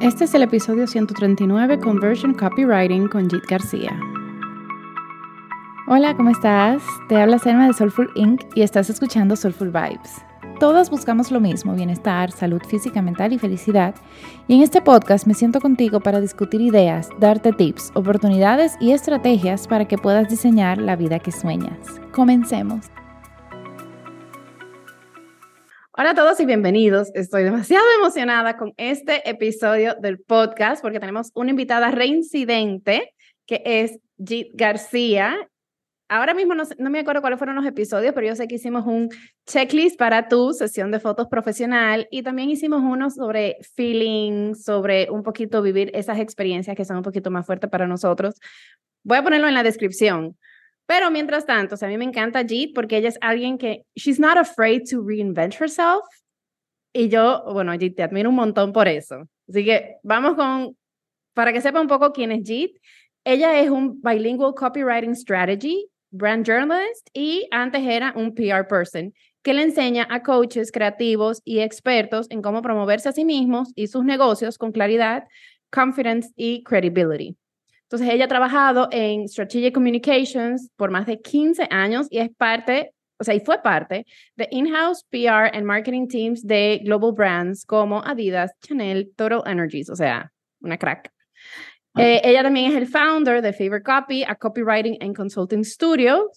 Este 0.00 0.26
es 0.26 0.34
el 0.34 0.44
episodio 0.44 0.86
139 0.86 1.80
Conversion 1.80 2.32
Copywriting 2.32 3.08
con 3.08 3.28
Jit 3.28 3.44
García. 3.48 3.98
Hola, 5.88 6.16
¿cómo 6.16 6.30
estás? 6.30 6.84
Te 7.08 7.16
habla 7.16 7.40
Selma 7.40 7.66
de 7.66 7.72
Soulful 7.72 8.08
Inc. 8.14 8.42
y 8.54 8.62
estás 8.62 8.90
escuchando 8.90 9.34
Soulful 9.34 9.72
Vibes. 9.72 10.22
Todas 10.60 10.88
buscamos 10.88 11.32
lo 11.32 11.40
mismo, 11.40 11.74
bienestar, 11.74 12.30
salud 12.30 12.62
física, 12.62 13.02
mental 13.02 13.32
y 13.32 13.40
felicidad. 13.40 13.96
Y 14.46 14.54
en 14.54 14.62
este 14.62 14.80
podcast 14.80 15.26
me 15.26 15.34
siento 15.34 15.60
contigo 15.60 15.98
para 15.98 16.20
discutir 16.20 16.60
ideas, 16.60 17.08
darte 17.18 17.52
tips, 17.52 17.90
oportunidades 17.94 18.76
y 18.80 18.92
estrategias 18.92 19.66
para 19.66 19.88
que 19.88 19.98
puedas 19.98 20.28
diseñar 20.28 20.78
la 20.78 20.94
vida 20.94 21.18
que 21.18 21.32
sueñas. 21.32 21.76
Comencemos. 22.12 22.86
Hola 26.00 26.10
a 26.10 26.14
todos 26.14 26.38
y 26.38 26.46
bienvenidos. 26.46 27.10
Estoy 27.16 27.42
demasiado 27.42 27.84
emocionada 27.98 28.56
con 28.56 28.72
este 28.76 29.28
episodio 29.28 29.96
del 30.00 30.20
podcast 30.20 30.80
porque 30.80 31.00
tenemos 31.00 31.32
una 31.34 31.50
invitada 31.50 31.90
reincidente 31.90 33.12
que 33.46 33.62
es 33.64 33.98
Jit 34.24 34.52
García. 34.54 35.36
Ahora 36.08 36.34
mismo 36.34 36.54
no, 36.54 36.62
no, 36.78 36.90
me 36.90 37.00
acuerdo 37.00 37.20
cuáles 37.20 37.40
fueron 37.40 37.56
los 37.56 37.66
episodios, 37.66 38.14
pero 38.14 38.28
yo 38.28 38.36
sé 38.36 38.46
que 38.46 38.54
hicimos 38.54 38.86
un 38.86 39.08
checklist 39.44 39.98
para 39.98 40.28
tu 40.28 40.52
sesión 40.52 40.92
de 40.92 41.00
fotos 41.00 41.26
profesional 41.26 42.06
y 42.12 42.22
también 42.22 42.48
hicimos 42.48 42.80
uno 42.80 43.10
sobre 43.10 43.56
feeling, 43.74 44.54
sobre 44.54 45.10
un 45.10 45.24
poquito 45.24 45.62
vivir 45.62 45.90
esas 45.94 46.20
experiencias 46.20 46.76
que 46.76 46.84
son 46.84 46.98
un 46.98 47.02
poquito 47.02 47.32
más 47.32 47.44
fuertes 47.44 47.68
para 47.70 47.88
nosotros. 47.88 48.36
Voy 49.02 49.18
a 49.18 49.24
ponerlo 49.24 49.48
en 49.48 49.54
la 49.54 49.64
descripción. 49.64 50.36
Pero 50.88 51.10
mientras 51.10 51.44
tanto, 51.44 51.74
o 51.74 51.78
sea, 51.78 51.86
a 51.86 51.90
mí 51.90 51.98
me 51.98 52.06
encanta 52.06 52.42
Jeet 52.42 52.72
porque 52.74 52.96
ella 52.96 53.10
es 53.10 53.18
alguien 53.20 53.58
que, 53.58 53.84
she's 53.94 54.18
not 54.18 54.38
afraid 54.38 54.88
to 54.90 55.02
reinvent 55.06 55.54
herself. 55.60 56.00
Y 56.94 57.10
yo, 57.10 57.44
bueno, 57.52 57.76
Jeet, 57.78 57.94
te 57.94 58.02
admiro 58.02 58.30
un 58.30 58.36
montón 58.36 58.72
por 58.72 58.88
eso. 58.88 59.28
Así 59.46 59.66
que 59.66 59.96
vamos 60.02 60.34
con, 60.34 60.74
para 61.34 61.52
que 61.52 61.60
sepa 61.60 61.78
un 61.78 61.88
poco 61.88 62.10
quién 62.14 62.32
es 62.32 62.42
Jeet. 62.42 62.80
Ella 63.22 63.60
es 63.60 63.68
un 63.68 64.00
bilingual 64.00 64.54
copywriting 64.54 65.14
strategy, 65.14 65.90
brand 66.10 66.46
journalist 66.46 67.06
y 67.12 67.46
antes 67.50 67.82
era 67.82 68.14
un 68.16 68.34
PR 68.34 68.66
person 68.66 69.12
que 69.42 69.52
le 69.52 69.64
enseña 69.64 70.06
a 70.08 70.22
coaches 70.22 70.72
creativos 70.72 71.42
y 71.44 71.58
expertos 71.58 72.28
en 72.30 72.40
cómo 72.40 72.62
promoverse 72.62 73.10
a 73.10 73.12
sí 73.12 73.26
mismos 73.26 73.72
y 73.74 73.88
sus 73.88 74.06
negocios 74.06 74.56
con 74.56 74.72
claridad, 74.72 75.24
confidence 75.70 76.30
y 76.34 76.62
credibility. 76.64 77.36
Entonces, 77.90 78.14
ella 78.14 78.26
ha 78.26 78.28
trabajado 78.28 78.88
en 78.92 79.26
Strategic 79.28 79.72
Communications 79.72 80.70
por 80.76 80.90
más 80.90 81.06
de 81.06 81.20
15 81.20 81.68
años 81.70 82.06
y 82.10 82.18
es 82.18 82.28
parte, 82.36 82.92
o 83.18 83.24
sea, 83.24 83.34
y 83.34 83.40
fue 83.40 83.62
parte 83.62 84.04
de 84.36 84.46
in-house 84.50 85.06
PR 85.10 85.56
and 85.56 85.64
marketing 85.64 86.06
teams 86.06 86.46
de 86.46 86.82
global 86.84 87.12
brands 87.14 87.64
como 87.64 88.04
Adidas, 88.04 88.52
Chanel, 88.60 89.10
Total 89.16 89.42
Energies, 89.46 89.88
o 89.88 89.96
sea, 89.96 90.30
una 90.60 90.76
crack. 90.76 91.10
Eh, 91.96 92.20
ella 92.22 92.42
también 92.42 92.70
es 92.70 92.76
el 92.76 92.86
founder 92.86 93.40
de 93.40 93.54
Favorite 93.54 93.84
Copy, 93.84 94.22
a 94.22 94.34
copywriting 94.34 94.98
and 95.00 95.16
consulting 95.16 95.64
studio, 95.64 96.30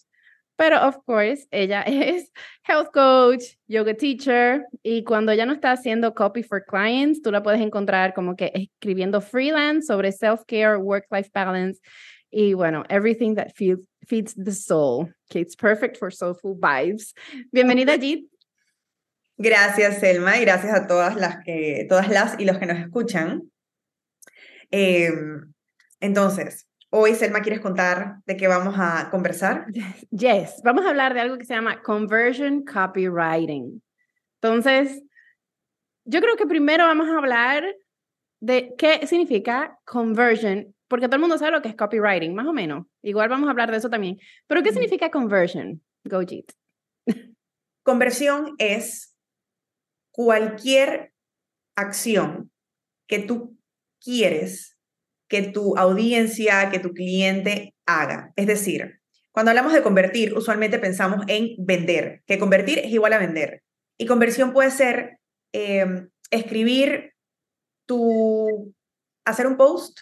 pero, 0.62 0.78
of 0.78 1.04
course, 1.08 1.48
ella 1.50 1.82
es 1.88 2.32
health 2.62 2.92
coach, 2.94 3.58
yoga 3.68 3.96
teacher, 3.96 4.68
y 4.84 5.04
cuando 5.04 5.32
ella 5.32 5.48
no 5.48 5.54
está 5.54 5.72
haciendo 5.72 6.14
copy 6.14 6.44
for 6.44 6.64
clients, 6.64 7.20
tú 7.24 7.32
la 7.32 7.42
puedes 7.42 7.60
encontrar 7.62 8.14
como 8.14 8.36
que 8.36 8.52
escribiendo 8.54 9.22
freelance 9.22 9.88
sobre 9.88 10.12
self-care, 10.12 10.78
work-life 10.78 11.32
balance, 11.34 11.82
y 12.30 12.54
bueno, 12.54 12.84
everything 12.90 13.34
that 13.34 13.48
feeds, 13.56 13.88
feeds 14.08 14.36
the 14.36 14.52
soul, 14.52 15.12
que 15.32 15.40
it's 15.40 15.56
perfect 15.56 15.98
for 15.98 16.14
soulful 16.14 16.56
vibes. 16.56 17.16
Bienvenida, 17.52 17.98
Jit. 18.00 18.30
Gracias, 19.38 20.00
Selma, 20.00 20.38
y 20.38 20.42
gracias 20.42 20.76
a 20.76 20.86
todas 20.86 21.16
las, 21.16 21.44
que, 21.44 21.88
todas 21.90 22.08
las 22.08 22.40
y 22.40 22.46
los 22.46 22.60
que 22.60 22.68
nos 22.68 22.78
escuchan. 22.78 23.52
Eh, 24.70 25.10
entonces, 26.00 26.68
Hoy, 26.94 27.16
Selma, 27.16 27.40
¿quieres 27.40 27.62
contar 27.62 28.18
de 28.26 28.36
qué 28.36 28.50
vamos 28.50 28.76
a 28.78 29.10
conversar? 29.10 29.66
Yes, 30.12 30.62
vamos 30.62 30.86
a 30.86 30.90
hablar 30.90 31.14
de 31.14 31.22
algo 31.22 31.38
que 31.38 31.46
se 31.46 31.54
llama 31.54 31.82
conversion 31.82 32.66
copywriting. 32.66 33.82
Entonces, 34.42 35.02
yo 36.04 36.20
creo 36.20 36.36
que 36.36 36.46
primero 36.46 36.84
vamos 36.84 37.08
a 37.08 37.18
hablar 37.18 37.64
de 38.42 38.76
qué 38.78 39.08
significa 39.08 39.80
conversion, 39.86 40.76
porque 40.90 41.08
todo 41.08 41.16
el 41.16 41.22
mundo 41.22 41.38
sabe 41.38 41.54
lo 41.54 41.62
que 41.62 41.70
es 41.70 41.76
copywriting, 41.76 42.36
más 42.36 42.46
o 42.46 42.52
menos. 42.52 42.86
Igual 43.02 43.30
vamos 43.30 43.48
a 43.48 43.52
hablar 43.52 43.72
de 43.72 43.78
eso 43.78 43.90
también. 43.90 44.20
Pero 44.48 44.62
¿qué 44.62 44.74
significa 44.74 45.10
conversion? 45.10 45.82
Go, 46.04 46.20
Jeet. 46.26 46.52
Conversión 47.84 48.54
es 48.58 49.16
cualquier 50.12 51.14
acción 51.78 52.52
que 53.08 53.20
tú 53.20 53.58
quieres 54.04 54.71
que 55.32 55.44
tu 55.44 55.78
audiencia, 55.78 56.70
que 56.70 56.80
tu 56.80 56.92
cliente 56.92 57.74
haga. 57.86 58.34
Es 58.36 58.48
decir, 58.48 59.00
cuando 59.32 59.52
hablamos 59.52 59.72
de 59.72 59.82
convertir, 59.82 60.34
usualmente 60.34 60.78
pensamos 60.78 61.24
en 61.30 61.56
vender, 61.58 62.22
que 62.28 62.38
convertir 62.38 62.80
es 62.80 62.92
igual 62.92 63.14
a 63.14 63.18
vender. 63.18 63.64
Y 63.98 64.08
conversión 64.08 64.52
puede 64.52 64.72
ser 64.72 65.20
em, 65.54 66.10
escribir 66.32 67.14
tu, 67.86 68.74
hacer 69.24 69.48
un 69.48 69.56
post 69.56 70.00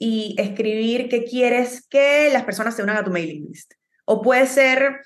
y 0.00 0.34
escribir 0.36 1.08
que 1.08 1.22
quieres 1.22 1.86
que 1.86 2.30
las 2.32 2.42
personas 2.42 2.74
se 2.74 2.82
unan 2.82 2.96
a 2.96 3.04
tu 3.04 3.12
mailing 3.12 3.46
list. 3.46 3.74
O 4.04 4.20
puede 4.20 4.48
ser 4.48 4.96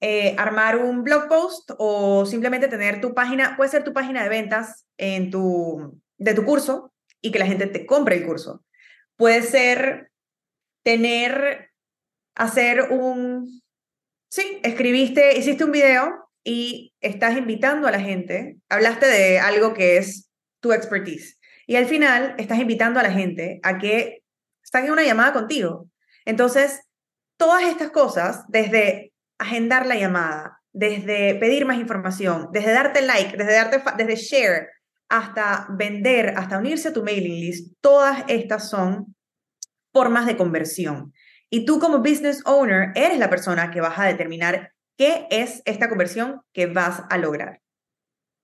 eh, 0.00 0.34
armar 0.38 0.78
un 0.78 1.04
blog 1.04 1.28
post 1.28 1.70
o 1.78 2.26
simplemente 2.26 2.66
tener 2.66 3.00
tu 3.00 3.14
página, 3.14 3.56
puede 3.56 3.70
ser 3.70 3.84
tu 3.84 3.92
página 3.92 4.24
de 4.24 4.28
ventas 4.28 4.88
en 4.98 5.30
tu, 5.30 6.00
de 6.18 6.34
tu 6.34 6.44
curso 6.44 6.92
y 7.20 7.30
que 7.30 7.38
la 7.38 7.46
gente 7.46 7.68
te 7.68 7.86
compre 7.86 8.16
el 8.16 8.26
curso. 8.26 8.64
Puede 9.20 9.42
ser 9.42 10.10
tener, 10.82 11.72
hacer 12.34 12.90
un, 12.90 13.60
sí, 14.30 14.60
escribiste, 14.62 15.36
hiciste 15.36 15.62
un 15.62 15.72
video 15.72 16.30
y 16.42 16.94
estás 17.02 17.36
invitando 17.36 17.86
a 17.86 17.90
la 17.90 18.00
gente, 18.00 18.56
hablaste 18.70 19.06
de 19.06 19.38
algo 19.38 19.74
que 19.74 19.98
es 19.98 20.30
tu 20.60 20.72
expertise 20.72 21.38
y 21.66 21.76
al 21.76 21.84
final 21.84 22.34
estás 22.38 22.60
invitando 22.60 22.98
a 22.98 23.02
la 23.02 23.12
gente 23.12 23.60
a 23.62 23.76
que 23.76 24.22
estén 24.64 24.86
en 24.86 24.92
una 24.92 25.04
llamada 25.04 25.34
contigo. 25.34 25.90
Entonces, 26.24 26.80
todas 27.36 27.64
estas 27.64 27.90
cosas, 27.90 28.44
desde 28.48 29.12
agendar 29.38 29.84
la 29.84 29.96
llamada, 29.96 30.62
desde 30.72 31.34
pedir 31.34 31.66
más 31.66 31.76
información, 31.76 32.48
desde 32.52 32.72
darte 32.72 33.02
like, 33.02 33.36
desde 33.36 33.52
darte 33.52 33.82
desde 33.98 34.16
share, 34.16 34.68
hasta 35.10 35.66
vender, 35.70 36.34
hasta 36.36 36.58
unirse 36.58 36.88
a 36.88 36.92
tu 36.92 37.02
mailing 37.02 37.40
list, 37.40 37.76
todas 37.80 38.24
estas 38.28 38.70
son 38.70 39.14
formas 39.92 40.26
de 40.26 40.36
conversión. 40.36 41.12
Y 41.50 41.64
tú 41.64 41.80
como 41.80 41.98
business 41.98 42.42
owner 42.46 42.92
eres 42.94 43.18
la 43.18 43.28
persona 43.28 43.70
que 43.70 43.80
vas 43.80 43.98
a 43.98 44.06
determinar 44.06 44.72
qué 44.96 45.26
es 45.30 45.62
esta 45.64 45.88
conversión 45.88 46.40
que 46.52 46.66
vas 46.66 47.02
a 47.10 47.18
lograr. 47.18 47.60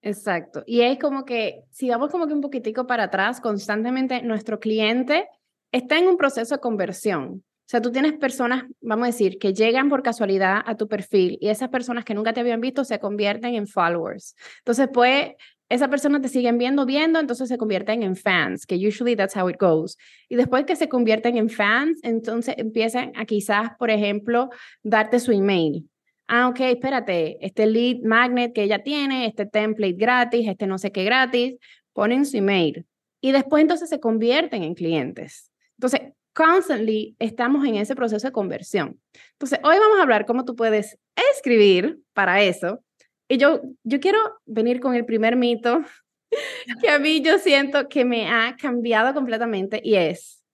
Exacto. 0.02 0.62
Y 0.66 0.82
es 0.82 0.98
como 0.98 1.24
que, 1.24 1.62
si 1.70 1.88
vamos 1.88 2.10
como 2.10 2.26
que 2.26 2.32
un 2.32 2.40
poquitico 2.40 2.86
para 2.86 3.04
atrás, 3.04 3.40
constantemente 3.40 4.22
nuestro 4.22 4.58
cliente 4.58 5.28
está 5.72 5.98
en 5.98 6.08
un 6.08 6.16
proceso 6.16 6.56
de 6.56 6.60
conversión. 6.60 7.44
O 7.66 7.68
sea, 7.68 7.80
tú 7.80 7.90
tienes 7.90 8.12
personas, 8.12 8.64
vamos 8.80 9.04
a 9.04 9.06
decir, 9.06 9.38
que 9.38 9.52
llegan 9.52 9.88
por 9.88 10.04
casualidad 10.04 10.62
a 10.64 10.76
tu 10.76 10.86
perfil 10.86 11.36
y 11.40 11.48
esas 11.48 11.68
personas 11.68 12.04
que 12.04 12.14
nunca 12.14 12.32
te 12.32 12.38
habían 12.38 12.60
visto 12.60 12.84
se 12.84 13.00
convierten 13.00 13.56
en 13.56 13.66
followers. 13.66 14.36
Entonces, 14.58 14.88
pues, 14.92 15.32
esa 15.68 15.88
persona 15.88 16.20
te 16.20 16.28
siguen 16.28 16.58
viendo, 16.58 16.86
viendo, 16.86 17.18
entonces 17.18 17.48
se 17.48 17.58
convierten 17.58 18.02
en 18.02 18.16
fans, 18.16 18.66
que 18.66 18.76
usually 18.76 19.16
that's 19.16 19.36
how 19.36 19.48
it 19.48 19.56
goes. 19.58 19.96
Y 20.28 20.36
después 20.36 20.64
que 20.64 20.76
se 20.76 20.88
convierten 20.88 21.36
en 21.36 21.48
fans, 21.48 21.98
entonces 22.02 22.54
empiezan 22.58 23.12
a 23.16 23.24
quizás, 23.24 23.70
por 23.78 23.90
ejemplo, 23.90 24.50
darte 24.82 25.18
su 25.18 25.32
email. 25.32 25.88
Ah, 26.28 26.48
ok, 26.48 26.60
espérate, 26.60 27.44
este 27.44 27.66
lead 27.66 27.98
magnet 28.02 28.52
que 28.52 28.62
ella 28.62 28.82
tiene, 28.82 29.26
este 29.26 29.46
template 29.46 29.94
gratis, 29.94 30.48
este 30.48 30.66
no 30.66 30.78
sé 30.78 30.92
qué 30.92 31.04
gratis, 31.04 31.56
ponen 31.92 32.26
su 32.26 32.36
email. 32.36 32.86
Y 33.20 33.32
después 33.32 33.62
entonces 33.62 33.88
se 33.88 34.00
convierten 34.00 34.62
en 34.62 34.74
clientes. 34.74 35.50
Entonces, 35.78 36.00
constantly 36.32 37.16
estamos 37.18 37.66
en 37.66 37.76
ese 37.76 37.96
proceso 37.96 38.26
de 38.26 38.32
conversión. 38.32 39.00
Entonces, 39.32 39.58
hoy 39.64 39.76
vamos 39.78 39.98
a 39.98 40.02
hablar 40.02 40.26
cómo 40.26 40.44
tú 40.44 40.54
puedes 40.54 40.98
escribir 41.32 42.00
para 42.12 42.42
eso 42.42 42.82
y 43.28 43.38
yo, 43.38 43.60
yo 43.82 44.00
quiero 44.00 44.18
venir 44.46 44.80
con 44.80 44.94
el 44.94 45.04
primer 45.04 45.36
mito 45.36 45.84
que 46.80 46.88
a 46.88 46.98
mí 46.98 47.22
yo 47.22 47.38
siento 47.38 47.88
que 47.88 48.04
me 48.04 48.28
ha 48.28 48.56
cambiado 48.56 49.14
completamente 49.14 49.80
y 49.82 49.96
es, 49.96 50.44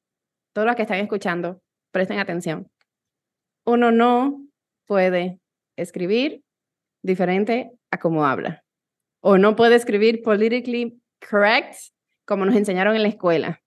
todos 0.53 0.67
los 0.67 0.77
que 0.77 0.83
están 0.83 0.99
escuchando, 0.99 1.63
presten 1.91 2.19
atención. 2.19 2.71
Uno 3.65 3.91
no 3.93 4.45
puede 4.87 5.39
escribir 5.77 6.43
diferente 7.03 7.71
a 7.91 7.99
como 7.99 8.27
habla. 8.27 8.65
O 9.21 9.39
no 9.39 9.55
puede 9.55 9.77
escribir 9.77 10.23
politically 10.23 11.01
correct 11.31 11.77
como 12.25 12.45
nos 12.45 12.57
enseñaron 12.57 12.97
en 12.97 13.03
la 13.03 13.09
escuela. 13.09 13.63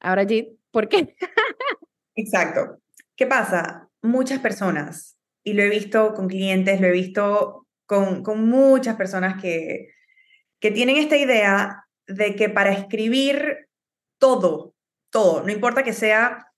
Ahora, 0.00 0.24
Jit, 0.24 0.48
¿por 0.70 0.88
qué? 0.88 1.14
Exacto. 2.14 2.80
¿Qué 3.14 3.26
pasa? 3.26 3.88
Muchas 4.02 4.40
personas, 4.40 5.16
y 5.42 5.54
lo 5.54 5.62
he 5.62 5.68
visto 5.68 6.12
con 6.14 6.28
clientes, 6.28 6.80
lo 6.80 6.88
he 6.88 6.92
visto 6.92 7.65
con, 7.86 8.22
con 8.22 8.48
muchas 8.48 8.96
personas 8.96 9.40
que, 9.40 9.88
que 10.60 10.70
tienen 10.70 10.96
esta 10.96 11.16
idea 11.16 11.84
de 12.06 12.36
que 12.36 12.48
para 12.48 12.72
escribir 12.72 13.68
todo, 14.18 14.74
todo, 15.10 15.42
no 15.42 15.50
importa 15.50 15.82
que 15.82 15.92
sea 15.92 16.52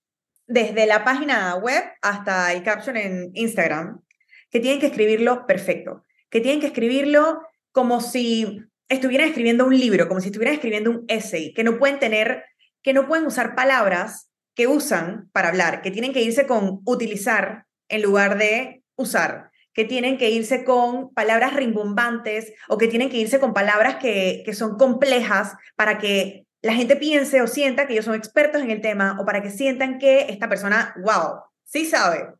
desde 0.47 0.87
la 0.87 1.03
página 1.03 1.55
web 1.55 1.83
hasta 2.01 2.51
el 2.53 2.63
caption 2.63 2.97
en 2.97 3.31
Instagram, 3.33 4.01
que 4.49 4.59
tienen 4.59 4.79
que 4.79 4.87
escribirlo 4.87 5.45
perfecto, 5.45 6.05
que 6.29 6.41
tienen 6.41 6.59
que 6.59 6.67
escribirlo 6.67 7.41
como 7.71 8.01
si 8.01 8.63
estuvieran 8.89 9.27
escribiendo 9.27 9.65
un 9.65 9.77
libro, 9.77 10.07
como 10.07 10.21
si 10.21 10.29
estuvieran 10.29 10.55
escribiendo 10.55 10.89
un 10.89 11.05
essay, 11.07 11.53
que 11.53 11.63
no 11.63 11.77
pueden 11.77 11.99
tener, 11.99 12.45
que 12.81 12.93
no 12.93 13.07
pueden 13.07 13.27
usar 13.27 13.55
palabras 13.55 14.31
que 14.55 14.67
usan 14.67 15.29
para 15.31 15.49
hablar, 15.49 15.81
que 15.81 15.91
tienen 15.91 16.11
que 16.11 16.21
irse 16.21 16.47
con 16.47 16.81
utilizar 16.85 17.65
en 17.87 18.01
lugar 18.01 18.37
de 18.37 18.83
usar, 18.95 19.48
que 19.73 19.85
tienen 19.85 20.17
que 20.17 20.29
irse 20.29 20.63
con 20.63 21.13
palabras 21.13 21.53
rimbombantes 21.53 22.53
o 22.67 22.77
que 22.77 22.87
tienen 22.87 23.09
que 23.09 23.17
irse 23.17 23.39
con 23.39 23.53
palabras 23.53 23.97
que, 23.97 24.43
que 24.45 24.53
son 24.53 24.77
complejas 24.77 25.53
para 25.75 25.97
que 25.97 26.45
la 26.61 26.73
gente 26.73 26.95
piense 26.95 27.41
o 27.41 27.47
sienta 27.47 27.87
que 27.87 27.93
ellos 27.93 28.05
son 28.05 28.15
expertos 28.15 28.61
en 28.61 28.71
el 28.71 28.81
tema 28.81 29.17
o 29.19 29.25
para 29.25 29.41
que 29.41 29.49
sientan 29.49 29.97
que 29.97 30.27
esta 30.29 30.49
persona, 30.49 30.93
wow, 30.97 31.41
sí 31.63 31.85
sabe. 31.85 32.33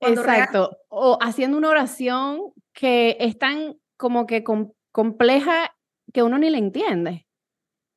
Exacto. 0.00 0.76
O 0.88 1.18
haciendo 1.20 1.58
una 1.58 1.68
oración 1.68 2.52
que 2.72 3.16
es 3.20 3.38
tan 3.38 3.76
como 3.96 4.26
que 4.26 4.42
compleja 4.90 5.74
que 6.12 6.22
uno 6.22 6.38
ni 6.38 6.50
le 6.50 6.58
entiende. 6.58 7.26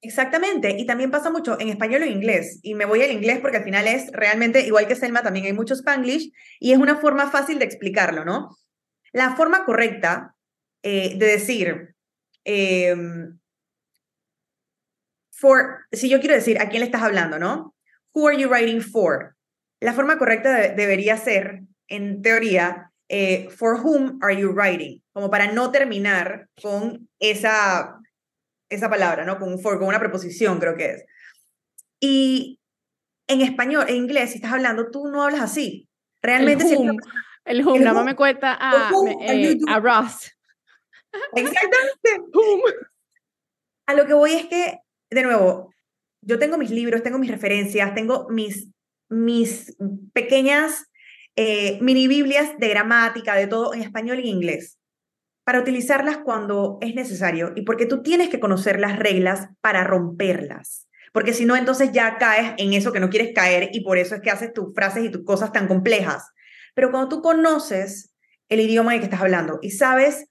Exactamente, 0.01 0.75
y 0.77 0.85
también 0.85 1.09
pasa 1.09 1.31
mucho 1.31 1.59
en 1.59 1.69
español 1.69 2.03
o 2.03 2.05
inglés, 2.05 2.59
y 2.61 2.75
me 2.75 2.85
voy 2.85 3.01
al 3.01 3.11
inglés 3.11 3.39
porque 3.41 3.57
al 3.57 3.63
final 3.63 3.87
es 3.87 4.11
realmente, 4.11 4.61
igual 4.61 4.87
que 4.87 4.95
Selma, 4.95 5.23
también 5.23 5.47
hay 5.47 5.53
mucho 5.53 5.73
spanglish, 5.73 6.31
y 6.59 6.73
es 6.73 6.77
una 6.77 6.97
forma 6.97 7.31
fácil 7.31 7.57
de 7.57 7.65
explicarlo, 7.65 8.23
¿no? 8.23 8.55
La 9.15 9.33
forma 9.37 9.63
correcta 9.63 10.35
eh, 10.83 11.17
de 11.17 11.25
decir, 11.25 11.95
em, 12.43 13.39
for, 15.31 15.85
si 15.93 16.09
yo 16.09 16.19
quiero 16.19 16.35
decir 16.35 16.59
a 16.59 16.67
quién 16.67 16.81
le 16.81 16.87
estás 16.87 17.01
hablando, 17.01 17.39
¿no? 17.39 17.73
Who 18.13 18.27
are 18.27 18.37
you 18.37 18.49
writing 18.49 18.81
for? 18.81 19.37
La 19.79 19.93
forma 19.93 20.17
correcta 20.17 20.73
debería 20.73 21.15
ser, 21.15 21.61
en 21.87 22.21
teoría, 22.21 22.91
eh, 23.07 23.47
for 23.51 23.79
whom 23.79 24.19
are 24.21 24.35
you 24.35 24.51
writing? 24.51 25.01
Como 25.13 25.29
para 25.29 25.49
no 25.49 25.71
terminar 25.71 26.49
con 26.61 27.07
esa, 27.19 28.01
esa 28.69 28.89
palabra, 28.89 29.23
¿no? 29.23 29.39
Con 29.39 29.59
for, 29.59 29.79
con 29.79 29.87
una 29.87 29.99
preposición, 30.01 30.59
creo 30.59 30.75
que 30.75 30.91
es. 30.91 31.05
Y 32.01 32.59
en 33.27 33.39
español, 33.39 33.85
en 33.87 33.95
inglés, 33.95 34.31
si 34.31 34.35
estás 34.39 34.51
hablando, 34.51 34.91
tú 34.91 35.07
no 35.07 35.23
hablas 35.23 35.39
así. 35.39 35.87
Realmente. 36.21 36.65
El 37.45 37.65
whom, 37.65 37.79
nada 37.79 37.93
más 37.93 38.05
me 38.05 38.15
cuenta 38.15 38.57
a, 38.59 38.91
eh, 39.19 39.57
a 39.67 39.79
Ross. 39.79 40.31
Exactamente. 41.35 42.31
A 43.87 43.93
lo 43.93 44.07
que 44.07 44.15
voy 44.15 44.33
es 44.33 44.47
que, 44.47 44.79
de 45.11 45.21
nuevo, 45.21 45.71
yo 46.21 46.39
tengo 46.39 46.57
mis 46.57 46.71
libros, 46.71 47.03
tengo 47.03 47.19
mis 47.19 47.29
referencias, 47.29 47.93
tengo 47.93 48.27
mis, 48.29 48.71
mis 49.09 49.77
pequeñas 50.11 50.87
eh, 51.35 51.77
mini 51.81 52.07
Biblias 52.07 52.57
de 52.57 52.67
gramática, 52.67 53.35
de 53.35 53.45
todo 53.45 53.75
en 53.75 53.81
español 53.83 54.19
y 54.19 54.29
inglés, 54.29 54.79
para 55.43 55.59
utilizarlas 55.59 56.17
cuando 56.17 56.79
es 56.81 56.95
necesario 56.95 57.51
y 57.55 57.61
porque 57.61 57.85
tú 57.85 58.01
tienes 58.01 58.29
que 58.29 58.39
conocer 58.39 58.79
las 58.79 58.97
reglas 58.97 59.49
para 59.61 59.83
romperlas. 59.83 60.87
Porque 61.13 61.33
si 61.33 61.45
no, 61.45 61.55
entonces 61.55 61.91
ya 61.91 62.17
caes 62.17 62.53
en 62.57 62.73
eso 62.73 62.91
que 62.91 62.99
no 62.99 63.09
quieres 63.09 63.33
caer 63.33 63.69
y 63.71 63.81
por 63.81 63.97
eso 63.97 64.15
es 64.15 64.21
que 64.21 64.31
haces 64.31 64.51
tus 64.51 64.73
frases 64.73 65.05
y 65.05 65.11
tus 65.11 65.23
cosas 65.23 65.51
tan 65.51 65.67
complejas. 65.67 66.31
Pero 66.75 66.91
cuando 66.91 67.09
tú 67.09 67.21
conoces 67.21 68.13
el 68.49 68.59
idioma 68.59 68.91
en 68.91 68.95
el 68.95 68.99
que 69.01 69.05
estás 69.05 69.21
hablando 69.21 69.57
y 69.61 69.71
sabes 69.71 70.29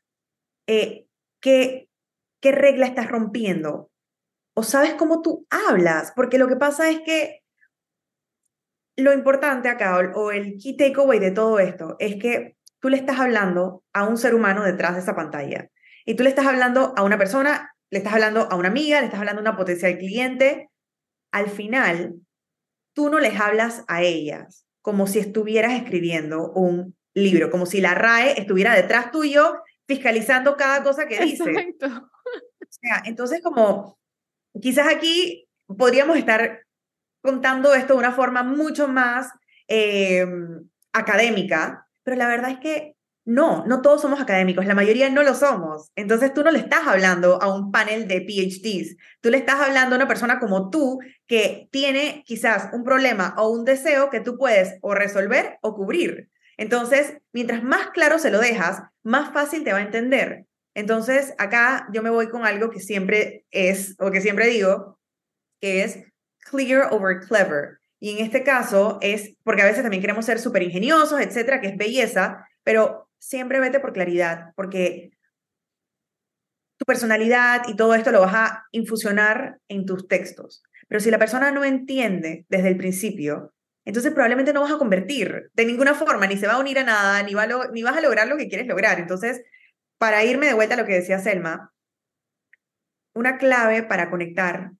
eh, 0.68 1.06
qué, 1.40 1.88
qué 2.40 2.52
regla 2.52 2.86
estás 2.86 3.08
rompiendo 3.08 3.90
o 4.54 4.62
sabes 4.62 4.94
cómo 4.94 5.20
tú 5.20 5.46
hablas, 5.50 6.12
porque 6.14 6.38
lo 6.38 6.46
que 6.46 6.56
pasa 6.56 6.88
es 6.88 7.00
que 7.00 7.40
lo 8.96 9.12
importante 9.12 9.68
acá, 9.68 10.12
o 10.14 10.30
el 10.30 10.56
key 10.56 10.76
takeaway 10.76 11.18
de 11.18 11.32
todo 11.32 11.58
esto, 11.58 11.96
es 11.98 12.14
que 12.16 12.56
tú 12.78 12.88
le 12.88 12.96
estás 12.96 13.18
hablando 13.18 13.82
a 13.92 14.04
un 14.04 14.16
ser 14.16 14.36
humano 14.36 14.62
detrás 14.62 14.94
de 14.94 15.00
esa 15.00 15.16
pantalla. 15.16 15.68
Y 16.04 16.14
tú 16.14 16.22
le 16.22 16.28
estás 16.28 16.46
hablando 16.46 16.92
a 16.96 17.02
una 17.02 17.18
persona, 17.18 17.74
le 17.90 17.98
estás 17.98 18.12
hablando 18.12 18.46
a 18.48 18.54
una 18.54 18.68
amiga, 18.68 19.00
le 19.00 19.06
estás 19.06 19.18
hablando 19.18 19.40
a 19.40 19.42
una 19.42 19.56
potencial 19.56 19.98
cliente. 19.98 20.70
Al 21.32 21.48
final, 21.48 22.14
tú 22.92 23.10
no 23.10 23.18
les 23.18 23.40
hablas 23.40 23.84
a 23.88 24.02
ellas 24.02 24.64
como 24.84 25.06
si 25.06 25.18
estuvieras 25.18 25.72
escribiendo 25.72 26.52
un 26.52 26.94
libro, 27.14 27.50
como 27.50 27.64
si 27.64 27.80
la 27.80 27.94
RAE 27.94 28.38
estuviera 28.38 28.74
detrás 28.74 29.10
tuyo 29.10 29.62
fiscalizando 29.86 30.58
cada 30.58 30.82
cosa 30.82 31.08
que 31.08 31.24
dice. 31.24 31.50
Exacto. 31.50 32.10
O 32.60 32.66
sea, 32.68 33.02
entonces 33.06 33.40
como 33.42 33.98
quizás 34.60 34.94
aquí 34.94 35.48
podríamos 35.66 36.18
estar 36.18 36.66
contando 37.22 37.72
esto 37.72 37.94
de 37.94 38.00
una 38.00 38.12
forma 38.12 38.42
mucho 38.42 38.86
más 38.86 39.30
em, 39.68 40.68
académica, 40.92 41.88
pero 42.02 42.18
la 42.18 42.28
verdad 42.28 42.50
es 42.50 42.58
que 42.58 42.93
no, 43.24 43.64
no 43.66 43.80
todos 43.80 44.02
somos 44.02 44.20
académicos, 44.20 44.66
la 44.66 44.74
mayoría 44.74 45.08
no 45.08 45.22
lo 45.22 45.34
somos. 45.34 45.90
Entonces 45.96 46.34
tú 46.34 46.42
no 46.42 46.50
le 46.50 46.58
estás 46.58 46.86
hablando 46.86 47.40
a 47.42 47.54
un 47.54 47.70
panel 47.70 48.06
de 48.06 48.20
PhDs, 48.20 48.96
tú 49.20 49.30
le 49.30 49.38
estás 49.38 49.60
hablando 49.60 49.94
a 49.94 49.98
una 49.98 50.08
persona 50.08 50.38
como 50.38 50.70
tú 50.70 50.98
que 51.26 51.68
tiene 51.70 52.22
quizás 52.26 52.68
un 52.72 52.84
problema 52.84 53.34
o 53.38 53.48
un 53.48 53.64
deseo 53.64 54.10
que 54.10 54.20
tú 54.20 54.36
puedes 54.36 54.76
o 54.82 54.94
resolver 54.94 55.58
o 55.62 55.74
cubrir. 55.74 56.28
Entonces, 56.56 57.18
mientras 57.32 57.62
más 57.62 57.90
claro 57.90 58.18
se 58.18 58.30
lo 58.30 58.40
dejas, 58.40 58.82
más 59.02 59.32
fácil 59.32 59.64
te 59.64 59.72
va 59.72 59.78
a 59.78 59.82
entender. 59.82 60.46
Entonces, 60.74 61.34
acá 61.38 61.88
yo 61.92 62.02
me 62.02 62.10
voy 62.10 62.28
con 62.28 62.44
algo 62.44 62.70
que 62.70 62.80
siempre 62.80 63.46
es, 63.50 63.96
o 63.98 64.10
que 64.10 64.20
siempre 64.20 64.48
digo, 64.48 64.98
que 65.60 65.84
es 65.84 66.04
clear 66.50 66.92
over 66.92 67.20
clever. 67.20 67.78
Y 68.00 68.10
en 68.10 68.24
este 68.24 68.42
caso 68.42 68.98
es 69.00 69.36
porque 69.44 69.62
a 69.62 69.66
veces 69.66 69.82
también 69.82 70.02
queremos 70.02 70.26
ser 70.26 70.38
súper 70.38 70.62
ingeniosos, 70.62 71.20
etcétera, 71.20 71.60
que 71.60 71.68
es 71.68 71.76
belleza, 71.76 72.46
pero 72.62 73.03
siempre 73.24 73.60
vete 73.60 73.80
por 73.80 73.92
claridad, 73.92 74.52
porque 74.54 75.10
tu 76.76 76.84
personalidad 76.84 77.62
y 77.68 77.76
todo 77.76 77.94
esto 77.94 78.10
lo 78.10 78.20
vas 78.20 78.34
a 78.34 78.66
infusionar 78.72 79.58
en 79.68 79.86
tus 79.86 80.06
textos. 80.08 80.62
Pero 80.88 81.00
si 81.00 81.10
la 81.10 81.18
persona 81.18 81.50
no 81.50 81.64
entiende 81.64 82.44
desde 82.48 82.68
el 82.68 82.76
principio, 82.76 83.54
entonces 83.86 84.12
probablemente 84.12 84.52
no 84.52 84.60
vas 84.60 84.72
a 84.72 84.78
convertir 84.78 85.50
de 85.54 85.64
ninguna 85.64 85.94
forma, 85.94 86.26
ni 86.26 86.36
se 86.36 86.46
va 86.46 86.54
a 86.54 86.58
unir 86.58 86.78
a 86.78 86.84
nada, 86.84 87.22
ni, 87.22 87.34
va 87.34 87.46
ni 87.72 87.82
vas 87.82 87.96
a 87.96 88.00
lograr 88.00 88.28
lo 88.28 88.36
que 88.36 88.48
quieres 88.48 88.66
lograr. 88.66 88.98
Entonces, 88.98 89.42
para 89.98 90.24
irme 90.24 90.46
de 90.46 90.54
vuelta 90.54 90.74
a 90.74 90.78
lo 90.78 90.86
que 90.86 90.94
decía 90.94 91.18
Selma, 91.18 91.72
una 93.14 93.38
clave 93.38 93.82
para 93.82 94.10
conectar 94.10 94.72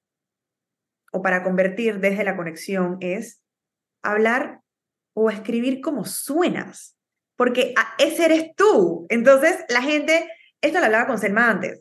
o 1.13 1.23
para 1.23 1.43
convertir 1.43 2.01
desde 2.01 2.25
la 2.25 2.37
conexión 2.37 2.99
es 3.01 3.41
hablar 4.03 4.61
o 5.15 5.31
escribir 5.31 5.81
como 5.81 6.05
suenas, 6.05 6.94
porque 7.37 7.75
ese 7.99 8.25
eres 8.25 8.55
tú. 8.57 9.07
Entonces, 9.09 9.65
la 9.69 9.83
gente, 9.83 10.29
esto 10.61 10.79
lo 10.79 10.87
hablaba 10.87 11.07
con 11.07 11.19
Selma 11.19 11.51
antes, 11.51 11.81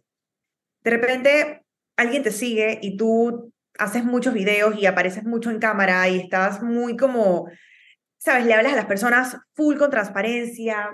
de 0.83 0.91
repente 0.91 1.63
alguien 1.97 2.23
te 2.23 2.31
sigue 2.31 2.79
y 2.81 2.97
tú 2.97 3.53
haces 3.77 4.03
muchos 4.03 4.33
videos 4.33 4.77
y 4.77 4.85
apareces 4.85 5.23
mucho 5.23 5.49
en 5.49 5.59
cámara 5.59 6.07
y 6.09 6.19
estás 6.19 6.61
muy 6.61 6.97
como, 6.97 7.49
sabes, 8.17 8.45
le 8.45 8.53
hablas 8.53 8.73
a 8.73 8.77
las 8.77 8.85
personas 8.85 9.37
full 9.53 9.77
con 9.77 9.89
transparencia 9.89 10.89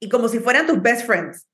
y 0.00 0.08
como 0.08 0.28
si 0.28 0.38
fueran 0.38 0.66
tus 0.66 0.80
best 0.80 1.06
friends. 1.06 1.46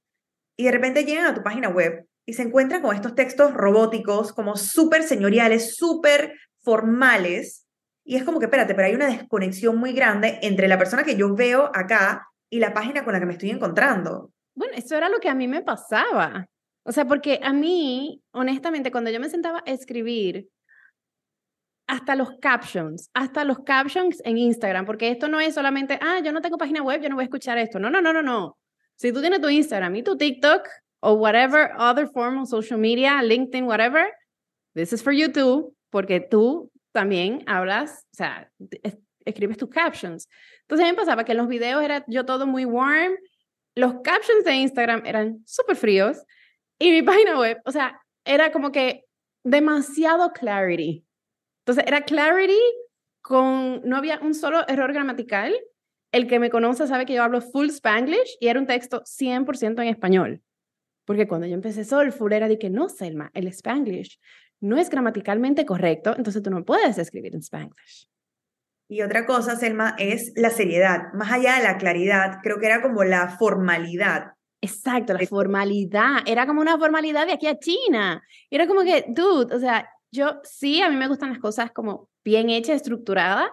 Y 0.56 0.64
de 0.64 0.72
repente 0.72 1.04
llegan 1.04 1.26
a 1.26 1.34
tu 1.34 1.42
página 1.42 1.68
web 1.68 2.06
y 2.26 2.34
se 2.34 2.42
encuentran 2.42 2.82
con 2.82 2.94
estos 2.94 3.14
textos 3.14 3.54
robóticos, 3.54 4.32
como 4.32 4.56
súper 4.56 5.02
señoriales, 5.02 5.76
súper 5.76 6.34
formales. 6.62 7.66
Y 8.08 8.16
es 8.16 8.24
como 8.24 8.38
que, 8.38 8.46
espérate, 8.46 8.74
pero 8.74 8.88
hay 8.88 8.94
una 8.94 9.08
desconexión 9.08 9.76
muy 9.76 9.92
grande 9.92 10.38
entre 10.40 10.66
la 10.66 10.78
persona 10.78 11.04
que 11.04 11.14
yo 11.14 11.34
veo 11.34 11.70
acá 11.74 12.26
y 12.48 12.58
la 12.58 12.72
página 12.72 13.04
con 13.04 13.12
la 13.12 13.20
que 13.20 13.26
me 13.26 13.34
estoy 13.34 13.50
encontrando. 13.50 14.32
Bueno, 14.54 14.72
eso 14.78 14.96
era 14.96 15.10
lo 15.10 15.18
que 15.20 15.28
a 15.28 15.34
mí 15.34 15.46
me 15.46 15.60
pasaba. 15.60 16.46
O 16.84 16.92
sea, 16.92 17.04
porque 17.04 17.38
a 17.42 17.52
mí, 17.52 18.22
honestamente, 18.30 18.90
cuando 18.90 19.10
yo 19.10 19.20
me 19.20 19.28
sentaba 19.28 19.62
a 19.66 19.70
escribir, 19.70 20.48
hasta 21.86 22.14
los 22.14 22.30
captions, 22.40 23.10
hasta 23.12 23.44
los 23.44 23.58
captions 23.58 24.22
en 24.24 24.38
Instagram, 24.38 24.86
porque 24.86 25.10
esto 25.10 25.28
no 25.28 25.38
es 25.38 25.52
solamente, 25.52 25.98
ah, 26.00 26.20
yo 26.24 26.32
no 26.32 26.40
tengo 26.40 26.56
página 26.56 26.82
web, 26.82 27.02
yo 27.02 27.10
no 27.10 27.16
voy 27.16 27.24
a 27.24 27.26
escuchar 27.26 27.58
esto. 27.58 27.78
No, 27.78 27.90
no, 27.90 28.00
no, 28.00 28.14
no, 28.14 28.22
no. 28.22 28.56
Si 28.96 29.12
tú 29.12 29.20
tienes 29.20 29.42
tu 29.42 29.50
Instagram 29.50 29.94
y 29.96 30.02
tu 30.02 30.16
TikTok, 30.16 30.66
o 31.00 31.12
whatever 31.12 31.72
other 31.76 32.08
form 32.08 32.38
of 32.38 32.48
social 32.48 32.80
media, 32.80 33.20
LinkedIn, 33.22 33.66
whatever, 33.66 34.06
this 34.74 34.94
is 34.94 35.02
for 35.02 35.12
you 35.12 35.30
too, 35.30 35.74
porque 35.90 36.20
tú 36.20 36.70
también 36.98 37.44
hablas, 37.46 38.08
o 38.12 38.16
sea, 38.16 38.50
escribes 39.24 39.56
tus 39.56 39.68
captions. 39.68 40.28
Entonces 40.62 40.84
a 40.84 40.90
mí 40.90 40.96
me 40.96 40.96
pasaba 40.96 41.24
que 41.24 41.30
en 41.30 41.38
los 41.38 41.46
videos 41.46 41.80
era 41.80 42.04
yo 42.08 42.26
todo 42.26 42.44
muy 42.44 42.64
warm, 42.64 43.14
los 43.76 44.00
captions 44.02 44.44
de 44.44 44.56
Instagram 44.56 45.06
eran 45.06 45.40
súper 45.46 45.76
fríos 45.76 46.24
y 46.76 46.90
mi 46.90 47.02
página 47.10 47.38
web, 47.38 47.60
o 47.64 47.70
sea, 47.70 48.00
era 48.24 48.50
como 48.50 48.72
que 48.72 49.04
demasiado 49.44 50.32
clarity. 50.32 51.06
Entonces 51.60 51.84
era 51.86 52.00
clarity 52.00 52.58
con, 53.22 53.80
no 53.84 53.96
había 53.96 54.18
un 54.18 54.34
solo 54.34 54.66
error 54.66 54.92
gramatical. 54.92 55.54
El 56.10 56.26
que 56.26 56.40
me 56.40 56.50
conoce 56.50 56.88
sabe 56.88 57.06
que 57.06 57.14
yo 57.14 57.22
hablo 57.22 57.40
full 57.40 57.68
Spanglish 57.68 58.38
y 58.40 58.48
era 58.48 58.58
un 58.58 58.66
texto 58.66 59.04
100% 59.04 59.82
en 59.82 59.88
español. 59.88 60.42
Porque 61.04 61.28
cuando 61.28 61.46
yo 61.46 61.54
empecé 61.54 61.84
Soulful 61.84 62.32
era 62.32 62.48
de 62.48 62.58
que 62.58 62.70
no, 62.70 62.88
Selma, 62.88 63.30
el 63.34 63.46
Spanglish 63.46 64.18
no 64.60 64.76
es 64.76 64.90
gramaticalmente 64.90 65.64
correcto, 65.64 66.14
entonces 66.16 66.42
tú 66.42 66.50
no 66.50 66.64
puedes 66.64 66.98
escribir 66.98 67.34
en 67.34 67.40
Spanglish. 67.40 68.08
Y 68.90 69.02
otra 69.02 69.26
cosa, 69.26 69.54
Selma, 69.56 69.94
es 69.98 70.32
la 70.34 70.50
seriedad. 70.50 71.12
Más 71.12 71.30
allá 71.30 71.56
de 71.56 71.62
la 71.62 71.76
claridad, 71.76 72.38
creo 72.42 72.58
que 72.58 72.66
era 72.66 72.80
como 72.80 73.04
la 73.04 73.28
formalidad. 73.28 74.32
Exacto, 74.62 75.12
la 75.12 75.26
formalidad. 75.26 76.22
Era 76.26 76.46
como 76.46 76.62
una 76.62 76.78
formalidad 76.78 77.26
de 77.26 77.34
aquí 77.34 77.46
a 77.46 77.58
China. 77.58 78.22
Era 78.50 78.66
como 78.66 78.82
que, 78.82 79.04
dude, 79.08 79.54
o 79.54 79.60
sea, 79.60 79.88
yo 80.10 80.40
sí, 80.42 80.80
a 80.80 80.88
mí 80.88 80.96
me 80.96 81.06
gustan 81.06 81.30
las 81.30 81.38
cosas 81.38 81.70
como 81.70 82.08
bien 82.24 82.48
hechas, 82.48 82.76
estructuradas, 82.76 83.50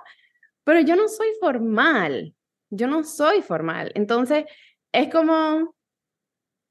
pero 0.63 0.79
yo 0.79 0.95
no 0.95 1.09
soy 1.09 1.27
formal. 1.39 2.33
Yo 2.69 2.87
no 2.87 3.03
soy 3.03 3.41
formal. 3.41 3.91
Entonces, 3.93 4.45
es 4.93 5.09
como, 5.09 5.75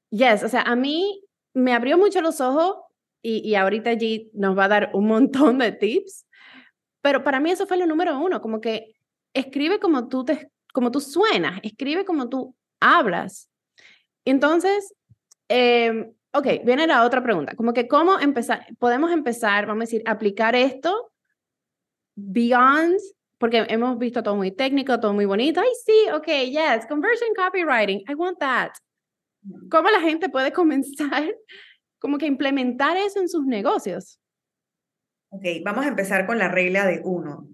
yes, 0.09 0.43
o 0.43 0.49
sea, 0.49 0.61
a 0.61 0.75
mí 0.75 1.23
me 1.53 1.73
abrió 1.73 1.99
mucho 1.99 2.19
los 2.21 2.41
ojos 2.41 2.77
y, 3.27 3.55
ahorita 3.55 3.89
allí 3.89 4.29
nos 4.33 4.55
va 4.55 4.65
a 4.65 4.67
dar 4.69 4.91
un 4.93 5.07
montón 5.07 5.57
de 5.57 5.71
tips, 5.71 6.27
pero 7.01 7.23
para 7.23 7.39
mí 7.39 7.49
eso 7.49 7.65
fue 7.65 7.77
lo 7.77 7.87
número 7.87 8.19
uno, 8.19 8.39
como 8.39 8.61
que 8.61 8.95
escribe 9.33 9.79
como 9.79 10.07
tú, 10.07 10.23
te, 10.23 10.51
como 10.71 10.91
tú 10.91 11.01
suenas, 11.01 11.59
escribe 11.63 12.05
como 12.05 12.29
tú 12.29 12.55
hablas. 12.79 13.49
Entonces, 14.25 14.93
eh, 15.49 16.11
ok, 16.33 16.47
viene 16.63 16.85
la 16.85 17.03
otra 17.03 17.23
pregunta, 17.23 17.55
como 17.55 17.73
que 17.73 17.87
cómo 17.87 18.19
empezar, 18.19 18.67
podemos 18.77 19.11
empezar, 19.11 19.65
vamos 19.65 19.81
a 19.81 19.85
decir, 19.85 20.03
aplicar 20.05 20.55
esto 20.55 21.11
beyond, 22.15 22.99
porque 23.39 23.65
hemos 23.69 23.97
visto 23.97 24.21
todo 24.21 24.35
muy 24.35 24.51
técnico, 24.51 24.99
todo 24.99 25.13
muy 25.13 25.25
bonito, 25.25 25.61
ay 25.61 25.69
sí, 25.83 26.11
ok, 26.13 26.27
yes, 26.27 26.85
conversion 26.87 27.29
copywriting, 27.35 28.03
I 28.07 28.13
want 28.13 28.37
that. 28.37 28.71
¿Cómo 29.71 29.89
la 29.89 30.01
gente 30.01 30.29
puede 30.29 30.53
comenzar 30.53 31.35
como 32.05 32.19
que 32.19 32.27
implementar 32.27 32.97
eso 32.97 33.19
en 33.19 33.27
sus 33.27 33.47
negocios? 33.47 34.21
Ok, 35.29 35.43
vamos 35.63 35.85
a 35.85 35.87
empezar 35.87 36.27
con 36.27 36.37
la 36.37 36.49
regla 36.49 36.85
de 36.85 37.01
uno. 37.03 37.47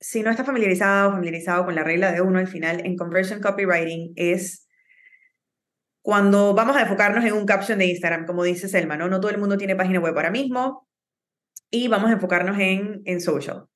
Si 0.00 0.24
no 0.24 0.30
está 0.30 0.42
familiarizado 0.42 1.10
o 1.10 1.12
familiarizado 1.12 1.64
con 1.64 1.76
la 1.76 1.84
regla 1.84 2.10
de 2.10 2.22
uno, 2.22 2.40
al 2.40 2.48
final 2.48 2.84
en 2.84 2.96
conversion 2.96 3.40
copywriting 3.40 4.14
es 4.16 4.66
cuando 6.02 6.54
vamos 6.54 6.76
a 6.76 6.80
enfocarnos 6.80 7.24
en 7.24 7.34
un 7.34 7.46
caption 7.46 7.78
de 7.78 7.86
Instagram, 7.86 8.26
como 8.26 8.42
dice 8.42 8.66
Selma, 8.66 8.96
¿no? 8.96 9.08
No 9.08 9.20
todo 9.20 9.30
el 9.30 9.38
mundo 9.38 9.56
tiene 9.56 9.76
página 9.76 10.00
web 10.00 10.16
ahora 10.16 10.32
mismo 10.32 10.88
y 11.70 11.86
vamos 11.86 12.10
a 12.10 12.14
enfocarnos 12.14 12.58
en, 12.58 13.00
en 13.04 13.20
social. 13.20 13.66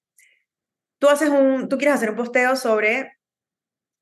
Tú, 0.98 1.08
haces 1.10 1.28
un, 1.28 1.68
tú 1.68 1.78
quieres 1.78 1.94
hacer 1.94 2.10
un 2.10 2.16
posteo 2.16 2.56
sobre 2.56 3.12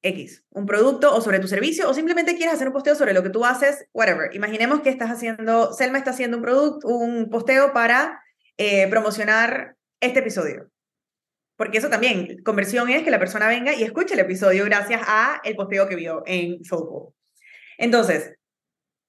X, 0.03 0.45
un 0.51 0.67
producto 0.67 1.15
o 1.15 1.21
sobre 1.21 1.39
tu 1.39 1.49
servicio, 1.49 1.89
o 1.89 1.95
simplemente 1.95 2.35
quieres 2.37 2.55
hacer 2.55 2.67
un 2.67 2.73
posteo 2.73 2.95
sobre 2.95 3.13
lo 3.13 3.23
que 3.23 3.31
tú 3.31 3.45
haces, 3.45 3.87
whatever. 3.93 4.35
Imaginemos 4.35 4.81
que 4.81 4.91
estás 4.91 5.11
haciendo, 5.11 5.73
Selma 5.73 5.99
está 5.99 6.11
haciendo 6.11 6.37
un 6.37 6.43
producto, 6.43 6.89
un 6.89 7.31
posteo 7.31 7.73
para 7.73 8.23
eh, 8.57 8.89
promocionar 8.89 9.77
este 10.01 10.19
episodio. 10.21 10.71
Porque 11.57 11.79
eso 11.79 11.89
también, 11.89 12.43
conversión 12.45 12.89
es 12.91 13.05
que 13.05 13.11
la 13.11 13.21
persona 13.21 13.47
venga 13.47 13.75
y 13.75 13.85
escuche 13.85 14.15
el 14.15 14.21
episodio 14.21 14.65
gracias 14.65 15.03
a 15.07 15.41
el 15.45 15.55
posteo 15.55 15.89
que 15.89 15.97
vio 15.97 16.23
en 16.27 16.65
Soulful. 16.65 17.15
Entonces, 17.79 18.35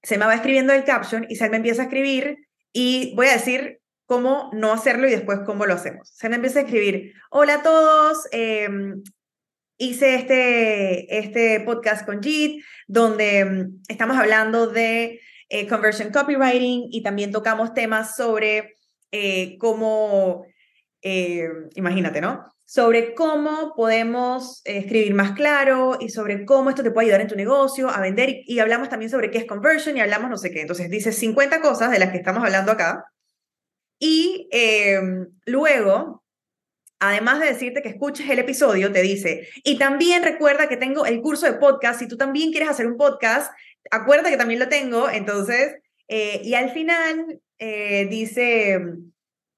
se 0.02 0.18
me 0.18 0.26
va 0.26 0.34
escribiendo 0.34 0.72
el 0.72 0.84
caption 0.84 1.26
y 1.28 1.36
se 1.36 1.48
me 1.48 1.56
empieza 1.56 1.82
a 1.82 1.84
escribir 1.86 2.46
y 2.72 3.14
voy 3.16 3.26
a 3.26 3.32
decir 3.32 3.80
cómo 4.06 4.50
no 4.52 4.72
hacerlo 4.72 5.08
y 5.08 5.12
después 5.12 5.40
cómo 5.46 5.66
lo 5.66 5.74
hacemos. 5.74 6.10
Se 6.10 6.28
me 6.28 6.36
empieza 6.36 6.60
a 6.60 6.62
escribir, 6.62 7.14
hola 7.30 7.54
a 7.54 7.62
todos, 7.62 8.28
em, 8.30 9.02
hice 9.76 10.14
este, 10.14 11.18
este 11.18 11.60
podcast 11.60 12.06
con 12.06 12.22
Jit, 12.22 12.62
donde 12.86 13.38
em, 13.38 13.80
estamos 13.88 14.16
hablando 14.16 14.66
de 14.66 15.20
eh, 15.48 15.68
conversion 15.68 16.10
copywriting 16.10 16.88
y 16.90 17.02
también 17.02 17.32
tocamos 17.32 17.74
temas 17.74 18.16
sobre 18.16 18.76
eh, 19.12 19.56
cómo, 19.58 20.46
eh, 21.02 21.48
imagínate, 21.74 22.20
¿no? 22.20 22.44
sobre 22.66 23.14
cómo 23.14 23.74
podemos 23.76 24.62
escribir 24.64 25.14
más 25.14 25.32
claro 25.32 25.98
y 26.00 26.08
sobre 26.08 26.44
cómo 26.44 26.70
esto 26.70 26.82
te 26.82 26.90
puede 26.90 27.06
ayudar 27.06 27.20
en 27.20 27.28
tu 27.28 27.36
negocio 27.36 27.90
a 27.90 28.00
vender 28.00 28.30
y, 28.46 28.58
hablamos 28.58 28.88
también 28.88 29.10
sobre 29.10 29.30
qué 29.30 29.38
es 29.38 29.44
conversion 29.44 29.96
y 29.96 30.00
hablamos 30.00 30.30
no 30.30 30.38
sé 30.38 30.50
qué. 30.50 30.62
Entonces 30.62 30.90
dice 30.90 31.12
50 31.12 31.60
cosas 31.60 31.90
de 31.90 31.98
las 31.98 32.10
que 32.10 32.16
estamos 32.16 32.42
hablando 32.42 32.72
acá 32.72 33.04
y 33.98 34.48
em, 34.50 35.28
luego, 35.44 36.23
además 37.00 37.40
de 37.40 37.46
decirte 37.46 37.82
que 37.82 37.88
escuches 37.88 38.28
el 38.28 38.38
episodio, 38.38 38.92
te 38.92 39.02
dice, 39.02 39.48
y 39.62 39.78
también 39.78 40.22
recuerda 40.22 40.68
que 40.68 40.76
tengo 40.76 41.06
el 41.06 41.20
curso 41.20 41.46
de 41.46 41.54
podcast, 41.54 42.00
si 42.00 42.08
tú 42.08 42.16
también 42.16 42.50
quieres 42.50 42.70
hacer 42.70 42.86
un 42.86 42.96
podcast, 42.96 43.52
acuérdate 43.90 44.30
que 44.30 44.36
también 44.36 44.60
lo 44.60 44.68
tengo, 44.68 45.08
entonces, 45.10 45.76
eh, 46.08 46.40
y 46.44 46.54
al 46.54 46.70
final 46.70 47.40
eh, 47.58 48.06
dice 48.10 48.80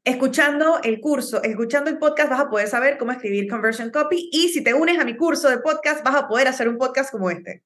escuchando 0.06 0.80
el 0.84 1.00
curso, 1.00 1.42
escuchando 1.42 1.90
el 1.90 1.98
podcast, 1.98 2.30
vas 2.30 2.40
a 2.40 2.48
poder 2.48 2.68
saber 2.68 2.96
cómo 2.96 3.10
escribir 3.10 3.50
conversion 3.50 3.90
copy 3.90 4.30
y 4.32 4.50
si 4.50 4.62
te 4.62 4.72
unes 4.72 5.00
a 5.00 5.04
mi 5.04 5.16
curso 5.16 5.50
de 5.50 5.58
podcast, 5.58 6.04
vas 6.04 6.14
a 6.14 6.28
poder 6.28 6.46
hacer 6.46 6.68
un 6.68 6.78
podcast 6.78 7.10
como 7.10 7.28
este. 7.28 7.64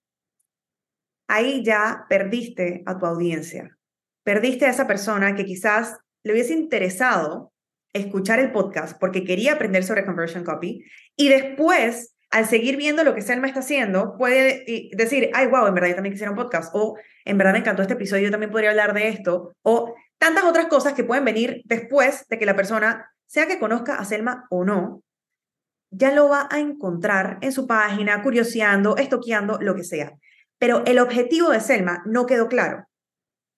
Ahí 1.28 1.62
ya 1.62 2.06
perdiste 2.08 2.82
a 2.86 2.98
tu 2.98 3.04
audiencia. 3.04 3.76
Perdiste 4.24 4.64
a 4.64 4.70
esa 4.70 4.86
persona 4.86 5.34
que 5.34 5.44
quizás 5.44 5.98
le 6.22 6.32
hubiese 6.32 6.54
interesado 6.54 7.49
escuchar 7.92 8.38
el 8.38 8.52
podcast 8.52 8.98
porque 8.98 9.24
quería 9.24 9.54
aprender 9.54 9.84
sobre 9.84 10.04
conversion 10.04 10.44
copy 10.44 10.84
y 11.16 11.28
después, 11.28 12.14
al 12.30 12.46
seguir 12.46 12.76
viendo 12.76 13.02
lo 13.02 13.14
que 13.14 13.22
Selma 13.22 13.48
está 13.48 13.60
haciendo, 13.60 14.16
puede 14.16 14.64
decir, 14.92 15.30
ay, 15.34 15.48
wow, 15.48 15.66
en 15.66 15.74
verdad 15.74 15.88
yo 15.88 15.94
también 15.96 16.12
quisiera 16.12 16.30
un 16.30 16.36
podcast 16.36 16.70
o 16.74 16.96
en 17.24 17.38
verdad 17.38 17.52
me 17.52 17.58
encantó 17.58 17.82
este 17.82 17.94
episodio, 17.94 18.24
yo 18.24 18.30
también 18.30 18.52
podría 18.52 18.70
hablar 18.70 18.94
de 18.94 19.08
esto 19.08 19.52
o 19.62 19.94
tantas 20.18 20.44
otras 20.44 20.66
cosas 20.66 20.92
que 20.92 21.04
pueden 21.04 21.24
venir 21.24 21.62
después 21.64 22.26
de 22.28 22.38
que 22.38 22.46
la 22.46 22.54
persona, 22.54 23.10
sea 23.26 23.46
que 23.46 23.58
conozca 23.58 23.96
a 23.96 24.04
Selma 24.04 24.46
o 24.50 24.64
no, 24.64 25.02
ya 25.90 26.14
lo 26.14 26.28
va 26.28 26.46
a 26.50 26.60
encontrar 26.60 27.38
en 27.40 27.52
su 27.52 27.66
página, 27.66 28.22
curioseando, 28.22 28.96
estoqueando, 28.96 29.58
lo 29.60 29.74
que 29.74 29.82
sea. 29.82 30.12
Pero 30.58 30.84
el 30.86 30.98
objetivo 30.98 31.50
de 31.50 31.60
Selma 31.60 32.02
no 32.06 32.26
quedó 32.26 32.48
claro. 32.48 32.84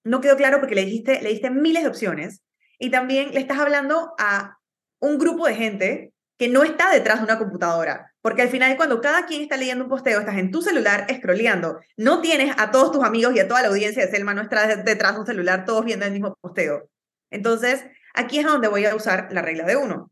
No 0.03 0.19
quedó 0.19 0.35
claro 0.35 0.59
porque 0.59 0.75
le 0.75 0.85
dijiste, 0.85 1.21
le 1.21 1.29
diste 1.29 1.49
miles 1.49 1.83
de 1.83 1.89
opciones 1.89 2.41
y 2.79 2.91
también 2.91 3.31
le 3.33 3.39
estás 3.39 3.59
hablando 3.59 4.13
a 4.17 4.59
un 4.99 5.17
grupo 5.17 5.47
de 5.47 5.55
gente 5.55 6.13
que 6.37 6.49
no 6.49 6.63
está 6.63 6.91
detrás 6.91 7.19
de 7.19 7.25
una 7.25 7.37
computadora. 7.37 8.13
Porque 8.21 8.41
al 8.41 8.49
final, 8.49 8.75
cuando 8.77 9.01
cada 9.01 9.25
quien 9.25 9.41
está 9.41 9.57
leyendo 9.57 9.83
un 9.83 9.89
posteo, 9.89 10.19
estás 10.19 10.37
en 10.37 10.49
tu 10.49 10.61
celular 10.61 11.05
scrolleando. 11.13 11.79
No 11.97 12.21
tienes 12.21 12.55
a 12.57 12.71
todos 12.71 12.91
tus 12.91 13.03
amigos 13.03 13.35
y 13.35 13.39
a 13.39 13.47
toda 13.47 13.61
la 13.61 13.67
audiencia 13.67 14.05
de 14.05 14.11
Selma 14.11 14.33
no 14.33 14.41
está 14.41 14.75
detrás 14.77 15.13
de 15.13 15.19
un 15.19 15.25
celular, 15.25 15.65
todos 15.65 15.85
viendo 15.85 16.05
el 16.05 16.13
mismo 16.13 16.35
posteo. 16.41 16.89
Entonces, 17.31 17.85
aquí 18.13 18.39
es 18.39 18.45
donde 18.45 18.67
voy 18.67 18.85
a 18.85 18.95
usar 18.95 19.27
la 19.31 19.41
regla 19.41 19.65
de 19.65 19.75
uno. 19.75 20.11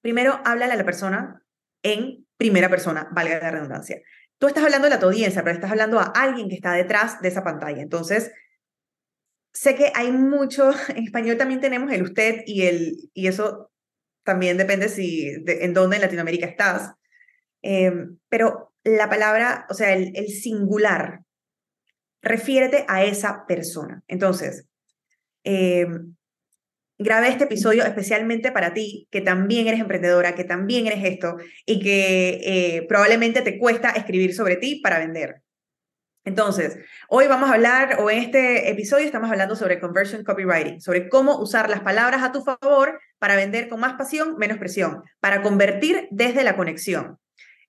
Primero, 0.00 0.40
háblale 0.44 0.72
a 0.72 0.76
la 0.76 0.84
persona 0.84 1.42
en 1.82 2.26
primera 2.36 2.68
persona, 2.68 3.08
valga 3.12 3.38
la 3.38 3.50
redundancia. 3.50 4.00
Tú 4.38 4.46
estás 4.46 4.64
hablando 4.64 4.86
de 4.86 4.94
la 4.94 5.00
tu 5.00 5.06
audiencia, 5.06 5.42
pero 5.42 5.54
estás 5.54 5.70
hablando 5.70 5.98
a 5.98 6.04
alguien 6.04 6.48
que 6.48 6.54
está 6.54 6.72
detrás 6.72 7.20
de 7.20 7.28
esa 7.28 7.42
pantalla. 7.42 7.82
Entonces, 7.82 8.32
sé 9.56 9.74
que 9.74 9.90
hay 9.94 10.12
mucho, 10.12 10.70
en 10.88 11.04
español 11.04 11.36
también 11.36 11.60
tenemos 11.60 11.90
el 11.92 12.02
usted 12.02 12.42
y 12.46 12.62
el, 12.62 13.10
y 13.14 13.26
eso 13.26 13.70
también 14.22 14.58
depende 14.58 14.88
si, 14.88 15.28
en 15.46 15.72
dónde 15.72 15.96
en 15.96 16.02
Latinoamérica 16.02 16.46
estás. 16.46 16.92
Em, 17.62 18.18
pero 18.28 18.74
la 18.84 19.08
palabra, 19.08 19.66
o 19.70 19.74
sea, 19.74 19.94
el, 19.94 20.28
singular, 20.28 21.20
refiérete 22.22 22.84
a 22.88 23.04
esa 23.04 23.46
persona. 23.46 24.02
Entonces, 24.08 24.66
em, 25.44 26.14
grabé 26.98 27.28
este 27.28 27.44
episodio 27.44 27.84
especialmente 27.84 28.52
para 28.52 28.74
ti, 28.74 29.08
que 29.10 29.20
también 29.20 29.68
eres 29.68 29.80
emprendedora, 29.80 30.34
que 30.34 30.44
también 30.44 30.86
eres 30.86 31.04
esto 31.04 31.36
y 31.64 31.80
que 31.80 32.40
eh, 32.42 32.86
probablemente 32.88 33.42
te 33.42 33.58
cuesta 33.58 33.90
escribir 33.90 34.34
sobre 34.34 34.56
ti 34.56 34.80
para 34.82 34.98
vender. 34.98 35.42
Entonces, 36.26 36.78
hoy 37.08 37.28
vamos 37.28 37.48
a 37.48 37.54
hablar, 37.54 37.98
o 38.00 38.10
en 38.10 38.18
este 38.18 38.68
episodio 38.68 39.06
estamos 39.06 39.30
hablando 39.30 39.54
sobre 39.54 39.78
conversion 39.78 40.24
copywriting, 40.24 40.80
sobre 40.80 41.08
cómo 41.08 41.38
usar 41.38 41.70
las 41.70 41.82
palabras 41.82 42.24
a 42.24 42.32
tu 42.32 42.42
favor 42.42 43.00
para 43.20 43.36
vender 43.36 43.68
con 43.68 43.78
más 43.78 43.94
pasión, 43.94 44.36
menos 44.36 44.58
presión, 44.58 45.04
para 45.20 45.40
convertir 45.40 46.08
desde 46.10 46.42
la 46.42 46.56
conexión. 46.56 47.20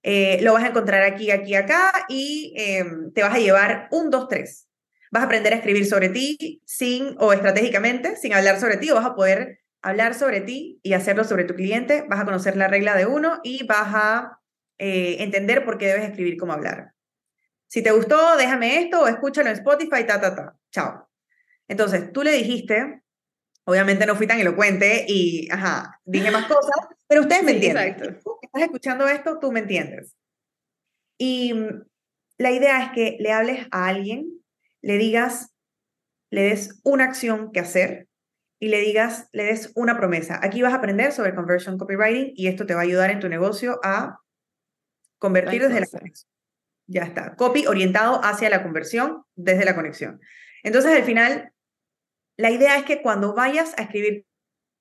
Eh, 0.01 0.39
lo 0.41 0.53
vas 0.53 0.63
a 0.63 0.69
encontrar 0.69 1.03
aquí, 1.03 1.29
aquí, 1.29 1.53
acá 1.53 1.91
y 2.09 2.55
em, 2.57 3.13
te 3.13 3.21
vas 3.21 3.35
a 3.35 3.39
llevar 3.39 3.89
un, 3.91 4.09
dos, 4.09 4.27
tres. 4.27 4.67
Vas 5.11 5.21
a 5.21 5.25
aprender 5.27 5.53
a 5.53 5.57
escribir 5.57 5.85
sobre 5.85 6.09
ti 6.09 6.63
sin, 6.65 7.15
o 7.19 7.33
estratégicamente, 7.33 8.15
sin 8.15 8.33
hablar 8.33 8.59
sobre 8.59 8.77
ti, 8.77 8.89
o 8.89 8.95
vas 8.95 9.05
a 9.05 9.13
poder 9.13 9.59
hablar 9.83 10.15
sobre 10.15 10.41
ti 10.41 10.79
y 10.81 10.93
hacerlo 10.93 11.25
sobre 11.25 11.43
tu 11.43 11.53
cliente. 11.53 12.05
Vas 12.09 12.21
a 12.21 12.25
conocer 12.25 12.57
la 12.57 12.67
regla 12.67 12.95
de 12.95 13.05
uno 13.05 13.39
y 13.43 13.67
vas 13.67 13.93
a 13.93 14.39
eh, 14.79 15.17
entender 15.19 15.63
por 15.63 15.77
qué 15.77 15.85
debes 15.85 16.09
escribir 16.09 16.37
cómo 16.37 16.53
hablar. 16.53 16.96
Si 17.67 17.81
te 17.81 17.91
gustó, 17.91 18.37
déjame 18.37 18.81
esto 18.81 19.01
o 19.01 19.07
escúchalo 19.07 19.49
en 19.49 19.55
Spotify, 19.55 20.05
ta, 20.05 20.19
ta, 20.19 20.35
ta. 20.35 20.55
Chao. 20.71 21.09
Entonces, 21.67 22.11
tú 22.13 22.23
le 22.23 22.31
dijiste, 22.31 23.01
obviamente 23.65 24.05
no 24.05 24.15
fui 24.15 24.25
tan 24.25 24.39
elocuente 24.39 25.05
y, 25.07 25.49
ajá, 25.51 25.99
dije 26.05 26.31
más 26.31 26.45
cosas, 26.45 26.77
pero 27.07 27.21
ustedes 27.21 27.43
me 27.43 27.51
entienden. 27.51 27.89
Exacto. 27.89 28.19
Tú 28.23 28.39
estás 28.41 28.63
escuchando 28.63 29.07
esto, 29.07 29.39
tú 29.39 29.51
me 29.51 29.59
entiendes. 29.59 30.15
Y 31.17 31.53
mm, 31.53 31.83
la 32.37 32.51
idea 32.51 32.83
es 32.83 32.91
que 32.91 33.17
le 33.19 33.31
hables 33.31 33.67
a 33.71 33.87
alguien, 33.87 34.41
le 34.81 34.97
digas 34.97 35.51
le 36.29 36.43
des 36.43 36.79
una 36.83 37.05
acción 37.05 37.51
que 37.51 37.59
hacer 37.59 38.07
y 38.59 38.69
le 38.69 38.79
digas, 38.79 39.29
le 39.33 39.43
des 39.43 39.71
una 39.75 39.97
promesa. 39.97 40.39
Aquí 40.41 40.61
vas 40.61 40.73
a 40.73 40.77
aprender 40.77 41.11
sobre 41.11 41.35
conversion 41.35 41.77
copywriting 41.77 42.33
y 42.35 42.47
esto 42.47 42.65
te 42.65 42.73
va 42.73 42.81
a 42.81 42.83
ayudar 42.83 43.11
en 43.11 43.19
tu 43.19 43.29
negocio 43.29 43.79
a 43.83 44.19
convertir 45.19 45.61
desde 45.61 45.79
la 45.79 45.85
conexión. 45.87 46.31
Ya 46.87 47.03
está. 47.03 47.35
Copy 47.35 47.67
orientado 47.67 48.21
hacia 48.23 48.49
la 48.49 48.63
conversión 48.63 49.23
desde 49.35 49.65
la 49.65 49.75
conexión. 49.75 50.21
Entonces, 50.63 50.95
al 50.95 51.03
final, 51.03 51.51
la 52.37 52.49
idea 52.49 52.77
es 52.77 52.85
que 52.85 53.01
cuando 53.01 53.33
vayas 53.33 53.73
a 53.77 53.83
escribir 53.83 54.25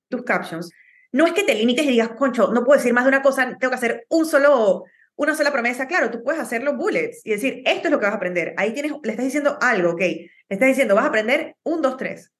tus 0.08 0.22
captions, 0.22 0.70
no 1.12 1.26
es 1.26 1.32
que 1.32 1.42
te 1.42 1.54
limites 1.54 1.84
y 1.84 1.90
digas, 1.90 2.10
concho, 2.10 2.52
no 2.52 2.64
puedo 2.64 2.78
decir 2.78 2.92
más 2.92 3.04
de 3.04 3.08
una 3.08 3.22
cosa, 3.22 3.56
tengo 3.58 3.70
que 3.70 3.76
hacer 3.76 4.06
un 4.08 4.24
solo, 4.24 4.84
una 5.16 5.34
sola 5.34 5.52
promesa. 5.52 5.88
Claro, 5.88 6.10
tú 6.10 6.22
puedes 6.22 6.40
hacer 6.40 6.62
los 6.62 6.76
bullets 6.76 7.22
y 7.24 7.30
decir, 7.30 7.62
esto 7.64 7.88
es 7.88 7.90
lo 7.90 7.98
que 7.98 8.06
vas 8.06 8.14
a 8.14 8.18
aprender. 8.18 8.54
Ahí 8.56 8.72
tienes, 8.72 8.92
le 9.02 9.10
estás 9.10 9.24
diciendo 9.24 9.58
algo, 9.60 9.92
¿ok? 9.92 10.00
Le 10.00 10.30
estás 10.48 10.68
diciendo, 10.68 10.94
vas 10.94 11.04
a 11.04 11.08
aprender 11.08 11.56
un, 11.64 11.82
dos, 11.82 11.96
tres. 11.96 12.32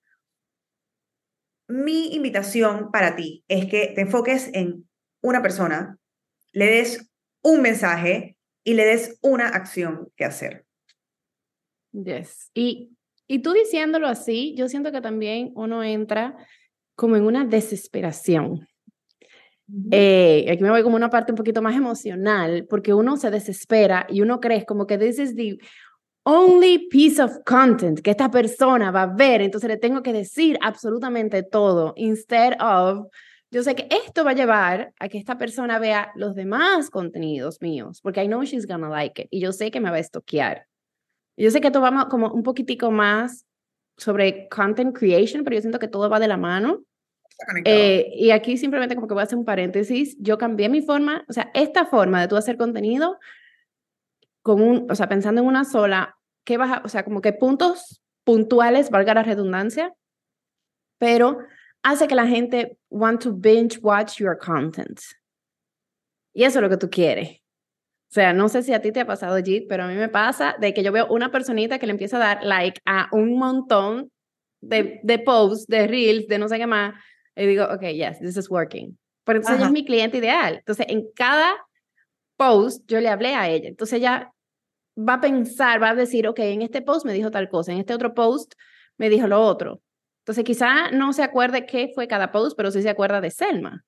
Mi 1.68 2.14
invitación 2.14 2.92
para 2.92 3.16
ti 3.16 3.44
es 3.48 3.66
que 3.66 3.92
te 3.94 4.02
enfoques 4.02 4.50
en 4.52 4.88
una 5.22 5.42
persona, 5.42 5.98
le 6.52 6.66
des 6.66 7.10
un 7.42 7.62
mensaje 7.62 8.35
y 8.66 8.74
le 8.74 8.84
des 8.84 9.18
una 9.22 9.46
acción 9.46 10.08
que 10.16 10.24
hacer. 10.24 10.66
Yes. 11.92 12.50
Y, 12.52 12.90
y 13.28 13.38
tú 13.38 13.52
diciéndolo 13.52 14.08
así, 14.08 14.54
yo 14.56 14.68
siento 14.68 14.90
que 14.90 15.00
también 15.00 15.52
uno 15.54 15.84
entra 15.84 16.36
como 16.96 17.14
en 17.14 17.24
una 17.24 17.44
desesperación. 17.44 18.66
Eh, 19.92 20.46
aquí 20.50 20.62
me 20.62 20.70
voy 20.70 20.82
como 20.82 20.96
una 20.96 21.10
parte 21.10 21.30
un 21.32 21.36
poquito 21.36 21.62
más 21.62 21.76
emocional, 21.76 22.66
porque 22.68 22.92
uno 22.92 23.16
se 23.16 23.30
desespera 23.30 24.04
y 24.08 24.20
uno 24.20 24.40
cree 24.40 24.64
como 24.64 24.86
que 24.86 24.98
this 24.98 25.20
is 25.20 25.36
the 25.36 25.58
only 26.24 26.88
piece 26.88 27.22
of 27.22 27.38
content 27.44 28.00
que 28.00 28.10
esta 28.10 28.32
persona 28.32 28.90
va 28.90 29.02
a 29.02 29.14
ver, 29.14 29.42
entonces 29.42 29.68
le 29.68 29.76
tengo 29.76 30.02
que 30.02 30.12
decir 30.12 30.58
absolutamente 30.60 31.44
todo, 31.44 31.94
instead 31.96 32.56
of, 32.60 33.06
yo 33.50 33.62
sé 33.62 33.74
que 33.74 33.88
esto 33.90 34.24
va 34.24 34.32
a 34.32 34.34
llevar 34.34 34.92
a 34.98 35.08
que 35.08 35.18
esta 35.18 35.38
persona 35.38 35.78
vea 35.78 36.12
los 36.14 36.34
demás 36.34 36.90
contenidos 36.90 37.60
míos, 37.60 38.00
porque 38.02 38.22
I 38.22 38.26
know 38.26 38.42
she's 38.42 38.66
gonna 38.66 38.88
like 38.88 39.22
it, 39.22 39.28
y 39.30 39.40
yo 39.40 39.52
sé 39.52 39.70
que 39.70 39.80
me 39.80 39.90
va 39.90 39.96
a 39.96 40.00
estoquear. 40.00 40.66
Yo 41.36 41.50
sé 41.50 41.60
que 41.60 41.68
esto 41.68 41.80
va 41.80 42.08
como 42.08 42.32
un 42.32 42.42
poquitico 42.42 42.90
más 42.90 43.46
sobre 43.96 44.48
content 44.48 44.96
creation, 44.96 45.44
pero 45.44 45.56
yo 45.56 45.60
siento 45.60 45.78
que 45.78 45.88
todo 45.88 46.08
va 46.10 46.18
de 46.18 46.28
la 46.28 46.36
mano. 46.36 46.82
Eh, 47.64 48.12
y 48.14 48.30
aquí 48.30 48.56
simplemente 48.56 48.94
como 48.94 49.06
que 49.06 49.14
voy 49.14 49.20
a 49.20 49.24
hacer 49.24 49.38
un 49.38 49.44
paréntesis, 49.44 50.16
yo 50.18 50.38
cambié 50.38 50.70
mi 50.70 50.80
forma, 50.80 51.24
o 51.28 51.32
sea, 51.34 51.50
esta 51.52 51.84
forma 51.84 52.20
de 52.20 52.28
tú 52.28 52.36
hacer 52.36 52.56
contenido, 52.56 53.18
con 54.40 54.62
un, 54.62 54.90
o 54.90 54.94
sea, 54.94 55.08
pensando 55.08 55.42
en 55.42 55.46
una 55.46 55.64
sola, 55.64 56.16
¿qué 56.44 56.56
vas 56.56 56.78
a, 56.78 56.82
o 56.84 56.88
sea, 56.88 57.04
como 57.04 57.20
que 57.20 57.34
puntos 57.34 58.02
puntuales, 58.24 58.90
valga 58.90 59.12
la 59.12 59.22
redundancia, 59.22 59.94
pero 60.98 61.38
hace 61.86 62.08
que 62.08 62.16
la 62.16 62.26
gente 62.26 62.78
want 62.90 63.22
to 63.22 63.32
binge 63.32 63.78
watch 63.80 64.18
your 64.18 64.36
content. 64.36 65.00
Y 66.34 66.42
eso 66.42 66.58
es 66.58 66.62
lo 66.62 66.68
que 66.68 66.76
tú 66.76 66.90
quieres. 66.90 67.38
O 68.10 68.14
sea, 68.16 68.32
no 68.32 68.48
sé 68.48 68.62
si 68.62 68.72
a 68.72 68.80
ti 68.80 68.90
te 68.90 69.00
ha 69.00 69.06
pasado, 69.06 69.36
Jit, 69.36 69.66
pero 69.68 69.84
a 69.84 69.86
mí 69.86 69.94
me 69.94 70.08
pasa 70.08 70.56
de 70.60 70.74
que 70.74 70.82
yo 70.82 70.90
veo 70.90 71.06
una 71.08 71.30
personita 71.30 71.78
que 71.78 71.86
le 71.86 71.92
empieza 71.92 72.16
a 72.16 72.20
dar 72.20 72.44
like 72.44 72.80
a 72.86 73.08
un 73.12 73.38
montón 73.38 74.10
de, 74.60 75.00
de 75.04 75.18
posts, 75.20 75.66
de 75.68 75.86
reels, 75.86 76.26
de 76.26 76.38
no 76.38 76.48
sé 76.48 76.58
qué 76.58 76.66
más, 76.66 76.94
y 77.36 77.46
digo, 77.46 77.64
ok, 77.64 77.82
yes, 77.82 78.18
this 78.18 78.36
is 78.36 78.50
working. 78.50 78.98
Pero 79.24 79.38
entonces 79.38 79.58
ella 79.58 79.66
es 79.66 79.72
mi 79.72 79.84
cliente 79.84 80.18
ideal. 80.18 80.56
Entonces, 80.56 80.86
en 80.88 81.04
cada 81.14 81.54
post 82.36 82.82
yo 82.88 83.00
le 83.00 83.08
hablé 83.08 83.34
a 83.34 83.48
ella. 83.48 83.68
Entonces 83.68 83.98
ella 83.98 84.32
va 84.98 85.14
a 85.14 85.20
pensar, 85.20 85.80
va 85.80 85.90
a 85.90 85.94
decir, 85.94 86.26
ok, 86.26 86.40
en 86.40 86.62
este 86.62 86.82
post 86.82 87.06
me 87.06 87.12
dijo 87.12 87.30
tal 87.30 87.48
cosa, 87.48 87.72
en 87.72 87.78
este 87.78 87.94
otro 87.94 88.12
post 88.14 88.54
me 88.98 89.08
dijo 89.08 89.28
lo 89.28 89.40
otro. 89.40 89.80
Entonces 90.26 90.42
quizá 90.42 90.90
no 90.90 91.12
se 91.12 91.22
acuerde 91.22 91.66
qué 91.66 91.92
fue 91.94 92.08
cada 92.08 92.32
post, 92.32 92.56
pero 92.56 92.72
sí 92.72 92.82
se 92.82 92.88
acuerda 92.88 93.20
de 93.20 93.30
Selma. 93.30 93.84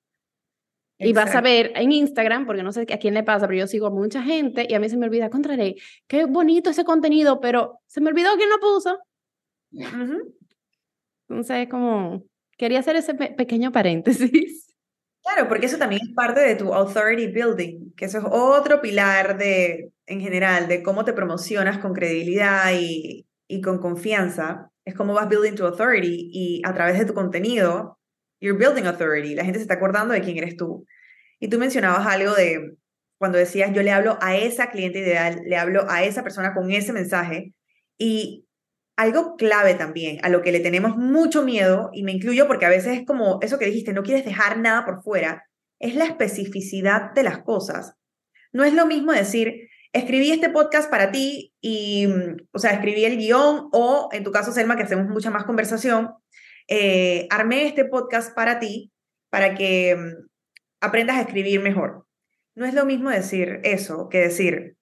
Y 0.97 1.12
vas 1.12 1.35
a 1.35 1.40
ver 1.40 1.73
en 1.75 1.90
Instagram, 1.90 2.47
porque 2.47 2.62
no 2.62 2.73
sé 2.73 2.83
a 2.83 2.99
quién 2.99 3.14
le 3.14 3.24
pasa, 3.24 3.48
pero 3.48 3.59
yo 3.59 3.66
sigo 3.66 3.88
a 3.88 3.90
mucha 3.90 4.22
gente 4.22 4.64
y 4.68 4.74
a 4.74 4.79
mí 4.79 4.88
se 4.88 4.96
me 4.96 5.07
olvida, 5.07 5.31
contraré, 5.31 5.74
qué 6.07 6.27
bonito 6.27 6.70
ese 6.70 6.85
contenido, 6.85 7.40
pero 7.40 7.81
se 7.88 8.01
me 8.01 8.11
olvidó 8.11 8.37
quién 8.37 8.51
lo 8.51 8.61
puso. 8.61 8.98
Entonces, 11.29 11.68
como, 11.68 12.22
quería 12.57 12.79
hacer 12.79 12.94
ese 12.94 13.14
pequeño 13.14 13.72
paréntesis. 13.72 14.64
Claro, 15.20 15.46
porque 15.46 15.66
eso 15.66 15.77
también 15.77 16.01
es 16.03 16.14
parte 16.14 16.40
de 16.40 16.55
tu 16.55 16.72
authority 16.72 17.27
building, 17.27 17.92
que 17.94 18.07
eso 18.07 18.16
es 18.18 18.24
otro 18.31 18.81
pilar 18.81 19.37
de, 19.37 19.92
en 20.07 20.20
general, 20.22 20.68
de 20.68 20.83
cómo 20.83 21.05
te 21.05 21.12
promocionas 21.12 21.79
con 21.79 21.92
credibilidad 21.92 22.72
y, 22.72 23.27
y 23.46 23.61
con 23.61 23.79
confianza. 23.79 24.70
Es 24.88 24.94
cómo 24.94 25.12
vas 25.12 25.29
building 25.29 25.55
tu 25.55 25.66
authority 25.66 26.31
y 26.33 26.62
a 26.64 26.72
través 26.72 26.98
de 26.98 27.05
tu 27.05 27.12
contenido, 27.12 27.98
you're 28.40 28.59
building 28.59 28.87
authority. 28.87 29.35
La 29.35 29.44
gente 29.44 29.59
se 29.59 29.64
está 29.64 29.74
acordando 29.74 30.14
de 30.14 30.22
quién 30.22 30.38
eres 30.38 30.57
tú. 30.57 30.87
Y 31.38 31.48
tú 31.48 31.59
mencionabas 31.59 32.07
algo 32.07 32.33
de 32.35 32.79
cuando 33.18 33.37
decías, 33.37 33.70
yo 33.74 33.83
le 33.83 33.90
hablo 33.90 34.16
a 34.22 34.37
esa 34.38 34.70
cliente 34.70 35.01
ideal, 35.01 35.42
le 35.44 35.57
hablo 35.57 35.85
a 35.90 36.05
esa 36.05 36.22
persona 36.22 36.55
con 36.55 36.70
ese 36.70 36.94
mensaje. 36.94 37.53
Y 37.98 38.46
algo 38.96 39.37
clave 39.37 39.74
también, 39.74 40.20
a 40.22 40.31
lo 40.31 40.40
que 40.40 40.53
le 40.53 40.61
tenemos 40.61 40.96
mucho 40.96 41.42
miedo, 41.42 41.90
y 41.92 42.03
me 42.03 42.12
incluyo 42.12 42.46
porque 42.46 42.64
a 42.64 42.70
veces 42.70 42.98
es 42.98 43.07
como 43.07 43.40
eso 43.42 43.59
que 43.59 43.66
dijiste, 43.66 43.92
no 43.92 44.03
quieres 44.03 44.24
dejar 44.24 44.59
nada 44.59 44.87
por 44.87 45.03
fuera, 45.03 45.44
es 45.79 45.96
la 45.96 46.07
especificidad 46.07 47.12
de 47.12 47.24
las 47.24 47.42
cosas. 47.42 47.94
No 48.53 48.64
es 48.64 48.72
lo 48.72 48.87
mismo 48.87 49.12
decir, 49.12 49.68
escribí 49.92 50.31
este 50.31 50.51
podcast 50.51 50.90
para 50.90 51.11
ti 51.11 51.55
y, 51.61 52.07
mm, 52.07 52.37
o 52.53 52.59
sea, 52.59 52.72
escribí 52.72 53.05
el 53.05 53.16
guion 53.16 53.68
o, 53.72 54.09
en 54.12 54.24
tu 54.24 54.33
caso, 54.33 54.53
Selma, 54.53 54.77
que 54.77 54.83
hacemos 54.83 55.07
mucha 55.07 55.31
más 55.31 55.44
conversación, 55.44 56.14
eh, 56.68 57.27
armé 57.31 57.66
este 57.66 57.85
podcast 57.85 58.35
para 58.35 58.59
ti, 58.59 58.92
para 59.31 59.55
que 59.55 59.96
mm, 59.96 60.29
aprendas 60.81 61.16
a 61.16 61.22
escribir 61.22 61.61
mejor. 61.61 62.07
No 62.55 62.66
es 62.66 62.74
lo 62.74 62.85
mismo 62.85 63.11
decir 63.11 63.61
eso 63.62 64.09
que 64.09 64.18
decir, 64.18 64.77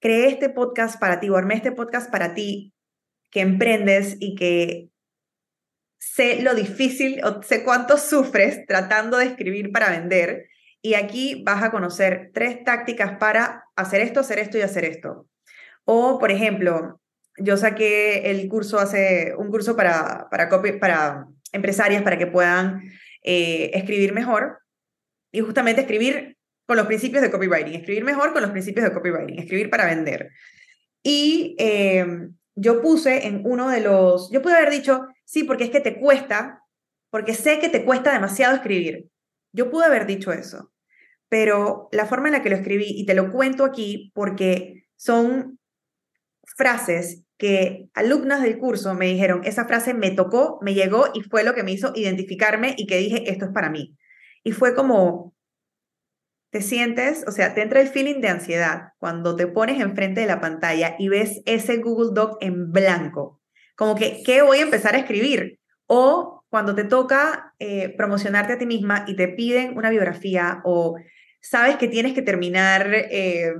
creé 0.00 0.28
este 0.28 0.48
podcast 0.48 1.00
para 1.00 1.20
ti 1.20 1.28
o 1.28 1.36
armé 1.36 1.54
este 1.54 1.72
podcast 1.72 2.10
para 2.10 2.34
ti 2.34 2.72
que 3.30 3.40
emprendes 3.40 4.16
y 4.20 4.34
que 4.34 4.90
sé 5.98 6.42
lo 6.42 6.54
difícil 6.54 7.24
o 7.24 7.42
sé 7.42 7.64
cuánto 7.64 7.96
sufres 7.96 8.66
tratando 8.66 9.16
de 9.16 9.26
escribir 9.26 9.72
para 9.72 9.90
vender. 9.90 10.48
Y 10.82 10.94
aquí 10.94 11.42
vas 11.44 11.62
a 11.62 11.70
conocer 11.70 12.30
tres 12.34 12.64
tácticas 12.64 13.16
para 13.18 13.64
hacer 13.76 14.00
esto, 14.00 14.20
hacer 14.20 14.40
esto 14.40 14.58
y 14.58 14.62
hacer 14.62 14.84
esto. 14.84 15.28
O, 15.84 16.18
por 16.18 16.30
ejemplo, 16.30 17.00
yo 17.38 17.56
saqué 17.56 18.30
el 18.30 18.48
curso 18.48 18.78
hace 18.78 19.34
un 19.38 19.48
curso 19.48 19.76
para, 19.76 20.28
para, 20.30 20.48
para 20.80 21.26
empresarias 21.52 22.02
para 22.02 22.18
que 22.18 22.26
puedan 22.26 22.82
eh, 23.22 23.70
escribir 23.74 24.12
mejor 24.12 24.58
y 25.30 25.40
justamente 25.40 25.82
escribir 25.82 26.36
con 26.66 26.76
los 26.76 26.86
principios 26.86 27.22
de 27.22 27.30
copywriting, 27.30 27.74
escribir 27.74 28.04
mejor 28.04 28.32
con 28.32 28.42
los 28.42 28.50
principios 28.50 28.84
de 28.84 28.92
copywriting, 28.92 29.38
escribir 29.38 29.70
para 29.70 29.86
vender. 29.86 30.30
Y 31.02 31.56
em, 31.58 32.34
yo 32.54 32.80
puse 32.80 33.26
en 33.26 33.42
uno 33.44 33.68
de 33.68 33.80
los, 33.80 34.30
yo 34.30 34.42
pude 34.42 34.54
haber 34.54 34.70
dicho, 34.70 35.06
sí, 35.24 35.44
porque 35.44 35.64
es 35.64 35.70
que 35.70 35.80
te 35.80 35.98
cuesta, 35.98 36.62
porque 37.10 37.34
sé 37.34 37.58
que 37.58 37.68
te 37.68 37.84
cuesta 37.84 38.12
demasiado 38.12 38.54
escribir. 38.54 39.08
Yo 39.52 39.70
pude 39.70 39.86
haber 39.86 40.06
dicho 40.06 40.32
eso, 40.32 40.72
pero 41.28 41.88
la 41.92 42.06
forma 42.06 42.28
en 42.28 42.32
la 42.32 42.42
que 42.42 42.50
lo 42.50 42.56
escribí, 42.56 42.86
y 42.88 43.06
te 43.06 43.14
lo 43.14 43.30
cuento 43.30 43.64
aquí 43.64 44.10
porque 44.14 44.86
son 44.96 45.58
frases 46.56 47.24
que 47.38 47.88
alumnas 47.94 48.42
del 48.42 48.58
curso 48.58 48.94
me 48.94 49.06
dijeron, 49.06 49.42
esa 49.44 49.64
frase 49.66 49.94
me 49.94 50.10
tocó, 50.10 50.58
me 50.62 50.74
llegó 50.74 51.06
y 51.14 51.22
fue 51.22 51.42
lo 51.42 51.54
que 51.54 51.62
me 51.62 51.72
hizo 51.72 51.92
identificarme 51.94 52.74
y 52.76 52.86
que 52.86 52.98
dije, 52.98 53.30
esto 53.30 53.46
es 53.46 53.50
para 53.52 53.70
mí. 53.70 53.96
Y 54.44 54.52
fue 54.52 54.74
como, 54.74 55.34
te 56.50 56.60
sientes, 56.60 57.24
o 57.26 57.32
sea, 57.32 57.54
te 57.54 57.62
entra 57.62 57.80
el 57.80 57.88
feeling 57.88 58.20
de 58.20 58.28
ansiedad 58.28 58.90
cuando 58.98 59.34
te 59.36 59.46
pones 59.46 59.80
enfrente 59.80 60.20
de 60.20 60.26
la 60.26 60.40
pantalla 60.40 60.96
y 60.98 61.08
ves 61.08 61.40
ese 61.46 61.78
Google 61.78 62.10
Doc 62.12 62.36
en 62.40 62.70
blanco, 62.70 63.40
como 63.74 63.94
que, 63.96 64.22
¿qué 64.24 64.42
voy 64.42 64.58
a 64.58 64.62
empezar 64.62 64.94
a 64.94 64.98
escribir? 64.98 65.58
O 65.86 66.41
cuando 66.52 66.74
te 66.74 66.84
toca 66.84 67.54
eh, 67.58 67.94
promocionarte 67.96 68.52
a 68.52 68.58
ti 68.58 68.66
misma 68.66 69.06
y 69.08 69.16
te 69.16 69.26
piden 69.26 69.74
una 69.74 69.88
biografía 69.88 70.60
o 70.64 70.96
sabes 71.40 71.76
que 71.76 71.88
tienes 71.88 72.12
que 72.12 72.20
terminar 72.20 72.92
eh, 72.92 73.54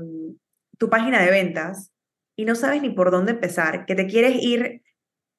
tu 0.77 0.91
página 0.91 1.23
de 1.23 1.31
ventas 1.31 1.91
y 2.37 2.45
no 2.45 2.55
sabes 2.55 2.83
ni 2.83 2.91
por 2.91 3.11
dónde 3.11 3.33
empezar, 3.33 3.87
que 3.87 3.95
te 3.95 4.07
quieres 4.07 4.37
ir, 4.43 4.83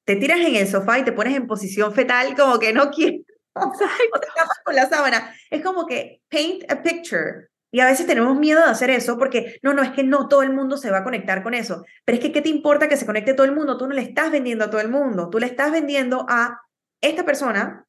te 0.04 0.16
tiras 0.16 0.40
en 0.40 0.56
el 0.56 0.66
sofá 0.66 0.98
y 0.98 1.04
te 1.04 1.12
pones 1.12 1.36
en 1.36 1.46
posición 1.46 1.94
fetal 1.94 2.34
como 2.34 2.58
que 2.58 2.72
no 2.72 2.90
quieres 2.90 3.20
o 3.54 3.70
te 3.70 4.26
tapas 4.34 4.58
con 4.64 4.74
la 4.74 4.88
sábana. 4.88 5.32
Es 5.48 5.62
como 5.62 5.86
que 5.86 6.22
paint 6.28 6.68
a 6.68 6.82
picture. 6.82 7.50
Y 7.70 7.78
a 7.78 7.86
veces 7.86 8.04
tenemos 8.04 8.36
miedo 8.36 8.64
de 8.64 8.70
hacer 8.70 8.90
eso 8.90 9.16
porque 9.16 9.60
no, 9.62 9.74
no, 9.74 9.82
es 9.82 9.92
que 9.92 10.02
no 10.02 10.26
todo 10.26 10.42
el 10.42 10.52
mundo 10.52 10.76
se 10.76 10.90
va 10.90 10.98
a 10.98 11.04
conectar 11.04 11.44
con 11.44 11.54
eso. 11.54 11.84
Pero 12.04 12.18
es 12.18 12.24
que, 12.24 12.32
¿qué 12.32 12.42
te 12.42 12.48
importa 12.48 12.88
que 12.88 12.96
se 12.96 13.06
conecte 13.06 13.32
todo 13.32 13.46
el 13.46 13.54
mundo? 13.54 13.78
Tú 13.78 13.86
no 13.86 13.94
le 13.94 14.02
estás 14.02 14.32
vendiendo 14.32 14.64
a 14.64 14.70
todo 14.70 14.80
el 14.80 14.88
mundo. 14.88 15.30
Tú 15.30 15.38
le 15.38 15.46
estás 15.46 15.70
vendiendo 15.70 16.26
a 16.28 16.63
esta 17.08 17.24
persona 17.24 17.86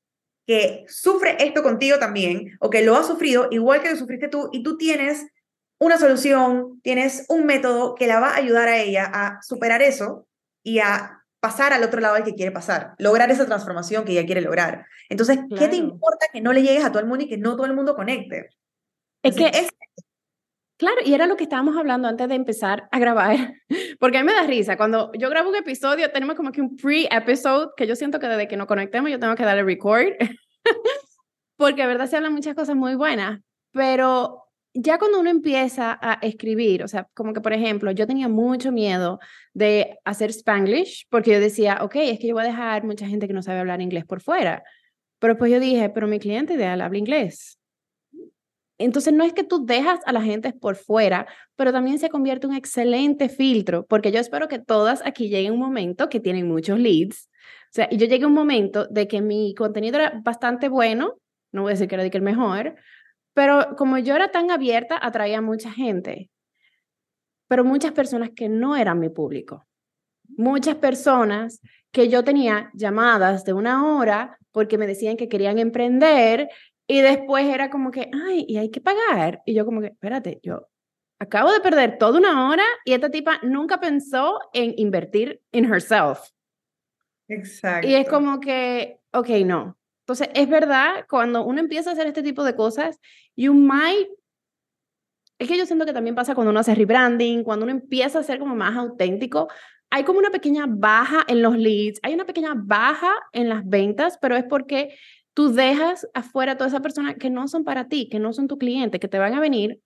que 0.47 0.85
sufre 0.87 1.37
esto 1.43 1.63
contigo 1.63 1.97
también 1.97 2.57
o 2.59 2.69
que 2.69 2.83
lo 2.83 2.95
ha 2.95 3.03
sufrido 3.03 3.47
igual 3.51 3.81
que 3.81 3.89
lo 3.89 3.95
sufriste 3.95 4.27
tú 4.27 4.49
y 4.51 4.61
tú 4.61 4.77
tienes 4.77 5.25
una 5.79 5.97
solución, 5.97 6.79
tienes 6.81 7.25
un 7.27 7.45
método 7.45 7.95
que 7.95 8.07
la 8.07 8.19
va 8.19 8.29
a 8.29 8.37
ayudar 8.37 8.67
a 8.67 8.77
ella 8.77 9.09
a 9.11 9.41
superar 9.41 9.81
eso 9.81 10.27
y 10.63 10.79
a 10.79 11.21
pasar 11.39 11.73
al 11.73 11.83
otro 11.83 11.99
lado 11.99 12.15
al 12.15 12.23
que 12.23 12.33
quiere 12.33 12.51
pasar, 12.51 12.95
lograr 12.97 13.29
esa 13.29 13.45
transformación 13.45 14.03
que 14.03 14.13
ella 14.13 14.25
quiere 14.25 14.41
lograr. 14.41 14.85
Entonces, 15.09 15.39
¿qué 15.57 15.67
te 15.67 15.75
importa 15.75 16.27
que 16.31 16.41
no 16.41 16.53
le 16.53 16.63
llegues 16.63 16.83
a 16.83 16.89
todo 16.89 17.01
el 17.01 17.07
mundo 17.07 17.25
y 17.25 17.29
que 17.29 17.37
no 17.37 17.55
todo 17.55 17.67
el 17.67 17.75
mundo 17.75 17.95
conecte? 17.95 18.49
Es 19.21 19.35
que 19.35 19.47
es... 19.47 19.67
Claro, 20.77 20.97
y 21.05 21.13
era 21.13 21.25
lo 21.25 21.37
que 21.37 21.43
estábamos 21.43 21.77
hablando 21.77 22.07
antes 22.07 22.27
de 22.27 22.35
empezar 22.35 22.89
a 22.91 22.99
grabar, 22.99 23.53
porque 23.99 24.17
a 24.17 24.21
mí 24.21 24.27
me 24.27 24.33
da 24.33 24.43
risa. 24.43 24.75
Cuando 24.75 25.11
yo 25.13 25.29
grabo 25.29 25.49
un 25.49 25.55
episodio, 25.55 26.11
tenemos 26.11 26.35
como 26.35 26.51
que 26.51 26.61
un 26.61 26.75
pre-episode 26.75 27.69
que 27.77 27.87
yo 27.87 27.95
siento 27.95 28.19
que 28.19 28.27
desde 28.27 28.47
que 28.47 28.57
nos 28.57 28.67
conectemos 28.67 29.09
yo 29.09 29.19
tengo 29.19 29.35
que 29.35 29.43
darle 29.43 29.63
record, 29.63 30.13
porque 31.57 31.81
de 31.81 31.87
verdad 31.87 32.07
se 32.07 32.17
hablan 32.17 32.33
muchas 32.33 32.55
cosas 32.55 32.75
muy 32.75 32.95
buenas, 32.95 33.39
pero 33.71 34.45
ya 34.73 34.97
cuando 34.97 35.21
uno 35.21 35.29
empieza 35.29 35.97
a 36.01 36.15
escribir, 36.21 36.83
o 36.83 36.89
sea, 36.89 37.07
como 37.13 37.31
que 37.31 37.39
por 37.39 37.53
ejemplo, 37.53 37.91
yo 37.91 38.05
tenía 38.05 38.27
mucho 38.27 38.73
miedo 38.73 39.19
de 39.53 39.97
hacer 40.03 40.31
spanglish 40.31 41.07
porque 41.09 41.31
yo 41.31 41.39
decía, 41.39 41.79
ok, 41.81 41.95
es 41.95 42.19
que 42.19 42.27
yo 42.27 42.35
voy 42.35 42.43
a 42.43 42.47
dejar 42.47 42.83
mucha 42.83 43.07
gente 43.07 43.27
que 43.27 43.33
no 43.33 43.41
sabe 43.41 43.59
hablar 43.59 43.81
inglés 43.81 44.03
por 44.05 44.19
fuera. 44.19 44.63
Pero 45.19 45.37
pues 45.37 45.49
yo 45.51 45.61
dije, 45.61 45.89
pero 45.89 46.07
mi 46.07 46.19
cliente 46.19 46.55
ideal 46.55 46.81
habla 46.81 46.97
inglés. 46.97 47.57
Entonces 48.77 49.13
no 49.13 49.23
es 49.23 49.33
que 49.33 49.43
tú 49.43 49.65
dejas 49.65 49.99
a 50.05 50.11
la 50.11 50.21
gente 50.21 50.51
por 50.51 50.75
fuera, 50.75 51.27
pero 51.55 51.71
también 51.71 51.97
se 51.97 52.09
convierte 52.09 52.45
en 52.45 52.51
un 52.51 52.57
excelente 52.57 53.29
filtro, 53.29 53.85
porque 53.85 54.11
yo 54.11 54.19
espero 54.19 54.47
que 54.47 54.59
todas 54.59 55.01
aquí 55.05 55.29
lleguen 55.29 55.53
un 55.53 55.59
momento 55.59 56.09
que 56.09 56.19
tienen 56.19 56.47
muchos 56.47 56.77
leads. 56.79 57.29
O 57.65 57.75
sea, 57.75 57.89
yo 57.89 58.05
llegué 58.05 58.25
un 58.25 58.33
momento 58.33 58.85
de 58.87 59.07
que 59.07 59.21
mi 59.21 59.53
contenido 59.55 59.97
era 59.97 60.21
bastante 60.23 60.67
bueno, 60.67 61.15
no 61.51 61.63
voy 61.63 61.71
a 61.71 61.73
decir 61.73 61.87
que 61.87 61.95
era 61.95 62.03
el 62.03 62.21
mejor, 62.21 62.75
pero 63.33 63.75
como 63.77 63.97
yo 63.97 64.15
era 64.15 64.29
tan 64.29 64.51
abierta, 64.51 64.97
atraía 65.01 65.39
a 65.39 65.41
mucha 65.41 65.71
gente, 65.71 66.29
pero 67.47 67.63
muchas 67.63 67.93
personas 67.93 68.31
que 68.35 68.49
no 68.49 68.75
eran 68.75 68.99
mi 68.99 69.09
público. 69.09 69.65
Muchas 70.37 70.75
personas 70.75 71.61
que 71.91 72.09
yo 72.09 72.23
tenía 72.23 72.71
llamadas 72.73 73.45
de 73.45 73.53
una 73.53 73.85
hora 73.95 74.37
porque 74.51 74.77
me 74.77 74.87
decían 74.87 75.17
que 75.17 75.29
querían 75.29 75.59
emprender 75.59 76.49
y 76.87 77.01
después 77.01 77.45
era 77.47 77.69
como 77.69 77.91
que, 77.91 78.09
ay, 78.13 78.45
y 78.47 78.57
hay 78.57 78.69
que 78.69 78.81
pagar. 78.81 79.41
Y 79.45 79.53
yo 79.53 79.65
como 79.65 79.81
que, 79.81 79.87
espérate, 79.87 80.39
yo 80.43 80.67
acabo 81.19 81.51
de 81.51 81.59
perder 81.59 81.97
toda 81.97 82.19
una 82.19 82.49
hora 82.49 82.63
y 82.83 82.93
esta 82.93 83.09
tipa 83.09 83.39
nunca 83.41 83.79
pensó 83.79 84.39
en 84.53 84.73
invertir 84.77 85.41
en 85.51 85.65
herself. 85.65 86.19
Exacto. 87.27 87.87
Y 87.87 87.95
es 87.95 88.07
como 88.07 88.39
que, 88.39 88.99
ok, 89.11 89.29
no. 89.45 89.77
Entonces, 90.03 90.29
es 90.35 90.47
verdad, 90.47 91.05
cuando 91.09 91.43
uno 91.43 91.59
empieza 91.59 91.89
a 91.89 91.93
hacer 91.93 92.05
este 92.05 92.21
tipo 92.21 92.43
de 92.43 92.55
cosas, 92.55 92.99
you 93.35 93.53
might... 93.53 94.07
Es 95.39 95.47
que 95.47 95.57
yo 95.57 95.65
siento 95.65 95.85
que 95.85 95.93
también 95.93 96.15
pasa 96.15 96.35
cuando 96.35 96.51
uno 96.51 96.59
hace 96.59 96.75
rebranding, 96.75 97.43
cuando 97.43 97.65
uno 97.65 97.71
empieza 97.73 98.19
a 98.19 98.23
ser 98.23 98.39
como 98.39 98.55
más 98.55 98.77
auténtico, 98.77 99.49
hay 99.89 100.03
como 100.03 100.19
una 100.19 100.29
pequeña 100.29 100.65
baja 100.67 101.23
en 101.27 101.41
los 101.41 101.57
leads, 101.57 101.99
hay 102.03 102.13
una 102.13 102.25
pequeña 102.25 102.53
baja 102.55 103.11
en 103.33 103.49
las 103.49 103.67
ventas, 103.67 104.17
pero 104.21 104.35
es 104.35 104.43
porque 104.43 104.95
tú 105.35 105.53
dejas 105.53 106.07
afuera 106.13 106.53
a 106.53 106.57
toda 106.57 106.69
esa 106.69 106.79
persona 106.79 107.15
que 107.15 107.29
no 107.29 107.47
son 107.47 107.63
para 107.63 107.87
ti, 107.87 108.09
que 108.09 108.19
no 108.19 108.33
son 108.33 108.47
tu 108.47 108.57
cliente, 108.57 108.99
que 108.99 109.09
te 109.09 109.19
van 109.19 109.33
a 109.33 109.39
venir 109.39 109.81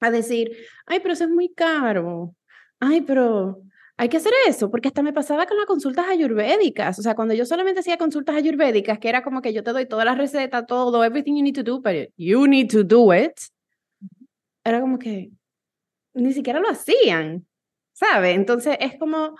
a 0.00 0.10
decir, 0.10 0.50
ay, 0.84 0.98
pero 1.00 1.14
eso 1.14 1.24
es 1.24 1.30
muy 1.30 1.48
caro, 1.48 2.34
ay, 2.80 3.00
pero 3.00 3.62
hay 3.96 4.08
que 4.08 4.16
hacer 4.16 4.32
eso, 4.48 4.70
porque 4.70 4.88
hasta 4.88 5.02
me 5.02 5.12
pasaba 5.12 5.46
con 5.46 5.56
las 5.56 5.66
consultas 5.66 6.06
ayurvédicas, 6.08 6.98
o 6.98 7.02
sea, 7.02 7.14
cuando 7.14 7.32
yo 7.34 7.46
solamente 7.46 7.80
hacía 7.80 7.96
consultas 7.96 8.34
ayurvédicas, 8.34 8.98
que 8.98 9.08
era 9.08 9.22
como 9.22 9.40
que 9.40 9.52
yo 9.52 9.62
te 9.62 9.72
doy 9.72 9.86
toda 9.86 10.04
la 10.04 10.16
receta, 10.16 10.66
todo, 10.66 11.04
everything 11.04 11.36
you 11.36 11.44
need 11.44 11.54
to 11.54 11.62
do, 11.62 11.80
but 11.80 12.10
you 12.16 12.46
need 12.48 12.68
to 12.68 12.82
do 12.82 13.14
it, 13.14 13.38
era 14.64 14.80
como 14.80 14.98
que 14.98 15.30
ni 16.14 16.32
siquiera 16.32 16.58
lo 16.58 16.68
hacían, 16.68 17.46
¿sabe? 17.92 18.32
Entonces 18.32 18.76
es 18.80 18.98
como, 18.98 19.36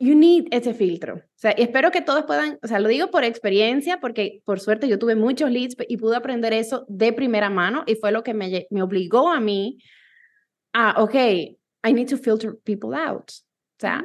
you 0.00 0.14
need 0.16 0.46
ese 0.50 0.74
filtro. 0.74 1.16
O 1.16 1.38
sea, 1.38 1.54
y 1.56 1.62
espero 1.62 1.90
que 1.90 2.00
todos 2.00 2.24
puedan, 2.24 2.58
o 2.62 2.66
sea, 2.66 2.80
lo 2.80 2.88
digo 2.88 3.10
por 3.10 3.22
experiencia, 3.22 4.00
porque 4.00 4.42
por 4.44 4.58
suerte 4.58 4.88
yo 4.88 4.98
tuve 4.98 5.14
muchos 5.14 5.50
leads 5.50 5.76
y 5.88 5.98
pude 5.98 6.16
aprender 6.16 6.52
eso 6.54 6.86
de 6.88 7.12
primera 7.12 7.50
mano 7.50 7.84
y 7.86 7.94
fue 7.94 8.10
lo 8.10 8.22
que 8.22 8.34
me, 8.34 8.66
me 8.70 8.82
obligó 8.82 9.30
a 9.30 9.40
mí 9.40 9.78
a, 10.72 11.02
ok, 11.02 11.14
I 11.14 11.92
need 11.92 12.08
to 12.08 12.16
filter 12.16 12.58
people 12.64 12.96
out. 12.96 13.30
O 13.30 13.80
sea, 13.80 14.02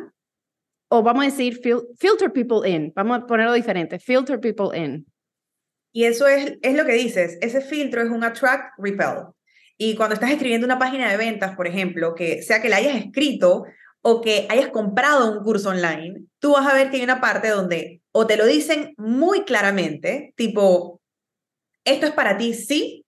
o 0.89 1.01
vamos 1.01 1.23
a 1.23 1.25
decir 1.27 1.59
filter 1.97 2.31
people 2.31 2.69
in, 2.69 2.91
vamos 2.93 3.19
a 3.19 3.25
ponerlo 3.25 3.53
diferente, 3.53 3.97
filter 3.97 4.39
people 4.39 4.77
in. 4.77 5.05
Y 5.93 6.03
eso 6.03 6.27
es, 6.27 6.57
es 6.61 6.75
lo 6.75 6.85
que 6.85 6.93
dices, 6.93 7.37
ese 7.41 7.61
filtro 7.61 8.01
es 8.01 8.09
un 8.09 8.23
attract, 8.23 8.73
repel. 8.77 9.27
Y 9.77 9.95
cuando 9.95 10.13
estás 10.13 10.31
escribiendo 10.31 10.65
una 10.65 10.79
página 10.79 11.09
de 11.09 11.17
ventas, 11.17 11.55
por 11.55 11.67
ejemplo, 11.67 12.15
que 12.15 12.41
sea 12.41 12.61
que 12.61 12.69
la 12.69 12.77
hayas 12.77 12.95
escrito 12.97 13.65
o 14.07 14.21
que 14.21 14.45
hayas 14.49 14.69
comprado 14.69 15.31
un 15.31 15.43
curso 15.43 15.69
online, 15.69 16.25
tú 16.37 16.53
vas 16.53 16.67
a 16.67 16.75
ver 16.75 16.91
que 16.91 16.97
hay 16.97 17.03
una 17.03 17.19
parte 17.19 17.49
donde 17.49 18.01
o 18.11 18.27
te 18.27 18.37
lo 18.37 18.45
dicen 18.45 18.93
muy 18.97 19.45
claramente, 19.45 20.33
tipo, 20.35 21.01
esto 21.83 22.05
es 22.05 22.13
para 22.13 22.37
ti, 22.37 22.53
sí, 22.53 23.05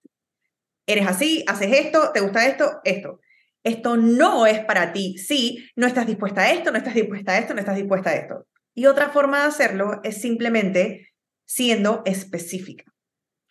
eres 0.86 1.06
así, 1.06 1.44
haces 1.46 1.72
esto, 1.72 2.10
te 2.12 2.20
gusta 2.20 2.46
esto, 2.46 2.80
esto 2.82 3.20
esto 3.68 3.96
no 3.96 4.46
es 4.46 4.64
para 4.64 4.92
ti 4.92 5.18
sí, 5.18 5.68
no 5.76 5.86
estás 5.86 6.06
dispuesta 6.06 6.42
a 6.42 6.52
esto, 6.52 6.70
no 6.70 6.78
estás 6.78 6.94
dispuesta 6.94 7.32
a 7.32 7.38
esto, 7.38 7.54
no 7.54 7.60
estás 7.60 7.76
dispuesta 7.76 8.10
a 8.10 8.14
esto. 8.14 8.46
Y 8.74 8.86
otra 8.86 9.10
forma 9.10 9.40
de 9.40 9.48
hacerlo 9.48 10.00
es 10.02 10.20
simplemente 10.20 11.12
siendo 11.44 12.02
específica. 12.04 12.84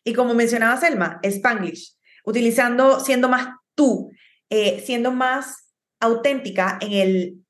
Y 0.03 0.13
como 0.13 0.33
mencionaba 0.33 0.77
Selma, 0.77 1.19
Spanglish, 1.23 1.95
utilizando, 2.23 2.99
siendo 2.99 3.27
más 3.29 3.49
tú, 3.75 4.11
eh, 4.49 4.81
siendo 4.85 5.11
más 5.11 5.66
auténtica 5.99 6.77
en 6.81 6.93
el, 6.93 7.45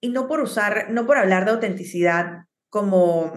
y 0.00 0.08
no 0.08 0.28
por 0.28 0.40
usar, 0.40 0.90
no 0.90 1.06
por 1.06 1.18
hablar 1.18 1.44
de 1.44 1.52
autenticidad 1.52 2.44
como, 2.68 3.32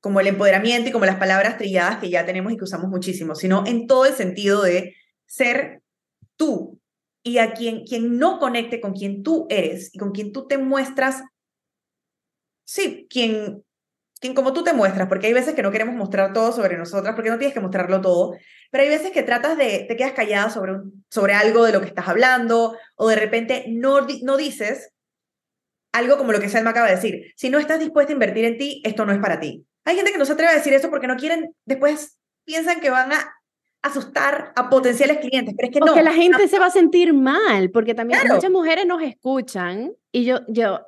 como 0.00 0.20
el 0.20 0.26
empoderamiento 0.28 0.88
y 0.88 0.92
como 0.92 1.06
las 1.06 1.16
palabras 1.16 1.58
trilladas 1.58 1.98
que 1.98 2.10
ya 2.10 2.24
tenemos 2.24 2.52
y 2.52 2.56
que 2.56 2.64
usamos 2.64 2.88
muchísimo, 2.88 3.34
sino 3.34 3.64
en 3.66 3.86
todo 3.86 4.06
el 4.06 4.14
sentido 4.14 4.62
de 4.62 4.94
ser 5.26 5.82
tú, 6.36 6.78
y 7.28 7.38
a 7.38 7.52
quien, 7.52 7.84
quien 7.84 8.18
no 8.18 8.38
conecte 8.38 8.80
con 8.80 8.94
quien 8.94 9.22
tú 9.22 9.46
eres 9.50 9.90
y 9.92 9.98
con 9.98 10.12
quien 10.12 10.32
tú 10.32 10.46
te 10.46 10.56
muestras, 10.56 11.22
sí, 12.64 13.06
quien, 13.10 13.64
quien 14.20 14.34
como 14.34 14.52
tú 14.52 14.64
te 14.64 14.72
muestras, 14.72 15.08
porque 15.08 15.26
hay 15.26 15.32
veces 15.32 15.54
que 15.54 15.62
no 15.62 15.70
queremos 15.70 15.94
mostrar 15.94 16.32
todo 16.32 16.52
sobre 16.52 16.78
nosotras, 16.78 17.14
porque 17.14 17.30
no 17.30 17.38
tienes 17.38 17.54
que 17.54 17.60
mostrarlo 17.60 18.00
todo, 18.00 18.34
pero 18.70 18.84
hay 18.84 18.90
veces 18.90 19.10
que 19.10 19.22
tratas 19.22 19.56
de, 19.56 19.86
te 19.88 19.96
quedas 19.96 20.12
callada 20.12 20.50
sobre, 20.50 20.74
sobre 21.10 21.34
algo 21.34 21.64
de 21.64 21.72
lo 21.72 21.80
que 21.80 21.86
estás 21.86 22.08
hablando, 22.08 22.76
o 22.96 23.08
de 23.08 23.16
repente 23.16 23.64
no, 23.68 24.06
no 24.22 24.36
dices 24.36 24.92
algo 25.92 26.18
como 26.18 26.32
lo 26.32 26.40
que 26.40 26.48
Selma 26.48 26.70
acaba 26.70 26.88
de 26.88 26.96
decir, 26.96 27.32
si 27.36 27.50
no 27.50 27.58
estás 27.58 27.80
dispuesta 27.80 28.12
a 28.12 28.14
invertir 28.14 28.44
en 28.44 28.58
ti, 28.58 28.82
esto 28.84 29.06
no 29.06 29.12
es 29.12 29.18
para 29.18 29.40
ti. 29.40 29.66
Hay 29.84 29.96
gente 29.96 30.12
que 30.12 30.18
no 30.18 30.26
se 30.26 30.32
atreve 30.32 30.52
a 30.52 30.56
decir 30.56 30.72
eso 30.74 30.90
porque 30.90 31.06
no 31.06 31.16
quieren, 31.16 31.54
después 31.64 32.18
piensan 32.44 32.80
que 32.80 32.90
van 32.90 33.12
a 33.12 33.34
asustar 33.82 34.52
a 34.56 34.68
potenciales 34.68 35.18
clientes, 35.18 35.54
pero 35.56 35.68
es 35.68 35.72
que 35.72 35.80
no. 35.80 35.86
Porque 35.86 36.02
la 36.02 36.12
gente 36.12 36.48
se 36.48 36.58
va 36.58 36.66
a 36.66 36.70
sentir 36.70 37.14
mal, 37.14 37.70
porque 37.70 37.94
también 37.94 38.20
muchas 38.28 38.50
mujeres 38.50 38.86
nos 38.86 39.02
escuchan 39.02 39.92
y 40.12 40.24
yo, 40.24 40.40
yo, 40.48 40.80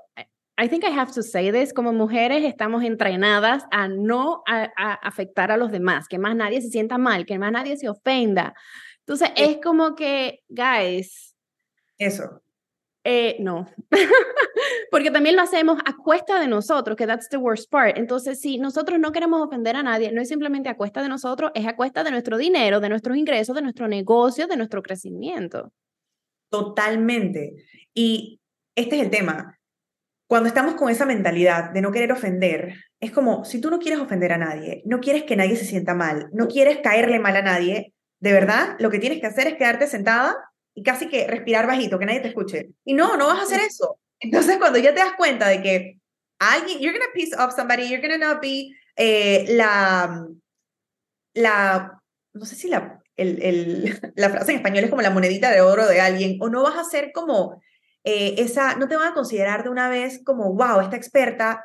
I 0.61 0.69
think 0.69 0.85
I 0.85 0.91
have 0.91 1.13
to 1.13 1.23
say 1.23 1.51
this, 1.51 1.73
como 1.73 1.91
mujeres 1.95 2.45
estamos 2.45 2.85
entrenadas 2.85 3.65
a 3.71 3.89
no 3.89 4.43
a, 4.47 4.93
afectar 5.03 5.51
a 5.51 5.57
los 5.57 5.73
demás, 5.73 6.07
que 6.07 6.19
más 6.19 6.37
nadie 6.37 6.61
se 6.61 6.69
sienta 6.69 6.99
mal, 6.99 7.25
que 7.25 7.39
más 7.39 7.51
nadie 7.51 7.79
se 7.79 7.89
ofenda. 7.89 8.55
Entonces 8.99 9.31
es 9.37 9.59
como 9.63 9.95
que, 9.95 10.41
guys. 10.51 11.35
Eso. 11.97 12.43
Eh, 13.05 13.39
no, 13.41 13.67
porque 14.91 15.11
también 15.11 15.35
lo 15.35 15.41
hacemos 15.41 15.79
a 15.87 15.97
cuesta 15.97 16.39
de 16.39 16.47
nosotros, 16.47 16.95
que 16.95 17.07
that's 17.07 17.31
the 17.31 17.39
worst 17.39 17.71
part. 17.71 17.97
Entonces, 17.97 18.39
si 18.39 18.59
nosotros 18.59 19.01
no 19.01 19.13
queremos 19.13 19.41
ofender 19.41 19.77
a 19.77 19.83
nadie, 19.83 20.13
no 20.13 20.21
es 20.21 20.29
simplemente 20.29 20.69
a 20.69 20.77
cuesta 20.77 21.01
de 21.01 21.09
nosotros, 21.09 21.53
es 21.55 21.67
a 21.67 21.75
cuesta 21.75 22.05
de 22.05 22.11
nuestro 22.11 22.37
dinero, 22.37 22.81
de 22.81 22.91
nuestros 22.91 23.17
ingresos, 23.17 23.57
de 23.57 23.63
nuestro 23.63 23.89
negocio, 23.89 24.47
de 24.47 24.59
nuestro 24.59 24.83
crecimiento. 24.83 25.73
Totalmente. 26.51 27.55
Y 27.95 28.39
este 28.75 28.97
es 28.97 29.03
el 29.05 29.11
tema. 29.11 29.60
Cuando 30.31 30.49
estamos 30.49 30.77
con 30.77 30.91
esa 30.91 31.07
mentalidad 31.07 31.71
de 31.71 31.81
no 31.81 31.91
querer 31.91 32.13
ofender, 32.13 32.77
es 33.01 33.11
como, 33.11 33.45
si 33.45 33.61
tú 33.61 33.69
no 33.69 33.81
quieres 33.81 33.99
ofender 33.99 34.33
a 34.33 34.39
nadie, 34.39 34.81
no 34.87 35.01
quieres 35.01 35.25
que 35.25 35.35
nadie 35.35 35.57
se 35.57 35.65
sienta 35.65 35.93
mal, 35.93 36.29
no 36.33 36.47
quieres 36.47 36.79
caerle 36.85 37.19
mal 37.19 37.35
a 37.35 37.43
nadie, 37.43 37.95
de 38.21 38.33
verdad, 38.33 38.77
lo 38.79 38.91
que 38.93 39.01
tienes 39.01 39.21
que 39.21 39.27
hacer 39.27 39.49
es 39.49 39.57
quedarte 39.57 39.89
sentada 39.89 40.37
y 40.73 40.85
casi 40.85 41.09
que 41.09 41.27
respirar 41.27 41.67
bajito, 41.67 41.99
que 41.99 42.07
nadie 42.07 42.21
te 42.21 42.29
escuche. 42.29 42.71
Y 42.85 42.95
no, 42.95 43.17
no 43.17 43.27
vas 43.27 43.41
a 43.41 43.43
hacer 43.43 43.59
eso. 43.59 43.99
Entonces, 44.21 44.59
cuando 44.59 44.79
ya 44.79 44.95
te 44.95 45.01
das 45.01 45.15
cuenta 45.17 45.49
de 45.49 45.63
que 45.63 45.99
alguien, 46.39 46.79
you're 46.79 46.97
to 46.97 47.07
piss 47.13 47.37
off 47.37 47.57
somebody, 47.57 47.89
you're 47.89 48.09
to 48.09 48.17
not 48.17 48.41
be 48.41 48.71
eh, 48.95 49.47
la, 49.49 50.29
la, 51.35 52.01
no 52.35 52.45
sé 52.45 52.55
si 52.55 52.69
la, 52.69 53.03
el, 53.17 53.43
el, 53.43 54.01
la 54.15 54.31
frase 54.31 54.53
en 54.53 54.59
español 54.59 54.85
es 54.85 54.91
como 54.91 55.03
la 55.03 55.11
monedita 55.11 55.51
de 55.51 55.61
oro 55.61 55.89
de 55.89 56.01
alguien, 56.01 56.37
o 56.41 56.49
no 56.49 56.63
vas 56.63 56.77
a 56.77 56.89
ser 56.89 57.11
como 57.13 57.61
eh, 58.05 58.35
esa, 58.39 58.77
no 58.77 58.89
te 58.89 58.97
van 58.97 59.09
a 59.09 59.15
considerar 59.15 59.63
de 59.63 59.71
una 59.71 59.89
vez 59.89 60.21
como, 60.25 60.55
wow, 60.55 60.81
esta 60.81 60.97
experta, 60.97 61.65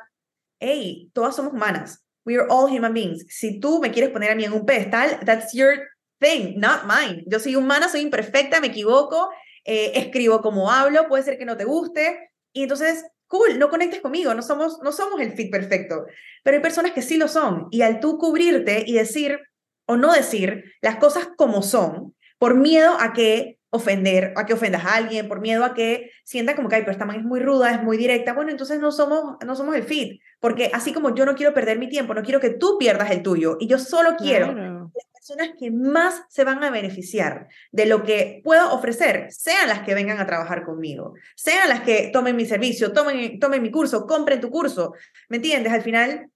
hey, 0.60 1.10
todas 1.12 1.36
somos 1.36 1.52
humanas. 1.52 2.04
We 2.24 2.36
are 2.36 2.46
all 2.48 2.68
human 2.68 2.92
beings. 2.92 3.24
Si 3.28 3.60
tú 3.60 3.80
me 3.80 3.92
quieres 3.92 4.10
poner 4.10 4.32
a 4.32 4.34
mí 4.34 4.44
en 4.44 4.52
un 4.52 4.66
pedestal, 4.66 5.20
that's 5.24 5.52
your 5.52 5.78
thing, 6.18 6.54
not 6.56 6.82
mine. 6.84 7.24
Yo 7.26 7.38
soy 7.38 7.54
humana, 7.56 7.88
soy 7.88 8.00
imperfecta, 8.00 8.60
me 8.60 8.66
equivoco, 8.68 9.30
eh, 9.64 9.92
escribo 9.94 10.40
como 10.42 10.70
hablo, 10.70 11.08
puede 11.08 11.22
ser 11.22 11.38
que 11.38 11.44
no 11.44 11.56
te 11.56 11.64
guste. 11.64 12.30
Y 12.52 12.62
entonces 12.64 13.04
cool, 13.28 13.58
no 13.58 13.68
conectes 13.68 14.00
conmigo, 14.00 14.34
no 14.34 14.42
somos, 14.42 14.80
no 14.82 14.92
somos 14.92 15.20
el 15.20 15.32
fit 15.32 15.50
perfecto, 15.50 16.06
pero 16.42 16.56
hay 16.56 16.62
personas 16.62 16.92
que 16.92 17.02
sí 17.02 17.16
lo 17.16 17.28
son 17.28 17.68
y 17.70 17.82
al 17.82 18.00
tú 18.00 18.18
cubrirte 18.18 18.84
y 18.86 18.94
decir 18.94 19.40
o 19.86 19.96
no 19.96 20.12
decir 20.12 20.64
las 20.80 20.96
cosas 20.96 21.28
como 21.36 21.62
son, 21.62 22.14
por 22.38 22.54
miedo 22.54 22.96
a 23.00 23.12
que 23.12 23.55
ofender, 23.70 24.32
a 24.36 24.46
que 24.46 24.54
ofendas 24.54 24.84
a 24.84 24.94
alguien, 24.94 25.28
por 25.28 25.40
miedo 25.40 25.64
a 25.64 25.74
que 25.74 26.10
sienta 26.24 26.54
como 26.54 26.68
que, 26.68 26.76
ay, 26.76 26.82
pero 26.82 26.92
esta 26.92 27.04
man 27.04 27.16
es 27.16 27.24
muy 27.24 27.40
ruda, 27.40 27.72
es 27.72 27.82
muy 27.82 27.96
directa, 27.96 28.32
bueno, 28.32 28.50
entonces 28.50 28.78
no 28.78 28.92
somos, 28.92 29.36
no 29.44 29.56
somos 29.56 29.74
el 29.74 29.82
fit, 29.82 30.20
porque 30.40 30.70
así 30.72 30.92
como 30.92 31.14
yo 31.14 31.26
no 31.26 31.34
quiero 31.34 31.52
perder 31.52 31.78
mi 31.78 31.88
tiempo, 31.88 32.14
no 32.14 32.22
quiero 32.22 32.40
que 32.40 32.50
tú 32.50 32.76
pierdas 32.78 33.10
el 33.10 33.22
tuyo, 33.22 33.56
y 33.60 33.66
yo 33.66 33.78
solo 33.78 34.16
quiero 34.16 34.54
que 34.54 34.62
las 34.62 35.12
personas 35.12 35.50
que 35.58 35.70
más 35.70 36.22
se 36.28 36.44
van 36.44 36.62
a 36.62 36.70
beneficiar 36.70 37.48
de 37.72 37.86
lo 37.86 38.04
que 38.04 38.40
puedo 38.44 38.72
ofrecer 38.72 39.30
sean 39.30 39.68
las 39.68 39.80
que 39.80 39.94
vengan 39.94 40.18
a 40.18 40.26
trabajar 40.26 40.64
conmigo, 40.64 41.14
sean 41.34 41.68
las 41.68 41.80
que 41.80 42.10
tomen 42.12 42.36
mi 42.36 42.46
servicio, 42.46 42.92
tomen, 42.92 43.38
tomen 43.40 43.62
mi 43.62 43.70
curso, 43.70 44.06
compren 44.06 44.40
tu 44.40 44.50
curso, 44.50 44.94
¿me 45.28 45.36
entiendes? 45.36 45.72
Al 45.72 45.82
final, 45.82 46.30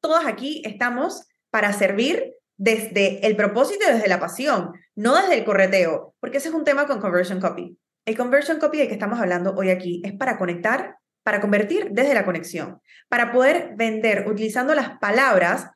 todas 0.00 0.26
aquí 0.26 0.62
estamos 0.66 1.26
para 1.50 1.72
servir 1.72 2.33
desde 2.56 3.26
el 3.26 3.36
propósito 3.36 3.86
desde 3.86 4.08
la 4.08 4.20
pasión, 4.20 4.72
no 4.94 5.16
desde 5.16 5.38
el 5.38 5.44
correteo, 5.44 6.14
porque 6.20 6.38
ese 6.38 6.48
es 6.48 6.54
un 6.54 6.64
tema 6.64 6.86
con 6.86 7.00
conversion 7.00 7.40
copy. 7.40 7.76
El 8.04 8.16
conversion 8.16 8.58
copy 8.58 8.78
de 8.78 8.88
que 8.88 8.94
estamos 8.94 9.18
hablando 9.18 9.54
hoy 9.56 9.70
aquí 9.70 10.02
es 10.04 10.12
para 10.12 10.38
conectar, 10.38 10.96
para 11.22 11.40
convertir 11.40 11.88
desde 11.90 12.14
la 12.14 12.24
conexión, 12.24 12.80
para 13.08 13.32
poder 13.32 13.72
vender 13.76 14.28
utilizando 14.28 14.74
las 14.74 14.98
palabras 14.98 15.70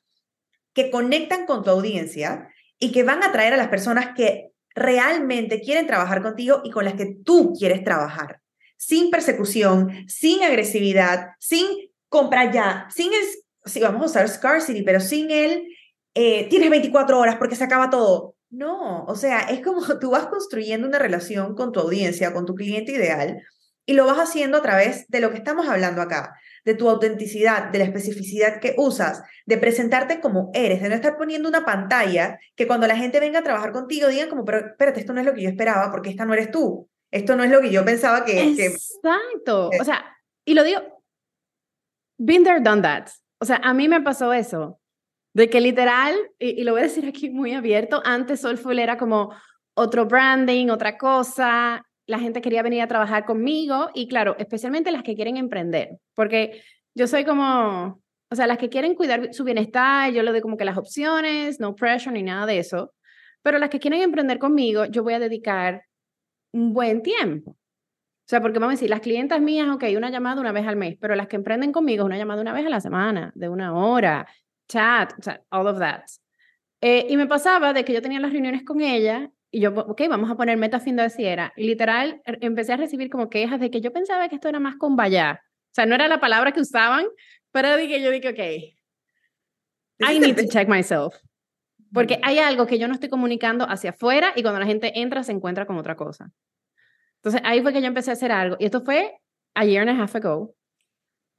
que 0.75 0.91
conectan 0.91 1.47
con 1.47 1.65
tu 1.65 1.71
audiencia 1.71 2.49
y 2.79 2.93
que 2.93 3.03
van 3.03 3.23
a 3.23 3.29
atraer 3.29 3.55
a 3.55 3.57
las 3.57 3.69
personas 3.69 4.11
que 4.15 4.53
realmente 4.75 5.61
quieren 5.61 5.87
trabajar 5.87 6.23
contigo 6.23 6.61
y 6.65 6.71
con 6.71 6.85
las 6.85 6.95
que 6.95 7.17
tú 7.25 7.55
quieres 7.59 7.83
trabajar. 7.83 8.41
Sin 8.77 9.11
persecución, 9.11 10.07
sin 10.07 10.45
agresividad, 10.45 11.31
sin 11.41 11.67
comprar 12.09 12.53
ya, 12.53 12.87
sin 12.95 13.13
el, 13.13 13.25
si 13.65 13.81
vamos 13.81 14.03
a 14.03 14.07
usar 14.07 14.29
scarcity, 14.29 14.83
pero 14.83 15.01
sin 15.01 15.31
el 15.31 15.67
eh, 16.21 16.49
tienes 16.51 16.69
24 16.69 17.17
horas 17.17 17.37
porque 17.37 17.55
se 17.55 17.63
acaba 17.63 17.91
todo. 17.91 18.35
No, 18.51 19.05
o 19.05 19.15
sea, 19.15 19.43
es 19.43 19.63
como 19.63 19.81
tú 20.01 20.11
vas 20.11 20.27
construyendo 20.27 20.89
una 20.89 20.99
relación 20.99 21.55
con 21.55 21.71
tu 21.71 21.79
audiencia, 21.79 22.33
con 22.33 22.45
tu 22.45 22.57
cliente 22.57 22.91
ideal, 22.91 23.41
y 23.87 23.93
lo 23.95 24.05
vas 24.05 24.19
haciendo 24.19 24.59
a 24.59 24.63
través 24.63 25.07
de 25.09 25.21
lo 25.21 25.31
que 25.31 25.37
estamos 25.37 25.69
hablando 25.69 26.03
acá, 26.03 26.35
de 26.65 26.75
tu 26.75 26.91
autenticidad, 26.91 27.71
de 27.71 27.79
la 27.79 27.85
especificidad 27.85 28.59
que 28.59 28.75
usas, 28.77 29.23
de 29.47 29.59
presentarte 29.59 30.21
como 30.21 30.51
eres, 30.55 30.83
de 30.83 30.89
no 30.89 30.97
estar 30.97 31.17
poniendo 31.17 31.49
una 31.49 31.65
pantalla 31.65 32.41
que 32.57 32.67
cuando 32.67 32.89
la 32.89 32.97
gente 32.97 33.21
venga 33.21 33.39
a 33.39 33.45
trabajar 33.45 33.71
contigo 33.71 34.09
digan 34.09 34.29
como, 34.29 34.45
pero 34.45 34.59
espérate, 34.59 34.99
esto 34.99 35.13
no 35.13 35.21
es 35.21 35.27
lo 35.27 35.35
que 35.35 35.43
yo 35.43 35.49
esperaba 35.49 35.93
porque 35.93 36.11
esta 36.11 36.25
no 36.25 36.35
eres 36.35 36.51
tú. 36.51 36.91
Esto 37.13 37.37
no 37.37 37.45
es 37.45 37.51
lo 37.51 37.61
que 37.61 37.71
yo 37.71 37.85
pensaba 37.85 38.25
que... 38.25 38.43
Exacto. 38.43 39.71
o 39.81 39.85
sea, 39.85 40.05
y 40.45 40.55
lo 40.55 40.65
digo, 40.65 40.81
been 42.19 42.43
there, 42.43 42.61
done 42.61 42.83
that. 42.83 43.09
O 43.39 43.45
sea, 43.45 43.61
a 43.63 43.73
mí 43.73 43.89
me 43.89 44.01
pasó 44.03 44.33
eso. 44.33 44.78
De 45.39 45.49
que 45.49 45.61
literal, 45.61 46.17
y, 46.41 46.65
lo 46.65 46.73
voy 46.73 46.81
a 46.81 46.85
decir 46.87 47.07
aquí 47.07 47.31
muy 47.31 47.53
abierto, 47.55 48.03
antes 48.05 48.41
Soulful 48.41 48.81
era 48.81 48.99
como 48.99 49.33
otro 49.75 50.07
branding, 50.07 50.69
otra 50.69 50.99
cosa, 50.99 51.87
la 52.09 52.19
gente 52.19 52.41
quería 52.41 52.61
venir 52.65 52.83
a 52.83 52.89
trabajar 52.89 53.25
conmigo 53.25 53.89
y 53.95 54.09
claro, 54.09 54.35
especialmente 54.41 54.91
las 54.91 55.05
que 55.05 55.15
quieren 55.15 55.37
emprender, 55.37 56.01
porque 56.17 56.61
yo 56.93 57.07
soy 57.07 57.25
como, 57.25 58.03
o 58.29 58.35
sea, 58.35 58.49
las 58.49 58.59
que 58.59 58.69
quieren 58.69 58.97
cuidar 58.97 59.33
su 59.33 59.45
bienestar, 59.45 60.11
yo 60.11 60.25
le 60.25 60.33
doy 60.33 60.41
como 60.41 60.57
que 60.57 60.65
las 60.65 60.77
opciones, 60.77 61.61
no 61.61 61.77
pressure 61.77 62.13
ni 62.13 62.25
nada 62.25 62.45
de 62.45 62.59
eso, 62.59 62.93
pero 63.41 63.61
las 63.61 63.71
que 63.71 63.79
quieren 63.79 64.03
emprender 64.03 64.41
conmigo, 64.41 64.87
yo 64.87 65.05
voy 65.05 65.15
a 65.15 65.21
dedicar 65.21 65.85
un 66.53 66.73
buen 66.73 67.01
tiempo. 67.01 67.53
O 67.53 68.29
sea, 68.29 68.41
porque 68.41 68.59
vamos 68.59 68.73
a 68.73 68.75
decir, 68.75 68.91
las 68.91 69.01
clientas 69.01 69.41
mías, 69.41 69.69
ok, 69.69 69.85
una 69.97 70.11
llamada 70.11 70.41
una 70.41 70.51
vez 70.51 70.67
al 70.67 70.75
mes, 70.75 70.97
pero 71.01 71.15
las 71.15 71.29
que 71.29 71.37
emprenden 71.37 71.71
conmigo, 71.71 72.05
una 72.05 72.19
llamada 72.19 72.43
una 72.43 72.53
vez 72.53 72.67
a 72.67 72.71
la 72.71 72.81
semana, 72.81 73.31
de 73.37 73.49
una 73.49 73.73
hora, 73.73 74.27
chat, 74.69 75.13
all 75.51 75.67
of 75.67 75.79
that. 75.79 76.05
Eh, 76.81 77.07
y 77.09 77.17
me 77.17 77.27
pasaba 77.27 77.73
de 77.73 77.85
que 77.85 77.93
yo 77.93 78.03
tenía 78.03 78.21
las 78.21 78.33
reuniones 78.33 78.65
con 78.65 78.81
ella 78.81 79.31
y 79.51 79.61
yo, 79.61 79.71
ok, 79.71 80.03
vamos 80.09 80.31
a 80.31 80.37
poner 80.37 80.57
meta 80.57 80.79
fin 80.79 80.97
de 80.97 81.11
sierra. 81.11 81.53
Y 81.57 81.65
literal, 81.65 82.21
er, 82.25 82.39
empecé 82.41 82.75
a 82.75 82.77
recibir 82.77 83.11
como 83.11 83.31
quejas 83.31 83.59
de 83.59 83.71
que 83.71 83.81
yo 83.81 83.93
pensaba 83.93 84.29
que 84.29 84.37
esto 84.37 84.49
era 84.49 84.61
más 84.61 84.77
con 84.77 84.95
vaya. 84.95 85.41
O 85.43 85.75
sea, 85.75 85.87
no 85.87 85.95
era 85.95 86.07
la 86.07 86.21
palabra 86.21 86.53
que 86.53 86.61
usaban, 86.61 87.07
pero 87.51 87.77
dije, 87.77 88.01
yo 88.01 88.11
dije, 88.11 88.29
ok, 88.29 88.39
I 90.01 90.19
need 90.21 90.37
to 90.37 90.47
check 90.49 90.69
myself. 90.69 91.17
Porque 91.93 92.21
hay 92.23 92.39
algo 92.39 92.67
que 92.67 92.79
yo 92.79 92.87
no 92.87 92.95
estoy 92.95 93.09
comunicando 93.09 93.65
hacia 93.69 93.91
afuera 93.91 94.33
y 94.37 94.43
cuando 94.43 94.61
la 94.61 94.67
gente 94.67 95.01
entra 95.01 95.23
se 95.23 95.33
encuentra 95.33 95.67
con 95.67 95.79
otra 95.79 95.97
cosa. 95.97 96.31
Entonces 97.17 97.41
ahí 97.45 97.63
fue 97.63 97.73
que 97.73 97.81
yo 97.81 97.87
empecé 97.87 98.11
a 98.11 98.13
hacer 98.13 98.31
algo. 98.31 98.57
Y 98.61 98.67
esto 98.67 98.83
fue 98.83 99.19
a 99.55 99.65
year 99.65 99.89
and 99.89 99.99
a 99.99 100.03
half 100.03 100.15
ago. 100.15 100.55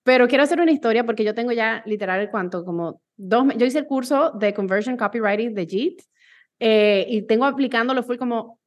Pero 0.09 0.27
quiero 0.27 0.43
hacer 0.43 0.59
una 0.59 0.71
historia 0.71 1.05
porque 1.05 1.23
yo 1.23 1.35
tengo 1.35 1.51
ya 1.51 1.83
literal 1.85 2.31
cuánto, 2.31 2.65
como 2.65 2.99
dos, 3.15 3.45
yo 3.57 3.67
hice 3.67 3.77
el 3.77 3.85
curso 3.85 4.31
de 4.31 4.55
Conversion 4.55 4.97
Copywriting 4.97 5.53
de 5.53 5.67
JIT 5.67 6.01
eh, 6.59 7.05
y 7.07 7.21
tengo 7.27 7.45
aplicándolo 7.45 8.01
fue 8.01 8.17
como 8.17 8.59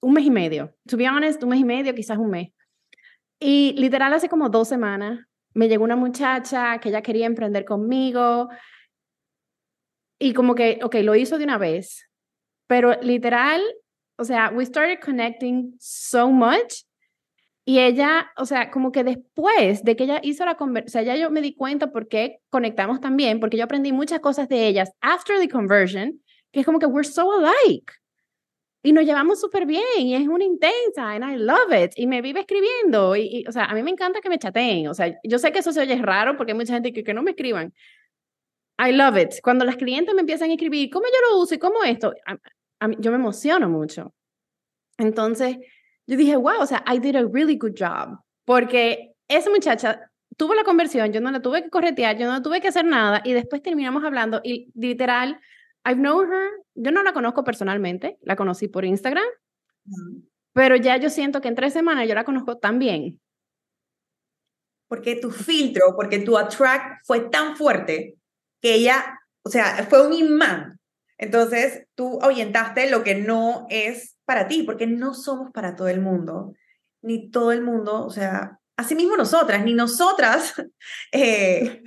un 0.00 0.12
mes 0.12 0.26
y 0.26 0.30
medio. 0.30 0.76
To 0.88 0.96
be 0.96 1.08
honest, 1.08 1.42
un 1.42 1.48
mes 1.48 1.58
y 1.58 1.64
medio, 1.64 1.92
quizás 1.92 2.18
un 2.18 2.30
mes. 2.30 2.50
Y 3.40 3.74
literal 3.76 4.12
hace 4.12 4.28
como 4.28 4.48
dos 4.48 4.68
semanas 4.68 5.26
me 5.54 5.66
llegó 5.66 5.82
una 5.82 5.96
muchacha 5.96 6.78
que 6.78 6.90
ella 6.90 7.02
quería 7.02 7.26
emprender 7.26 7.64
conmigo 7.64 8.48
y 10.20 10.34
como 10.34 10.54
que, 10.54 10.78
ok, 10.84 10.94
lo 11.02 11.16
hizo 11.16 11.36
de 11.36 11.42
una 11.42 11.58
vez, 11.58 12.08
pero 12.68 12.94
literal, 13.02 13.60
o 14.18 14.24
sea, 14.24 14.52
we 14.54 14.64
started 14.64 15.00
connecting 15.04 15.74
so 15.80 16.30
much 16.30 16.84
y 17.68 17.80
ella, 17.80 18.30
o 18.36 18.46
sea, 18.46 18.70
como 18.70 18.92
que 18.92 19.02
después 19.02 19.82
de 19.82 19.96
que 19.96 20.04
ella 20.04 20.20
hizo 20.22 20.44
la 20.44 20.54
conversión, 20.54 20.88
o 20.88 20.92
sea, 20.92 21.02
ya 21.02 21.20
yo 21.20 21.32
me 21.32 21.42
di 21.42 21.52
cuenta 21.56 21.90
por 21.90 22.06
qué 22.06 22.38
conectamos 22.48 23.00
también, 23.00 23.40
porque 23.40 23.56
yo 23.56 23.64
aprendí 23.64 23.92
muchas 23.92 24.20
cosas 24.20 24.48
de 24.48 24.68
ellas 24.68 24.92
after 25.00 25.40
the 25.40 25.48
conversion, 25.48 26.22
que 26.52 26.60
es 26.60 26.66
como 26.66 26.78
que 26.78 26.86
we're 26.86 27.04
so 27.06 27.28
alike. 27.32 27.92
Y 28.84 28.92
nos 28.92 29.04
llevamos 29.04 29.40
súper 29.40 29.66
bien, 29.66 29.82
y 29.98 30.14
es 30.14 30.28
una 30.28 30.44
intensa, 30.44 31.10
and 31.10 31.24
I 31.24 31.36
love 31.36 31.72
it. 31.72 31.90
Y 31.96 32.06
me 32.06 32.22
vive 32.22 32.38
escribiendo, 32.38 33.16
y, 33.16 33.44
o 33.48 33.50
sea, 33.50 33.64
a 33.64 33.74
mí 33.74 33.82
me 33.82 33.90
encanta 33.90 34.20
que 34.20 34.28
me 34.28 34.38
chateen. 34.38 34.86
O 34.86 34.94
sea, 34.94 35.12
yo 35.24 35.38
sé 35.40 35.50
que 35.50 35.58
eso 35.58 35.72
se 35.72 35.80
oye 35.80 35.96
raro 35.96 36.36
porque 36.36 36.52
hay 36.52 36.58
mucha 36.58 36.74
gente 36.74 36.92
que, 36.92 37.02
que 37.02 37.14
no 37.14 37.24
me 37.24 37.32
escriban. 37.32 37.74
I 38.78 38.92
love 38.92 39.16
it. 39.16 39.40
Cuando 39.42 39.64
las 39.64 39.74
clientes 39.74 40.14
me 40.14 40.20
empiezan 40.20 40.50
a 40.50 40.52
escribir, 40.52 40.88
¿cómo 40.88 41.06
yo 41.06 41.30
lo 41.30 41.40
uso 41.40 41.56
y 41.56 41.58
cómo 41.58 41.82
esto? 41.82 42.14
a 42.78 42.88
mí, 42.88 42.96
yo 43.00 43.10
me 43.10 43.16
emociono 43.16 43.68
mucho. 43.68 44.14
Entonces, 44.98 45.56
yo 46.06 46.16
dije, 46.16 46.36
wow, 46.36 46.60
o 46.60 46.66
sea, 46.66 46.84
I 46.86 46.98
did 46.98 47.16
a 47.16 47.24
really 47.26 47.56
good 47.56 47.74
job. 47.78 48.18
Porque 48.44 49.14
esa 49.28 49.50
muchacha 49.50 50.10
tuvo 50.36 50.54
la 50.54 50.64
conversión, 50.64 51.12
yo 51.12 51.20
no 51.20 51.30
la 51.30 51.40
tuve 51.40 51.62
que 51.62 51.70
corretear, 51.70 52.16
yo 52.16 52.30
no 52.30 52.42
tuve 52.42 52.60
que 52.60 52.68
hacer 52.68 52.84
nada 52.84 53.22
y 53.24 53.32
después 53.32 53.62
terminamos 53.62 54.04
hablando 54.04 54.40
y 54.44 54.70
literal, 54.74 55.40
I've 55.84 56.00
known 56.00 56.32
her, 56.32 56.50
yo 56.74 56.90
no 56.90 57.02
la 57.02 57.12
conozco 57.12 57.42
personalmente, 57.44 58.18
la 58.22 58.36
conocí 58.36 58.68
por 58.68 58.84
Instagram, 58.84 59.24
pero 60.52 60.76
ya 60.76 60.96
yo 60.96 61.10
siento 61.10 61.40
que 61.40 61.48
en 61.48 61.54
tres 61.54 61.72
semanas 61.72 62.08
yo 62.08 62.14
la 62.14 62.24
conozco 62.24 62.58
tan 62.58 62.78
bien. 62.78 63.20
Porque 64.88 65.16
tu 65.16 65.30
filtro, 65.30 65.94
porque 65.96 66.20
tu 66.20 66.36
attract 66.38 67.04
fue 67.04 67.28
tan 67.28 67.56
fuerte 67.56 68.16
que 68.60 68.74
ella, 68.74 69.18
o 69.42 69.50
sea, 69.50 69.84
fue 69.88 70.06
un 70.06 70.12
imán. 70.12 70.78
Entonces 71.18 71.86
tú 71.94 72.20
ahuyentaste 72.20 72.90
lo 72.90 73.02
que 73.02 73.16
no 73.16 73.66
es 73.68 74.15
para 74.26 74.48
ti, 74.48 74.64
porque 74.64 74.86
no 74.86 75.14
somos 75.14 75.50
para 75.52 75.74
todo 75.74 75.88
el 75.88 76.00
mundo, 76.00 76.52
ni 77.00 77.30
todo 77.30 77.52
el 77.52 77.62
mundo, 77.62 78.04
o 78.04 78.10
sea, 78.10 78.58
así 78.76 78.94
mismo 78.94 79.16
nosotras, 79.16 79.64
ni 79.64 79.72
nosotras 79.72 80.54
eh, 81.12 81.82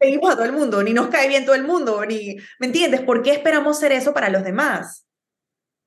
a 0.00 0.34
todo 0.36 0.44
el 0.44 0.52
mundo, 0.52 0.82
ni 0.82 0.92
nos 0.92 1.08
cae 1.08 1.28
bien 1.28 1.44
todo 1.44 1.56
el 1.56 1.64
mundo, 1.64 2.04
ni, 2.04 2.36
¿me 2.60 2.66
entiendes? 2.66 3.00
¿Por 3.02 3.22
qué 3.22 3.32
esperamos 3.32 3.78
ser 3.80 3.92
eso 3.92 4.14
para 4.14 4.30
los 4.30 4.44
demás? 4.44 5.04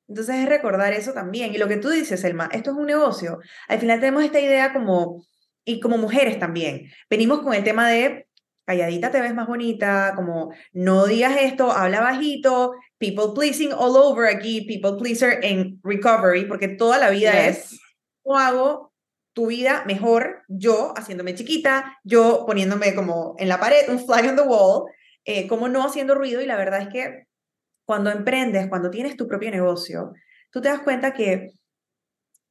Entonces 0.07 0.35
es 0.35 0.49
recordar 0.49 0.91
eso 0.91 1.13
también. 1.13 1.53
Y 1.53 1.57
lo 1.57 1.69
que 1.69 1.77
tú 1.77 1.89
dices, 1.89 2.21
Elma, 2.25 2.49
esto 2.51 2.71
es 2.71 2.77
un 2.77 2.85
negocio. 2.85 3.39
Al 3.69 3.79
final 3.79 4.01
tenemos 4.01 4.25
esta 4.25 4.41
idea 4.41 4.73
como, 4.73 5.25
y 5.63 5.79
como 5.79 5.97
mujeres 5.97 6.37
también, 6.37 6.91
venimos 7.09 7.41
con 7.41 7.53
el 7.53 7.63
tema 7.63 7.89
de 7.89 8.27
calladita 8.71 9.11
te 9.11 9.21
ves 9.21 9.33
más 9.33 9.47
bonita, 9.47 10.13
como 10.15 10.53
no 10.71 11.05
digas 11.05 11.35
esto, 11.39 11.71
habla 11.71 12.01
bajito, 12.01 12.73
people 12.97 13.33
pleasing 13.35 13.73
all 13.73 13.97
over 13.97 14.27
aquí, 14.33 14.61
people 14.61 14.97
pleaser 14.97 15.39
en 15.43 15.79
recovery, 15.83 16.45
porque 16.45 16.69
toda 16.69 16.97
la 16.97 17.09
vida 17.09 17.47
es, 17.47 17.79
¿cómo 18.23 18.39
hago 18.39 18.93
tu 19.33 19.47
vida 19.47 19.83
mejor? 19.85 20.43
Yo 20.47 20.93
haciéndome 20.95 21.35
chiquita, 21.35 21.97
yo 22.03 22.45
poniéndome 22.45 22.95
como 22.95 23.35
en 23.37 23.49
la 23.49 23.59
pared, 23.59 23.89
un 23.89 23.99
fly 23.99 24.29
on 24.29 24.35
the 24.35 24.43
wall, 24.43 24.85
eh, 25.25 25.47
como 25.47 25.67
no 25.67 25.85
haciendo 25.85 26.15
ruido, 26.15 26.41
y 26.41 26.45
la 26.45 26.55
verdad 26.55 26.81
es 26.81 26.87
que 26.89 27.25
cuando 27.85 28.09
emprendes, 28.09 28.67
cuando 28.69 28.89
tienes 28.89 29.17
tu 29.17 29.27
propio 29.27 29.51
negocio, 29.51 30.13
tú 30.49 30.61
te 30.61 30.69
das 30.69 30.79
cuenta 30.79 31.13
que 31.13 31.51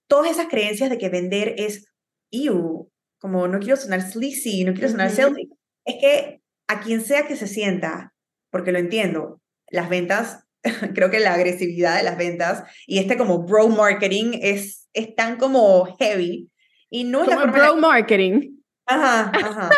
todas 0.07 0.31
esas 0.31 0.49
creencias 0.49 0.91
de 0.91 0.99
que 0.99 1.09
vender 1.09 1.55
es, 1.57 1.87
ew, 2.31 2.91
como 3.19 3.49
no 3.49 3.59
quiero 3.59 3.77
sonar 3.77 4.03
sleazy, 4.03 4.65
no 4.65 4.75
quiero 4.75 4.89
sonar 4.91 5.11
uh 5.11 5.60
es 5.91 5.97
que 6.01 6.43
a 6.69 6.81
quien 6.81 7.03
sea 7.03 7.27
que 7.27 7.37
se 7.37 7.47
sienta, 7.47 8.13
porque 8.51 8.73
lo 8.73 8.79
entiendo, 8.79 9.41
las 9.69 9.89
ventas, 9.89 10.45
creo 10.95 11.11
que 11.11 11.21
la 11.21 11.35
agresividad 11.35 11.97
de 11.97 12.03
las 12.03 12.19
ventas 12.19 12.65
y 12.87 12.99
este 12.99 13.17
como 13.17 13.45
bro 13.45 13.69
marketing 13.69 14.39
es, 14.41 14.89
es 14.93 15.15
tan 15.15 15.37
como 15.37 15.97
heavy. 15.99 16.51
Y 16.91 17.05
no 17.05 17.23
es 17.23 17.29
como 17.29 17.53
bro 17.53 17.77
marketing. 17.77 18.57
Ajá, 18.87 19.31
ajá. 19.33 19.71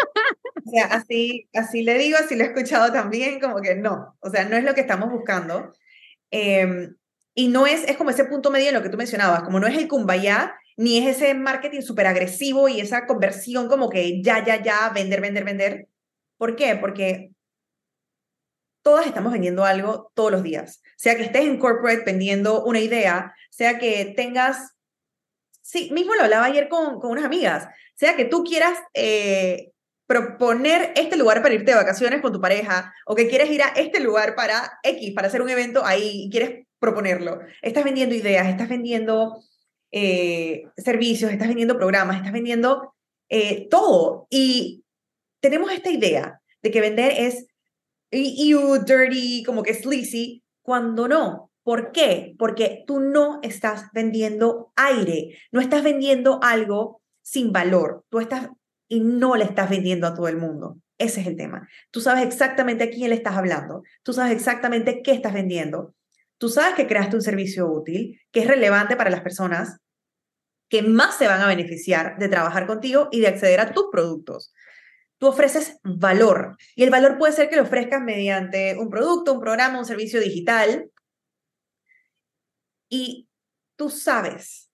O 0.64 0.70
sea, 0.70 0.87
así, 0.87 1.48
así 1.53 1.83
le 1.83 1.98
digo, 1.98 2.16
así 2.18 2.37
lo 2.37 2.44
he 2.44 2.46
escuchado 2.46 2.92
también, 2.92 3.40
como 3.40 3.61
que 3.61 3.75
no, 3.75 4.16
o 4.20 4.31
sea, 4.31 4.44
no 4.44 4.57
es 4.57 4.64
lo 4.64 4.75
que 4.75 4.81
estamos 4.81 5.11
buscando. 5.11 5.72
Em, 6.31 6.94
y 7.35 7.48
no 7.48 7.66
es, 7.66 7.85
es 7.88 7.96
como 7.96 8.11
ese 8.11 8.25
punto 8.25 8.51
medio 8.51 8.68
en 8.68 8.75
lo 8.75 8.83
que 8.83 8.88
tú 8.88 8.96
mencionabas, 8.96 9.42
como 9.42 9.61
no 9.61 9.66
es 9.66 9.77
el 9.77 9.88
kumbaya, 9.88 10.55
ni 10.77 10.98
es 10.98 11.16
ese 11.16 11.35
marketing 11.35 11.83
súper 11.83 12.07
agresivo 12.07 12.68
y 12.68 12.81
esa 12.81 13.07
conversión 13.07 13.68
como 13.68 13.90
que 13.90 14.22
ya, 14.22 14.44
ya, 14.44 14.62
ya, 14.62 14.90
vender, 14.94 15.20
vender, 15.20 15.44
vender. 15.44 15.88
¿Por 16.42 16.57
qué? 16.57 16.74
Porque 16.74 17.31
todas 18.83 19.07
estamos 19.07 19.33
vendiendo 19.33 19.62
algo 19.62 20.11
todos 20.12 20.33
los 20.33 20.42
días. 20.42 20.83
Sea 20.96 21.14
que 21.14 21.22
estés 21.22 21.42
en 21.42 21.61
corporate 21.61 22.02
vendiendo 22.05 22.64
una 22.64 22.81
idea, 22.81 23.33
sea 23.48 23.78
que 23.78 24.12
tengas, 24.16 24.72
sí, 25.61 25.90
mismo 25.92 26.16
lo 26.16 26.22
hablaba 26.22 26.46
ayer 26.46 26.68
con, 26.68 26.98
con 26.98 27.12
unas 27.12 27.26
amigas, 27.26 27.68
sea 27.94 28.16
que 28.16 28.24
tú 28.24 28.42
quieras 28.42 28.76
eh, 28.92 29.70
proponer 30.09 30.92
este 30.96 31.16
lugar 31.16 31.42
para 31.42 31.55
irte 31.55 31.70
de 31.70 31.76
vacaciones 31.76 32.20
con 32.20 32.33
tu 32.33 32.40
pareja 32.40 32.92
o 33.07 33.14
que 33.14 33.28
quieres 33.28 33.48
ir 33.48 33.62
a 33.62 33.68
este 33.76 34.00
lugar 34.00 34.35
para 34.35 34.81
X, 34.83 35.12
para 35.14 35.28
hacer 35.28 35.42
un 35.42 35.48
evento 35.48 35.87
ahí 35.87 36.24
y 36.24 36.28
quieres 36.28 36.66
proponerlo. 36.81 37.38
Estás 37.61 37.85
vendiendo 37.85 38.16
ideas, 38.16 38.48
estás 38.48 38.68
vendiendo 38.68 39.44
eh, 39.92 40.64
servicios, 40.76 41.31
estás 41.31 41.46
vendiendo 41.46 41.78
programas, 41.78 42.16
estás 42.16 42.33
vendiendo 42.33 42.96
eh, 43.28 43.68
todo. 43.70 44.26
Y 44.28 44.82
tenemos 45.42 45.72
esta 45.72 45.90
idea 45.90 46.40
de 46.62 46.70
que 46.70 46.81
vender 46.81 47.12
es 47.18 47.46
you 48.11 48.78
dirty, 48.85 49.42
como 49.42 49.62
que 49.62 49.74
sleazy, 49.74 50.42
cuando 50.62 51.09
no. 51.09 51.50
¿Por 51.64 51.92
qué? 51.92 52.35
Porque 52.38 52.85
tú 52.87 53.00
no 53.00 53.40
estás 53.42 53.87
vendiendo 53.92 54.72
aire, 54.76 55.37
no 55.50 55.61
estás 55.61 55.83
vendiendo 55.83 56.40
algo 56.42 57.02
sin 57.22 57.52
valor, 57.52 58.05
tú 58.09 58.20
estás 58.20 58.48
y 58.88 59.00
no 59.00 59.37
le 59.37 59.44
estás 59.44 59.70
vendiendo 59.70 60.07
a 60.07 60.14
todo 60.14 60.28
el 60.28 60.37
mundo. 60.37 60.78
Ese 60.98 61.20
es 61.20 61.26
el 61.26 61.37
tema. 61.37 61.68
Tú 61.90 62.00
sabes 62.00 62.24
exactamente 62.24 62.85
a 62.85 62.90
quién 62.90 63.11
le 63.11 63.16
estás 63.16 63.37
hablando, 63.37 63.83
tú 64.02 64.12
sabes 64.12 64.33
exactamente 64.33 65.02
qué 65.02 65.12
estás 65.12 65.33
vendiendo. 65.33 65.94
Tú 66.38 66.48
sabes 66.48 66.74
que 66.74 66.88
creaste 66.88 67.16
un 67.16 67.22
servicio 67.22 67.70
útil, 67.70 68.20
que 68.33 68.40
es 68.40 68.48
relevante 68.48 68.96
para 68.96 69.11
las 69.11 69.20
personas 69.20 69.78
que 70.68 70.83
más 70.83 71.16
se 71.16 71.28
van 71.28 71.40
a 71.40 71.46
beneficiar 71.46 72.18
de 72.18 72.28
trabajar 72.28 72.66
contigo 72.66 73.09
y 73.12 73.20
de 73.20 73.28
acceder 73.28 73.61
a 73.61 73.72
tus 73.72 73.87
productos. 73.92 74.52
Tú 75.23 75.29
ofreces 75.29 75.79
valor 75.85 76.57
y 76.75 76.83
el 76.83 76.91
valor 76.91 77.17
puede 77.17 77.33
ser 77.33 77.49
que 77.49 77.55
lo 77.55 77.63
ofrezcas 77.63 78.03
mediante 78.03 78.77
un 78.77 78.91
producto, 78.91 79.35
un 79.35 79.41
programa, 79.41 79.79
un 79.79 79.85
servicio 79.85 80.19
digital. 80.21 80.91
Y 82.89 83.29
tú 83.77 83.89
sabes 83.89 84.69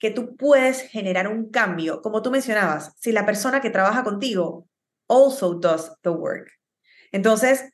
que 0.00 0.10
tú 0.10 0.34
puedes 0.34 0.82
generar 0.82 1.28
un 1.28 1.52
cambio, 1.52 2.02
como 2.02 2.22
tú 2.22 2.32
mencionabas, 2.32 2.92
si 2.98 3.12
la 3.12 3.24
persona 3.24 3.60
que 3.60 3.70
trabaja 3.70 4.02
contigo 4.02 4.68
also 5.06 5.54
does 5.54 5.92
the 6.02 6.10
work. 6.10 6.50
Entonces, 7.12 7.72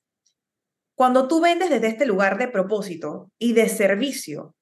cuando 0.95 1.27
tú 1.27 1.41
vendes 1.41 1.71
desde 1.71 1.87
este 1.87 2.05
lugar 2.05 2.37
de 2.37 2.49
propósito 2.49 3.33
y 3.39 3.55
de 3.55 3.67
servicio, 3.71 4.55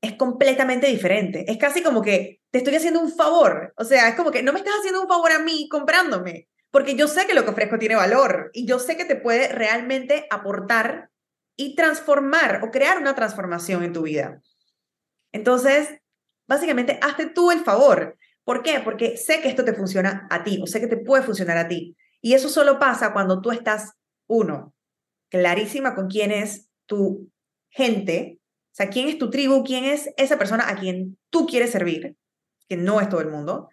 es 0.00 0.14
completamente 0.14 0.86
diferente. 0.86 1.44
Es 1.48 1.58
casi 1.58 1.82
como 1.82 2.02
que 2.02 2.40
te 2.50 2.58
estoy 2.58 2.76
haciendo 2.76 3.00
un 3.00 3.12
favor. 3.12 3.72
O 3.76 3.84
sea, 3.84 4.08
es 4.08 4.14
como 4.14 4.30
que 4.30 4.42
no 4.42 4.52
me 4.52 4.60
estás 4.60 4.74
haciendo 4.78 5.02
un 5.02 5.08
favor 5.08 5.32
a 5.32 5.40
mí 5.40 5.68
comprándome, 5.68 6.48
porque 6.70 6.94
yo 6.94 7.08
sé 7.08 7.26
que 7.26 7.34
lo 7.34 7.44
que 7.44 7.50
ofrezco 7.50 7.78
tiene 7.78 7.96
valor 7.96 8.50
y 8.52 8.66
yo 8.66 8.78
sé 8.78 8.96
que 8.96 9.04
te 9.04 9.16
puede 9.16 9.48
realmente 9.48 10.26
aportar 10.30 11.10
y 11.56 11.74
transformar 11.74 12.60
o 12.62 12.70
crear 12.70 12.98
una 12.98 13.14
transformación 13.14 13.82
en 13.82 13.92
tu 13.92 14.02
vida. 14.02 14.40
Entonces, 15.32 15.88
básicamente, 16.46 16.98
hazte 17.02 17.26
tú 17.26 17.50
el 17.50 17.60
favor. 17.60 18.16
¿Por 18.44 18.62
qué? 18.62 18.80
Porque 18.80 19.16
sé 19.16 19.40
que 19.40 19.48
esto 19.48 19.64
te 19.64 19.74
funciona 19.74 20.26
a 20.30 20.44
ti 20.44 20.60
o 20.62 20.66
sé 20.66 20.80
que 20.80 20.86
te 20.86 20.96
puede 20.96 21.22
funcionar 21.22 21.58
a 21.58 21.68
ti. 21.68 21.96
Y 22.20 22.34
eso 22.34 22.48
solo 22.48 22.78
pasa 22.78 23.12
cuando 23.12 23.40
tú 23.40 23.50
estás, 23.50 23.92
uno, 24.26 24.74
clarísima 25.30 25.94
con 25.94 26.08
quién 26.08 26.30
es 26.30 26.68
tu 26.86 27.30
gente, 27.68 28.37
sea, 28.78 28.90
quién 28.90 29.08
es 29.08 29.18
tu 29.18 29.28
tribu, 29.30 29.64
quién 29.64 29.84
es 29.84 30.10
esa 30.16 30.38
persona 30.38 30.68
a 30.68 30.76
quien 30.76 31.18
tú 31.30 31.46
quieres 31.46 31.70
servir, 31.70 32.16
que 32.68 32.76
no 32.76 33.00
es 33.00 33.08
todo 33.08 33.20
el 33.20 33.28
mundo, 33.28 33.68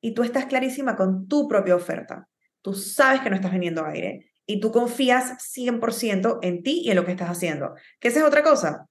y 0.00 0.14
tú 0.14 0.22
estás 0.22 0.46
clarísima 0.46 0.96
con 0.96 1.26
tu 1.26 1.48
propia 1.48 1.74
oferta. 1.74 2.28
Tú 2.62 2.74
sabes 2.74 3.20
que 3.20 3.30
no 3.30 3.36
estás 3.36 3.52
vendiendo 3.52 3.84
aire 3.84 4.30
y 4.46 4.60
tú 4.60 4.70
confías 4.70 5.32
100% 5.38 6.38
en 6.42 6.62
ti 6.62 6.82
y 6.84 6.90
en 6.90 6.96
lo 6.96 7.04
que 7.04 7.10
estás 7.10 7.30
haciendo. 7.30 7.74
Que 7.98 8.08
esa 8.08 8.20
es 8.20 8.24
otra 8.24 8.42
cosa. 8.42 8.86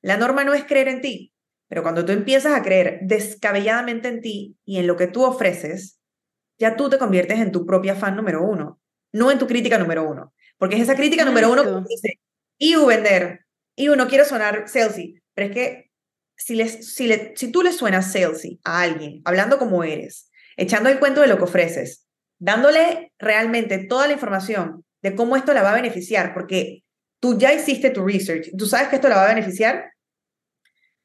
La 0.00 0.16
norma 0.16 0.44
no 0.44 0.54
es 0.54 0.64
creer 0.64 0.88
en 0.88 1.00
ti, 1.00 1.32
pero 1.68 1.82
cuando 1.82 2.04
tú 2.04 2.12
empiezas 2.12 2.54
a 2.54 2.62
creer 2.62 3.00
descabelladamente 3.02 4.08
en 4.08 4.20
ti 4.20 4.56
y 4.64 4.78
en 4.78 4.86
lo 4.86 4.96
que 4.96 5.08
tú 5.08 5.24
ofreces, 5.24 5.98
ya 6.58 6.76
tú 6.76 6.88
te 6.88 6.98
conviertes 6.98 7.38
en 7.38 7.52
tu 7.52 7.66
propia 7.66 7.96
fan 7.96 8.16
número 8.16 8.42
uno, 8.42 8.80
no 9.12 9.30
en 9.30 9.38
tu 9.38 9.46
crítica 9.46 9.78
número 9.78 10.08
uno. 10.08 10.32
Porque 10.58 10.76
es 10.76 10.82
esa 10.82 10.96
crítica 10.96 11.24
número 11.24 11.52
uno 11.52 11.64
que 11.64 11.88
dice, 11.88 12.20
y 12.58 12.74
vender, 12.76 13.45
y 13.76 13.86
no 13.88 14.08
quiero 14.08 14.24
sonar 14.24 14.68
salesy, 14.68 15.22
pero 15.34 15.48
es 15.48 15.54
que 15.54 15.90
si, 16.34 16.54
les, 16.54 16.94
si, 16.94 17.06
le, 17.06 17.34
si 17.36 17.52
tú 17.52 17.62
le 17.62 17.72
suenas 17.72 18.10
salesy 18.10 18.58
a 18.64 18.82
alguien, 18.82 19.20
hablando 19.24 19.58
como 19.58 19.84
eres, 19.84 20.30
echando 20.56 20.88
el 20.88 20.98
cuento 20.98 21.20
de 21.20 21.28
lo 21.28 21.36
que 21.36 21.44
ofreces, 21.44 22.06
dándole 22.38 23.12
realmente 23.18 23.78
toda 23.78 24.06
la 24.06 24.14
información 24.14 24.84
de 25.02 25.14
cómo 25.14 25.36
esto 25.36 25.54
la 25.54 25.62
va 25.62 25.72
a 25.72 25.76
beneficiar, 25.76 26.34
porque 26.34 26.84
tú 27.20 27.38
ya 27.38 27.52
hiciste 27.52 27.90
tu 27.90 28.04
research, 28.04 28.50
tú 28.56 28.66
sabes 28.66 28.88
que 28.88 28.96
esto 28.96 29.08
la 29.08 29.16
va 29.16 29.26
a 29.26 29.34
beneficiar, 29.34 29.92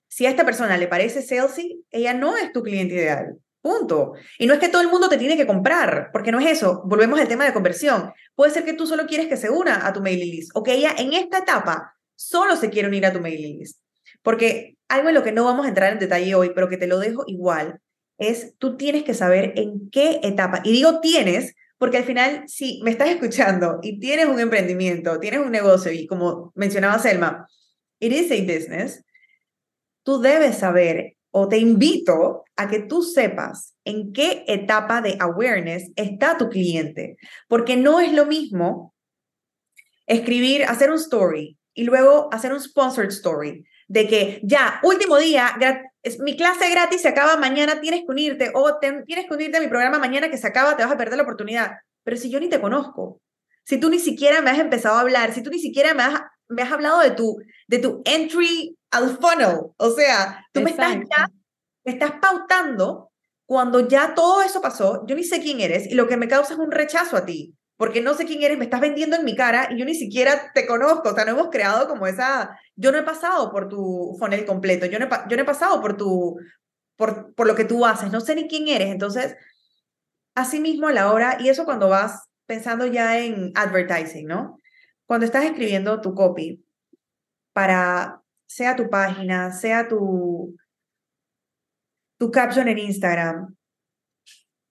si 0.07 0.25
a 0.25 0.29
esta 0.29 0.45
persona 0.45 0.77
le 0.77 0.87
parece 0.87 1.21
salesy, 1.21 1.85
ella 1.89 2.13
no 2.13 2.35
es 2.35 2.51
tu 2.51 2.63
cliente 2.63 2.95
ideal. 2.95 3.37
Punto. 3.61 4.13
Y 4.39 4.47
no 4.47 4.53
es 4.55 4.59
que 4.59 4.69
todo 4.69 4.81
el 4.81 4.89
mundo 4.89 5.07
te 5.07 5.17
tiene 5.17 5.37
que 5.37 5.45
comprar, 5.45 6.09
porque 6.11 6.31
no 6.31 6.39
es 6.39 6.47
eso. 6.47 6.81
Volvemos 6.85 7.19
al 7.19 7.27
tema 7.27 7.45
de 7.45 7.53
conversión. 7.53 8.11
Puede 8.35 8.51
ser 8.51 8.65
que 8.65 8.73
tú 8.73 8.87
solo 8.87 9.05
quieres 9.05 9.27
que 9.27 9.37
se 9.37 9.49
una 9.49 9.85
a 9.85 9.93
tu 9.93 10.01
mailing 10.01 10.31
list 10.31 10.51
o 10.55 10.63
que 10.63 10.73
ella 10.73 10.95
en 10.97 11.13
esta 11.13 11.39
etapa 11.39 11.95
solo 12.21 12.55
se 12.55 12.69
quiere 12.69 12.87
unir 12.87 13.05
a 13.05 13.13
tu 13.13 13.19
mailing 13.19 13.59
list. 13.59 13.79
Porque 14.21 14.77
algo 14.87 15.09
en 15.09 15.15
lo 15.15 15.23
que 15.23 15.31
no 15.31 15.45
vamos 15.45 15.65
a 15.65 15.69
entrar 15.69 15.91
en 15.91 15.99
detalle 15.99 16.35
hoy, 16.35 16.51
pero 16.53 16.69
que 16.69 16.77
te 16.77 16.87
lo 16.87 16.99
dejo 16.99 17.23
igual, 17.27 17.79
es 18.17 18.55
tú 18.59 18.77
tienes 18.77 19.03
que 19.03 19.13
saber 19.13 19.53
en 19.55 19.89
qué 19.89 20.19
etapa. 20.21 20.61
Y 20.63 20.71
digo 20.71 20.99
tienes, 20.99 21.55
porque 21.77 21.97
al 21.97 22.03
final, 22.03 22.43
si 22.47 22.79
me 22.83 22.91
estás 22.91 23.09
escuchando 23.09 23.79
y 23.81 23.99
tienes 23.99 24.27
un 24.27 24.39
emprendimiento, 24.39 25.19
tienes 25.19 25.39
un 25.39 25.51
negocio 25.51 25.91
y 25.91 26.05
como 26.05 26.51
mencionaba 26.55 26.99
Selma, 26.99 27.47
it 27.99 28.11
is 28.11 28.31
a 28.31 28.35
business, 28.41 29.03
tú 30.03 30.21
debes 30.21 30.59
saber 30.59 31.15
o 31.31 31.47
te 31.47 31.57
invito 31.57 32.43
a 32.55 32.67
que 32.67 32.81
tú 32.81 33.01
sepas 33.01 33.75
en 33.85 34.13
qué 34.13 34.43
etapa 34.47 35.01
de 35.01 35.17
awareness 35.19 35.91
está 35.95 36.37
tu 36.37 36.49
cliente, 36.49 37.17
porque 37.47 37.77
no 37.77 37.99
es 37.99 38.13
lo 38.13 38.25
mismo 38.25 38.93
escribir, 40.05 40.65
hacer 40.65 40.91
un 40.91 40.97
story 40.97 41.57
y 41.73 41.83
luego 41.83 42.29
hacer 42.31 42.53
un 42.53 42.61
sponsored 42.61 43.09
story 43.09 43.65
de 43.87 44.07
que 44.07 44.39
ya, 44.43 44.79
último 44.83 45.17
día, 45.17 45.57
mi 46.19 46.37
clase 46.37 46.69
gratis 46.69 47.01
se 47.01 47.09
acaba 47.09 47.35
mañana, 47.37 47.81
tienes 47.81 48.01
que 48.01 48.11
unirte 48.11 48.51
o 48.53 48.79
tienes 48.79 49.25
que 49.27 49.33
unirte 49.33 49.57
a 49.57 49.61
mi 49.61 49.67
programa 49.67 49.99
mañana 49.99 50.29
que 50.29 50.37
se 50.37 50.47
acaba, 50.47 50.77
te 50.77 50.83
vas 50.83 50.93
a 50.93 50.97
perder 50.97 51.17
la 51.17 51.23
oportunidad. 51.23 51.71
Pero 52.03 52.17
si 52.17 52.29
yo 52.29 52.39
ni 52.39 52.47
te 52.47 52.61
conozco, 52.61 53.21
si 53.65 53.79
tú 53.79 53.89
ni 53.89 53.99
siquiera 53.99 54.41
me 54.41 54.49
has 54.49 54.59
empezado 54.59 54.95
a 54.95 55.01
hablar, 55.01 55.33
si 55.33 55.43
tú 55.43 55.49
ni 55.49 55.59
siquiera 55.59 55.93
me 55.93 56.03
has, 56.03 56.21
me 56.47 56.61
has 56.61 56.71
hablado 56.71 57.01
de 57.01 57.11
tu, 57.11 57.37
de 57.67 57.79
tu 57.79 58.01
entry 58.05 58.77
al 58.91 59.17
funnel. 59.17 59.57
O 59.77 59.91
sea, 59.91 60.45
tú 60.53 60.61
me 60.61 60.71
estás 60.71 60.95
ya, 60.95 61.29
me 61.83 61.91
estás 61.91 62.13
pautando 62.21 63.11
cuando 63.45 63.85
ya 63.85 64.13
todo 64.15 64.41
eso 64.41 64.61
pasó, 64.61 65.05
yo 65.05 65.15
ni 65.15 65.25
sé 65.25 65.41
quién 65.41 65.59
eres 65.59 65.85
y 65.85 65.95
lo 65.95 66.07
que 66.07 66.15
me 66.15 66.29
causa 66.29 66.53
es 66.53 66.59
un 66.59 66.71
rechazo 66.71 67.17
a 67.17 67.25
ti, 67.25 67.53
porque 67.81 67.99
no 67.99 68.13
sé 68.13 68.27
quién 68.27 68.43
eres, 68.43 68.59
me 68.59 68.65
estás 68.65 68.79
vendiendo 68.79 69.15
en 69.15 69.25
mi 69.25 69.35
cara 69.35 69.69
y 69.71 69.79
yo 69.79 69.85
ni 69.85 69.95
siquiera 69.95 70.51
te 70.53 70.67
conozco, 70.67 71.09
o 71.09 71.15
sea, 71.15 71.25
no 71.25 71.31
hemos 71.31 71.49
creado 71.49 71.87
como 71.87 72.05
esa, 72.05 72.55
yo 72.75 72.91
no 72.91 72.99
he 72.99 73.01
pasado 73.01 73.51
por 73.51 73.69
tu 73.69 74.15
funnel 74.19 74.45
completo, 74.45 74.85
yo 74.85 74.99
no 74.99 75.05
he, 75.05 75.09
yo 75.27 75.35
no 75.35 75.41
he 75.41 75.45
pasado 75.45 75.81
por 75.81 75.97
tu, 75.97 76.39
por, 76.95 77.33
por 77.33 77.47
lo 77.47 77.55
que 77.55 77.65
tú 77.65 77.83
haces, 77.83 78.11
no 78.11 78.21
sé 78.21 78.35
ni 78.35 78.47
quién 78.47 78.67
eres, 78.67 78.91
entonces, 78.91 79.35
así 80.35 80.59
mismo 80.59 80.89
a 80.89 80.93
la 80.93 81.11
hora, 81.11 81.37
y 81.39 81.49
eso 81.49 81.65
cuando 81.65 81.89
vas 81.89 82.29
pensando 82.45 82.85
ya 82.85 83.17
en 83.17 83.51
advertising, 83.55 84.27
¿no? 84.27 84.59
Cuando 85.07 85.25
estás 85.25 85.43
escribiendo 85.45 86.01
tu 86.01 86.13
copy 86.13 86.63
para 87.51 88.21
sea 88.45 88.75
tu 88.75 88.91
página, 88.91 89.51
sea 89.53 89.87
tu, 89.87 90.55
tu 92.19 92.29
caption 92.29 92.67
en 92.67 92.77
Instagram, 92.77 93.55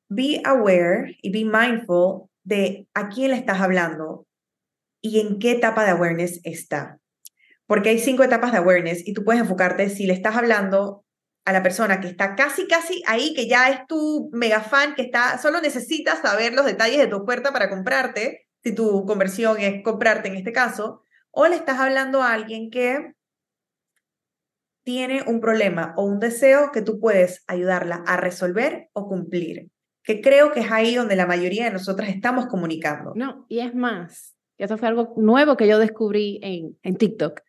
be 0.09 0.41
aware 0.45 1.16
y 1.22 1.32
be 1.32 1.45
mindful 1.45 2.30
de 2.51 2.88
a 2.94 3.09
quién 3.09 3.30
le 3.30 3.36
estás 3.36 3.61
hablando 3.61 4.26
y 5.01 5.20
en 5.20 5.38
qué 5.38 5.53
etapa 5.53 5.84
de 5.84 5.92
awareness 5.92 6.40
está. 6.42 6.98
Porque 7.66 7.90
hay 7.90 7.98
cinco 8.01 8.24
etapas 8.24 8.51
de 8.51 8.59
awareness 8.59 9.07
y 9.07 9.14
tú 9.14 9.24
puedes 9.24 9.40
enfocarte 9.40 9.88
si 9.88 10.07
le 10.07 10.12
estás 10.12 10.36
hablando 10.36 11.05
a 11.44 11.53
la 11.53 11.62
persona 11.62 12.01
que 12.01 12.09
está 12.09 12.34
casi, 12.34 12.66
casi 12.66 13.03
ahí, 13.07 13.32
que 13.34 13.48
ya 13.48 13.70
es 13.70 13.86
tu 13.86 14.28
mega 14.32 14.61
fan, 14.61 14.94
que 14.96 15.03
está, 15.03 15.38
solo 15.38 15.61
necesitas 15.61 16.20
saber 16.20 16.53
los 16.53 16.66
detalles 16.66 16.98
de 16.98 17.07
tu 17.07 17.16
oferta 17.22 17.53
para 17.53 17.70
comprarte, 17.70 18.48
si 18.62 18.74
tu 18.74 19.07
conversión 19.07 19.59
es 19.61 19.82
comprarte 19.82 20.28
en 20.28 20.34
este 20.34 20.53
caso, 20.53 21.03
o 21.30 21.46
le 21.46 21.55
estás 21.55 21.78
hablando 21.78 22.20
a 22.22 22.32
alguien 22.32 22.70
que 22.70 23.14
tiene 24.84 25.22
un 25.22 25.40
problema 25.40 25.94
o 25.96 26.05
un 26.05 26.18
deseo 26.18 26.72
que 26.72 26.82
tú 26.82 26.98
puedes 26.98 27.44
ayudarla 27.46 28.03
a 28.07 28.16
resolver 28.16 28.90
o 28.92 29.09
cumplir. 29.09 29.70
Que 30.03 30.20
creo 30.20 30.53
que 30.53 30.61
es 30.61 30.70
ahí 30.70 30.94
donde 30.94 31.16
la 31.16 31.26
mayoría 31.26 31.64
de 31.64 31.72
nosotras 31.72 32.09
estamos 32.09 32.46
comunicando. 32.46 33.12
No, 33.14 33.46
y 33.48 33.61
es 33.61 33.74
más, 33.74 34.34
eso 34.59 34.76
fue 34.78 34.88
algo 34.88 35.14
nuevo 35.16 35.57
que 35.57 35.66
yo 35.68 35.78
descubrí 35.78 36.38
en, 36.42 36.78
en 36.82 36.96
TikTok. 36.96 37.40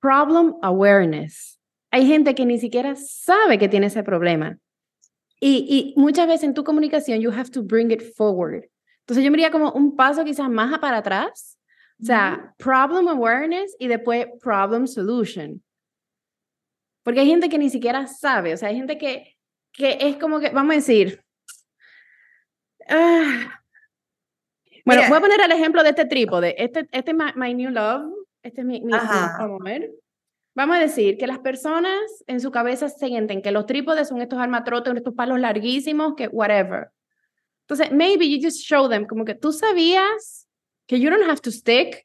Problem 0.00 0.54
awareness. 0.62 1.60
Hay 1.90 2.06
gente 2.06 2.34
que 2.34 2.46
ni 2.46 2.58
siquiera 2.58 2.94
sabe 2.96 3.58
que 3.58 3.68
tiene 3.68 3.86
ese 3.86 4.02
problema. 4.02 4.58
Y, 5.40 5.94
y 5.96 6.00
muchas 6.00 6.26
veces 6.26 6.44
en 6.44 6.54
tu 6.54 6.64
comunicación, 6.64 7.20
you 7.20 7.30
have 7.30 7.50
to 7.50 7.62
bring 7.62 7.90
it 7.90 8.02
forward. 8.14 8.64
Entonces 9.00 9.24
yo 9.24 9.30
me 9.30 9.38
iría 9.38 9.50
como 9.50 9.72
un 9.72 9.96
paso 9.96 10.24
quizás 10.24 10.48
más 10.48 10.78
para 10.78 10.98
atrás. 10.98 11.58
O 12.00 12.04
sea, 12.04 12.54
problem 12.58 13.08
awareness 13.08 13.74
y 13.78 13.88
después 13.88 14.26
problem 14.40 14.86
solution. 14.86 15.62
Porque 17.02 17.20
hay 17.20 17.26
gente 17.26 17.48
que 17.48 17.58
ni 17.58 17.70
siquiera 17.70 18.06
sabe, 18.06 18.54
o 18.54 18.56
sea, 18.56 18.68
hay 18.68 18.76
gente 18.76 18.98
que, 18.98 19.36
que 19.72 19.98
es 20.00 20.16
como 20.16 20.40
que, 20.40 20.50
vamos 20.50 20.72
a 20.72 20.76
decir, 20.76 21.22
ah, 22.88 23.60
bueno, 24.84 25.02
voy 25.08 25.18
a 25.18 25.20
poner 25.20 25.40
el 25.40 25.52
ejemplo 25.52 25.82
de 25.82 25.90
este 25.90 26.06
trípode. 26.06 26.54
Este, 26.62 26.88
este 26.90 27.10
es 27.12 27.16
my, 27.36 27.54
new 27.54 27.70
love. 27.70 28.12
Este 28.42 28.62
es 28.62 28.66
mi, 28.66 28.80
mi, 28.80 28.92
vamos 28.92 29.60
a 29.60 29.64
ver. 29.64 29.90
Vamos 30.54 30.76
a 30.76 30.80
decir 30.80 31.16
que 31.16 31.26
las 31.26 31.38
personas 31.38 32.00
en 32.26 32.40
su 32.40 32.50
cabeza 32.50 32.88
sienten 32.88 33.40
que 33.40 33.52
los 33.52 33.66
trípodes 33.66 34.08
son 34.08 34.20
estos 34.20 34.38
armatrotes, 34.38 34.94
estos 34.94 35.14
palos 35.14 35.38
larguísimos, 35.38 36.14
que 36.16 36.26
whatever. 36.28 36.88
Entonces, 37.62 37.92
maybe 37.92 38.28
you 38.28 38.38
just 38.42 38.58
show 38.60 38.88
them 38.88 39.06
como 39.06 39.24
que 39.24 39.34
tú 39.34 39.52
sabías 39.52 40.48
que 40.88 40.98
you 40.98 41.08
don't 41.08 41.22
have 41.22 41.40
to 41.40 41.52
stick 41.52 42.04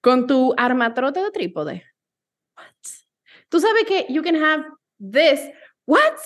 con 0.00 0.26
tu 0.26 0.54
armatrote 0.56 1.22
de 1.22 1.30
trípode. 1.30 1.84
What? 2.56 2.74
Tú 3.48 3.60
sabes 3.60 3.84
que 3.84 4.06
you 4.08 4.22
can 4.22 4.34
have 4.34 4.64
this. 4.98 5.40
What? 5.86 6.18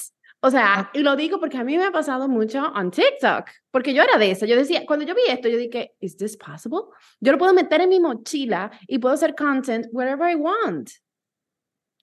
O 0.44 0.50
sea, 0.50 0.90
y 0.92 0.98
lo 1.00 1.14
digo 1.14 1.38
porque 1.38 1.56
a 1.56 1.62
mí 1.62 1.78
me 1.78 1.84
ha 1.84 1.92
pasado 1.92 2.28
mucho 2.28 2.72
en 2.76 2.90
TikTok, 2.90 3.48
porque 3.70 3.94
yo 3.94 4.02
era 4.02 4.18
de 4.18 4.32
esa. 4.32 4.44
Yo 4.44 4.56
decía, 4.56 4.84
cuando 4.84 5.04
yo 5.06 5.14
vi 5.14 5.22
esto, 5.28 5.48
yo 5.48 5.56
dije, 5.56 5.94
¿is 6.00 6.16
this 6.16 6.36
possible? 6.36 6.80
Yo 7.20 7.30
lo 7.30 7.38
puedo 7.38 7.54
meter 7.54 7.80
en 7.80 7.88
mi 7.88 8.00
mochila 8.00 8.68
y 8.88 8.98
puedo 8.98 9.14
hacer 9.14 9.36
content 9.36 9.86
wherever 9.92 10.28
I 10.28 10.34
want. 10.34 10.90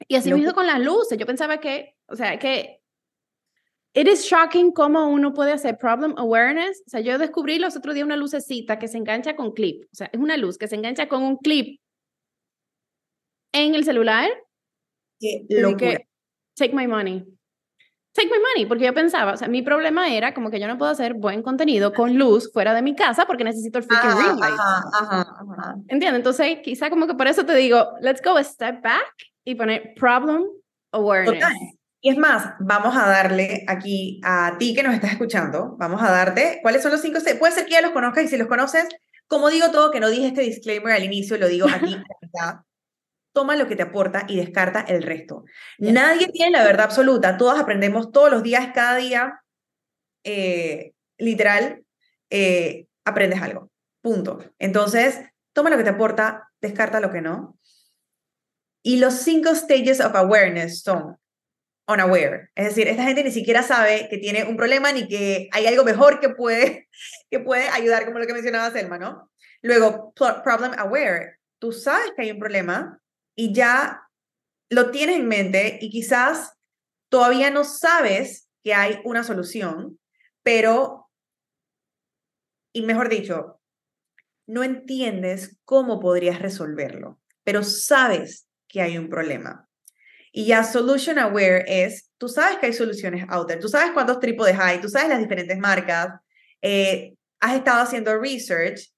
Y 0.08 0.16
así 0.16 0.34
hizo 0.34 0.54
con 0.54 0.66
las 0.66 0.80
luces. 0.80 1.18
Yo 1.18 1.26
pensaba 1.26 1.60
que, 1.60 1.98
o 2.08 2.16
sea, 2.16 2.40
que 2.40 2.80
it 3.94 4.08
is 4.08 4.24
shocking 4.24 4.72
cómo 4.72 5.10
uno 5.10 5.34
puede 5.34 5.52
hacer 5.52 5.78
problem 5.78 6.14
awareness. 6.16 6.82
O 6.88 6.90
sea, 6.92 7.02
yo 7.02 7.18
descubrí 7.18 7.60
los 7.60 7.76
otros 7.76 7.94
días 7.94 8.06
una 8.06 8.16
lucecita 8.16 8.80
que 8.80 8.88
se 8.88 8.98
engancha 8.98 9.36
con 9.36 9.52
clip. 9.52 9.84
O 9.92 9.96
sea, 9.96 10.10
es 10.14 10.20
una 10.20 10.38
luz 10.38 10.58
que 10.58 10.70
se 10.70 10.76
engancha 10.76 11.10
con 11.10 11.24
un 11.24 11.36
clip 11.36 11.82
en 13.52 13.76
el 13.76 13.84
celular. 13.84 14.30
Qué 15.20 15.46
locura. 15.50 16.00
take 16.56 16.74
my 16.74 16.88
money 16.88 17.39
take 18.14 18.28
my 18.28 18.39
money, 18.39 18.66
porque 18.66 18.86
yo 18.86 18.93
pensaba, 18.93 19.34
o 19.34 19.38
sea, 19.38 19.47
mi 19.47 19.62
problema 19.62 20.14
era 20.14 20.34
como 20.34 20.49
que 20.49 20.60
yo 20.60 20.68
no 20.68 20.78
puedo 20.78 20.91
hacer 20.91 21.14
buen 21.14 21.41
contenido 21.43 21.93
con 21.93 22.18
luz 22.18 22.51
fuera 22.51 22.74
de 22.74 22.82
mi 22.82 22.95
casa 22.95 23.26
porque 23.26 23.43
necesito 23.43 23.80
el 23.80 23.86
freaking 23.86 24.12
ring 24.12 24.39
light. 24.39 25.28
¿Entiendes? 25.88 26.20
Entonces, 26.20 26.57
quizá 26.64 26.89
como 26.89 27.07
que 27.07 27.14
por 27.14 27.28
eso 27.28 27.45
te 27.45 27.55
digo, 27.55 27.93
let's 28.01 28.22
go 28.24 28.38
a 28.38 28.43
step 28.43 28.82
back 28.82 29.14
y 29.45 29.55
poner 29.55 29.93
problem 29.95 30.43
awareness. 30.91 31.45
Y 32.01 32.10
es 32.10 32.18
más, 32.18 32.53
vamos 32.60 32.95
a 32.95 33.07
darle 33.07 33.66
aquí 33.68 34.22
a 34.24 34.55
ti 34.57 34.74
que 34.74 34.84
nos 34.84 34.93
estás 34.93 35.12
escuchando, 35.12 35.76
vamos 35.78 36.01
a 36.01 36.10
darte 36.10 36.60
cuáles 36.62 36.82
son 36.82 36.91
los 36.91 37.01
cinco, 37.01 37.20
puede 37.38 37.53
ser 37.53 37.66
que 37.66 37.72
ya 37.72 37.82
los 37.82 37.91
conozcas 37.91 38.24
y 38.24 38.28
si 38.30 38.38
los 38.38 38.47
conoces, 38.47 38.88
como 39.28 39.49
digo 39.49 39.70
todo, 39.72 39.91
que 39.91 39.99
no 39.99 40.10
dije 40.10 40.28
este 40.28 40.41
disclaimer 40.41 40.93
al 40.93 41.03
inicio, 41.03 41.38
lo 41.38 41.49
digo 41.49 41.68
aquí, 41.68 41.97
toma 43.40 43.56
lo 43.56 43.70
que 43.70 43.78
te 43.78 43.84
aporta 43.84 44.26
y 44.28 44.36
descarta 44.36 44.82
el 44.82 45.02
resto. 45.02 45.46
Nadie 45.78 46.28
tiene 46.28 46.58
la 46.58 46.66
verdad 46.66 46.88
absoluta, 46.88 47.38
todos 47.38 47.58
aprendemos 47.58 48.12
todos 48.12 48.30
los 48.30 48.44
días, 48.44 48.72
cada 48.76 48.98
día, 48.98 49.42
eh, 50.26 50.92
literal, 51.18 51.86
eh, 52.30 52.88
aprendes 53.06 53.42
algo. 53.42 53.72
Punto. 54.02 54.40
Entonces, 54.60 55.22
toma 55.54 55.70
lo 55.70 55.78
que 55.78 55.86
te 55.86 55.92
aporta, 55.92 56.50
descarta 56.60 57.00
lo 57.00 57.14
que 57.14 57.22
no. 57.22 57.58
Y 58.84 59.00
los 59.00 59.14
cinco 59.14 59.56
stages 59.56 60.02
of 60.02 60.14
awareness 60.16 60.82
son 60.82 61.18
unaware. 61.88 62.50
Es 62.56 62.66
decir, 62.66 62.90
esta 62.90 63.04
gente 63.04 63.24
ni 63.24 63.32
siquiera 63.32 63.64
sabe 63.64 64.10
que 64.10 64.18
tiene 64.18 64.44
un 64.44 64.58
problema 64.58 64.92
ni 64.92 65.08
que 65.08 65.48
hay 65.54 65.66
algo 65.66 65.86
mejor 65.86 66.20
que 66.20 66.28
puede, 66.28 66.90
que 67.32 67.40
puede 67.40 67.70
ayudar, 67.70 68.04
como 68.04 68.20
lo 68.20 68.28
que 68.28 68.34
mencionaba 68.34 68.70
Selma, 68.70 68.98
¿no? 68.98 69.32
Luego, 69.62 70.12
problem 70.44 70.74
aware. 70.78 71.38
Tú 71.58 71.72
sabes 71.72 72.12
que 72.18 72.24
hay 72.24 72.32
un 72.32 72.40
problema, 72.40 73.00
y 73.40 73.54
ya 73.54 74.02
lo 74.70 74.92
tienes 74.92 75.16
en 75.16 75.30
mente 75.30 75.80
y 75.80 75.90
quizás 75.90 76.58
todavía 77.08 77.50
no 77.50 77.64
sabes 77.64 78.50
que 78.62 78.74
hay 78.74 79.00
una 79.06 79.24
solución, 79.24 79.98
pero, 80.44 81.10
y 82.74 82.82
mejor 82.82 83.08
dicho, 83.08 83.62
no 84.46 84.62
entiendes 84.66 85.58
cómo 85.64 86.02
podrías 86.02 86.42
resolverlo, 86.42 87.22
pero 87.46 87.64
sabes 87.64 88.50
que 88.68 88.82
hay 88.82 88.98
un 88.98 89.08
problema. 89.08 89.70
Y 90.34 90.46
ya 90.46 90.66
solution 90.66 91.18
aware 91.18 91.64
es, 91.66 92.12
tú 92.18 92.28
sabes 92.28 92.58
que 92.58 92.66
hay 92.66 92.74
soluciones 92.74 93.26
out 93.30 93.48
there, 93.48 93.62
tú 93.62 93.70
sabes 93.70 93.92
cuántos 93.94 94.20
trípodes 94.20 94.60
hay, 94.60 94.82
tú 94.82 94.90
sabes 94.90 95.08
las 95.08 95.20
diferentes 95.20 95.58
marcas, 95.58 96.10
eh, 96.62 97.16
has 97.40 97.56
estado 97.56 97.84
haciendo 97.84 98.20
research, 98.20 98.92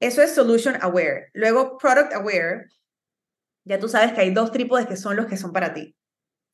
eso 0.00 0.20
es 0.20 0.34
solution 0.34 0.76
aware. 0.82 1.30
Luego 1.32 1.78
product 1.78 2.12
aware 2.12 2.66
ya 3.68 3.78
tú 3.78 3.88
sabes 3.88 4.12
que 4.12 4.22
hay 4.22 4.32
dos 4.32 4.50
trípodes 4.50 4.86
que 4.86 4.96
son 4.96 5.14
los 5.14 5.26
que 5.26 5.36
son 5.36 5.52
para 5.52 5.74
ti. 5.74 5.94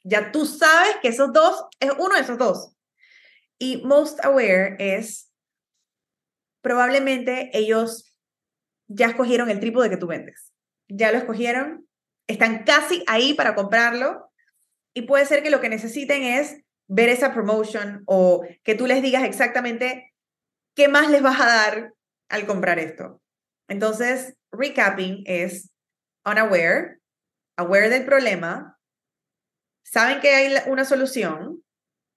Ya 0.03 0.33
tú 0.33 0.45
sabes 0.45 0.97
que 1.01 1.09
esos 1.09 1.33
dos 1.33 1.65
es 1.79 1.93
uno 1.97 2.17
de 2.17 2.21
esos 2.21 2.37
dos. 2.37 2.77
Y 3.59 3.83
most 3.85 4.23
aware 4.25 4.77
es 4.81 5.33
probablemente 6.61 7.51
ellos 7.55 8.17
ya 8.89 9.07
escogieron 9.07 9.49
el 9.49 9.61
trípode 9.61 9.91
que 9.91 9.97
tú 9.97 10.09
vendes. 10.09 10.53
Ya 10.89 11.13
lo 11.13 11.19
escogieron, 11.19 11.89
están 12.27 12.65
casi 12.65 13.05
ahí 13.07 13.33
para 13.35 13.55
comprarlo 13.55 14.31
y 14.93 15.03
puede 15.03 15.25
ser 15.25 15.43
que 15.43 15.51
lo 15.51 15.61
que 15.61 15.69
necesiten 15.69 16.25
es 16.25 16.63
ver 16.89 17.09
esa 17.09 17.33
promotion 17.33 18.03
o 18.07 18.45
que 18.65 18.75
tú 18.75 18.87
les 18.87 19.03
digas 19.03 19.23
exactamente 19.23 20.13
qué 20.75 20.89
más 20.89 21.11
les 21.11 21.23
vas 21.23 21.41
a 21.41 21.47
dar 21.47 21.95
al 22.29 22.47
comprar 22.47 22.81
esto. 22.81 23.23
Entonces, 23.69 24.37
recapping 24.51 25.23
es 25.27 25.71
unaware, 26.25 27.01
aware 27.57 27.89
del 27.89 28.05
problema, 28.05 28.79
saben 29.83 30.21
que 30.21 30.35
hay 30.35 30.55
una 30.67 30.85
solución, 30.85 31.63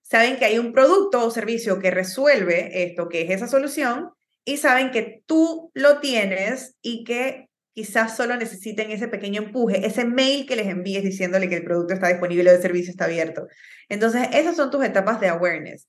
saben 0.02 0.36
que 0.36 0.44
hay 0.44 0.58
un 0.58 0.72
producto 0.72 1.24
o 1.24 1.30
servicio 1.30 1.78
que 1.78 1.90
resuelve 1.90 2.84
esto, 2.84 3.08
que 3.08 3.22
es 3.22 3.30
esa 3.30 3.46
solución, 3.46 4.10
y 4.44 4.56
saben 4.56 4.90
que 4.90 5.22
tú 5.26 5.70
lo 5.74 6.00
tienes 6.00 6.76
y 6.80 7.04
que 7.04 7.48
quizás 7.74 8.16
solo 8.16 8.36
necesiten 8.36 8.90
ese 8.90 9.06
pequeño 9.06 9.42
empuje, 9.42 9.86
ese 9.86 10.04
mail 10.04 10.46
que 10.46 10.56
les 10.56 10.66
envíes 10.66 11.04
diciéndole 11.04 11.48
que 11.48 11.56
el 11.56 11.64
producto 11.64 11.94
está 11.94 12.08
disponible 12.08 12.50
o 12.50 12.54
el 12.54 12.62
servicio 12.62 12.90
está 12.90 13.04
abierto. 13.04 13.46
Entonces, 13.88 14.28
esas 14.32 14.56
son 14.56 14.70
tus 14.70 14.84
etapas 14.84 15.20
de 15.20 15.28
awareness. 15.28 15.86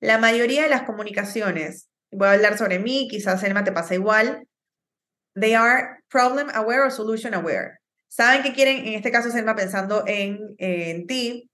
La 0.00 0.18
mayoría 0.18 0.62
de 0.62 0.70
las 0.70 0.82
comunicaciones, 0.82 1.88
voy 2.10 2.28
a 2.28 2.32
hablar 2.32 2.58
sobre 2.58 2.78
mí, 2.78 3.06
quizás 3.08 3.40
Selma 3.40 3.62
te 3.62 3.72
pasa 3.72 3.94
igual, 3.94 4.48
they 5.38 5.54
are 5.54 5.98
problem 6.08 6.48
aware 6.54 6.82
or 6.82 6.90
solution 6.90 7.34
aware 7.34 7.79
saben 8.10 8.42
que 8.42 8.52
quieren, 8.52 8.86
en 8.86 8.94
este 8.94 9.10
caso 9.10 9.30
Selma 9.30 9.54
pensando 9.54 10.04
en, 10.06 10.38
en 10.58 11.06
ti, 11.06 11.48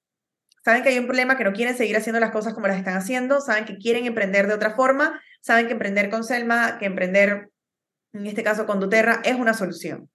saben 0.65 0.83
que 0.83 0.89
hay 0.89 0.99
un 0.99 1.05
problema, 1.05 1.37
que 1.37 1.45
no 1.45 1.53
quieren 1.53 1.77
seguir 1.77 1.97
haciendo 1.97 2.19
las 2.19 2.33
cosas 2.33 2.55
como 2.55 2.67
las 2.67 2.79
están 2.79 2.97
haciendo, 2.97 3.41
saben 3.41 3.67
que 3.67 3.77
quieren 3.77 4.07
emprender 4.07 4.49
de 4.49 4.55
otra 4.55 4.75
forma, 4.75 5.21
saben 5.43 5.67
que 5.67 5.75
emprender 5.75 6.11
con 6.11 6.25
Selma, 6.25 6.79
que 6.79 6.87
emprender, 6.87 7.51
en 8.15 8.27
este 8.27 8.43
caso 8.43 8.67
con 8.67 8.81
Duterra, 8.81 9.21
es 9.25 9.37
una 9.37 9.55
solución. 9.55 10.11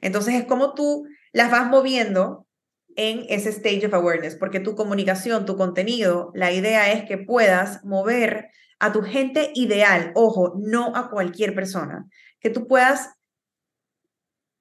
Entonces 0.00 0.34
es 0.34 0.44
como 0.44 0.74
tú 0.74 1.06
las 1.32 1.50
vas 1.50 1.66
moviendo 1.66 2.46
en 2.94 3.24
ese 3.28 3.48
stage 3.48 3.86
of 3.86 3.94
awareness, 3.94 4.36
porque 4.36 4.60
tu 4.60 4.74
comunicación, 4.76 5.46
tu 5.46 5.56
contenido, 5.56 6.30
la 6.34 6.52
idea 6.52 6.92
es 6.92 7.04
que 7.04 7.16
puedas 7.16 7.82
mover 7.84 8.50
a 8.78 8.92
tu 8.92 9.02
gente 9.02 9.52
ideal, 9.54 10.12
ojo, 10.14 10.54
no 10.58 10.94
a 10.94 11.10
cualquier 11.10 11.54
persona, 11.54 12.04
que 12.40 12.50
tú 12.50 12.68
puedas 12.68 13.17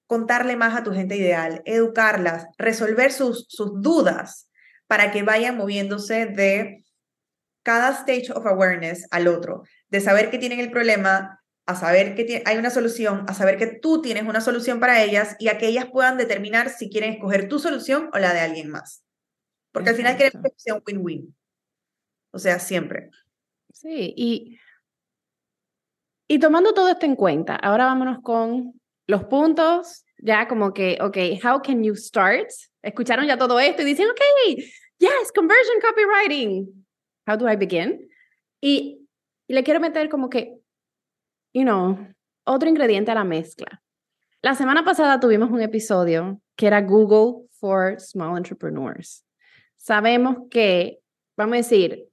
contarle 0.08 0.56
más 0.56 0.76
a 0.76 0.84
tu 0.84 0.94
gente 0.94 1.16
ideal, 1.16 1.62
educarlas, 1.66 2.48
resolver 2.58 3.12
sus, 3.12 3.46
sus 3.50 3.82
dudas 3.82 4.50
para 4.88 5.12
que 5.12 5.24
vayan 5.24 5.58
moviéndose 5.58 6.26
de 6.26 6.86
cada 7.62 7.92
stage 7.92 8.32
of 8.34 8.46
awareness 8.46 9.06
al 9.12 9.28
otro, 9.28 9.64
de 9.90 10.00
saber 10.00 10.32
que 10.32 10.38
tienen 10.38 10.62
el 10.62 10.72
problema, 10.72 11.44
a 11.66 11.76
saber 11.76 12.16
que 12.16 12.42
hay 12.46 12.58
una 12.58 12.70
solución, 12.70 13.26
a 13.28 13.34
saber 13.34 13.58
que 13.58 13.68
tú 13.68 14.02
tienes 14.02 14.24
una 14.24 14.40
solución 14.40 14.80
para 14.80 15.04
ellas 15.04 15.36
y 15.38 15.50
a 15.50 15.58
que 15.58 15.68
ellas 15.68 15.88
puedan 15.92 16.18
determinar 16.18 16.70
si 16.70 16.90
quieren 16.90 17.14
escoger 17.14 17.50
tu 17.50 17.60
solución 17.60 18.10
o 18.14 18.20
la 18.20 18.34
de 18.34 18.40
alguien 18.40 18.70
más. 18.70 19.04
Porque 19.74 19.90
al 19.90 19.98
final 19.98 20.16
queremos 20.16 20.44
que 20.44 20.54
sea 20.56 20.76
un 20.76 20.84
win-win. 20.88 21.36
O 22.32 22.40
sea, 22.40 22.60
siempre. 22.60 23.12
Sí, 23.74 24.14
y, 24.16 24.58
y 26.30 26.40
tomando 26.40 26.74
todo 26.74 26.88
esto 26.88 27.06
en 27.06 27.18
cuenta, 27.18 27.56
ahora 27.58 27.86
vámonos 27.86 28.20
con 28.24 28.80
los 29.08 29.24
puntos, 29.26 30.06
ya 30.18 30.48
como 30.48 30.74
que, 30.74 30.98
ok, 31.02 31.18
how 31.44 31.62
can 31.62 31.84
you 31.84 31.96
start? 31.96 32.50
Escucharon 32.84 33.26
ya 33.26 33.38
todo 33.38 33.60
esto 33.60 33.82
y 33.82 33.86
dicen, 33.86 34.10
ok, 34.10 34.22
yes, 35.00 35.32
conversion 35.34 35.80
copywriting. 35.82 36.86
how 37.28 37.36
do 37.36 37.48
I 37.48 37.56
begin? 37.56 38.10
Y, 38.62 39.06
y 39.48 39.54
le 39.54 39.64
quiero 39.64 39.80
meter 39.80 40.10
como 40.10 40.30
que, 40.30 40.58
you 41.54 41.64
know, 41.64 41.98
otro 42.46 42.70
ingrediente 42.70 43.12
a 43.12 43.16
la 43.16 43.24
mezcla. 43.24 43.84
La 44.42 44.56
semana 44.56 44.84
pasada 44.86 45.20
tuvimos 45.20 45.52
un 45.52 45.62
episodio 45.62 46.42
que 46.56 46.68
era 46.68 46.82
Google 46.82 47.48
for 47.60 48.00
Small 48.00 48.38
Entrepreneurs. 48.38 49.26
Sabemos 49.76 50.48
que, 50.50 51.00
vamos 51.36 51.54
a 51.54 51.58
decir, 51.58 52.08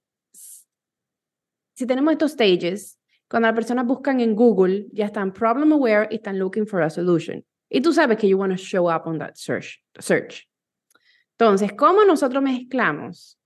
si 1.75 1.87
tenemos 1.87 2.13
estos 2.13 2.33
stages, 2.33 2.99
cuando 3.35 3.49
las 3.49 3.57
personas 3.57 3.85
buscan 3.85 4.21
en 4.21 4.37
Google, 4.37 4.87
ya 4.93 5.07
están 5.07 5.33
problem 5.33 5.73
aware 5.73 6.07
y 6.09 6.15
están 6.15 6.39
looking 6.39 6.69
for 6.69 6.81
a 6.83 6.89
solution. 6.89 7.45
Y 7.69 7.81
tú 7.81 7.93
sabes 7.93 8.17
que 8.17 8.29
you 8.29 8.39
want 8.39 8.53
to 8.53 8.57
show 8.57 8.89
up 8.89 9.09
on 9.09 9.19
that 9.19 9.35
search. 9.35 9.83
search. 9.99 10.49
Entonces, 11.37 11.73
¿cómo 11.73 12.05
nosotros 12.05 12.41
mezclamos? 12.41 13.37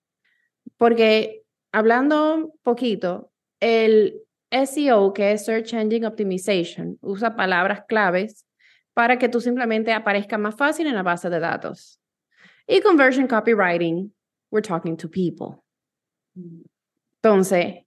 Porque 0.76 1.40
hablando 1.72 2.52
poquito, 2.62 3.32
el 3.60 4.20
SEO, 4.50 5.14
que 5.14 5.32
es 5.32 5.46
Search 5.46 5.72
Engine 5.72 6.06
Optimization, 6.06 6.98
usa 7.00 7.34
palabras 7.34 7.84
claves 7.88 8.44
para 8.92 9.18
que 9.18 9.30
tú 9.30 9.40
simplemente 9.40 9.94
aparezcas 9.94 10.38
más 10.38 10.54
fácil 10.54 10.86
en 10.86 10.96
la 10.96 11.02
base 11.02 11.30
de 11.30 11.40
datos. 11.40 11.98
Y 12.66 12.82
Conversion 12.82 13.26
Copywriting, 13.26 14.12
we're 14.50 14.60
talking 14.60 14.98
to 14.98 15.08
people. 15.08 15.64
Entonces, 17.22 17.86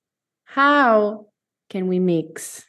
how 0.56 1.31
can 1.72 1.88
we 1.88 2.00
mix 2.00 2.68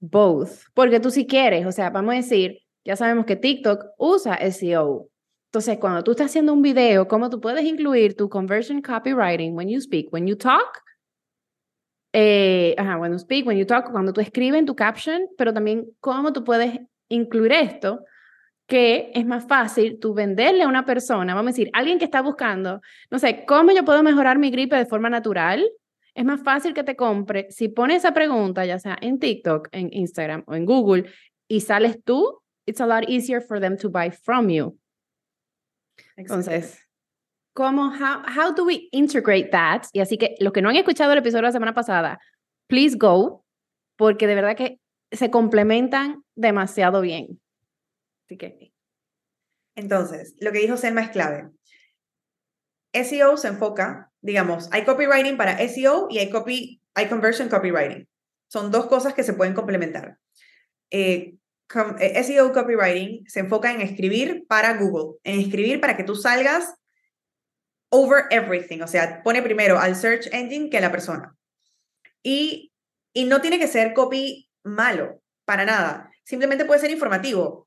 both? 0.00 0.62
Porque 0.74 1.00
tú 1.00 1.10
si 1.10 1.26
quieres, 1.26 1.66
o 1.66 1.72
sea, 1.72 1.90
vamos 1.90 2.14
a 2.14 2.16
decir, 2.16 2.60
ya 2.84 2.94
sabemos 2.96 3.26
que 3.26 3.36
TikTok 3.36 3.84
usa 3.98 4.36
SEO. 4.50 5.08
Entonces, 5.50 5.78
cuando 5.78 6.04
tú 6.04 6.12
estás 6.12 6.26
haciendo 6.26 6.52
un 6.52 6.62
video, 6.62 7.08
¿cómo 7.08 7.30
tú 7.30 7.40
puedes 7.40 7.64
incluir 7.64 8.14
tu 8.14 8.28
conversion 8.28 8.80
copywriting 8.80 9.54
when 9.54 9.68
you 9.68 9.80
speak, 9.80 10.12
when 10.12 10.26
you 10.26 10.36
talk? 10.36 10.82
Eh, 12.12 12.74
ajá, 12.78 12.98
when 12.98 13.12
you 13.12 13.18
speak, 13.18 13.46
when 13.46 13.58
you 13.58 13.66
talk, 13.66 13.90
cuando 13.90 14.12
tú 14.12 14.20
escribes 14.20 14.58
en 14.58 14.66
tu 14.66 14.76
caption, 14.76 15.28
pero 15.36 15.52
también 15.52 15.86
cómo 16.00 16.32
tú 16.32 16.44
puedes 16.44 16.78
incluir 17.08 17.52
esto 17.52 18.04
que 18.66 19.12
es 19.14 19.24
más 19.24 19.46
fácil 19.46 19.98
tú 20.00 20.12
venderle 20.12 20.64
a 20.64 20.68
una 20.68 20.84
persona, 20.84 21.34
vamos 21.34 21.50
a 21.50 21.52
decir, 21.52 21.70
alguien 21.72 21.98
que 21.98 22.04
está 22.04 22.20
buscando, 22.20 22.80
no 23.10 23.18
sé, 23.18 23.44
¿cómo 23.46 23.70
yo 23.72 23.84
puedo 23.84 24.02
mejorar 24.02 24.38
mi 24.38 24.50
gripe 24.50 24.76
de 24.76 24.86
forma 24.86 25.08
natural? 25.08 25.64
Es 26.16 26.24
más 26.24 26.42
fácil 26.42 26.72
que 26.72 26.82
te 26.82 26.96
compre 26.96 27.46
si 27.50 27.68
pones 27.68 27.98
esa 27.98 28.14
pregunta, 28.14 28.64
ya 28.64 28.78
sea 28.78 28.96
en 29.02 29.18
TikTok, 29.18 29.68
en 29.72 29.92
Instagram 29.92 30.44
o 30.46 30.54
en 30.54 30.64
Google, 30.64 31.10
y 31.46 31.60
sales 31.60 32.02
tú, 32.02 32.40
it's 32.66 32.80
a 32.80 32.86
lot 32.86 33.06
easier 33.06 33.42
for 33.42 33.60
them 33.60 33.76
to 33.76 33.90
buy 33.90 34.10
from 34.10 34.48
you. 34.48 34.78
Entonces, 36.16 36.80
¿cómo, 37.52 37.90
how, 37.90 38.22
how 38.26 38.54
do 38.54 38.64
we 38.64 38.88
integrate 38.92 39.50
that? 39.50 39.82
Y 39.92 40.00
así 40.00 40.16
que 40.16 40.36
los 40.40 40.54
que 40.54 40.62
no 40.62 40.70
han 40.70 40.76
escuchado 40.76 41.12
el 41.12 41.18
episodio 41.18 41.42
de 41.42 41.48
la 41.48 41.52
semana 41.52 41.74
pasada, 41.74 42.18
please 42.66 42.96
go, 42.96 43.44
porque 43.96 44.26
de 44.26 44.36
verdad 44.36 44.56
que 44.56 44.80
se 45.12 45.30
complementan 45.30 46.24
demasiado 46.34 47.02
bien. 47.02 47.38
Así 48.24 48.38
que. 48.38 48.72
Entonces, 49.74 50.34
lo 50.40 50.50
que 50.50 50.60
dijo 50.60 50.78
Selma 50.78 51.02
es 51.02 51.10
clave. 51.10 51.50
SEO 53.04 53.36
se 53.36 53.48
enfoca, 53.48 54.12
digamos, 54.20 54.68
hay 54.72 54.84
copywriting 54.84 55.36
para 55.36 55.58
SEO 55.68 56.08
y 56.10 56.18
hay, 56.18 56.30
copy, 56.30 56.80
hay 56.94 57.08
conversion 57.08 57.48
copywriting. 57.48 58.08
Son 58.48 58.70
dos 58.70 58.86
cosas 58.86 59.14
que 59.14 59.22
se 59.22 59.34
pueden 59.34 59.54
complementar. 59.54 60.18
Eh, 60.90 61.36
eh 61.98 62.24
SEO 62.24 62.52
copywriting 62.52 63.28
se 63.28 63.40
enfoca 63.40 63.72
en 63.72 63.80
escribir 63.80 64.46
para 64.48 64.78
Google, 64.78 65.18
en 65.24 65.40
escribir 65.40 65.80
para 65.80 65.96
que 65.96 66.04
tú 66.04 66.14
salgas 66.14 66.74
over 67.90 68.24
everything, 68.30 68.80
o 68.82 68.86
sea, 68.86 69.22
pone 69.22 69.42
primero 69.42 69.78
al 69.78 69.96
search 69.96 70.28
engine 70.32 70.70
que 70.70 70.78
a 70.78 70.80
la 70.80 70.90
persona. 70.90 71.36
Y, 72.22 72.72
y 73.12 73.24
no 73.24 73.40
tiene 73.40 73.58
que 73.58 73.68
ser 73.68 73.94
copy 73.94 74.50
malo, 74.64 75.22
para 75.44 75.64
nada. 75.64 76.10
Simplemente 76.24 76.64
puede 76.64 76.80
ser 76.80 76.90
informativo. 76.90 77.65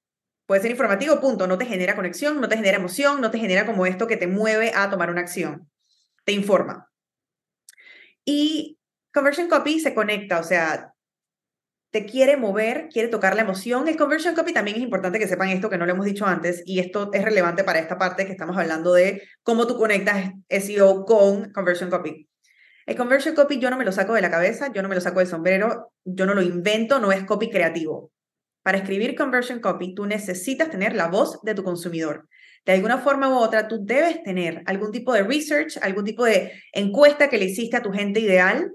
Puede 0.50 0.64
ser 0.64 0.72
informativo, 0.72 1.20
punto. 1.20 1.46
No 1.46 1.60
te 1.60 1.68
genera 1.68 1.96
conexión, 1.96 2.42
no 2.42 2.50
te 2.50 2.56
genera 2.56 2.78
emoción, 2.78 3.22
no 3.22 3.30
te 3.30 3.38
genera 3.38 3.68
como 3.68 3.86
esto 3.86 4.08
que 4.08 4.18
te 4.18 4.26
mueve 4.26 4.72
a 4.76 4.90
tomar 4.90 5.12
una 5.12 5.22
acción. 5.22 5.70
Te 6.26 6.32
informa. 6.32 6.90
Y 8.26 8.80
Conversion 9.14 9.48
Copy 9.48 9.80
se 9.80 9.94
conecta, 9.94 10.40
o 10.40 10.44
sea, 10.44 10.96
te 11.92 12.08
quiere 12.08 12.36
mover, 12.36 12.90
quiere 12.92 13.10
tocar 13.10 13.36
la 13.36 13.44
emoción. 13.44 13.88
El 13.88 13.96
Conversion 13.96 14.34
Copy 14.34 14.52
también 14.52 14.78
es 14.78 14.82
importante 14.82 15.20
que 15.20 15.28
sepan 15.28 15.50
esto, 15.50 15.70
que 15.70 15.78
no 15.78 15.86
lo 15.86 15.92
hemos 15.92 16.08
dicho 16.08 16.26
antes, 16.26 16.64
y 16.66 16.80
esto 16.80 17.12
es 17.14 17.24
relevante 17.24 17.64
para 17.64 17.78
esta 17.78 18.00
parte 18.00 18.26
que 18.26 18.32
estamos 18.32 18.58
hablando 18.58 18.92
de 18.94 19.22
cómo 19.44 19.68
tú 19.68 19.78
conectas 19.78 20.32
SEO 20.50 21.06
con 21.06 21.52
Conversion 21.52 21.92
Copy. 21.92 22.28
El 22.88 22.96
Conversion 22.96 23.36
Copy 23.36 23.60
yo 23.60 23.70
no 23.70 23.78
me 23.78 23.86
lo 23.86 23.92
saco 23.92 24.16
de 24.16 24.22
la 24.22 24.32
cabeza, 24.32 24.74
yo 24.74 24.82
no 24.82 24.90
me 24.90 24.96
lo 24.96 25.02
saco 25.02 25.20
del 25.20 25.28
sombrero, 25.28 25.94
yo 26.06 26.26
no 26.26 26.34
lo 26.34 26.42
invento, 26.42 27.00
no 27.00 27.12
es 27.12 27.24
copy 27.26 27.52
creativo. 27.52 28.12
Para 28.64 28.78
escribir 28.78 29.16
conversion 29.16 29.60
copy, 29.60 29.96
tú 29.96 30.06
necesitas 30.06 30.70
tener 30.70 30.96
la 30.96 31.08
voz 31.08 31.42
de 31.44 31.56
tu 31.56 31.64
consumidor. 31.64 32.28
De 32.66 32.74
alguna 32.74 33.00
forma 33.00 33.30
u 33.30 33.38
otra, 33.38 33.68
tú 33.68 33.80
debes 33.84 34.22
tener 34.24 34.62
algún 34.66 34.92
tipo 34.92 35.14
de 35.14 35.24
research, 35.24 35.78
algún 35.82 36.04
tipo 36.06 36.26
de 36.26 36.52
encuesta 36.74 37.30
que 37.30 37.38
le 37.38 37.46
hiciste 37.46 37.78
a 37.78 37.82
tu 37.82 37.92
gente 37.92 38.20
ideal. 38.20 38.72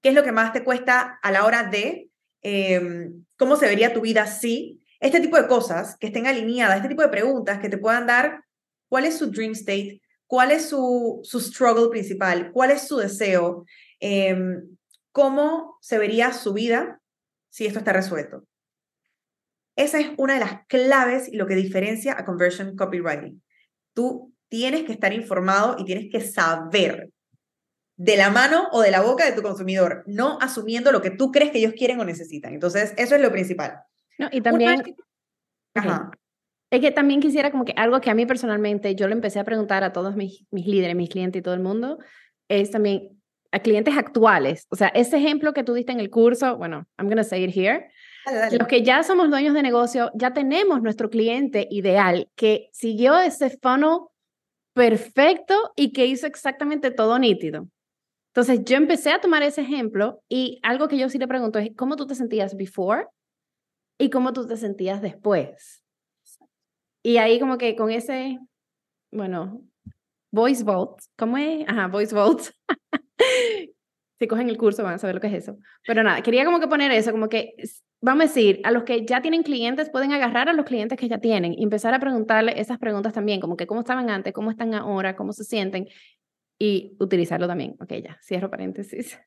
¿Qué 0.00 0.08
es 0.08 0.14
lo 0.14 0.24
que 0.24 0.32
más 0.32 0.52
te 0.52 0.64
cuesta 0.64 1.18
a 1.22 1.30
la 1.30 1.44
hora 1.44 1.64
de 1.64 2.08
em, 2.40 3.24
cómo 3.36 3.56
se 3.56 3.66
vería 3.66 3.92
tu 3.92 4.00
vida 4.00 4.26
si? 4.26 4.80
Este 4.98 5.20
tipo 5.20 5.36
de 5.36 5.46
cosas 5.46 5.96
que 5.98 6.06
estén 6.06 6.26
alineadas, 6.26 6.76
este 6.76 6.88
tipo 6.88 7.02
de 7.02 7.08
preguntas 7.08 7.58
que 7.58 7.68
te 7.68 7.78
puedan 7.78 8.06
dar 8.06 8.44
cuál 8.88 9.04
es 9.04 9.18
su 9.18 9.30
dream 9.30 9.52
state, 9.52 10.00
cuál 10.26 10.50
es 10.50 10.68
su, 10.68 11.20
su 11.22 11.40
struggle 11.40 11.90
principal, 11.90 12.50
cuál 12.52 12.70
es 12.70 12.88
su 12.88 12.96
deseo, 12.96 13.66
em, 14.00 14.76
cómo 15.12 15.76
se 15.80 15.98
vería 15.98 16.32
su 16.32 16.52
vida 16.54 17.00
si 17.50 17.66
esto 17.66 17.80
está 17.80 17.92
resuelto. 17.92 18.44
Esa 19.76 20.00
es 20.00 20.10
una 20.18 20.34
de 20.34 20.40
las 20.40 20.66
claves 20.66 21.28
y 21.32 21.36
lo 21.36 21.46
que 21.46 21.54
diferencia 21.54 22.18
a 22.18 22.24
conversion 22.24 22.76
copywriting. 22.76 23.42
Tú 23.94 24.32
tienes 24.48 24.84
que 24.84 24.92
estar 24.92 25.12
informado 25.12 25.76
y 25.78 25.84
tienes 25.84 26.10
que 26.10 26.20
saber 26.20 27.10
de 27.96 28.16
la 28.16 28.30
mano 28.30 28.68
o 28.72 28.82
de 28.82 28.90
la 28.90 29.00
boca 29.00 29.24
de 29.24 29.32
tu 29.32 29.42
consumidor, 29.42 30.02
no 30.06 30.38
asumiendo 30.40 30.92
lo 30.92 31.00
que 31.00 31.10
tú 31.10 31.30
crees 31.30 31.50
que 31.50 31.58
ellos 31.58 31.74
quieren 31.76 32.00
o 32.00 32.04
necesitan. 32.04 32.52
Entonces, 32.52 32.94
eso 32.96 33.14
es 33.14 33.20
lo 33.20 33.30
principal. 33.30 33.80
No, 34.18 34.28
y 34.30 34.40
también... 34.40 34.96
Ajá. 35.74 36.10
Es 36.70 36.80
que 36.80 36.90
también 36.90 37.20
quisiera 37.20 37.50
como 37.50 37.64
que 37.64 37.74
algo 37.76 38.00
que 38.00 38.10
a 38.10 38.14
mí 38.14 38.24
personalmente, 38.24 38.94
yo 38.94 39.06
le 39.06 39.12
empecé 39.12 39.38
a 39.38 39.44
preguntar 39.44 39.84
a 39.84 39.92
todos 39.92 40.16
mis, 40.16 40.46
mis 40.50 40.66
líderes, 40.66 40.96
mis 40.96 41.10
clientes 41.10 41.40
y 41.40 41.42
todo 41.42 41.54
el 41.54 41.60
mundo, 41.60 41.98
es 42.48 42.70
también 42.70 43.22
a 43.52 43.60
clientes 43.60 43.94
actuales. 43.96 44.66
O 44.70 44.76
sea, 44.76 44.88
ese 44.88 45.18
ejemplo 45.18 45.52
que 45.52 45.64
tú 45.64 45.74
diste 45.74 45.92
en 45.92 46.00
el 46.00 46.10
curso, 46.10 46.56
bueno, 46.56 46.86
I'm 46.98 47.08
going 47.08 47.18
to 47.18 47.24
say 47.24 47.44
it 47.44 47.54
here, 47.54 47.90
los 48.52 48.68
que 48.68 48.82
ya 48.82 49.02
somos 49.02 49.30
dueños 49.30 49.54
de 49.54 49.62
negocio, 49.62 50.10
ya 50.14 50.32
tenemos 50.32 50.82
nuestro 50.82 51.10
cliente 51.10 51.66
ideal 51.70 52.28
que 52.34 52.68
siguió 52.72 53.18
ese 53.18 53.50
funnel 53.60 54.00
perfecto 54.74 55.72
y 55.76 55.92
que 55.92 56.06
hizo 56.06 56.26
exactamente 56.26 56.90
todo 56.90 57.18
nítido. 57.18 57.68
Entonces 58.34 58.64
yo 58.64 58.76
empecé 58.76 59.10
a 59.10 59.20
tomar 59.20 59.42
ese 59.42 59.60
ejemplo 59.60 60.22
y 60.28 60.58
algo 60.62 60.88
que 60.88 60.96
yo 60.96 61.08
sí 61.08 61.18
le 61.18 61.28
pregunto 61.28 61.58
es, 61.58 61.70
¿cómo 61.76 61.96
tú 61.96 62.06
te 62.06 62.14
sentías 62.14 62.56
before 62.56 63.06
y 63.98 64.08
cómo 64.08 64.32
tú 64.32 64.46
te 64.46 64.56
sentías 64.56 65.02
después? 65.02 65.84
Y 67.02 67.18
ahí 67.18 67.38
como 67.38 67.58
que 67.58 67.76
con 67.76 67.90
ese, 67.90 68.38
bueno, 69.10 69.62
voice 70.30 70.64
vault, 70.64 71.00
¿cómo 71.18 71.36
es? 71.36 71.68
Ajá, 71.68 71.88
voice 71.88 72.14
vault. 72.14 72.42
si 74.22 74.28
cogen 74.28 74.48
el 74.48 74.56
curso 74.56 74.84
van 74.84 74.94
a 74.94 74.98
saber 74.98 75.16
lo 75.16 75.20
que 75.20 75.26
es 75.26 75.34
eso. 75.34 75.58
Pero 75.84 76.04
nada, 76.04 76.22
quería 76.22 76.44
como 76.44 76.60
que 76.60 76.68
poner 76.68 76.92
eso, 76.92 77.10
como 77.10 77.28
que 77.28 77.54
vamos 78.00 78.24
a 78.24 78.28
decir, 78.28 78.60
a 78.62 78.70
los 78.70 78.84
que 78.84 79.04
ya 79.04 79.20
tienen 79.20 79.42
clientes, 79.42 79.90
pueden 79.90 80.12
agarrar 80.12 80.48
a 80.48 80.52
los 80.52 80.64
clientes 80.64 80.98
que 80.98 81.08
ya 81.08 81.18
tienen 81.18 81.54
y 81.54 81.64
empezar 81.64 81.92
a 81.92 81.98
preguntarle 81.98 82.60
esas 82.60 82.78
preguntas 82.78 83.12
también, 83.12 83.40
como 83.40 83.56
que 83.56 83.66
cómo 83.66 83.80
estaban 83.80 84.10
antes, 84.10 84.32
cómo 84.32 84.50
están 84.50 84.74
ahora, 84.74 85.16
cómo 85.16 85.32
se 85.32 85.42
sienten 85.44 85.88
y 86.58 86.96
utilizarlo 87.00 87.48
también. 87.48 87.76
Ok, 87.80 87.94
ya, 87.94 88.18
cierro 88.22 88.50
paréntesis. 88.50 89.18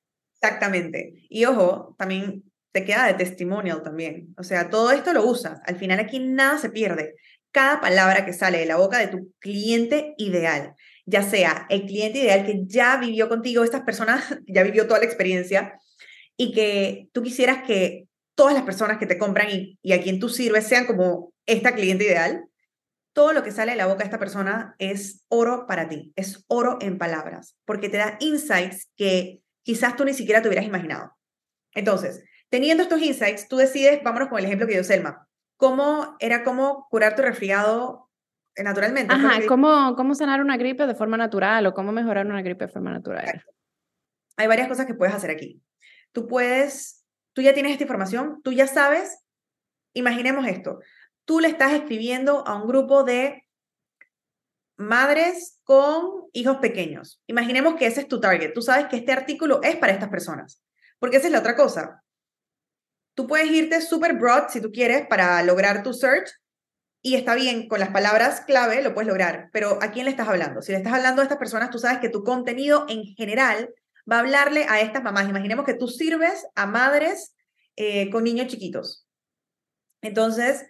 Exactamente. 0.41 1.25
Y 1.29 1.43
ojo, 1.45 1.95
también 1.97 2.43
te 2.71 2.85
queda 2.85 3.07
de 3.07 3.15
testimonial 3.15 3.83
también. 3.83 4.33
O 4.37 4.43
sea, 4.43 4.69
todo 4.69 4.91
esto 4.91 5.11
lo 5.11 5.25
usas. 5.25 5.59
Al 5.65 5.75
final 5.75 5.99
aquí 5.99 6.19
nada 6.19 6.57
se 6.57 6.69
pierde. 6.69 7.15
Cada 7.51 7.81
palabra 7.81 8.25
que 8.25 8.33
sale 8.33 8.59
de 8.59 8.65
la 8.65 8.75
boca 8.75 8.99
de 8.99 9.07
tu 9.07 9.33
cliente 9.39 10.13
ideal, 10.17 10.75
ya 11.05 11.23
sea 11.23 11.67
el 11.69 11.85
cliente 11.85 12.19
ideal 12.19 12.45
que 12.45 12.63
ya 12.65 12.97
vivió 12.97 13.29
contigo, 13.29 13.63
estas 13.63 13.83
personas 13.83 14.39
ya 14.47 14.63
vivió 14.63 14.87
toda 14.87 14.99
la 14.99 15.05
experiencia 15.05 15.79
y 16.37 16.51
que 16.51 17.09
tú 17.13 17.21
quisieras 17.21 17.63
que 17.65 18.07
todas 18.35 18.53
las 18.53 18.63
personas 18.63 18.97
que 18.97 19.05
te 19.05 19.17
compran 19.17 19.47
y, 19.49 19.93
a 19.93 20.01
quien 20.01 20.19
tú 20.19 20.29
sirves 20.29 20.67
sean 20.67 20.85
como 20.85 21.33
esta 21.45 21.73
cliente 21.73 22.05
ideal, 22.05 22.45
todo 23.13 23.31
lo 23.31 23.43
que 23.43 23.51
sale 23.51 23.71
de 23.71 23.77
la 23.77 23.85
boca 23.85 23.99
de 23.99 24.05
esta 24.05 24.19
persona 24.19 24.75
es 24.77 25.23
oro 25.29 25.65
para 25.67 25.87
ti, 25.87 26.11
es 26.17 26.43
oro 26.47 26.77
en 26.81 26.97
palabras, 26.97 27.55
porque 27.63 27.87
te 27.87 27.97
da 27.97 28.17
insights 28.19 28.89
que 28.97 29.41
quizás 29.63 29.95
tú 29.95 30.03
ni 30.03 30.13
siquiera 30.13 30.41
te 30.41 30.49
hubieras 30.49 30.67
imaginado. 30.67 31.15
Entonces, 31.73 32.25
teniendo 32.49 32.83
estos 32.83 33.01
insights, 33.01 33.47
tú 33.47 33.55
decides, 33.55 34.03
vámonos 34.03 34.27
con 34.27 34.39
el 34.39 34.45
ejemplo 34.45 34.67
que 34.67 34.73
dio 34.73 34.83
Selma, 34.83 35.29
cómo 35.55 36.17
era 36.19 36.43
cómo 36.43 36.87
curar 36.89 37.15
tu 37.15 37.21
resfriado 37.21 38.04
naturalmente. 38.63 39.13
Ajá, 39.13 39.45
cómo, 39.47 39.95
cómo 39.95 40.15
sanar 40.15 40.41
una 40.41 40.57
gripe 40.57 40.87
de 40.87 40.95
forma 40.95 41.17
natural 41.17 41.65
o 41.65 41.73
cómo 41.73 41.91
mejorar 41.91 42.25
una 42.25 42.41
gripe 42.41 42.65
de 42.65 42.71
forma 42.71 42.91
natural. 42.91 43.43
hay 44.37 44.47
varias 44.47 44.67
cosas 44.67 44.85
que 44.85 44.93
puedes 44.93 45.13
hacer 45.13 45.31
aquí. 45.31 45.61
Tú 46.11 46.27
puedes, 46.27 47.05
tú 47.33 47.41
ya 47.41 47.53
tienes 47.53 47.73
esta 47.73 47.83
información, 47.83 48.41
tú 48.43 48.51
ya 48.51 48.67
sabes, 48.67 49.25
imaginemos 49.93 50.47
esto, 50.47 50.79
tú 51.25 51.39
le 51.39 51.47
estás 51.47 51.73
escribiendo 51.73 52.47
a 52.47 52.55
un 52.55 52.67
grupo 52.67 53.03
de 53.03 53.45
madres 54.77 55.59
con 55.63 56.25
hijos 56.33 56.57
pequeños. 56.57 57.21
Imaginemos 57.27 57.75
que 57.75 57.87
ese 57.87 58.01
es 58.01 58.07
tu 58.07 58.19
target. 58.19 58.53
Tú 58.53 58.61
sabes 58.61 58.87
que 58.87 58.97
este 58.97 59.11
artículo 59.11 59.61
es 59.63 59.75
para 59.77 59.93
estas 59.93 60.09
personas. 60.09 60.61
Porque 60.99 61.17
esa 61.17 61.27
es 61.27 61.33
la 61.33 61.39
otra 61.39 61.55
cosa. 61.55 62.03
Tú 63.15 63.27
puedes 63.27 63.49
irte 63.49 63.81
súper 63.81 64.13
broad 64.13 64.49
si 64.49 64.61
tú 64.61 64.71
quieres 64.71 65.07
para 65.07 65.41
lograr 65.43 65.83
tu 65.83 65.93
search 65.93 66.29
y 67.05 67.13
está 67.13 67.35
bien, 67.35 67.67
con 67.67 67.79
las 67.79 67.89
palabras 67.89 68.41
clave 68.41 68.81
lo 68.81 68.95
puedes 68.95 69.07
lograr, 69.07 69.51
pero 69.53 69.77
¿a 69.79 69.91
quién 69.91 70.05
le 70.05 70.09
estás 70.09 70.27
hablando? 70.27 70.63
Si 70.63 70.71
le 70.71 70.79
estás 70.79 70.91
hablando 70.91 71.21
a 71.21 71.25
estas 71.25 71.37
personas, 71.37 71.69
tú 71.69 71.77
sabes 71.77 71.99
que 71.99 72.09
tu 72.09 72.23
contenido 72.23 72.87
en 72.89 73.03
general 73.03 73.71
va 74.11 74.15
a 74.15 74.19
hablarle 74.21 74.65
a 74.67 74.81
estas 74.81 75.03
mamás. 75.03 75.29
Imaginemos 75.29 75.65
que 75.65 75.75
tú 75.75 75.87
sirves 75.87 76.47
a 76.55 76.65
madres 76.65 77.35
eh, 77.75 78.09
con 78.09 78.23
niños 78.23 78.47
chiquitos. 78.47 79.07
Entonces, 80.01 80.65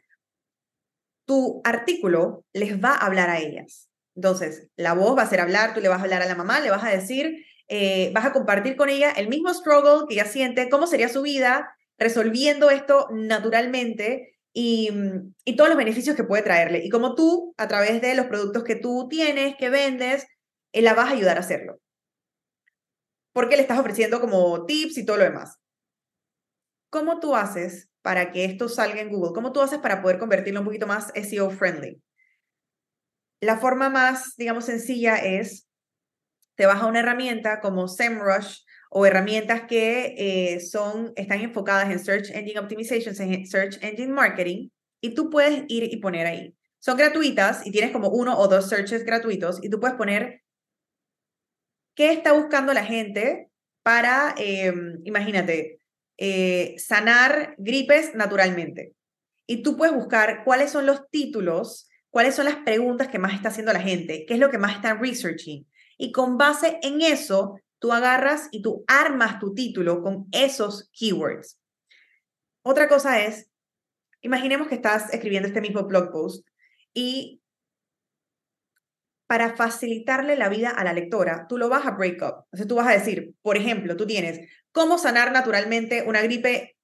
tu 1.23 1.61
artículo 1.63 2.43
les 2.51 2.83
va 2.83 2.95
a 2.95 3.05
hablar 3.05 3.29
a 3.29 3.39
ellas. 3.39 3.89
Entonces, 4.13 4.67
la 4.75 4.91
voz 4.91 5.17
va 5.17 5.21
a 5.21 5.29
ser 5.29 5.39
hablar, 5.39 5.73
tú 5.73 5.79
le 5.79 5.88
vas 5.88 6.01
a 6.01 6.03
hablar 6.03 6.21
a 6.21 6.27
la 6.27 6.36
mamá, 6.36 6.59
le 6.59 6.69
vas 6.69 6.83
a 6.83 6.89
decir, 6.89 7.45
eh, 7.69 8.11
vas 8.13 8.25
a 8.25 8.33
compartir 8.33 8.75
con 8.75 8.89
ella 8.89 9.11
el 9.11 9.29
mismo 9.29 9.53
struggle 9.53 10.05
que 10.05 10.15
ella 10.15 10.25
siente, 10.25 10.67
cómo 10.67 10.86
sería 10.86 11.07
su 11.07 11.21
vida 11.21 11.73
resolviendo 11.97 12.69
esto 12.71 13.07
naturalmente 13.13 14.34
y, 14.57 14.89
y 15.43 15.57
todos 15.57 15.69
los 15.69 15.77
beneficios 15.77 16.15
que 16.15 16.23
puede 16.23 16.41
traerle. 16.41 16.79
Y 16.83 16.89
como 16.89 17.13
tú, 17.13 17.53
a 17.57 17.67
través 17.67 18.01
de 18.01 18.15
los 18.15 18.27
productos 18.27 18.63
que 18.63 18.77
tú 18.77 19.07
tienes, 19.09 19.57
que 19.57 19.69
vendes, 19.69 20.25
eh, 20.71 20.81
la 20.81 20.93
vas 20.93 21.09
a 21.09 21.11
ayudar 21.11 21.35
a 21.35 21.41
hacerlo. 21.41 21.81
Porque 23.33 23.57
le 23.57 23.63
estás 23.63 23.77
ofreciendo 23.77 24.21
como 24.21 24.65
tips 24.65 24.97
y 24.97 25.05
todo 25.05 25.17
lo 25.17 25.25
demás. 25.25 25.57
¿Cómo 26.89 27.19
tú 27.19 27.35
haces 27.35 27.89
para 28.01 28.31
que 28.31 28.45
esto 28.45 28.69
salga 28.69 29.01
en 29.01 29.09
Google? 29.09 29.33
¿Cómo 29.33 29.51
tú 29.51 29.59
haces 29.59 29.79
para 29.79 30.01
poder 30.01 30.19
convertirlo 30.19 30.61
un 30.61 30.67
poquito 30.67 30.87
más 30.87 31.11
SEO 31.13 31.49
friendly? 31.49 32.01
La 33.41 33.57
forma 33.57 33.89
más, 33.89 34.37
digamos, 34.37 34.63
sencilla 34.63 35.17
es, 35.17 35.67
te 36.55 36.65
vas 36.65 36.81
a 36.81 36.85
una 36.85 37.01
herramienta 37.01 37.59
como 37.59 37.89
SEMrush 37.89 38.61
o 38.97 39.05
herramientas 39.05 39.63
que 39.67 40.15
eh, 40.17 40.61
son, 40.61 41.11
están 41.17 41.41
enfocadas 41.41 41.91
en 41.91 41.99
Search 41.99 42.29
Engine 42.29 42.57
Optimization, 42.57 43.13
en 43.19 43.45
Search 43.45 43.77
Engine 43.81 44.13
Marketing, 44.13 44.69
y 45.01 45.13
tú 45.13 45.29
puedes 45.29 45.65
ir 45.67 45.83
y 45.83 45.97
poner 45.97 46.25
ahí. 46.25 46.55
Son 46.79 46.95
gratuitas 46.95 47.67
y 47.67 47.71
tienes 47.71 47.91
como 47.91 48.07
uno 48.07 48.39
o 48.39 48.47
dos 48.47 48.69
searches 48.69 49.03
gratuitos 49.03 49.61
y 49.61 49.69
tú 49.69 49.81
puedes 49.81 49.97
poner 49.97 50.43
qué 51.93 52.13
está 52.13 52.31
buscando 52.31 52.71
la 52.71 52.85
gente 52.85 53.49
para, 53.83 54.33
em, 54.37 55.01
imagínate, 55.03 55.79
eh, 56.17 56.75
sanar 56.77 57.53
gripes 57.57 58.15
naturalmente. 58.15 58.93
Y 59.45 59.61
tú 59.61 59.75
puedes 59.75 59.93
buscar 59.93 60.45
cuáles 60.45 60.71
son 60.71 60.85
los 60.85 61.09
títulos 61.09 61.89
cuáles 62.15 62.35
son 62.35 62.45
las 62.45 62.55
preguntas 62.55 63.09
que 63.09 63.19
más 63.19 63.33
está 63.33 63.49
haciendo 63.49 63.73
la 63.73 63.81
gente, 63.81 64.25
qué 64.25 64.35
es 64.35 64.39
lo 64.39 64.49
que 64.49 64.57
más 64.57 64.77
están 64.77 65.01
researching. 65.01 65.67
Y 65.97 66.13
con 66.13 66.37
base 66.37 66.79
en 66.81 67.01
eso, 67.01 67.59
tú 67.80 67.91
agarras 67.91 68.47
y 68.51 68.61
tú 68.61 68.84
armas 68.88 69.39
tu 69.39 69.53
título 69.53 70.01
con 70.01 70.28
esos 70.32 70.89
keywords. 70.91 71.59
Otra 72.63 72.88
cosa 72.88 73.21
es, 73.21 73.49
imaginemos 74.21 74.67
que 74.67 74.76
estás 74.76 75.13
escribiendo 75.13 75.47
este 75.47 75.61
mismo 75.61 75.84
blog 75.84 76.11
post 76.11 76.47
y 76.93 77.41
para 79.28 79.55
facilitarle 79.55 80.36
la 80.36 80.49
vida 80.49 80.69
a 80.69 80.84
la 80.84 80.93
lectora, 80.93 81.45
tú 81.47 81.57
lo 81.57 81.69
vas 81.69 81.86
a 81.86 81.91
break 81.91 82.21
up. 82.21 82.45
Entonces 82.45 82.67
tú 82.67 82.76
vas 82.76 82.88
a 82.88 82.91
decir, 82.91 83.34
por 83.41 83.57
ejemplo, 83.57 83.97
tú 83.97 84.05
tienes 84.05 84.47
cómo 84.71 84.97
sanar 84.97 85.32
naturalmente 85.32 86.03
una 86.03 86.21
gripe 86.21 86.78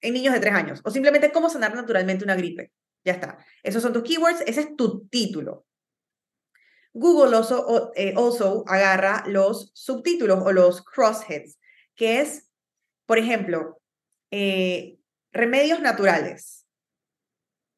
en 0.00 0.14
niños 0.14 0.34
de 0.34 0.40
tres 0.40 0.54
años 0.54 0.80
o 0.84 0.90
simplemente 0.90 1.32
cómo 1.32 1.48
sanar 1.48 1.74
naturalmente 1.74 2.24
una 2.24 2.34
gripe. 2.34 2.72
Ya 3.04 3.12
está. 3.12 3.38
Esos 3.62 3.82
son 3.82 3.92
tus 3.92 4.02
keywords, 4.02 4.42
ese 4.46 4.60
es 4.60 4.76
tu 4.76 5.06
título. 5.08 5.66
Google 6.94 7.36
also, 7.36 7.92
eh, 7.96 8.14
agarra 8.66 9.24
los 9.26 9.72
subtítulos 9.74 10.40
o 10.44 10.52
los 10.52 10.82
crossheads, 10.84 11.58
que 11.96 12.20
es, 12.20 12.48
por 13.04 13.18
ejemplo, 13.18 13.80
eh, 14.30 14.96
remedios 15.32 15.80
naturales. 15.80 16.66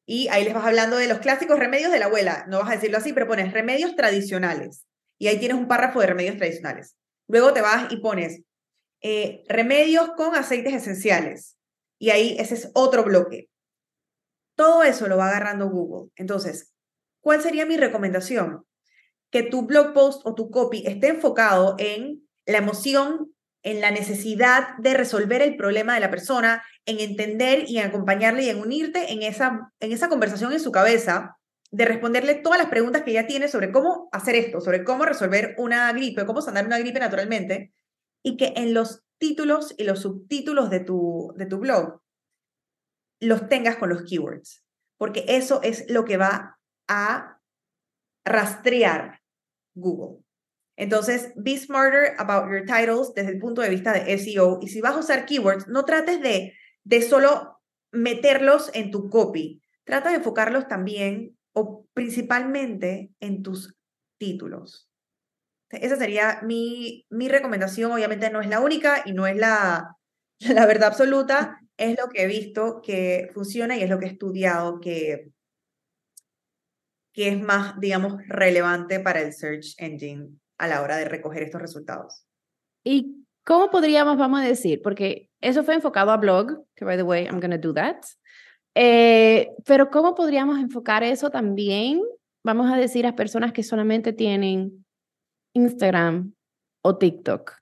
Y 0.05 0.27
ahí 0.29 0.45
les 0.45 0.53
vas 0.53 0.65
hablando 0.65 0.97
de 0.97 1.07
los 1.07 1.19
clásicos 1.19 1.59
remedios 1.59 1.91
de 1.91 1.99
la 1.99 2.05
abuela. 2.05 2.45
No 2.47 2.59
vas 2.59 2.69
a 2.69 2.75
decirlo 2.75 2.97
así, 2.99 3.11
pero 3.11 3.27
pones 3.27 3.51
remedios 3.51 3.95
tradicionales. 3.95 4.85
Y 5.17 5.27
ahí 5.27 5.39
tienes 5.39 5.57
un 5.57 5.67
párrafo 5.67 5.99
de 5.99 6.07
remedios 6.07 6.37
tradicionales. 6.37 6.95
Luego 7.27 7.53
te 7.53 7.61
vas 7.61 7.91
y 7.91 7.97
pones 7.97 8.43
eh, 9.01 9.43
remedios 9.49 10.11
con 10.15 10.35
aceites 10.35 10.73
esenciales. 10.73 11.57
Y 11.99 12.11
ahí 12.11 12.37
ese 12.39 12.53
es 12.53 12.71
otro 12.75 13.03
bloque. 13.03 13.49
Todo 14.55 14.83
eso 14.83 15.07
lo 15.07 15.17
va 15.17 15.29
agarrando 15.29 15.69
Google. 15.69 16.11
Entonces, 16.15 16.71
¿cuál 17.19 17.41
sería 17.41 17.65
mi 17.65 17.77
recomendación? 17.77 18.66
Que 19.31 19.43
tu 19.43 19.63
blog 19.63 19.93
post 19.93 20.21
o 20.25 20.35
tu 20.35 20.49
copy 20.49 20.83
esté 20.85 21.09
enfocado 21.09 21.75
en 21.79 22.27
la 22.45 22.59
emoción, 22.59 23.33
en 23.63 23.81
la 23.81 23.91
necesidad 23.91 24.77
de 24.77 24.93
resolver 24.93 25.41
el 25.41 25.57
problema 25.57 25.93
de 25.93 25.99
la 25.99 26.09
persona, 26.09 26.63
en 26.85 26.99
entender 26.99 27.65
y 27.67 27.79
en 27.79 27.87
acompañarle 27.87 28.43
y 28.43 28.49
en 28.49 28.59
unirte 28.59 29.11
en 29.11 29.23
esa, 29.23 29.73
en 29.79 29.91
esa 29.91 30.07
conversación 30.07 30.53
en 30.53 30.59
su 30.59 30.71
cabeza, 30.71 31.37
de 31.71 31.85
responderle 31.85 32.35
todas 32.35 32.59
las 32.59 32.69
preguntas 32.69 33.03
que 33.03 33.11
ella 33.11 33.27
tiene 33.27 33.47
sobre 33.49 33.71
cómo 33.71 34.07
hacer 34.11 34.35
esto, 34.35 34.61
sobre 34.61 34.83
cómo 34.83 35.05
resolver 35.05 35.55
una 35.57 35.91
gripe, 35.91 36.25
cómo 36.25 36.41
sanar 36.41 36.65
una 36.65 36.79
gripe 36.79 36.99
naturalmente, 36.99 37.73
y 38.23 38.37
que 38.37 38.53
en 38.55 38.73
los 38.73 39.03
títulos 39.17 39.73
y 39.77 39.83
los 39.83 40.01
subtítulos 40.01 40.69
de 40.69 40.79
tu, 40.79 41.33
de 41.35 41.45
tu 41.45 41.57
blog 41.59 42.01
los 43.19 43.49
tengas 43.49 43.77
con 43.77 43.89
los 43.89 44.03
keywords, 44.03 44.63
porque 44.97 45.25
eso 45.27 45.61
es 45.63 45.89
lo 45.89 46.05
que 46.05 46.17
va 46.17 46.59
a 46.87 47.41
rastrear 48.25 49.16
Google. 49.79 50.23
Entonces, 50.75 51.31
be 51.35 51.57
smarter 51.57 52.13
about 52.19 52.49
your 52.49 52.65
titles 52.65 53.13
desde 53.15 53.31
el 53.31 53.39
punto 53.39 53.61
de 53.61 53.69
vista 53.69 53.93
de 53.93 54.13
SEO. 54.17 54.59
Y 54.61 54.67
si 54.67 54.79
vas 54.79 54.93
a 54.93 54.99
usar 54.99 55.25
keywords, 55.25 55.67
no 55.67 55.85
trates 55.85 56.21
de, 56.21 56.53
de 56.83 57.01
solo 57.01 57.59
meterlos 57.91 58.69
en 58.73 58.91
tu 58.91 59.09
copy. 59.09 59.61
Trata 59.83 60.09
de 60.09 60.17
enfocarlos 60.17 60.67
también 60.67 61.35
o 61.53 61.85
principalmente 61.93 63.11
en 63.19 63.41
tus 63.41 63.75
títulos. 64.19 64.87
Esa 65.71 65.95
sería 65.95 66.41
mi, 66.43 67.05
mi 67.09 67.27
recomendación. 67.27 67.91
Obviamente 67.91 68.29
no 68.29 68.41
es 68.41 68.47
la 68.47 68.59
única 68.59 69.01
y 69.05 69.13
no 69.13 69.25
es 69.25 69.35
la, 69.35 69.95
la 70.39 70.65
verdad 70.67 70.89
absoluta, 70.89 71.59
es 71.77 71.97
lo 71.97 72.09
que 72.09 72.23
he 72.23 72.27
visto 72.27 72.81
que 72.81 73.29
funciona 73.33 73.75
y 73.75 73.83
es 73.83 73.89
lo 73.89 73.99
que 73.99 74.05
he 74.05 74.09
estudiado 74.09 74.79
que, 74.79 75.31
que 77.17 77.29
es 77.29 77.41
más, 77.41 77.79
digamos, 77.79 78.21
relevante 78.27 78.99
para 78.99 79.21
el 79.21 79.33
search 79.33 79.73
engine 79.79 80.37
a 80.59 80.67
la 80.67 80.83
hora 80.83 80.97
de 80.97 81.05
recoger 81.05 81.41
estos 81.41 81.59
resultados. 81.59 82.27
¿Y 82.83 83.25
cómo 83.43 83.71
podríamos, 83.71 84.19
vamos 84.19 84.41
a 84.41 84.43
decir, 84.43 84.83
porque 84.83 85.31
eso 85.41 85.63
fue 85.63 85.73
enfocado 85.73 86.11
a 86.11 86.17
blog, 86.17 86.63
que 86.75 86.85
by 86.85 86.95
the 86.95 87.01
way, 87.01 87.25
I'm 87.25 87.39
going 87.39 87.49
to 87.49 87.57
do 87.57 87.73
that, 87.73 88.05
eh, 88.75 89.49
pero 89.65 89.89
cómo 89.89 90.13
podríamos 90.13 90.59
enfocar 90.59 91.03
eso 91.03 91.31
también, 91.31 92.03
vamos 92.43 92.71
a 92.71 92.77
decir, 92.77 93.07
a 93.07 93.15
personas 93.15 93.51
que 93.51 93.63
solamente 93.63 94.13
tienen 94.13 94.85
Instagram 95.53 96.35
o 96.83 96.99
TikTok? 96.99 97.57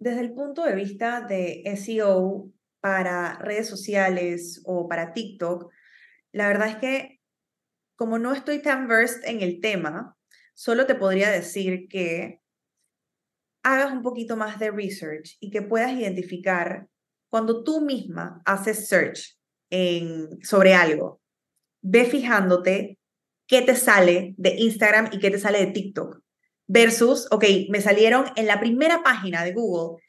Desde 0.00 0.22
el 0.22 0.34
punto 0.34 0.64
de 0.64 0.74
vista 0.74 1.20
de 1.20 1.62
SEO 1.76 2.50
para 2.80 3.38
redes 3.38 3.68
sociales 3.68 4.60
o 4.64 4.88
para 4.88 5.12
TikTok, 5.12 5.70
la 6.32 6.48
verdad 6.48 6.68
es 6.70 6.76
que 6.78 7.15
como 7.96 8.18
no 8.18 8.32
estoy 8.32 8.62
tan 8.62 8.86
versed 8.86 9.24
en 9.24 9.40
el 9.40 9.60
tema, 9.60 10.16
solo 10.54 10.86
te 10.86 10.94
podría 10.94 11.30
decir 11.30 11.88
que 11.88 12.40
hagas 13.62 13.92
un 13.92 14.02
poquito 14.02 14.36
más 14.36 14.58
de 14.58 14.70
research 14.70 15.36
y 15.40 15.50
que 15.50 15.62
puedas 15.62 15.92
identificar 15.92 16.86
cuando 17.28 17.64
tú 17.64 17.80
misma 17.80 18.40
haces 18.44 18.88
search 18.88 19.36
en, 19.70 20.38
sobre 20.42 20.74
algo, 20.74 21.20
ve 21.82 22.04
fijándote 22.04 22.98
qué 23.48 23.62
te 23.62 23.74
sale 23.74 24.34
de 24.36 24.54
Instagram 24.58 25.08
y 25.12 25.18
qué 25.18 25.30
te 25.30 25.38
sale 25.38 25.58
de 25.58 25.72
TikTok 25.72 26.20
versus, 26.68 27.26
ok, 27.30 27.44
me 27.70 27.80
salieron 27.80 28.26
en 28.36 28.46
la 28.46 28.60
primera 28.60 29.02
página 29.02 29.44
de 29.44 29.52
Google. 29.52 30.02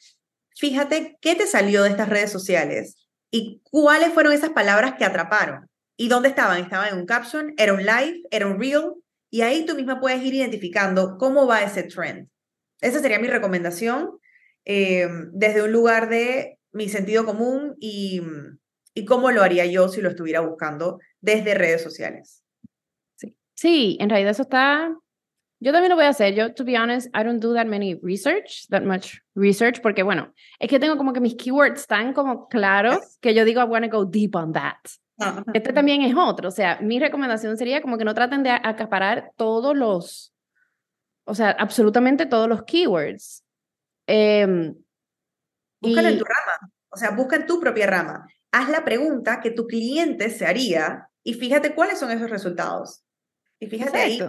Fíjate 0.55 1.17
qué 1.21 1.35
te 1.35 1.45
salió 1.45 1.83
de 1.83 1.89
estas 1.89 2.09
redes 2.09 2.31
sociales 2.31 3.07
y 3.31 3.61
cuáles 3.63 4.13
fueron 4.13 4.33
esas 4.33 4.51
palabras 4.51 4.95
que 4.97 5.05
atraparon. 5.05 5.69
¿Y 5.97 6.07
dónde 6.07 6.29
estaban? 6.29 6.61
¿Estaban 6.61 6.89
en 6.93 6.99
un 6.99 7.05
caption? 7.05 7.53
¿Era 7.57 7.73
un 7.73 7.79
live? 7.83 8.21
¿Era 8.29 8.47
un 8.47 8.59
reel? 8.59 8.93
Y 9.29 9.41
ahí 9.41 9.65
tú 9.65 9.75
misma 9.75 9.99
puedes 9.99 10.23
ir 10.23 10.35
identificando 10.35 11.17
cómo 11.17 11.47
va 11.47 11.63
ese 11.63 11.83
trend. 11.83 12.29
Esa 12.79 12.99
sería 12.99 13.19
mi 13.19 13.27
recomendación 13.27 14.11
eh, 14.63 15.07
desde 15.33 15.63
un 15.63 15.71
lugar 15.71 16.07
de 16.07 16.59
mi 16.71 16.87
sentido 16.87 17.25
común 17.25 17.75
y, 17.79 18.21
y 18.93 19.05
cómo 19.05 19.31
lo 19.31 19.41
haría 19.41 19.65
yo 19.65 19.89
si 19.89 20.01
lo 20.01 20.09
estuviera 20.09 20.41
buscando 20.41 20.99
desde 21.19 21.55
redes 21.55 21.81
sociales. 21.81 22.43
Sí, 23.15 23.35
sí 23.55 23.97
en 23.99 24.09
realidad 24.09 24.31
eso 24.31 24.43
está 24.43 24.95
Yo 25.59 25.71
también 25.71 25.89
lo 25.89 25.95
voy 25.95 26.05
a 26.05 26.09
hacer. 26.09 26.35
Yo, 26.35 26.53
to 26.53 26.63
be 26.63 26.77
honest, 26.77 27.07
I 27.15 27.23
don't 27.23 27.41
do 27.41 27.53
that 27.55 27.65
many 27.65 27.95
research, 28.03 28.67
that 28.69 28.83
much 28.83 29.19
research, 29.33 29.81
porque 29.81 30.03
bueno, 30.03 30.31
es 30.59 30.69
que 30.69 30.79
tengo 30.79 30.97
como 30.97 31.13
que 31.13 31.19
mis 31.19 31.35
keywords 31.35 31.81
están 31.81 32.13
como 32.13 32.47
claros 32.47 33.17
que 33.21 33.33
yo 33.33 33.43
digo, 33.43 33.59
I 33.59 33.65
want 33.65 33.83
to 33.85 33.89
go 33.89 34.05
deep 34.05 34.35
on 34.35 34.53
that. 34.53 34.77
Este 35.53 35.73
también 35.73 36.01
es 36.01 36.15
otro. 36.15 36.49
O 36.49 36.51
sea, 36.51 36.79
mi 36.81 36.99
recomendación 36.99 37.57
sería 37.57 37.81
como 37.81 37.97
que 37.97 38.05
no 38.05 38.13
traten 38.13 38.43
de 38.43 38.51
acaparar 38.51 39.31
todos 39.35 39.75
los, 39.75 40.33
o 41.25 41.33
sea, 41.33 41.51
absolutamente 41.51 42.25
todos 42.25 42.47
los 42.47 42.63
keywords. 42.63 43.43
Eh, 44.07 44.73
Búscalo 45.81 46.07
en 46.09 46.17
tu 46.17 46.25
rama. 46.25 46.71
O 46.89 46.97
sea, 46.97 47.11
busca 47.11 47.35
en 47.35 47.45
tu 47.45 47.59
propia 47.59 47.87
rama. 47.87 48.27
Haz 48.51 48.69
la 48.69 48.83
pregunta 48.83 49.39
que 49.41 49.51
tu 49.51 49.67
cliente 49.67 50.29
se 50.29 50.45
haría 50.45 51.09
y 51.23 51.33
fíjate 51.33 51.75
cuáles 51.75 51.99
son 51.99 52.11
esos 52.11 52.29
resultados. 52.29 53.03
Y 53.59 53.67
fíjate 53.67 53.97
ahí 53.97 54.21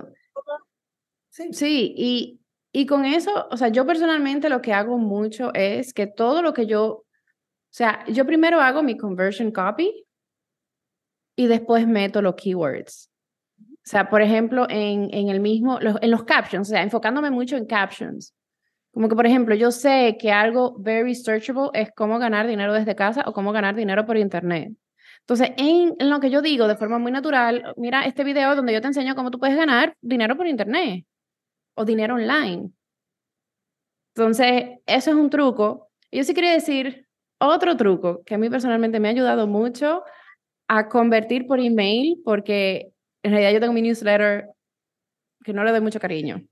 Sí, 1.53 1.95
y, 1.97 2.41
y 2.73 2.87
con 2.87 3.05
eso, 3.05 3.47
o 3.51 3.57
sea, 3.57 3.69
yo 3.69 3.87
personalmente 3.87 4.49
lo 4.49 4.61
que 4.61 4.73
hago 4.73 4.99
mucho 4.99 5.53
es 5.55 5.95
que 5.95 6.07
todo 6.09 6.43
lo 6.43 6.53
que 6.53 6.67
yo, 6.67 6.87
o 6.87 7.07
sea, 7.71 8.05
yo 8.09 8.27
primero 8.27 8.61
hago 8.61 8.83
mi 8.83 8.97
conversion 8.97 9.53
copy 9.53 10.08
y 11.39 11.47
después 11.47 11.87
meto 11.87 12.21
los 12.21 12.35
keywords. 12.35 13.13
O 13.61 13.65
sea, 13.85 14.11
por 14.11 14.23
ejemplo, 14.23 14.67
en, 14.69 15.09
en 15.15 15.29
el 15.29 15.39
mismo, 15.39 15.79
en 15.81 16.11
los 16.11 16.25
captions, 16.25 16.69
o 16.69 16.71
sea, 16.73 16.83
enfocándome 16.83 17.31
mucho 17.31 17.57
en 17.57 17.65
captions. 17.65 18.35
Como 18.91 19.09
que, 19.09 19.15
por 19.15 19.25
ejemplo, 19.25 19.55
yo 19.55 19.71
sé 19.71 20.17
que 20.21 20.33
algo 20.33 20.75
very 20.81 21.15
searchable 21.15 21.71
es 21.75 21.91
cómo 21.95 22.19
ganar 22.19 22.49
dinero 22.49 22.73
desde 22.73 22.97
casa 22.97 23.23
o 23.25 23.33
cómo 23.33 23.53
ganar 23.53 23.77
dinero 23.77 24.05
por 24.05 24.17
internet. 24.17 24.73
Entonces, 25.21 25.51
en, 25.57 25.95
en, 26.01 26.11
lo 26.11 26.19
que 26.19 26.31
yo 26.31 26.43
digo 26.43 26.67
de 26.67 26.77
forma 26.77 26.99
muy 26.99 27.13
natural, 27.13 27.73
mira 27.77 28.05
este 28.05 28.25
video 28.25 28.57
donde 28.57 28.73
yo 28.73 28.81
te 28.81 28.89
enseño 28.89 29.15
cómo 29.15 29.31
tú 29.31 29.39
puedes 29.39 29.57
ganar 29.57 29.95
dinero 30.01 30.37
por 30.37 30.49
internet 30.49 31.07
o 31.75 31.85
dinero 31.85 32.17
online. 32.17 32.73
Entonces, 34.17 34.81
eso 34.87 35.11
es 35.11 35.17
un 35.17 35.31
truco. 35.31 35.89
Yo 36.11 36.25
sí 36.25 36.35
quería 36.35 36.53
decir 36.53 37.07
otro 37.39 37.77
truco 37.77 38.25
que 38.25 38.35
a 38.35 38.39
mí 38.39 38.51
personalmente 38.51 38.99
me 38.99 39.07
ha 39.07 39.13
ayudado 39.13 39.47
mucho 39.47 40.03
a 40.69 40.89
convertir 40.89 41.47
por 41.47 41.59
email, 41.59 42.21
porque 42.25 42.93
en 43.23 43.33
realidad 43.33 43.53
yo 43.53 43.61
tengo 43.61 43.73
mi 43.73 43.83
newsletter 43.83 44.49
que 45.45 45.53
no 45.53 45.65
le 45.65 45.71
doy 45.71 45.81
mucho 45.81 45.99
cariño. 45.99 46.47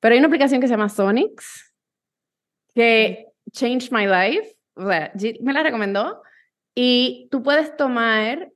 Pero 0.00 0.12
hay 0.12 0.18
una 0.18 0.28
aplicación 0.28 0.60
que 0.60 0.66
se 0.66 0.74
llama 0.74 0.88
Sonics, 0.88 1.74
que 2.74 3.26
changed 3.52 3.90
my 3.90 4.06
life. 4.06 4.54
me 4.76 5.52
la 5.52 5.62
recomendó. 5.62 6.22
Y 6.74 7.28
tú 7.30 7.42
puedes 7.42 7.74
tomar 7.76 8.52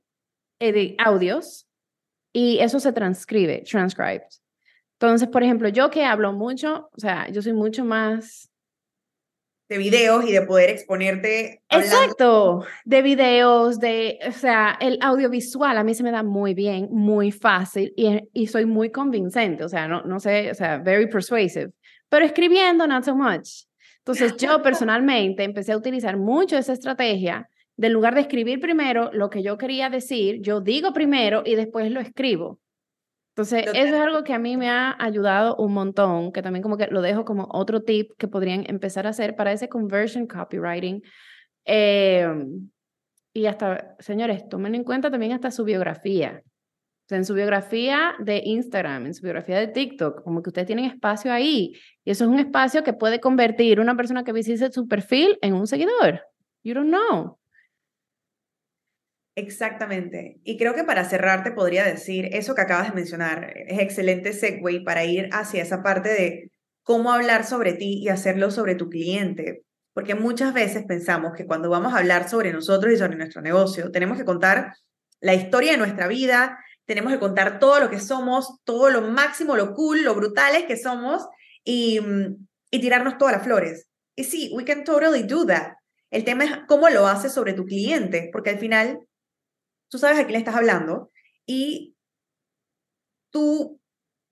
eh, 0.59 0.95
audios 0.99 1.67
y 2.31 2.59
eso 2.59 2.79
se 2.79 2.93
transcribe, 2.93 3.63
transcribed. 3.63 4.27
Entonces, 4.99 5.27
por 5.27 5.41
ejemplo, 5.41 5.67
yo 5.69 5.89
que 5.89 6.05
hablo 6.05 6.31
mucho, 6.31 6.89
o 6.95 6.99
sea, 6.99 7.27
yo 7.29 7.41
soy 7.41 7.53
mucho 7.53 7.83
más... 7.83 8.50
De 9.71 9.77
videos 9.77 10.27
y 10.27 10.33
de 10.33 10.41
poder 10.41 10.69
exponerte. 10.69 11.61
Exacto, 11.69 12.65
de 12.83 13.01
videos, 13.01 13.79
de, 13.79 14.19
o 14.27 14.33
sea, 14.33 14.77
el 14.81 14.97
audiovisual 14.99 15.77
a 15.77 15.83
mí 15.85 15.93
se 15.93 16.03
me 16.03 16.11
da 16.11 16.23
muy 16.23 16.53
bien, 16.53 16.89
muy 16.91 17.31
fácil 17.31 17.93
y, 17.95 18.19
y 18.33 18.47
soy 18.47 18.65
muy 18.65 18.91
convincente, 18.91 19.63
o 19.63 19.69
sea, 19.69 19.87
no, 19.87 20.01
no 20.01 20.19
sé, 20.19 20.51
o 20.51 20.55
sea, 20.55 20.79
very 20.79 21.07
persuasive, 21.07 21.71
pero 22.09 22.25
escribiendo, 22.25 22.85
not 22.85 23.05
so 23.05 23.15
much. 23.15 23.63
Entonces, 23.99 24.35
yo 24.35 24.61
personalmente 24.63 25.45
empecé 25.45 25.71
a 25.71 25.77
utilizar 25.77 26.17
mucho 26.17 26.57
esa 26.57 26.73
estrategia. 26.73 27.47
De 27.77 27.89
lugar 27.89 28.13
de 28.13 28.21
escribir 28.21 28.59
primero 28.59 29.09
lo 29.13 29.29
que 29.29 29.41
yo 29.41 29.57
quería 29.57 29.89
decir, 29.89 30.41
yo 30.41 30.59
digo 30.59 30.91
primero 30.91 31.43
y 31.45 31.55
después 31.55 31.89
lo 31.89 32.01
escribo. 32.01 32.59
Entonces, 33.31 33.65
eso 33.73 33.95
es 33.95 34.01
algo 34.01 34.25
que 34.25 34.33
a 34.33 34.39
mí 34.39 34.57
me 34.57 34.69
ha 34.69 34.95
ayudado 34.99 35.55
un 35.55 35.73
montón, 35.73 36.33
que 36.33 36.41
también 36.41 36.61
como 36.61 36.77
que 36.77 36.87
lo 36.87 37.01
dejo 37.01 37.23
como 37.23 37.47
otro 37.51 37.81
tip 37.81 38.11
que 38.17 38.27
podrían 38.27 38.65
empezar 38.67 39.07
a 39.07 39.11
hacer 39.11 39.37
para 39.37 39.53
ese 39.53 39.69
conversion 39.69 40.27
copywriting. 40.27 41.01
Em, 41.63 42.69
y 43.33 43.45
hasta, 43.45 43.95
señores, 43.99 44.49
tomen 44.49 44.75
en 44.75 44.83
cuenta 44.83 45.09
también 45.09 45.31
hasta 45.31 45.49
su 45.49 45.63
biografía. 45.63 46.41
O 46.43 47.07
sea, 47.07 47.17
en 47.19 47.25
su 47.25 47.33
biografía 47.33 48.15
de 48.19 48.41
Instagram, 48.43 49.05
en 49.05 49.13
su 49.13 49.23
biografía 49.23 49.59
de 49.59 49.67
TikTok, 49.67 50.23
como 50.23 50.41
que 50.41 50.49
ustedes 50.49 50.67
tienen 50.67 50.85
espacio 50.85 51.31
ahí. 51.31 51.73
Y 52.03 52.11
eso 52.11 52.25
es 52.25 52.29
un 52.29 52.39
espacio 52.39 52.83
que 52.83 52.93
puede 52.93 53.21
convertir 53.21 53.79
una 53.79 53.95
persona 53.95 54.25
que 54.25 54.33
visite 54.33 54.71
su 54.73 54.89
perfil 54.89 55.37
en 55.41 55.53
un 55.53 55.67
seguidor. 55.67 56.21
You 56.63 56.73
don't 56.73 56.89
know. 56.89 57.40
Exactamente. 59.35 60.39
Y 60.43 60.57
creo 60.57 60.75
que 60.75 60.83
para 60.83 61.05
cerrar 61.05 61.43
te 61.43 61.51
podría 61.51 61.85
decir, 61.85 62.29
eso 62.33 62.53
que 62.53 62.61
acabas 62.61 62.89
de 62.89 62.95
mencionar 62.95 63.53
es 63.55 63.79
excelente 63.79 64.33
segue 64.33 64.81
para 64.81 65.05
ir 65.05 65.29
hacia 65.31 65.63
esa 65.63 65.81
parte 65.81 66.09
de 66.09 66.51
cómo 66.83 67.13
hablar 67.13 67.45
sobre 67.45 67.73
ti 67.73 67.99
y 68.01 68.09
hacerlo 68.09 68.51
sobre 68.51 68.75
tu 68.75 68.89
cliente. 68.89 69.63
Porque 69.93 70.15
muchas 70.15 70.53
veces 70.53 70.83
pensamos 70.85 71.33
que 71.35 71.45
cuando 71.45 71.69
vamos 71.69 71.93
a 71.93 71.99
hablar 71.99 72.29
sobre 72.29 72.51
nosotros 72.51 72.93
y 72.93 72.97
sobre 72.97 73.15
nuestro 73.15 73.41
negocio, 73.41 73.91
tenemos 73.91 74.17
que 74.17 74.25
contar 74.25 74.73
la 75.21 75.33
historia 75.33 75.73
de 75.73 75.77
nuestra 75.77 76.07
vida, 76.07 76.57
tenemos 76.85 77.13
que 77.13 77.19
contar 77.19 77.59
todo 77.59 77.79
lo 77.79 77.89
que 77.89 77.99
somos, 77.99 78.59
todo 78.65 78.89
lo 78.89 79.01
máximo, 79.01 79.55
lo 79.55 79.73
cool, 79.73 80.03
lo 80.03 80.15
brutales 80.15 80.63
que 80.65 80.75
somos 80.77 81.25
y, 81.63 81.99
y 82.69 82.81
tirarnos 82.81 83.17
todas 83.17 83.35
las 83.35 83.43
flores. 83.43 83.87
Y 84.15 84.25
sí, 84.25 84.51
we 84.53 84.65
can 84.65 84.83
totally 84.83 85.23
do 85.23 85.45
that. 85.45 85.73
El 86.09 86.25
tema 86.25 86.43
es 86.43 86.51
cómo 86.67 86.89
lo 86.89 87.07
haces 87.07 87.33
sobre 87.33 87.53
tu 87.53 87.65
cliente, 87.65 88.29
porque 88.33 88.49
al 88.49 88.59
final 88.59 88.99
tú 89.91 89.97
sabes 89.97 90.17
a 90.17 90.21
quién 90.21 90.31
le 90.31 90.37
estás 90.39 90.55
hablando 90.55 91.11
y 91.45 91.95
tú, 93.29 93.79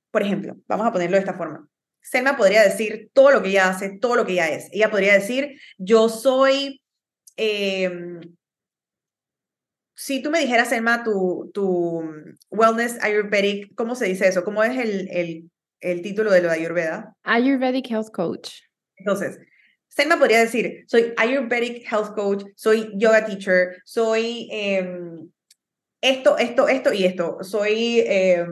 por 0.09 0.23
ejemplo, 0.23 0.55
vamos 0.67 0.87
a 0.87 0.91
ponerlo 0.91 1.17
de 1.17 1.21
esta 1.21 1.35
forma. 1.37 1.67
Selma 2.01 2.37
podría 2.37 2.63
decir 2.63 3.11
todo 3.13 3.29
lo 3.31 3.43
que 3.43 3.49
ella 3.49 3.69
hace, 3.69 3.99
todo 3.99 4.15
lo 4.15 4.25
que 4.25 4.31
ella 4.33 4.49
es. 4.49 4.69
Ella 4.71 4.89
podría 4.89 5.13
decir, 5.13 5.59
yo 5.77 6.07
soy, 6.07 6.81
em, 7.35 8.21
si 9.95 10.21
tú 10.21 10.31
me 10.31 10.39
dijeras, 10.39 10.69
Selma, 10.69 11.03
tu, 11.03 11.51
tu 11.53 12.03
wellness 12.49 13.03
ayurvedic, 13.03 13.75
¿cómo 13.75 13.95
se 13.95 14.05
dice 14.05 14.29
eso? 14.29 14.45
¿Cómo 14.45 14.63
es 14.63 14.77
el, 14.77 15.09
el, 15.11 15.51
el 15.81 16.01
título 16.01 16.31
de 16.31 16.41
lo 16.41 16.47
de 16.47 16.55
Ayurveda? 16.55 17.13
Ayurvedic 17.23 17.91
Health 17.91 18.11
Coach. 18.13 18.61
Entonces, 18.95 19.37
Selma 19.89 20.17
podría 20.17 20.39
decir, 20.39 20.85
soy 20.87 21.13
Ayurvedic 21.17 21.85
Health 21.91 22.15
Coach, 22.15 22.45
soy 22.55 22.93
yoga 22.95 23.25
teacher, 23.25 23.81
soy 23.83 24.47
em, 24.51 25.29
esto, 26.01 26.37
esto, 26.37 26.67
esto 26.67 26.93
y 26.93 27.05
esto. 27.05 27.37
Soy... 27.41 27.99
Eh, 27.99 28.45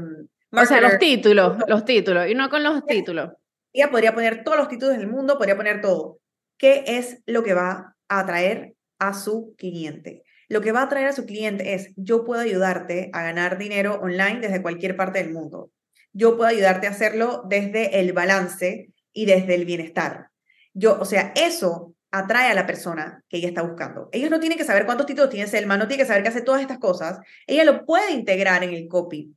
o 0.52 0.66
sea, 0.66 0.82
los 0.82 0.98
títulos, 0.98 1.58
los 1.68 1.86
títulos, 1.86 2.28
y 2.30 2.34
no 2.34 2.50
con 2.50 2.64
los 2.64 2.86
títulos. 2.86 3.32
Ella 3.74 3.92
podría 3.92 4.14
poner 4.14 4.44
todos 4.44 4.58
los 4.58 4.70
títulos 4.70 4.98
del 4.98 5.08
mundo, 5.08 5.38
podría 5.38 5.58
poner 5.58 5.82
todo. 5.82 6.20
¿Qué 6.58 6.84
es 6.88 7.22
lo 7.26 7.44
que 7.44 7.54
va 7.54 7.96
a 8.08 8.20
atraer 8.20 8.74
a 8.98 9.14
su 9.14 9.56
cliente? 9.58 10.24
Lo 10.48 10.62
que 10.62 10.72
va 10.72 10.82
a 10.82 10.84
atraer 10.84 11.08
a 11.08 11.14
su 11.14 11.26
cliente 11.26 11.74
es, 11.74 11.94
yo 11.98 12.24
puedo 12.24 12.42
ayudarte 12.42 13.10
a 13.14 13.22
ganar 13.24 13.58
dinero 13.58 14.00
online 14.02 14.40
desde 14.40 14.62
cualquier 14.62 14.96
parte 14.96 15.22
del 15.22 15.34
mundo. 15.34 15.72
Yo 16.14 16.38
puedo 16.38 16.50
ayudarte 16.50 16.88
a 16.88 16.92
hacerlo 16.92 17.44
desde 17.48 18.00
el 18.00 18.14
balance 18.14 18.90
y 19.12 19.26
desde 19.26 19.56
el 19.56 19.66
bienestar. 19.66 20.30
Yo, 20.74 20.98
o 21.00 21.06
sea, 21.06 21.34
eso 21.36 21.94
atrae 22.18 22.52
a 22.52 22.56
la 22.56 22.66
persona 22.66 23.24
que 23.30 23.38
ella 23.38 23.50
está 23.50 23.62
buscando. 23.62 24.10
Ellos 24.12 24.30
no 24.30 24.40
tienen 24.40 24.58
que 24.58 24.64
saber 24.64 24.86
cuántos 24.86 25.06
títulos 25.06 25.30
tiene 25.30 25.48
Selma, 25.48 25.78
no 25.78 25.88
tiene 25.88 26.04
que 26.04 26.08
saber 26.08 26.24
que 26.24 26.30
hace 26.30 26.42
todas 26.42 26.62
estas 26.62 26.80
cosas. 26.80 27.20
Ella 27.46 27.64
lo 27.64 27.86
puede 27.86 28.12
integrar 28.12 28.64
en 28.64 28.74
el 28.74 28.88
copy, 28.88 29.36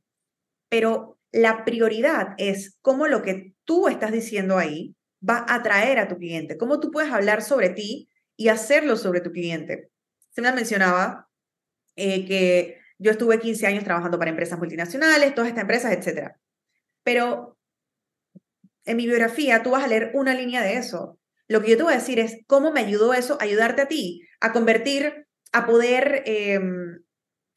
pero 0.69 1.19
la 1.31 1.63
prioridad 1.63 2.35
es 2.37 2.77
cómo 2.81 3.07
lo 3.07 3.21
que 3.21 3.53
tú 3.63 3.87
estás 3.87 4.11
diciendo 4.11 4.57
ahí 4.57 4.95
va 5.27 5.45
a 5.47 5.55
atraer 5.55 5.99
a 5.99 6.07
tu 6.07 6.17
cliente, 6.17 6.57
cómo 6.57 6.79
tú 6.79 6.91
puedes 6.91 7.11
hablar 7.11 7.41
sobre 7.41 7.69
ti 7.69 8.09
y 8.35 8.49
hacerlo 8.49 8.97
sobre 8.97 9.21
tu 9.21 9.31
cliente. 9.31 9.89
Se 10.31 10.41
me 10.41 10.51
mencionaba 10.51 11.29
eh, 11.95 12.25
que 12.25 12.79
yo 12.97 13.11
estuve 13.11 13.39
15 13.39 13.67
años 13.67 13.83
trabajando 13.83 14.17
para 14.17 14.31
empresas 14.31 14.59
multinacionales, 14.59 15.33
todas 15.35 15.49
estas 15.49 15.63
empresas, 15.63 15.91
etc. 15.91 16.33
Pero 17.03 17.57
en 18.85 18.97
mi 18.97 19.05
biografía 19.05 19.63
tú 19.63 19.71
vas 19.71 19.83
a 19.83 19.87
leer 19.87 20.11
una 20.13 20.33
línea 20.33 20.61
de 20.61 20.75
eso. 20.75 21.19
Lo 21.51 21.61
que 21.61 21.71
yo 21.71 21.75
te 21.75 21.83
voy 21.83 21.91
a 21.91 21.97
decir 21.97 22.17
es 22.17 22.37
cómo 22.47 22.71
me 22.71 22.79
ayudó 22.79 23.13
eso 23.13 23.37
a 23.37 23.43
ayudarte 23.43 23.81
a 23.81 23.87
ti, 23.89 24.25
a 24.39 24.53
convertir, 24.53 25.27
a 25.51 25.65
poder 25.65 26.23
em, 26.25 27.03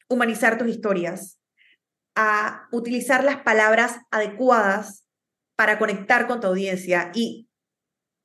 humanizar 0.09 0.57
tus 0.57 0.67
historias, 0.67 1.39
a 2.13 2.67
utilizar 2.73 3.23
las 3.23 3.37
palabras 3.37 3.95
adecuadas 4.11 5.07
para 5.55 5.79
conectar 5.79 6.27
con 6.27 6.41
tu 6.41 6.47
audiencia 6.47 7.09
y 7.13 7.47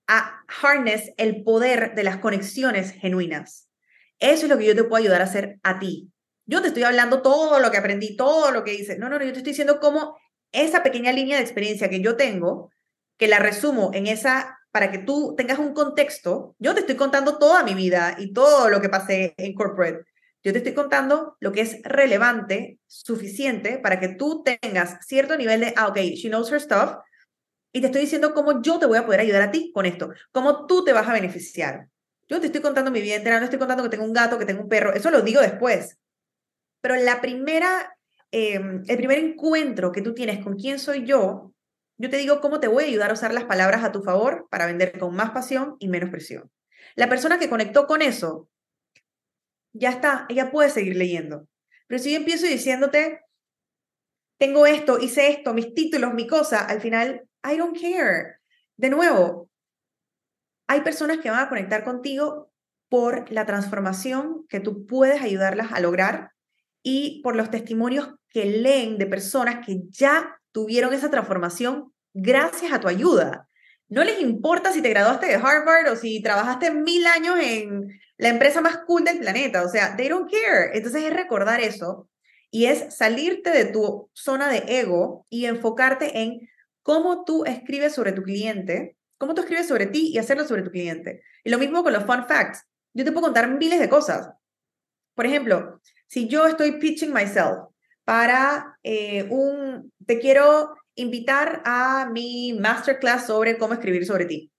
a 0.08 0.44
harness 0.60 1.12
el 1.18 1.44
poder 1.44 1.94
de 1.94 2.02
las 2.02 2.16
conexiones 2.16 2.90
genuinas. 2.90 3.70
Eso 4.18 4.46
es 4.46 4.48
lo 4.48 4.58
que 4.58 4.66
yo 4.66 4.74
te 4.74 4.82
puedo 4.82 5.00
ayudar 5.04 5.20
a 5.20 5.26
hacer 5.26 5.60
a 5.62 5.78
ti. 5.78 6.10
Yo 6.46 6.62
te 6.62 6.66
estoy 6.66 6.82
hablando 6.82 7.22
todo 7.22 7.60
lo 7.60 7.70
que 7.70 7.78
aprendí, 7.78 8.16
todo 8.16 8.50
lo 8.50 8.64
que 8.64 8.74
hice. 8.74 8.98
No, 8.98 9.08
no, 9.08 9.20
no, 9.20 9.24
yo 9.24 9.30
te 9.30 9.38
estoy 9.38 9.52
diciendo 9.52 9.78
cómo 9.78 10.18
esa 10.50 10.82
pequeña 10.82 11.12
línea 11.12 11.36
de 11.36 11.44
experiencia 11.44 11.88
que 11.88 12.00
yo 12.00 12.16
tengo, 12.16 12.72
que 13.16 13.28
la 13.28 13.38
resumo 13.38 13.92
en 13.94 14.08
esa 14.08 14.56
para 14.70 14.90
que 14.90 14.98
tú 14.98 15.34
tengas 15.36 15.58
un 15.58 15.74
contexto, 15.74 16.54
yo 16.58 16.74
te 16.74 16.80
estoy 16.80 16.96
contando 16.96 17.38
toda 17.38 17.64
mi 17.64 17.74
vida 17.74 18.16
y 18.18 18.32
todo 18.32 18.68
lo 18.68 18.80
que 18.80 18.88
pasé 18.88 19.34
en 19.36 19.54
corporate. 19.54 20.04
Yo 20.42 20.52
te 20.52 20.58
estoy 20.58 20.74
contando 20.74 21.36
lo 21.40 21.52
que 21.52 21.60
es 21.60 21.82
relevante, 21.82 22.78
suficiente 22.86 23.78
para 23.78 24.00
que 24.00 24.08
tú 24.08 24.42
tengas 24.42 25.04
cierto 25.06 25.36
nivel 25.36 25.60
de, 25.60 25.74
ah, 25.76 25.88
ok, 25.88 25.98
she 26.14 26.28
knows 26.28 26.50
her 26.50 26.60
stuff, 26.60 26.96
y 27.72 27.80
te 27.80 27.86
estoy 27.86 28.02
diciendo 28.02 28.34
cómo 28.34 28.62
yo 28.62 28.78
te 28.78 28.86
voy 28.86 28.98
a 28.98 29.04
poder 29.04 29.20
ayudar 29.20 29.42
a 29.42 29.50
ti 29.50 29.70
con 29.72 29.86
esto, 29.86 30.10
cómo 30.32 30.66
tú 30.66 30.84
te 30.84 30.92
vas 30.92 31.08
a 31.08 31.12
beneficiar. 31.12 31.88
Yo 32.28 32.40
te 32.40 32.46
estoy 32.46 32.60
contando 32.60 32.90
mi 32.90 33.00
vida 33.00 33.16
entera, 33.16 33.38
no 33.38 33.44
estoy 33.44 33.58
contando 33.58 33.82
que 33.82 33.90
tengo 33.90 34.04
un 34.04 34.12
gato, 34.12 34.38
que 34.38 34.46
tengo 34.46 34.62
un 34.62 34.68
perro, 34.68 34.94
eso 34.94 35.10
lo 35.10 35.22
digo 35.22 35.40
después. 35.40 35.98
Pero 36.80 36.96
la 36.96 37.20
primera, 37.20 37.96
em, 38.30 38.82
el 38.86 38.96
primer 38.96 39.18
encuentro 39.18 39.92
que 39.92 40.00
tú 40.02 40.14
tienes 40.14 40.42
con 40.42 40.56
quién 40.56 40.78
soy 40.78 41.04
yo, 41.04 41.52
yo 42.00 42.08
te 42.08 42.16
digo 42.16 42.40
cómo 42.40 42.60
te 42.60 42.68
voy 42.68 42.84
a 42.84 42.86
ayudar 42.86 43.10
a 43.10 43.12
usar 43.12 43.34
las 43.34 43.44
palabras 43.44 43.84
a 43.84 43.92
tu 43.92 44.02
favor 44.02 44.48
para 44.50 44.64
vender 44.64 44.98
con 44.98 45.14
más 45.14 45.32
pasión 45.32 45.76
y 45.80 45.88
menos 45.88 46.08
presión. 46.08 46.50
La 46.94 47.10
persona 47.10 47.38
que 47.38 47.50
conectó 47.50 47.86
con 47.86 48.00
eso, 48.00 48.48
ya 49.74 49.90
está, 49.90 50.24
ella 50.30 50.50
puede 50.50 50.70
seguir 50.70 50.96
leyendo. 50.96 51.46
Pero 51.86 52.02
si 52.02 52.12
yo 52.12 52.16
empiezo 52.16 52.46
diciéndote, 52.46 53.20
tengo 54.38 54.66
esto, 54.66 54.98
hice 54.98 55.28
esto, 55.28 55.52
mis 55.52 55.74
títulos, 55.74 56.14
mi 56.14 56.26
cosa, 56.26 56.64
al 56.64 56.80
final, 56.80 57.28
I 57.44 57.58
don't 57.58 57.78
care. 57.78 58.38
De 58.78 58.88
nuevo, 58.88 59.50
hay 60.68 60.80
personas 60.80 61.18
que 61.18 61.28
van 61.28 61.44
a 61.44 61.48
conectar 61.50 61.84
contigo 61.84 62.50
por 62.88 63.30
la 63.30 63.44
transformación 63.44 64.46
que 64.48 64.60
tú 64.60 64.86
puedes 64.86 65.20
ayudarlas 65.20 65.70
a 65.70 65.80
lograr 65.80 66.32
y 66.82 67.20
por 67.22 67.36
los 67.36 67.50
testimonios 67.50 68.14
que 68.30 68.46
leen 68.46 68.96
de 68.96 69.04
personas 69.04 69.66
que 69.66 69.82
ya 69.90 70.39
tuvieron 70.52 70.92
esa 70.92 71.10
transformación 71.10 71.92
gracias 72.14 72.72
a 72.72 72.80
tu 72.80 72.88
ayuda. 72.88 73.48
No 73.88 74.04
les 74.04 74.20
importa 74.20 74.72
si 74.72 74.82
te 74.82 74.90
graduaste 74.90 75.26
de 75.26 75.34
Harvard 75.34 75.90
o 75.90 75.96
si 75.96 76.22
trabajaste 76.22 76.70
mil 76.70 77.06
años 77.06 77.38
en 77.40 78.00
la 78.18 78.28
empresa 78.28 78.60
más 78.60 78.78
cool 78.86 79.04
del 79.04 79.18
planeta. 79.18 79.64
O 79.64 79.68
sea, 79.68 79.96
they 79.96 80.08
don't 80.08 80.30
care. 80.30 80.70
Entonces 80.74 81.02
es 81.04 81.12
recordar 81.12 81.60
eso 81.60 82.08
y 82.50 82.66
es 82.66 82.94
salirte 82.94 83.50
de 83.50 83.64
tu 83.66 84.10
zona 84.12 84.48
de 84.48 84.62
ego 84.66 85.26
y 85.28 85.46
enfocarte 85.46 86.20
en 86.22 86.48
cómo 86.82 87.24
tú 87.24 87.44
escribes 87.44 87.94
sobre 87.94 88.12
tu 88.12 88.22
cliente, 88.22 88.96
cómo 89.18 89.34
tú 89.34 89.42
escribes 89.42 89.68
sobre 89.68 89.86
ti 89.86 90.10
y 90.12 90.18
hacerlo 90.18 90.46
sobre 90.46 90.62
tu 90.62 90.70
cliente. 90.70 91.22
Y 91.44 91.50
lo 91.50 91.58
mismo 91.58 91.82
con 91.82 91.92
los 91.92 92.04
fun 92.04 92.26
facts. 92.26 92.64
Yo 92.92 93.04
te 93.04 93.12
puedo 93.12 93.26
contar 93.26 93.48
miles 93.50 93.80
de 93.80 93.88
cosas. 93.88 94.30
Por 95.14 95.26
ejemplo, 95.26 95.80
si 96.06 96.28
yo 96.28 96.46
estoy 96.46 96.78
pitching 96.78 97.12
myself 97.12 97.69
para 98.10 98.76
eh, 98.82 99.22
un, 99.30 99.92
te 100.04 100.18
quiero 100.18 100.74
invitar 100.96 101.62
a 101.64 102.10
mi 102.12 102.52
masterclass 102.54 103.28
sobre 103.28 103.56
cómo 103.56 103.74
escribir 103.74 104.04
sobre 104.04 104.24
ti. 104.24 104.50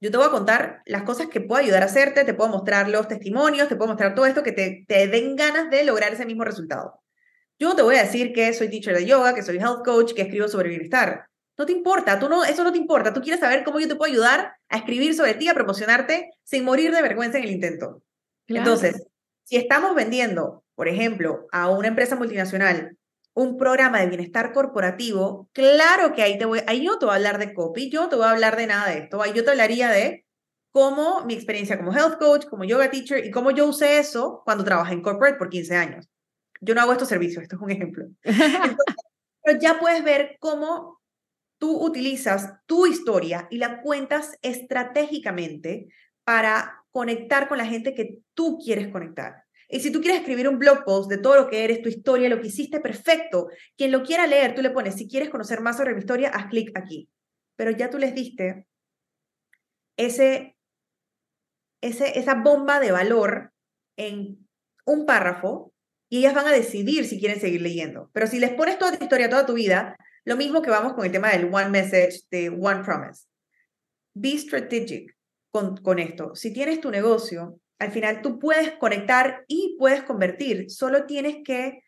Yo 0.00 0.12
te 0.12 0.16
voy 0.16 0.28
a 0.28 0.30
contar 0.30 0.82
las 0.86 1.02
cosas 1.02 1.26
que 1.26 1.40
puedo 1.40 1.60
ayudar 1.60 1.82
a 1.82 1.86
hacerte, 1.86 2.22
te 2.22 2.32
puedo 2.32 2.48
mostrar 2.48 2.88
los 2.88 3.08
testimonios, 3.08 3.66
te 3.66 3.74
puedo 3.74 3.88
mostrar 3.88 4.14
todo 4.14 4.26
esto 4.26 4.44
que 4.44 4.52
te, 4.52 4.84
te 4.86 5.08
den 5.08 5.34
ganas 5.34 5.68
de 5.68 5.82
lograr 5.82 6.12
ese 6.12 6.26
mismo 6.26 6.44
resultado. 6.44 7.02
Yo 7.58 7.74
te 7.74 7.82
voy 7.82 7.96
a 7.96 8.04
decir 8.04 8.32
que 8.32 8.52
soy 8.52 8.68
teacher 8.68 8.94
de 8.94 9.04
yoga, 9.04 9.34
que 9.34 9.42
soy 9.42 9.56
health 9.56 9.84
coach, 9.84 10.14
que 10.14 10.22
escribo 10.22 10.46
sobre 10.46 10.68
bienestar. 10.68 11.26
No 11.58 11.66
te 11.66 11.72
importa, 11.72 12.20
tú 12.20 12.28
no, 12.28 12.44
eso 12.44 12.62
no 12.62 12.70
te 12.70 12.78
importa. 12.78 13.12
Tú 13.12 13.20
quieres 13.20 13.40
saber 13.40 13.64
cómo 13.64 13.80
yo 13.80 13.88
te 13.88 13.96
puedo 13.96 14.12
ayudar 14.12 14.52
a 14.68 14.76
escribir 14.76 15.12
sobre 15.16 15.34
ti, 15.34 15.48
a 15.48 15.54
promocionarte 15.54 16.30
sin 16.44 16.62
morir 16.62 16.92
de 16.92 17.02
vergüenza 17.02 17.38
en 17.38 17.44
el 17.46 17.50
intento. 17.50 18.04
Entonces, 18.46 19.08
si 19.42 19.56
estamos 19.56 19.92
vendiendo, 19.96 20.62
por 20.76 20.86
ejemplo, 20.86 21.48
a 21.50 21.68
una 21.70 21.88
empresa 21.88 22.14
multinacional 22.14 22.96
un 23.36 23.58
programa 23.58 24.00
de 24.00 24.06
bienestar 24.06 24.54
corporativo, 24.54 25.50
claro 25.52 26.14
que 26.14 26.22
ahí, 26.22 26.38
te 26.38 26.46
voy, 26.46 26.60
ahí 26.66 26.82
yo 26.82 26.98
te 26.98 27.04
voy 27.04 27.12
a 27.12 27.16
hablar 27.16 27.38
de 27.38 27.52
copy, 27.52 27.90
yo 27.90 28.08
te 28.08 28.16
voy 28.16 28.24
a 28.24 28.30
hablar 28.30 28.56
de 28.56 28.66
nada 28.66 28.88
de 28.88 28.98
esto. 29.00 29.20
Ahí 29.20 29.34
yo 29.34 29.44
te 29.44 29.50
hablaría 29.50 29.90
de 29.90 30.24
cómo 30.70 31.22
mi 31.26 31.34
experiencia 31.34 31.76
como 31.76 31.92
health 31.94 32.18
coach, 32.18 32.46
como 32.46 32.64
yoga 32.64 32.90
teacher 32.90 33.26
y 33.26 33.30
cómo 33.30 33.50
yo 33.50 33.66
usé 33.66 33.98
eso 33.98 34.40
cuando 34.46 34.64
trabajé 34.64 34.94
en 34.94 35.02
corporate 35.02 35.36
por 35.36 35.50
15 35.50 35.76
años. 35.76 36.08
Yo 36.62 36.74
no 36.74 36.80
hago 36.80 36.92
estos 36.92 37.08
servicios, 37.08 37.42
esto 37.42 37.56
es 37.56 37.62
un 37.62 37.70
ejemplo. 37.70 38.06
pero 39.42 39.58
ya 39.60 39.78
puedes 39.78 40.02
ver 40.02 40.38
cómo 40.40 41.00
tú 41.58 41.78
utilizas 41.84 42.54
tu 42.64 42.86
historia 42.86 43.48
y 43.50 43.58
la 43.58 43.82
cuentas 43.82 44.38
estratégicamente 44.40 45.88
para 46.24 46.84
conectar 46.90 47.48
con 47.48 47.58
la 47.58 47.66
gente 47.66 47.94
que 47.94 48.20
tú 48.32 48.58
quieres 48.58 48.88
conectar. 48.88 49.45
Y 49.68 49.80
si 49.80 49.90
tú 49.90 50.00
quieres 50.00 50.20
escribir 50.20 50.48
un 50.48 50.58
blog 50.58 50.84
post 50.84 51.10
de 51.10 51.18
todo 51.18 51.36
lo 51.36 51.48
que 51.48 51.64
eres, 51.64 51.82
tu 51.82 51.88
historia, 51.88 52.28
lo 52.28 52.40
que 52.40 52.48
hiciste, 52.48 52.80
perfecto. 52.80 53.48
Quien 53.76 53.90
lo 53.90 54.02
quiera 54.02 54.26
leer, 54.26 54.54
tú 54.54 54.62
le 54.62 54.70
pones, 54.70 54.94
si 54.94 55.08
quieres 55.08 55.28
conocer 55.28 55.60
más 55.60 55.76
sobre 55.76 55.92
mi 55.94 56.00
historia, 56.00 56.30
haz 56.30 56.46
clic 56.46 56.70
aquí. 56.76 57.08
Pero 57.56 57.72
ya 57.72 57.90
tú 57.90 57.98
les 57.98 58.14
diste 58.14 58.66
ese, 59.96 60.56
ese, 61.80 62.18
esa 62.18 62.34
bomba 62.34 62.78
de 62.78 62.92
valor 62.92 63.52
en 63.96 64.46
un 64.84 65.06
párrafo 65.06 65.72
y 66.08 66.18
ellas 66.18 66.34
van 66.34 66.46
a 66.46 66.52
decidir 66.52 67.06
si 67.06 67.18
quieren 67.18 67.40
seguir 67.40 67.62
leyendo. 67.62 68.10
Pero 68.12 68.28
si 68.28 68.38
les 68.38 68.52
pones 68.52 68.78
toda 68.78 68.96
tu 68.96 69.02
historia, 69.02 69.28
toda 69.28 69.46
tu 69.46 69.54
vida, 69.54 69.96
lo 70.24 70.36
mismo 70.36 70.62
que 70.62 70.70
vamos 70.70 70.92
con 70.92 71.04
el 71.04 71.12
tema 71.12 71.30
del 71.30 71.52
one 71.52 71.70
message, 71.70 72.20
de 72.30 72.50
one 72.50 72.84
promise. 72.84 73.26
Be 74.14 74.38
strategic 74.38 75.16
con, 75.50 75.76
con 75.78 75.98
esto. 75.98 76.36
Si 76.36 76.52
tienes 76.52 76.80
tu 76.80 76.90
negocio, 76.90 77.58
al 77.78 77.90
final 77.90 78.22
tú 78.22 78.38
puedes 78.38 78.72
conectar 78.72 79.44
y 79.48 79.76
puedes 79.78 80.02
convertir. 80.02 80.70
Solo 80.70 81.06
tienes 81.06 81.38
que 81.44 81.82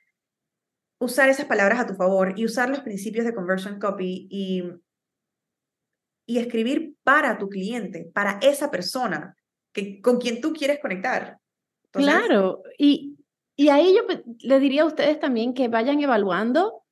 usar 1.01 1.29
esas 1.29 1.47
palabras 1.47 1.81
a 1.81 1.87
tu 1.87 1.95
favor 1.95 2.35
y 2.37 2.45
usar 2.45 2.69
los 2.69 2.81
principios 2.81 3.25
de 3.25 3.35
conversion 3.35 3.79
copy 3.79 4.27
y, 4.31 4.65
y 6.27 6.39
escribir 6.39 6.97
para 7.05 7.39
tu 7.39 7.49
cliente, 7.49 8.11
para 8.13 8.39
esa 8.43 8.71
persona 8.71 9.37
que, 9.73 10.01
con 10.01 10.19
quien 10.19 10.41
tú 10.41 10.53
quieres 10.53 10.81
conectar. 10.81 11.39
claro, 11.93 12.63
y, 12.77 13.17
y 13.57 13.71
ahí 13.71 13.95
yo 13.95 14.03
le 14.41 14.61
diría 14.61 14.83
a 14.83 14.87
ustedes 14.87 15.19
también 15.19 15.55
que 15.55 15.69
vayan 15.69 16.01
evaluando 16.01 16.85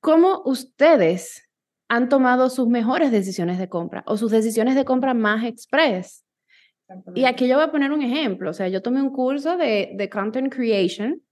cómo 0.00 0.42
ustedes 0.44 1.48
han 1.88 2.08
tomado 2.08 2.50
sus 2.50 2.68
mejores 2.68 3.10
decisiones 3.10 3.58
de 3.58 3.68
compra 3.68 4.02
o 4.06 4.16
sus 4.16 4.30
decisiones 4.30 4.76
de 4.76 4.84
compra 4.84 5.12
más 5.12 5.44
express. 5.44 6.24
Y 7.14 7.24
aquí 7.24 7.46
yo 7.48 7.56
voy 7.56 7.64
a 7.64 7.70
poner 7.70 7.92
un 7.92 8.02
ejemplo. 8.02 8.50
O 8.50 8.52
sea, 8.52 8.68
yo 8.68 8.82
tomé 8.82 9.00
un 9.02 9.10
curso 9.10 9.56
de, 9.56 9.92
de 9.94 10.08
content 10.08 10.52
creation 10.52 11.22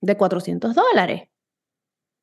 de 0.00 0.16
400 0.16 0.74
dólares. 0.74 1.28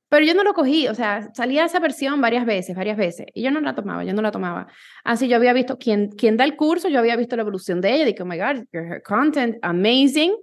Pero 0.09 0.25
yo 0.25 0.33
no 0.35 0.43
lo 0.43 0.53
cogí, 0.53 0.87
o 0.87 0.93
sea, 0.93 1.33
salía 1.33 1.65
esa 1.65 1.79
versión 1.79 2.21
varias 2.21 2.45
veces, 2.45 2.75
varias 2.75 2.95
veces, 2.95 3.25
y 3.33 3.41
yo 3.41 3.49
no 3.51 3.59
la 3.59 3.73
tomaba, 3.73 4.03
yo 4.03 4.13
no 4.13 4.21
la 4.21 4.31
tomaba. 4.31 4.67
Así 5.03 5.27
yo 5.27 5.35
había 5.35 5.51
visto, 5.51 5.77
quien, 5.77 6.09
quien 6.09 6.37
da 6.37 6.43
el 6.45 6.55
curso, 6.55 6.89
yo 6.89 6.99
había 6.99 7.15
visto 7.15 7.35
la 7.35 7.41
evolución 7.41 7.81
de 7.81 7.95
ella, 7.95 8.05
dije, 8.05 8.21
oh 8.21 8.25
my 8.25 8.37
God, 8.37 8.65
her 8.71 9.01
content, 9.01 9.57
amazing, 9.63 10.33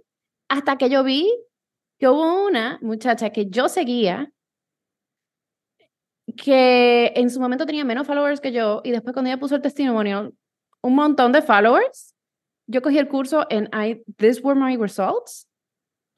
hasta 0.48 0.76
que 0.76 0.90
yo 0.90 1.04
vi 1.04 1.32
que 1.98 2.08
hubo 2.08 2.44
una 2.44 2.80
muchacha 2.82 3.30
que 3.30 3.48
yo 3.48 3.68
seguía, 3.68 4.32
que 6.36 7.12
en 7.14 7.30
su 7.30 7.40
momento 7.40 7.64
tenía 7.64 7.84
menos 7.84 8.06
followers 8.06 8.40
que 8.40 8.52
yo, 8.52 8.80
y 8.84 8.90
después 8.90 9.12
cuando 9.12 9.30
ella 9.30 9.40
puso 9.40 9.54
el 9.54 9.62
testimonio, 9.62 10.34
un 10.82 10.94
montón 10.94 11.32
de 11.32 11.42
followers. 11.42 12.14
Yo 12.66 12.82
cogí 12.82 12.98
el 12.98 13.08
curso 13.08 13.46
en 13.50 13.70
I, 13.72 14.02
This 14.16 14.42
Were 14.42 14.58
My 14.58 14.76
Results. 14.76 15.48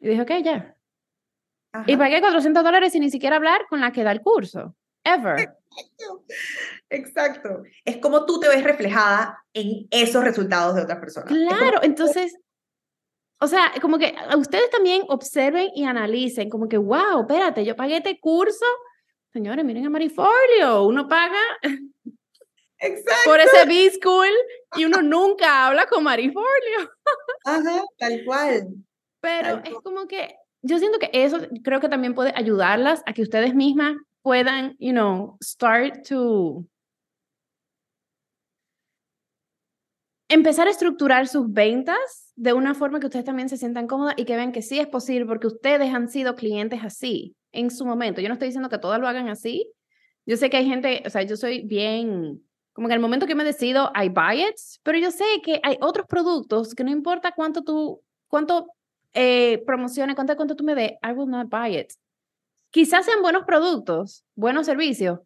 Y 0.01 0.09
dije, 0.09 0.23
ok, 0.23 0.31
ya. 0.43 0.77
Y 1.87 1.97
pagué 1.97 2.21
400 2.21 2.63
dólares 2.63 2.93
sin 2.93 3.03
ni 3.03 3.11
siquiera 3.11 3.37
hablar 3.37 3.67
con 3.69 3.81
la 3.81 3.93
que 3.93 4.05
da 4.05 4.13
el 4.13 4.21
curso. 4.21 4.75
Ever. 5.05 5.57
Exacto. 6.91 7.63
Es 7.85 7.99
como 7.99 8.25
tú 8.27 8.39
te 8.39 8.49
ves 8.49 8.63
reflejada 8.63 9.45
en 9.53 9.87
esos 9.91 10.23
resultados 10.23 10.77
de 10.77 10.83
otras 10.83 10.99
personas. 10.99 11.29
Claro, 11.29 11.81
entonces, 11.83 12.37
o 13.41 13.47
sea, 13.47 13.73
como 13.81 13.99
que 13.99 14.15
ustedes 14.39 14.71
también 14.71 15.03
observen 15.09 15.71
y 15.75 15.85
analicen, 15.85 16.49
como 16.49 16.69
que, 16.69 16.79
wow, 16.79 17.23
espérate, 17.23 17.65
yo 17.65 17.75
pagué 17.75 17.97
este 17.97 18.21
curso. 18.21 18.65
Señores, 19.33 19.65
miren 19.65 19.87
a 19.87 19.91
Marifolio, 19.91 20.85
uno 20.85 21.09
paga 21.09 21.41
Exacto. 22.85 23.23
por 23.25 23.41
ese 23.41 23.67
B-School 23.67 24.29
y 24.77 24.85
uno 24.85 25.03
nunca 25.03 25.67
habla 25.67 25.87
con 25.87 26.05
Marifolio. 26.05 26.91
Ajá, 27.45 27.83
tal 27.99 28.25
cual. 28.25 28.69
Pero 29.21 29.63
es 29.65 29.75
como 29.83 30.07
que 30.07 30.37
yo 30.63 30.79
siento 30.79 30.99
que 30.99 31.11
eso 31.13 31.39
creo 31.63 31.81
que 31.81 31.89
también 31.89 32.15
puede 32.15 32.33
ayudarlas 32.35 33.03
a 33.07 33.13
que 33.13 33.23
ustedes 33.23 33.55
mismas 33.55 33.97
puedan, 34.23 34.77
you 34.79 34.93
know, 34.93 35.37
start 35.43 36.07
to 36.09 36.65
empezar 40.29 40.67
a 40.67 40.71
estructurar 40.71 41.29
sus 41.29 41.53
ventas 41.53 42.33
de 42.35 42.53
una 42.53 42.75
forma 42.75 42.99
que 42.99 43.07
ustedes 43.07 43.25
también 43.25 43.49
se 43.49 43.57
sientan 43.57 43.87
cómodas 43.87 44.15
y 44.17 44.25
que 44.25 44.37
vean 44.37 44.53
que 44.53 44.63
sí 44.63 44.79
es 44.79 44.87
posible 44.87 45.27
porque 45.27 45.47
ustedes 45.47 45.93
han 45.93 46.09
sido 46.09 46.35
clientes 46.35 46.81
así 46.83 47.37
en 47.53 47.71
su 47.71 47.85
momento. 47.87 48.21
Yo 48.21 48.29
no 48.29 48.35
estoy 48.35 48.49
diciendo 48.49 48.69
que 48.69 48.79
todas 48.79 49.01
lo 49.01 49.07
hagan 49.07 49.29
así. 49.29 49.71
Yo 50.27 50.37
sé 50.37 50.51
que 50.51 50.57
hay 50.57 50.67
gente, 50.67 51.03
o 51.07 51.11
sea, 51.11 51.23
yo 51.23 51.37
soy 51.37 51.67
bien 51.67 52.43
como 52.75 52.89
que 52.89 52.95
al 52.95 53.01
momento 53.01 53.27
que 53.27 53.37
me 53.37 53.45
decido, 53.45 53.91
I 53.95 54.09
buy 54.09 54.43
it, 54.43 54.57
pero 54.83 54.99
yo 54.99 55.11
sé 55.11 55.25
que 55.43 55.61
hay 55.63 55.79
otros 55.81 56.07
productos 56.09 56.75
que 56.75 56.83
no 56.85 56.91
importa 56.91 57.33
cuánto 57.33 57.63
tú, 57.63 58.03
cuánto 58.27 58.67
eh, 59.15 59.63
promociones, 59.65 60.17
cuánto, 60.17 60.37
cuánto 60.37 60.57
tú 60.57 60.65
me 60.65 60.75
des, 60.75 60.93
I 61.03 61.13
will 61.13 61.31
not 61.31 61.49
buy 61.49 61.79
it. 61.79 61.93
Quizás 62.71 63.07
sean 63.07 63.23
buenos 63.23 63.45
productos, 63.45 64.25
buenos 64.35 64.67
servicios, 64.67 65.21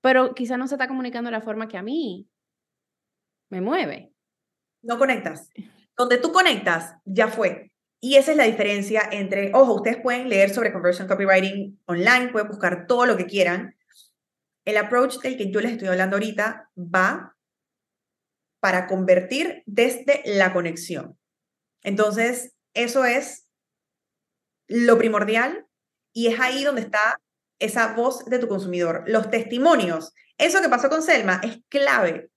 pero 0.00 0.34
quizás 0.34 0.58
no 0.58 0.66
se 0.66 0.76
está 0.76 0.88
comunicando 0.88 1.28
de 1.28 1.36
la 1.36 1.42
forma 1.42 1.68
que 1.68 1.76
a 1.76 1.82
mí 1.82 2.26
me 3.50 3.60
mueve. 3.60 4.10
No 4.80 4.98
conectas. 4.98 5.50
Donde 5.94 6.16
tú 6.16 6.32
conectas, 6.32 6.94
ya 7.04 7.28
fue. 7.28 7.70
Y 8.00 8.16
esa 8.16 8.30
es 8.30 8.38
la 8.38 8.44
diferencia 8.44 9.02
entre, 9.12 9.52
ojo, 9.54 9.74
ustedes 9.74 9.98
pueden 10.02 10.30
leer 10.30 10.48
sobre 10.48 10.72
conversion 10.72 11.06
copywriting 11.06 11.78
online, 11.84 12.30
pueden 12.32 12.48
buscar 12.48 12.86
todo 12.86 13.04
lo 13.04 13.18
que 13.18 13.26
quieran, 13.26 13.76
el 14.64 14.76
approach 14.76 15.18
del 15.18 15.36
que 15.36 15.50
yo 15.50 15.60
les 15.60 15.72
estoy 15.72 15.88
hablando 15.88 16.16
ahorita 16.16 16.70
va 16.76 17.36
para 18.60 18.86
convertir 18.86 19.62
desde 19.66 20.22
la 20.24 20.52
conexión. 20.52 21.18
Entonces, 21.82 22.54
eso 22.74 23.04
es 23.04 23.48
lo 24.68 24.98
primordial 24.98 25.66
y 26.12 26.28
es 26.28 26.38
ahí 26.38 26.62
donde 26.62 26.82
está 26.82 27.20
esa 27.58 27.94
voz 27.94 28.24
de 28.26 28.38
tu 28.38 28.48
consumidor. 28.48 29.04
Los 29.06 29.30
testimonios. 29.30 30.12
Eso 30.38 30.60
que 30.62 30.68
pasó 30.68 30.88
con 30.88 31.02
Selma 31.02 31.40
es 31.42 31.58
clave. 31.68 32.30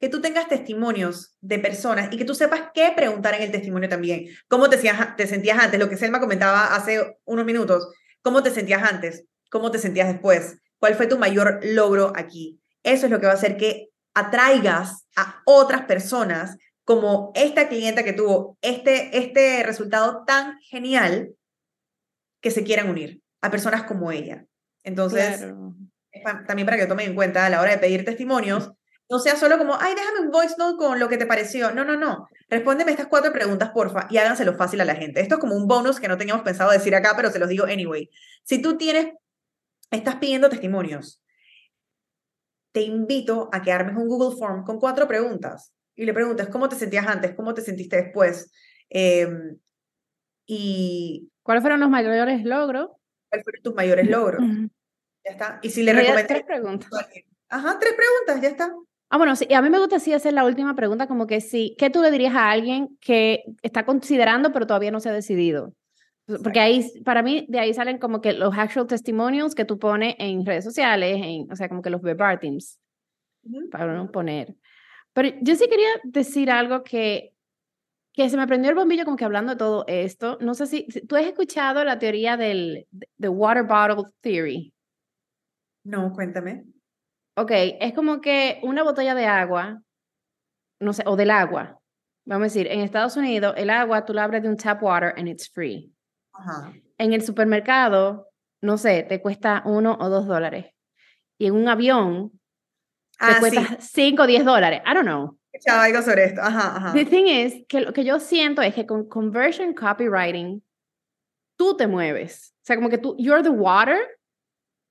Que 0.00 0.08
tú 0.08 0.20
tengas 0.20 0.48
testimonios 0.48 1.34
de 1.40 1.58
personas 1.58 2.12
y 2.12 2.18
que 2.18 2.24
tú 2.24 2.34
sepas 2.34 2.70
qué 2.72 2.92
preguntar 2.94 3.34
en 3.34 3.42
el 3.42 3.50
testimonio 3.50 3.88
también. 3.88 4.26
¿Cómo 4.48 4.70
te, 4.70 4.78
te 5.16 5.26
sentías 5.26 5.58
antes? 5.58 5.80
Lo 5.80 5.88
que 5.88 5.96
Selma 5.96 6.20
comentaba 6.20 6.74
hace 6.74 7.18
unos 7.24 7.44
minutos. 7.44 7.88
¿Cómo 8.22 8.42
te 8.42 8.50
sentías 8.50 8.82
antes? 8.82 9.24
¿Cómo 9.50 9.70
te 9.70 9.78
sentías 9.78 10.08
después? 10.08 10.58
¿Cuál 10.78 10.94
fue 10.94 11.06
tu 11.06 11.18
mayor 11.18 11.60
logro 11.62 12.12
aquí? 12.16 12.60
Eso 12.82 13.06
es 13.06 13.12
lo 13.12 13.20
que 13.20 13.26
va 13.26 13.32
a 13.32 13.36
hacer 13.36 13.56
que 13.56 13.88
atraigas 14.14 15.06
a 15.16 15.42
otras 15.44 15.82
personas 15.82 16.56
como 16.84 17.32
esta 17.34 17.68
clienta 17.68 18.02
que 18.02 18.12
tuvo 18.12 18.56
este, 18.62 19.18
este 19.18 19.62
resultado 19.62 20.24
tan 20.26 20.58
genial 20.60 21.34
que 22.40 22.50
se 22.50 22.64
quieran 22.64 22.88
unir 22.88 23.20
a 23.42 23.50
personas 23.50 23.84
como 23.84 24.10
ella. 24.10 24.46
Entonces, 24.82 25.44
también 26.46 26.66
para 26.66 26.78
que 26.78 26.86
tomen 26.86 27.10
en 27.10 27.14
cuenta 27.14 27.44
a 27.44 27.50
la 27.50 27.60
hora 27.60 27.72
de 27.72 27.78
pedir 27.78 28.04
testimonios, 28.04 28.72
no 29.10 29.18
sea 29.18 29.36
solo 29.36 29.58
como, 29.58 29.76
ay, 29.80 29.94
déjame 29.94 30.20
un 30.20 30.30
voice 30.30 30.54
note 30.58 30.76
con 30.76 30.98
lo 30.98 31.08
que 31.08 31.16
te 31.16 31.26
pareció. 31.26 31.72
No, 31.72 31.84
no, 31.84 31.96
no. 31.96 32.28
Respóndeme 32.48 32.90
estas 32.90 33.06
cuatro 33.06 33.32
preguntas, 33.32 33.70
porfa, 33.70 34.06
y 34.10 34.18
háganselo 34.18 34.54
fácil 34.54 34.80
a 34.80 34.84
la 34.84 34.94
gente. 34.94 35.20
Esto 35.20 35.36
es 35.36 35.40
como 35.40 35.54
un 35.54 35.66
bonus 35.66 35.98
que 35.98 36.08
no 36.08 36.18
teníamos 36.18 36.42
pensado 36.42 36.70
decir 36.70 36.94
acá, 36.94 37.14
pero 37.16 37.30
se 37.30 37.38
los 37.38 37.48
digo 37.48 37.64
anyway. 37.64 38.10
Si 38.44 38.60
tú 38.60 38.76
tienes, 38.76 39.12
estás 39.90 40.16
pidiendo 40.16 40.48
testimonios, 40.48 41.22
te 42.72 42.82
invito 42.82 43.48
a 43.52 43.62
que 43.62 43.72
armes 43.72 43.96
un 43.96 44.08
Google 44.08 44.36
Form 44.36 44.64
con 44.64 44.78
cuatro 44.78 45.08
preguntas 45.08 45.72
y 45.94 46.04
le 46.04 46.14
preguntas 46.14 46.48
cómo 46.48 46.68
te 46.68 46.76
sentías 46.76 47.06
antes, 47.06 47.34
cómo 47.34 47.54
te 47.54 47.62
sentiste 47.62 47.96
después. 47.96 48.52
Em, 48.88 49.58
y 50.46 51.30
¿Cuáles 51.42 51.62
fueron 51.62 51.80
los 51.80 51.90
mayores 51.90 52.44
logros? 52.44 52.90
¿Cuáles 53.28 53.44
fueron 53.44 53.62
tus 53.62 53.74
mayores 53.74 54.08
logros? 54.08 54.42
Ya 55.24 55.32
está. 55.32 55.58
Y 55.62 55.70
si 55.70 55.82
le 55.82 55.92
recomiendas... 55.92 56.26
Tres 56.26 56.44
preguntas. 56.44 56.90
Ajá, 57.48 57.78
tres 57.78 57.94
preguntas, 57.94 58.42
ya 58.42 58.48
está. 58.48 58.74
Ah, 59.10 59.16
bueno, 59.16 59.34
sí, 59.34 59.52
a 59.52 59.62
mí 59.62 59.70
me 59.70 59.78
gusta 59.78 59.96
así 59.96 60.12
hacer 60.12 60.34
la 60.34 60.44
última 60.44 60.74
pregunta, 60.74 61.06
como 61.06 61.26
que 61.26 61.40
sí, 61.40 61.74
¿qué 61.78 61.88
tú 61.88 62.02
le 62.02 62.10
dirías 62.10 62.34
a 62.34 62.50
alguien 62.50 62.98
que 63.00 63.44
está 63.62 63.86
considerando 63.86 64.52
pero 64.52 64.66
todavía 64.66 64.90
no 64.90 65.00
se 65.00 65.08
ha 65.08 65.12
decidido? 65.12 65.72
Porque 66.42 66.60
ahí, 66.60 66.84
para 67.04 67.22
mí, 67.22 67.46
de 67.48 67.58
ahí 67.58 67.72
salen 67.72 67.98
como 67.98 68.20
que 68.20 68.34
los 68.34 68.56
actual 68.56 68.86
testimonials 68.86 69.54
que 69.54 69.64
tú 69.64 69.78
pones 69.78 70.14
en 70.18 70.44
redes 70.44 70.64
sociales, 70.64 71.20
en, 71.22 71.50
o 71.50 71.56
sea, 71.56 71.68
como 71.68 71.80
que 71.80 71.90
los 71.90 72.02
verbatins, 72.02 72.78
para 73.70 73.94
no 73.94 74.10
poner. 74.10 74.54
Pero 75.14 75.30
yo 75.40 75.54
sí 75.56 75.66
quería 75.68 75.88
decir 76.04 76.50
algo 76.50 76.82
que 76.84 77.32
que 78.18 78.28
se 78.28 78.36
me 78.36 78.48
prendió 78.48 78.70
el 78.70 78.74
bombillo 78.74 79.04
como 79.04 79.16
que 79.16 79.24
hablando 79.24 79.52
de 79.52 79.58
todo 79.58 79.84
esto. 79.86 80.38
No 80.40 80.54
sé 80.54 80.66
si, 80.66 80.88
tú 81.06 81.14
has 81.14 81.24
escuchado 81.24 81.84
la 81.84 82.00
teoría 82.00 82.36
del 82.36 82.88
the 83.20 83.28
water 83.28 83.62
bottle 83.62 84.10
theory. 84.22 84.74
No, 85.84 86.12
cuéntame. 86.12 86.64
Ok, 87.36 87.52
es 87.52 87.94
como 87.94 88.20
que 88.20 88.58
una 88.64 88.82
botella 88.82 89.14
de 89.14 89.26
agua, 89.26 89.80
no 90.80 90.92
sé, 90.92 91.04
o 91.06 91.14
del 91.14 91.30
agua. 91.30 91.80
Vamos 92.24 92.42
a 92.42 92.46
decir, 92.46 92.66
en 92.66 92.80
Estados 92.80 93.16
Unidos, 93.16 93.54
el 93.56 93.70
agua 93.70 94.04
tú 94.04 94.12
la 94.12 94.24
abres 94.24 94.42
de 94.42 94.48
un 94.48 94.56
tap 94.56 94.82
water 94.82 95.14
and 95.16 95.28
it's 95.28 95.48
free. 95.48 95.92
Ajá. 96.38 96.72
En 96.98 97.12
el 97.12 97.22
supermercado, 97.22 98.28
no 98.62 98.78
sé, 98.78 99.02
te 99.02 99.20
cuesta 99.20 99.62
uno 99.64 99.96
o 100.00 100.08
dos 100.08 100.26
dólares. 100.26 100.66
Y 101.38 101.46
en 101.46 101.54
un 101.54 101.68
avión, 101.68 102.30
te 103.18 103.26
ah, 103.26 103.36
cuesta 103.40 103.76
cinco 103.80 104.22
o 104.22 104.26
diez 104.26 104.44
dólares. 104.44 104.80
I 104.86 104.94
don't 104.94 105.06
know 105.06 105.38
escuchado 105.58 105.80
algo 105.80 106.02
sobre 106.02 106.24
esto. 106.24 106.40
Ajá, 106.40 106.76
ajá. 106.76 106.92
The 106.92 107.04
thing 107.04 107.26
is 107.26 107.64
que 107.68 107.80
lo 107.80 107.92
que 107.92 108.04
yo 108.04 108.18
siento 108.20 108.62
es 108.62 108.74
que 108.74 108.86
con 108.86 109.08
conversion 109.08 109.74
copywriting, 109.74 110.62
tú 111.56 111.76
te 111.76 111.86
mueves. 111.86 112.54
O 112.62 112.64
sea, 112.64 112.76
como 112.76 112.88
que 112.88 112.98
tú, 112.98 113.16
you're 113.18 113.42
the 113.42 113.50
water, 113.50 113.98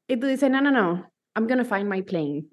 y 0.07 0.17
tú 0.17 0.27
dices, 0.27 0.49
no, 0.49 0.61
no, 0.61 0.71
no, 0.71 1.11
I'm 1.35 1.47
gonna 1.47 1.65
find 1.65 1.89
my 1.89 2.01
plane. 2.01 2.45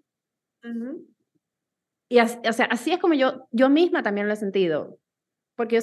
Y 2.09 2.18
así, 2.18 2.38
o 2.49 2.53
sea, 2.53 2.66
así 2.66 2.92
es 2.92 3.01
como 3.01 3.14
yo, 3.14 3.49
yo 3.51 3.68
misma 3.68 4.03
también 4.03 4.26
lo 4.26 4.32
he 4.32 4.36
sentido. 4.36 4.99
Porque 5.57 5.81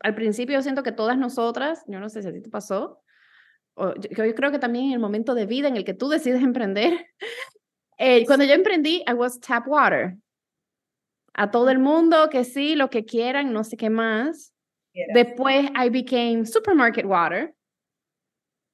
al 0.00 0.14
principio 0.14 0.56
yo 0.56 0.62
siento 0.62 0.82
que 0.82 0.92
todas 0.92 1.18
nosotras, 1.18 1.84
yo 1.86 2.00
no 2.00 2.08
sé 2.08 2.22
si 2.22 2.28
a 2.28 2.32
ti 2.32 2.40
te 2.40 2.48
pasó, 2.48 3.02
o 3.74 3.94
yo, 3.94 4.24
yo, 4.24 4.34
creo 4.34 4.50
que 4.50 4.58
también 4.58 4.86
en 4.86 4.92
el 4.92 4.98
momento 4.98 5.34
de 5.34 5.46
vida 5.46 5.68
en 5.68 5.76
el 5.76 5.84
que 5.84 5.94
tú 5.94 6.08
decides 6.08 6.42
emprender, 6.42 7.06
eh, 7.98 8.24
cuando 8.26 8.44
yo 8.44 8.54
emprendí, 8.54 9.04
I 9.06 9.12
was 9.12 9.38
tap 9.40 9.68
water 9.68 10.16
a 11.34 11.50
todo 11.50 11.70
el 11.70 11.78
mundo 11.78 12.28
que 12.30 12.44
sí, 12.44 12.74
lo 12.74 12.90
que 12.90 13.04
quieran, 13.04 13.52
no 13.52 13.64
sé 13.64 13.76
qué 13.76 13.90
más. 13.90 14.52
Después 15.14 15.70
I 15.74 15.88
became 15.88 16.44
supermarket 16.44 17.06
water. 17.06 17.54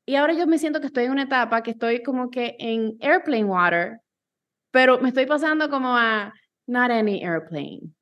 Y 0.06 0.14
ahora 0.14 0.32
yo 0.32 0.46
me 0.46 0.58
siento 0.58 0.80
que 0.80 0.86
estoy 0.86 1.04
en 1.04 1.12
una 1.12 1.24
etapa 1.24 1.62
que 1.62 1.72
estoy 1.72 2.02
como 2.02 2.30
que 2.30 2.56
en 2.58 2.96
airplane 3.00 3.44
water, 3.44 4.00
pero 4.70 4.98
me 5.00 5.08
estoy 5.08 5.26
pasando 5.26 5.68
como 5.68 5.96
a 5.96 6.32
not 6.66 6.90
any 6.90 7.22
airplane. 7.22 7.95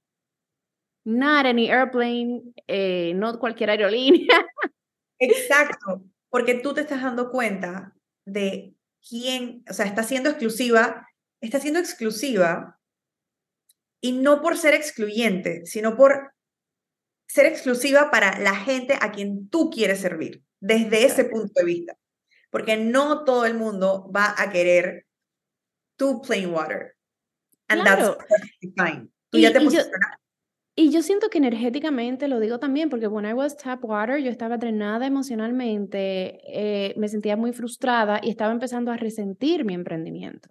Not 1.04 1.46
any 1.46 1.70
airplane, 1.70 2.54
eh, 2.66 3.12
no 3.14 3.38
cualquier 3.38 3.70
aerolínea. 3.70 4.26
Exacto, 5.18 6.02
porque 6.30 6.54
tú 6.54 6.74
te 6.74 6.80
estás 6.80 7.02
dando 7.02 7.30
cuenta 7.30 7.94
de 8.24 8.74
quién, 9.06 9.64
o 9.68 9.72
sea, 9.72 9.86
está 9.86 10.02
siendo 10.02 10.30
exclusiva, 10.30 11.06
está 11.40 11.60
siendo 11.60 11.78
exclusiva 11.78 12.80
y 14.00 14.12
no 14.12 14.40
por 14.40 14.56
ser 14.56 14.74
excluyente, 14.74 15.64
sino 15.66 15.96
por 15.96 16.34
ser 17.26 17.46
exclusiva 17.46 18.10
para 18.10 18.38
la 18.38 18.54
gente 18.54 18.98
a 19.00 19.12
quien 19.12 19.48
tú 19.48 19.70
quieres 19.70 20.00
servir, 20.00 20.42
desde 20.60 21.04
ese 21.04 21.24
punto 21.24 21.52
de 21.54 21.64
vista. 21.64 21.96
Porque 22.50 22.76
no 22.76 23.24
todo 23.24 23.46
el 23.46 23.54
mundo 23.54 24.10
va 24.14 24.34
a 24.38 24.50
querer 24.50 25.06
tu 25.96 26.22
plain 26.22 26.50
water. 26.50 26.94
And 27.68 27.82
that's 27.82 28.16
fine. 28.76 29.08
Tú 29.30 29.38
y, 29.38 29.42
ya 29.42 29.52
te 29.52 29.60
y 30.76 30.90
yo 30.90 31.02
siento 31.02 31.30
que 31.30 31.38
energéticamente, 31.38 32.26
lo 32.26 32.40
digo 32.40 32.58
también, 32.58 32.90
porque 32.90 33.06
when 33.06 33.24
I 33.24 33.32
was 33.32 33.56
tap 33.56 33.84
water, 33.84 34.18
yo 34.18 34.30
estaba 34.30 34.58
drenada 34.58 35.06
emocionalmente, 35.06 36.40
eh, 36.46 36.94
me 36.96 37.08
sentía 37.08 37.36
muy 37.36 37.52
frustrada 37.52 38.20
y 38.22 38.30
estaba 38.30 38.52
empezando 38.52 38.90
a 38.90 38.96
resentir 38.96 39.64
mi 39.64 39.74
emprendimiento. 39.74 40.48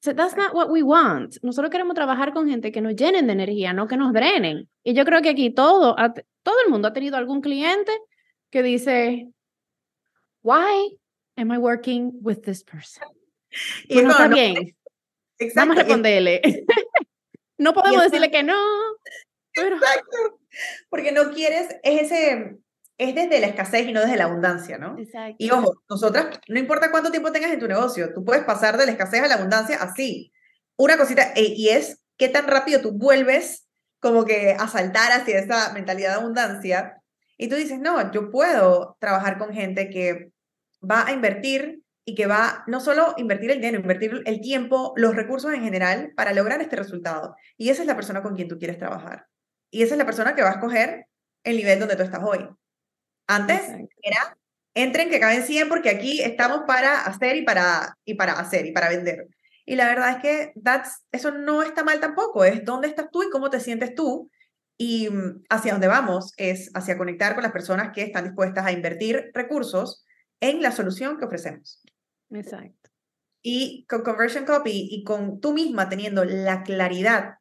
So 0.00 0.14
that's 0.14 0.36
not 0.36 0.52
what 0.52 0.70
we 0.70 0.82
want. 0.82 1.36
Nosotros 1.42 1.70
queremos 1.70 1.94
trabajar 1.94 2.32
con 2.32 2.48
gente 2.48 2.72
que 2.72 2.80
nos 2.80 2.96
llenen 2.96 3.26
de 3.26 3.32
energía, 3.34 3.72
no 3.72 3.86
que 3.86 3.96
nos 3.96 4.12
drenen. 4.12 4.68
Y 4.82 4.94
yo 4.94 5.04
creo 5.04 5.22
que 5.22 5.30
aquí 5.30 5.50
todo, 5.50 5.94
todo 6.42 6.56
el 6.64 6.70
mundo 6.70 6.88
ha 6.88 6.92
tenido 6.92 7.16
algún 7.16 7.40
cliente 7.40 7.92
que 8.50 8.62
dice, 8.62 9.28
why 10.42 10.98
am 11.36 11.52
I 11.52 11.58
working 11.58 12.12
with 12.20 12.40
this 12.42 12.64
person? 12.64 13.08
Y 13.84 13.94
pues 13.94 14.04
no, 14.04 14.10
está 14.10 14.28
bien. 14.28 14.76
Vamos 15.54 15.76
a 15.76 15.80
responderle. 15.80 16.42
no 17.58 17.74
podemos 17.74 18.02
decirle 18.02 18.30
que 18.30 18.42
no. 18.42 18.56
Exacto. 19.52 20.40
Porque 20.88 21.12
no 21.12 21.30
quieres, 21.32 21.68
es 21.82 22.02
ese, 22.02 22.56
es 22.96 23.14
desde 23.14 23.40
la 23.40 23.48
escasez 23.48 23.86
y 23.86 23.92
no 23.92 24.00
desde 24.00 24.16
la 24.16 24.24
abundancia, 24.24 24.78
¿no? 24.78 24.96
Exacto. 24.98 25.36
Y 25.38 25.50
ojo, 25.50 25.82
nosotras, 25.88 26.40
no 26.48 26.58
importa 26.58 26.90
cuánto 26.90 27.10
tiempo 27.10 27.32
tengas 27.32 27.52
en 27.52 27.60
tu 27.60 27.68
negocio, 27.68 28.12
tú 28.14 28.24
puedes 28.24 28.44
pasar 28.44 28.76
de 28.76 28.86
la 28.86 28.92
escasez 28.92 29.22
a 29.22 29.28
la 29.28 29.34
abundancia 29.34 29.76
así. 29.76 30.32
Una 30.76 30.96
cosita, 30.96 31.32
e, 31.34 31.54
y 31.56 31.68
es 31.68 32.00
qué 32.16 32.28
tan 32.28 32.46
rápido 32.46 32.80
tú 32.80 32.92
vuelves 32.92 33.68
como 34.00 34.24
que 34.24 34.52
a 34.58 34.68
saltar 34.68 35.12
hacia 35.12 35.38
esa 35.38 35.72
mentalidad 35.72 36.10
de 36.10 36.20
abundancia. 36.20 37.02
Y 37.36 37.48
tú 37.48 37.56
dices, 37.56 37.80
no, 37.80 38.12
yo 38.12 38.30
puedo 38.30 38.96
trabajar 39.00 39.38
con 39.38 39.52
gente 39.52 39.90
que 39.90 40.30
va 40.82 41.06
a 41.06 41.12
invertir 41.12 41.82
y 42.08 42.14
que 42.14 42.26
va 42.26 42.64
no 42.66 42.80
solo 42.80 43.12
invertir 43.18 43.50
el 43.50 43.58
dinero, 43.58 43.80
invertir 43.80 44.22
el 44.24 44.40
tiempo, 44.40 44.94
los 44.96 45.14
recursos 45.14 45.52
en 45.52 45.62
general 45.62 46.14
para 46.16 46.32
lograr 46.32 46.62
este 46.62 46.74
resultado. 46.74 47.36
Y 47.58 47.68
esa 47.68 47.82
es 47.82 47.86
la 47.86 47.96
persona 47.96 48.22
con 48.22 48.34
quien 48.34 48.48
tú 48.48 48.58
quieres 48.58 48.78
trabajar. 48.78 49.26
Y 49.70 49.82
esa 49.82 49.92
es 49.92 49.98
la 49.98 50.06
persona 50.06 50.34
que 50.34 50.40
va 50.40 50.48
a 50.48 50.52
escoger 50.52 51.04
el 51.44 51.58
nivel 51.58 51.78
donde 51.78 51.96
tú 51.96 52.02
estás 52.04 52.24
hoy. 52.24 52.48
Antes 53.26 53.60
era, 54.00 54.38
entren 54.72 55.10
que 55.10 55.20
caben 55.20 55.42
100 55.42 55.68
porque 55.68 55.90
aquí 55.90 56.22
estamos 56.22 56.62
para 56.66 57.02
hacer 57.02 57.36
y 57.36 57.42
para, 57.42 57.98
y 58.06 58.14
para 58.14 58.40
hacer 58.40 58.64
y 58.64 58.72
para 58.72 58.88
vender. 58.88 59.28
Y 59.66 59.76
la 59.76 59.84
verdad 59.84 60.12
es 60.12 60.22
que 60.22 60.52
that's, 60.64 61.04
eso 61.12 61.30
no 61.30 61.62
está 61.62 61.84
mal 61.84 62.00
tampoco, 62.00 62.42
es 62.42 62.64
dónde 62.64 62.88
estás 62.88 63.10
tú 63.12 63.22
y 63.22 63.28
cómo 63.28 63.50
te 63.50 63.60
sientes 63.60 63.94
tú. 63.94 64.30
Y 64.78 65.10
mm, 65.10 65.42
hacia 65.50 65.72
dónde 65.72 65.88
vamos 65.88 66.32
es 66.38 66.70
hacia 66.72 66.96
conectar 66.96 67.34
con 67.34 67.42
las 67.42 67.52
personas 67.52 67.92
que 67.94 68.00
están 68.00 68.24
dispuestas 68.24 68.64
a 68.64 68.72
invertir 68.72 69.30
recursos 69.34 70.06
en 70.40 70.62
la 70.62 70.72
solución 70.72 71.18
que 71.18 71.26
ofrecemos. 71.26 71.82
Exacto. 72.30 72.90
Y 73.42 73.86
con 73.88 74.02
Conversion 74.02 74.44
Copy 74.44 74.88
y 74.90 75.04
con 75.04 75.40
tú 75.40 75.52
misma 75.52 75.88
teniendo 75.88 76.24
la 76.24 76.62
claridad 76.62 77.34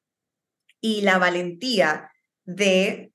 y 0.80 1.02
la 1.02 1.18
valentía 1.18 2.12
de 2.46 3.12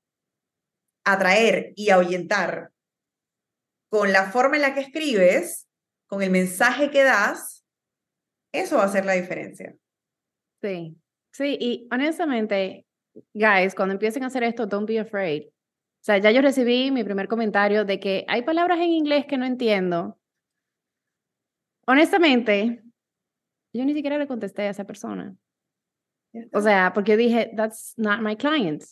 atraer 1.05 1.73
y 1.75 1.89
ahuyentar 1.89 2.71
con 3.89 4.11
la 4.11 4.31
forma 4.31 4.55
en 4.55 4.63
la 4.63 4.73
que 4.73 4.81
escribes, 4.81 5.67
con 6.07 6.21
el 6.21 6.29
mensaje 6.29 6.89
que 6.89 7.03
das, 7.03 7.63
Eso 8.51 8.77
va 8.77 8.83
a 8.83 8.85
hacer 8.85 9.05
la 9.05 9.13
diferencia. 9.13 9.75
Sí, 10.61 10.95
sí, 11.31 11.57
y 11.59 11.87
honestamente, 11.91 12.85
guys, 13.33 13.73
cuando 13.75 13.93
empiecen 13.93 14.23
a 14.23 14.27
hacer 14.27 14.43
esto, 14.43 14.67
don't 14.67 14.87
be 14.87 14.99
afraid. 14.99 15.47
O 15.47 16.05
sea, 16.05 16.17
ya 16.19 16.31
yo 16.31 16.41
recibí 16.41 16.91
mi 16.91 17.03
primer 17.03 17.27
comentario 17.27 17.85
de 17.85 17.99
que 17.99 18.25
hay 18.27 18.43
palabras 18.43 18.77
en 18.79 18.89
inglés 18.89 19.25
que 19.25 19.37
no 19.37 19.45
entiendo. 19.45 20.19
Honestamente, 21.85 22.83
yo 23.73 23.85
ni 23.85 23.93
siquiera 23.93 24.17
le 24.17 24.27
contesté 24.27 24.63
a 24.63 24.69
esa 24.69 24.85
persona. 24.85 25.35
O 26.53 26.61
sea, 26.61 26.93
porque 26.93 27.17
dije, 27.17 27.51
that's 27.55 27.93
not 27.97 28.21
my 28.21 28.35
client. 28.35 28.83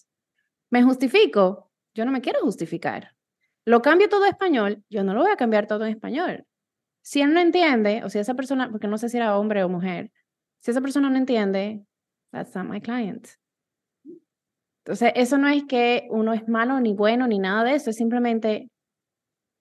Me 0.69 0.83
justifico, 0.83 1.71
yo 1.95 2.05
no 2.05 2.11
me 2.11 2.21
quiero 2.21 2.41
justificar. 2.41 3.15
Lo 3.65 3.81
cambio 3.81 4.09
todo 4.09 4.25
en 4.25 4.31
español, 4.31 4.83
yo 4.89 5.03
no 5.03 5.13
lo 5.13 5.21
voy 5.21 5.31
a 5.31 5.37
cambiar 5.37 5.67
todo 5.67 5.85
en 5.85 5.91
español. 5.91 6.45
Si 7.03 7.21
él 7.21 7.33
no 7.33 7.39
entiende, 7.39 8.03
o 8.03 8.09
si 8.09 8.19
esa 8.19 8.35
persona, 8.35 8.69
porque 8.69 8.87
no 8.87 8.97
sé 8.97 9.09
si 9.09 9.17
era 9.17 9.37
hombre 9.37 9.63
o 9.63 9.69
mujer, 9.69 10.11
si 10.59 10.71
esa 10.71 10.81
persona 10.81 11.09
no 11.09 11.17
entiende, 11.17 11.83
that's 12.31 12.55
not 12.55 12.65
my 12.65 12.79
client. 12.79 13.27
Entonces, 14.83 15.11
eso 15.15 15.37
no 15.37 15.47
es 15.47 15.63
que 15.65 16.07
uno 16.09 16.33
es 16.33 16.47
malo 16.47 16.79
ni 16.79 16.93
bueno 16.93 17.27
ni 17.27 17.39
nada 17.39 17.63
de 17.63 17.75
eso, 17.75 17.91
es 17.91 17.95
simplemente 17.97 18.69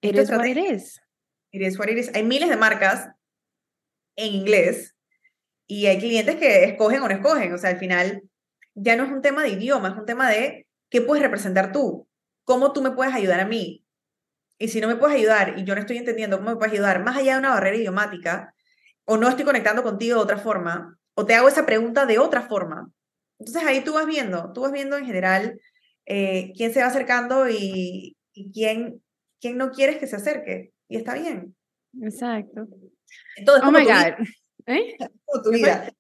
it 0.03 0.17
is 0.17 0.31
what 0.31 0.47
it 0.47 0.57
is. 0.57 1.01
It 1.53 1.63
is 1.63 1.79
what 1.79 1.89
it 1.89 1.99
is. 1.99 2.11
Hay 2.15 2.25
miles 2.25 2.49
de 2.49 2.57
marcas 2.57 3.11
en 4.27 4.35
inglés 4.35 4.95
y 5.67 5.87
hay 5.87 5.99
clientes 5.99 6.37
que 6.37 6.65
escogen 6.65 7.03
o 7.03 7.09
no 7.09 7.15
escogen. 7.15 7.53
O 7.53 7.59
sea, 7.59 7.71
al 7.71 7.79
final 7.79 8.23
ya 8.75 8.97
no 8.97 9.05
es 9.05 9.11
un 9.11 9.23
tema 9.23 9.43
de 9.43 9.51
idioma, 9.51 9.91
es 9.91 9.97
un 9.97 10.07
tema 10.07 10.29
de 10.29 10.67
qué 10.89 11.01
puedes 11.01 11.23
representar 11.23 11.73
tú, 11.73 12.09
cómo 12.45 12.73
tú 12.73 12.83
me 12.83 12.91
puedes 12.91 13.15
ayudar 13.15 13.41
a 13.41 13.47
mí. 13.47 13.85
Y 14.59 14.69
si 14.69 14.81
no 14.81 14.89
me 14.89 14.97
puedes 14.97 15.17
ayudar 15.17 15.59
y 15.59 15.65
yo 15.65 15.75
no 15.75 15.81
estoy 15.81 15.97
entendiendo 15.97 16.39
cómo 16.39 16.51
me 16.51 16.57
puedes 16.57 16.75
ayudar, 16.75 17.03
más 17.05 17.17
allá 17.17 17.35
de 17.35 17.39
una 17.39 17.51
barrera 17.51 17.77
idiomática, 17.77 18.53
o 19.05 19.17
no 19.17 19.29
estoy 19.29 19.45
conectando 19.45 19.83
contigo 19.83 20.17
de 20.17 20.23
otra 20.23 20.39
forma, 20.39 20.99
o 21.15 21.25
te 21.25 21.35
hago 21.35 21.49
esa 21.49 21.67
pregunta 21.67 22.05
de 22.05 22.19
otra 22.19 22.43
forma. 22.43 22.91
Entonces 23.39 23.63
ahí 23.65 23.83
tú 23.83 23.95
vas 23.95 24.07
viendo, 24.07 24.53
tú 24.53 24.63
vas 24.63 24.73
viendo 24.73 24.97
en 24.97 25.07
general 25.07 25.61
eh, 26.05 26.53
quién 26.57 26.73
se 26.73 26.81
va 26.81 26.87
acercando 26.87 27.49
y, 27.49 28.17
quién, 28.53 29.03
quién 29.41 29.57
no 29.57 29.71
quieres 29.71 29.99
que 29.99 30.07
se 30.07 30.17
acerque. 30.17 30.73
Y 30.89 30.97
está 30.97 31.15
bien. 31.15 31.55
Exacto. 32.03 32.67
Entonces, 33.37 33.65
oh 33.67 33.73
my 33.73 33.85
God. 33.85 34.27
¿Eh? 34.67 34.97
tu 35.43 35.51
vida. 35.51 35.93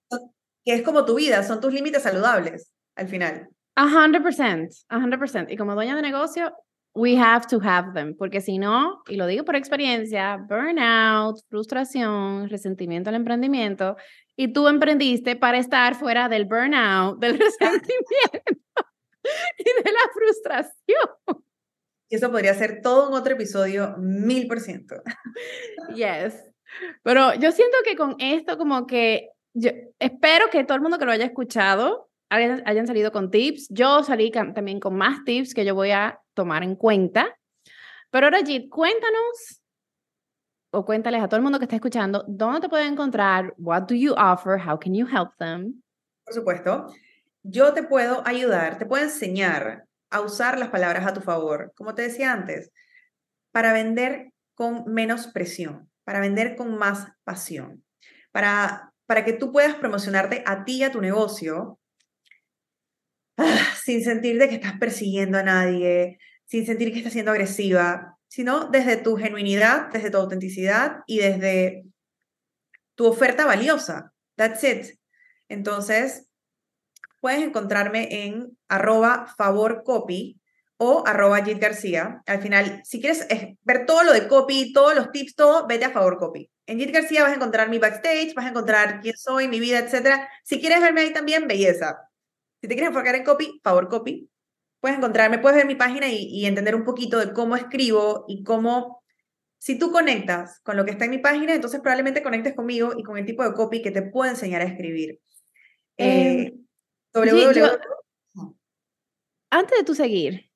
Que 0.65 0.75
es 0.75 0.83
como 0.83 1.05
tu 1.05 1.15
vida, 1.15 1.43
son 1.43 1.61
tus 1.61 1.73
límites 1.73 2.03
saludables 2.03 2.73
al 2.97 3.09
final. 3.09 3.49
A 3.77 3.87
hundred 3.87 4.23
percent, 4.23 4.73
a 4.89 4.99
hundred 4.99 5.19
percent. 5.19 5.51
Y 5.51 5.57
como 5.57 5.75
dueña 5.75 5.97
de 5.97 6.03
negocio, 6.03 6.53
we 6.95 7.17
have 7.17 7.47
to 7.47 7.61
have 7.63 7.93
them, 7.95 8.17
porque 8.17 8.41
si 8.41 8.59
no, 8.59 9.03
y 9.09 9.17
lo 9.17 9.27
digo 9.27 9.45
por 9.45 9.57
experiencia, 9.57 10.37
burnout, 10.37 11.39
frustración, 11.49 12.49
resentimiento 12.49 13.11
al 13.11 13.17
emprendimiento, 13.17 13.97
y 14.37 14.53
tú 14.53 14.69
emprendiste 14.69 15.37
para 15.37 15.59
estar 15.59 15.95
fuera 15.95 16.29
del 16.29 16.47
burnout, 16.47 17.19
del 17.21 17.39
resentimiento 17.39 18.63
y 19.59 19.83
de 19.85 19.93
la 19.93 20.11
frustración. 20.13 21.45
Y 22.09 22.17
eso 22.17 22.31
podría 22.31 22.55
ser 22.55 22.81
todo 22.83 23.09
un 23.09 23.15
otro 23.15 23.35
episodio, 23.35 23.95
mil 23.99 24.49
por 24.49 24.61
ciento. 24.61 24.97
Yes. 25.95 26.49
Pero 27.03 27.35
yo 27.35 27.53
siento 27.53 27.77
que 27.85 27.97
con 27.97 28.16
esto 28.18 28.59
como 28.59 28.87
que, 28.87 29.31
yo 29.55 29.71
espero 29.99 30.51
que 30.51 30.64
todo 30.64 30.77
el 30.77 30.83
mundo 30.83 30.99
que 30.99 31.05
lo 31.05 31.12
haya 31.12 31.25
escuchado 31.25 32.11
hayan, 32.31 32.87
salido 32.87 33.12
con 33.12 33.31
tips. 33.31 33.68
Yo 33.71 34.03
salí 34.03 34.31
también 34.31 34.81
con 34.81 34.97
más 34.97 35.25
tips 35.25 35.53
que 35.55 35.64
yo 35.64 35.75
voy 35.75 35.91
a 35.91 36.21
tomar 36.35 36.62
en 36.62 36.77
cuenta. 36.77 37.37
Pero 38.11 38.27
ahora, 38.27 38.45
Jit, 38.45 38.68
cuéntanos 38.68 39.61
o 40.73 40.85
cuéntales 40.85 41.23
a 41.23 41.29
todo 41.29 41.37
el 41.37 41.43
mundo 41.43 41.59
que 41.59 41.64
está 41.64 41.77
escuchando 41.77 42.25
dónde 42.29 42.61
te 42.61 42.68
pueden 42.68 42.93
encontrar, 42.93 43.53
what 43.59 43.83
do 43.83 43.95
you 43.95 44.14
offer, 44.16 44.57
how 44.57 44.79
can 44.79 44.95
you 44.95 45.07
help 45.07 45.31
them. 45.39 45.83
Por 46.25 46.35
supuesto, 46.35 46.87
yo 47.43 47.73
te 47.75 47.83
puedo 47.83 48.23
ayudar, 48.25 48.79
te 48.79 48.87
puedo 48.87 49.03
enseñar 49.03 49.87
a 50.11 50.21
usar 50.21 50.59
las 50.59 50.68
palabras 50.68 51.07
a 51.07 51.12
tu 51.12 51.21
favor, 51.21 51.73
como 51.75 51.95
te 51.95 52.03
decía 52.03 52.33
antes, 52.33 52.71
para 53.53 53.73
vender 53.73 54.33
con 54.55 54.85
menos 54.87 55.27
presión, 55.29 55.89
para 56.11 56.19
vender 56.19 56.57
con 56.57 56.77
más 56.77 57.07
pasión, 57.23 57.85
para, 58.33 58.93
para 59.07 59.25
que 59.25 59.33
tú 59.33 59.53
puedas 59.53 59.77
promocionarte 59.77 60.43
a 60.45 60.65
ti 60.65 60.79
y 60.79 60.83
a 60.83 60.91
tu 60.91 61.01
negocio 61.01 61.79
sin 63.85 64.03
sentir 64.03 64.37
de 64.37 64.49
que 64.49 64.57
estás 64.57 64.77
persiguiendo 64.81 65.39
a 65.39 65.45
nadie, 65.45 66.19
sin 66.47 66.67
sentir 66.67 66.91
que 66.91 66.99
estás 66.99 67.13
siendo 67.13 67.31
agresiva, 67.31 68.19
sino 68.27 68.71
desde 68.71 68.97
tu 68.97 69.17
genuinidad, 69.17 69.93
desde 69.93 70.11
tu 70.11 70.17
autenticidad 70.17 71.05
y 71.07 71.19
desde 71.19 71.85
tu 72.97 73.07
oferta 73.07 73.47
valiosa. 73.47 74.13
That's 74.35 74.65
it. 74.65 74.99
Entonces, 75.49 76.27
puedes 77.21 77.41
encontrarme 77.41 78.25
en 78.27 78.59
arroba 78.69 79.33
favorcopy 79.39 80.39
o 80.83 81.03
arroba 81.07 81.45
Jit 81.45 81.59
García. 81.59 82.22
Al 82.24 82.41
final, 82.41 82.81
si 82.85 83.03
quieres 83.03 83.26
ver 83.64 83.85
todo 83.85 84.03
lo 84.03 84.14
de 84.14 84.26
copy, 84.26 84.72
todos 84.72 84.95
los 84.95 85.11
tips, 85.11 85.35
todo, 85.35 85.66
vete 85.66 85.85
a 85.85 85.91
favor 85.91 86.16
copy. 86.16 86.51
En 86.66 86.78
Jit 86.78 86.91
García 86.91 87.22
vas 87.22 87.33
a 87.33 87.35
encontrar 87.35 87.68
mi 87.68 87.78
backstage, 87.78 88.33
vas 88.35 88.47
a 88.47 88.49
encontrar 88.49 89.01
quién 89.03 89.14
soy, 89.14 89.47
mi 89.47 89.61
vida, 89.61 89.78
etc. 89.78 90.22
Si 90.43 90.59
quieres 90.59 90.81
verme 90.81 91.03
ahí 91.03 91.12
también, 91.12 91.47
belleza. 91.47 91.99
Si 92.62 92.66
te 92.66 92.74
quieres 92.74 92.89
enfocar 92.89 93.14
en 93.14 93.24
copy, 93.24 93.61
favor 93.62 93.91
copy. 93.91 94.31
Puedes 94.81 94.97
encontrarme, 94.97 95.39
puedes 95.39 95.59
ver 95.59 95.66
mi 95.66 95.74
página 95.74 96.09
y, 96.09 96.47
entender 96.47 96.74
un 96.74 96.85
poquito 96.85 97.18
de 97.18 97.35
cómo 97.35 97.57
escribo 97.57 98.24
y 98.26 98.43
cómo, 98.43 99.03
si 99.59 99.78
tú 99.78 99.93
conectas 99.93 100.61
con 100.62 100.78
lo 100.78 100.87
que 100.87 100.93
está 100.93 101.05
en 101.05 101.11
mi 101.11 101.18
página, 101.18 101.55
entonces 101.55 101.81
probablemente 101.81 102.22
conectes 102.22 102.55
conmigo 102.55 102.95
y 102.97 103.03
con 103.03 103.18
el 103.18 103.26
tipo 103.26 103.45
de 103.45 103.53
copy 103.53 103.83
que 103.83 103.91
te 103.91 104.01
puedo 104.01 104.31
enseñar 104.31 104.62
a 104.62 104.64
escribir. 104.64 105.20
Eh, 105.99 106.41
eh 106.43 106.55
antes 109.51 109.78
de 109.78 109.85
tú 109.85 109.95
seguir, 109.95 110.49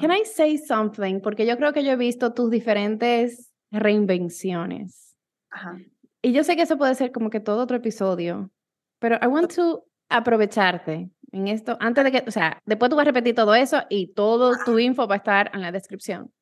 can 0.00 0.10
I 0.10 0.24
say 0.24 0.58
something? 0.58 1.20
Porque 1.20 1.46
yo 1.46 1.56
creo 1.56 1.72
que 1.72 1.84
yo 1.84 1.92
he 1.92 1.96
visto 1.96 2.32
tus 2.32 2.50
diferentes 2.50 3.52
reinvenciones. 3.70 5.16
Y 6.22 6.32
yo 6.32 6.44
sé 6.44 6.56
que 6.56 6.62
eso 6.62 6.78
puede 6.78 6.94
ser 6.94 7.12
como 7.12 7.30
que 7.30 7.40
todo 7.40 7.62
otro 7.62 7.76
episodio, 7.76 8.50
pero 8.98 9.18
I 9.22 9.26
want 9.26 9.54
to 9.54 9.84
aprovecharte 10.08 11.10
en 11.32 11.48
esto, 11.48 11.76
antes 11.80 12.04
de 12.04 12.12
que, 12.12 12.24
o 12.26 12.30
sea, 12.30 12.62
después 12.64 12.90
tú 12.90 12.96
vas 12.96 13.04
a 13.04 13.10
repetir 13.10 13.34
todo 13.34 13.54
eso 13.54 13.82
y 13.88 14.14
todo 14.14 14.52
tu 14.64 14.78
info 14.78 15.08
va 15.08 15.16
a 15.16 15.18
estar 15.18 15.50
en 15.52 15.60
la 15.60 15.72
descripción. 15.72 16.32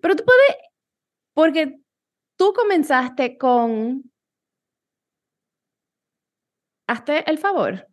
Pero 0.00 0.14
tú 0.14 0.24
puedes, 0.24 0.56
porque 1.34 1.80
tú 2.36 2.52
comenzaste 2.52 3.36
con, 3.36 4.10
hazte 6.86 7.28
el 7.28 7.38
favor. 7.38 7.88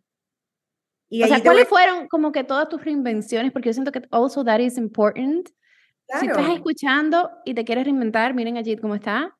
Y 1.12 1.24
o 1.24 1.26
sea, 1.26 1.42
¿cuáles 1.42 1.68
fueron 1.68 2.06
como 2.06 2.30
que 2.30 2.44
todas 2.44 2.68
tus 2.68 2.84
reinvenciones? 2.84 3.50
Porque 3.52 3.68
yo 3.68 3.72
siento 3.72 3.90
que 3.90 4.02
also 4.12 4.44
that 4.44 4.60
is 4.60 4.78
important. 4.78 5.48
Si 6.20 6.26
estás 6.26 6.48
escuchando 6.50 7.30
y 7.44 7.54
te 7.54 7.64
quieres 7.64 7.84
reinventar, 7.84 8.32
miren 8.32 8.56
allí 8.56 8.76
cómo 8.76 8.94
está. 8.94 9.36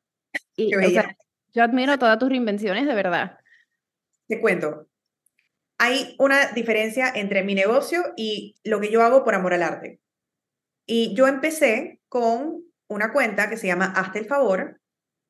Y, 0.55 0.75
o 0.75 0.89
sea, 0.89 1.15
yo 1.53 1.63
admiro 1.63 1.97
todas 1.97 2.19
tus 2.19 2.29
reinvenciones, 2.29 2.85
de 2.85 2.93
verdad. 2.93 3.37
Te 4.27 4.39
cuento, 4.39 4.87
hay 5.77 6.15
una 6.19 6.47
diferencia 6.47 7.11
entre 7.15 7.43
mi 7.43 7.55
negocio 7.55 8.03
y 8.15 8.55
lo 8.63 8.79
que 8.79 8.91
yo 8.91 9.01
hago 9.01 9.23
por 9.23 9.33
amor 9.33 9.53
al 9.53 9.63
arte. 9.63 9.99
Y 10.85 11.13
yo 11.15 11.27
empecé 11.27 12.01
con 12.09 12.63
una 12.87 13.13
cuenta 13.13 13.49
que 13.49 13.57
se 13.57 13.67
llama 13.67 13.93
Hazte 13.95 14.19
el 14.19 14.25
favor, 14.25 14.79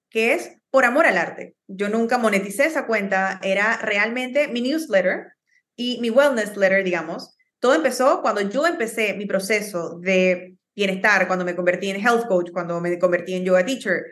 que 0.09 0.33
es 0.33 0.57
por 0.71 0.85
amor 0.85 1.05
al 1.05 1.17
arte. 1.17 1.55
Yo 1.67 1.89
nunca 1.89 2.17
moneticé 2.17 2.65
esa 2.65 2.87
cuenta, 2.87 3.39
era 3.43 3.77
realmente 3.77 4.47
mi 4.47 4.61
newsletter 4.61 5.33
y 5.81 5.99
mi 5.99 6.11
wellness 6.11 6.55
letter, 6.55 6.83
digamos. 6.83 7.35
Todo 7.59 7.73
empezó 7.73 8.21
cuando 8.21 8.41
yo 8.41 8.67
empecé 8.67 9.15
mi 9.15 9.25
proceso 9.25 9.97
de 9.99 10.55
bienestar, 10.75 11.25
cuando 11.25 11.43
me 11.43 11.55
convertí 11.55 11.89
en 11.89 11.95
health 11.95 12.27
coach, 12.27 12.51
cuando 12.51 12.79
me 12.79 12.99
convertí 12.99 13.33
en 13.33 13.43
yoga 13.43 13.65
teacher. 13.65 14.03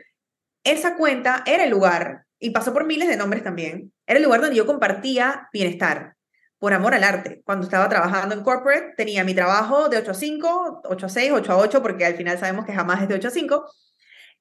Esa 0.64 0.98
cuenta 0.98 1.44
era 1.46 1.66
el 1.66 1.70
lugar, 1.70 2.26
y 2.40 2.50
pasó 2.50 2.74
por 2.74 2.86
miles 2.86 3.08
de 3.08 3.18
nombres 3.18 3.44
también, 3.44 3.94
era 4.08 4.18
el 4.18 4.26
lugar 4.26 4.42
donde 4.42 4.56
yo 4.56 4.66
compartía 4.66 5.48
bienestar, 5.54 6.16
por 6.58 6.74
amor 6.74 6.96
al 6.96 7.04
arte. 7.04 7.44
Cuando 7.46 7.66
estaba 7.66 7.88
trabajando 7.88 8.34
en 8.34 8.44
corporate, 8.44 8.94
tenía 8.98 9.24
mi 9.24 9.36
trabajo 9.36 9.90
de 9.90 9.98
8 9.98 10.12
a 10.12 10.14
5, 10.16 10.82
8 10.86 11.06
a 11.06 11.10
6, 11.10 11.32
8 11.34 11.52
a 11.52 11.58
8, 11.58 11.82
porque 11.84 12.06
al 12.06 12.16
final 12.16 12.40
sabemos 12.40 12.66
que 12.66 12.74
jamás 12.74 13.04
es 13.04 13.08
de 13.08 13.16
8 13.16 13.28
a 13.28 13.32
5. 13.32 13.66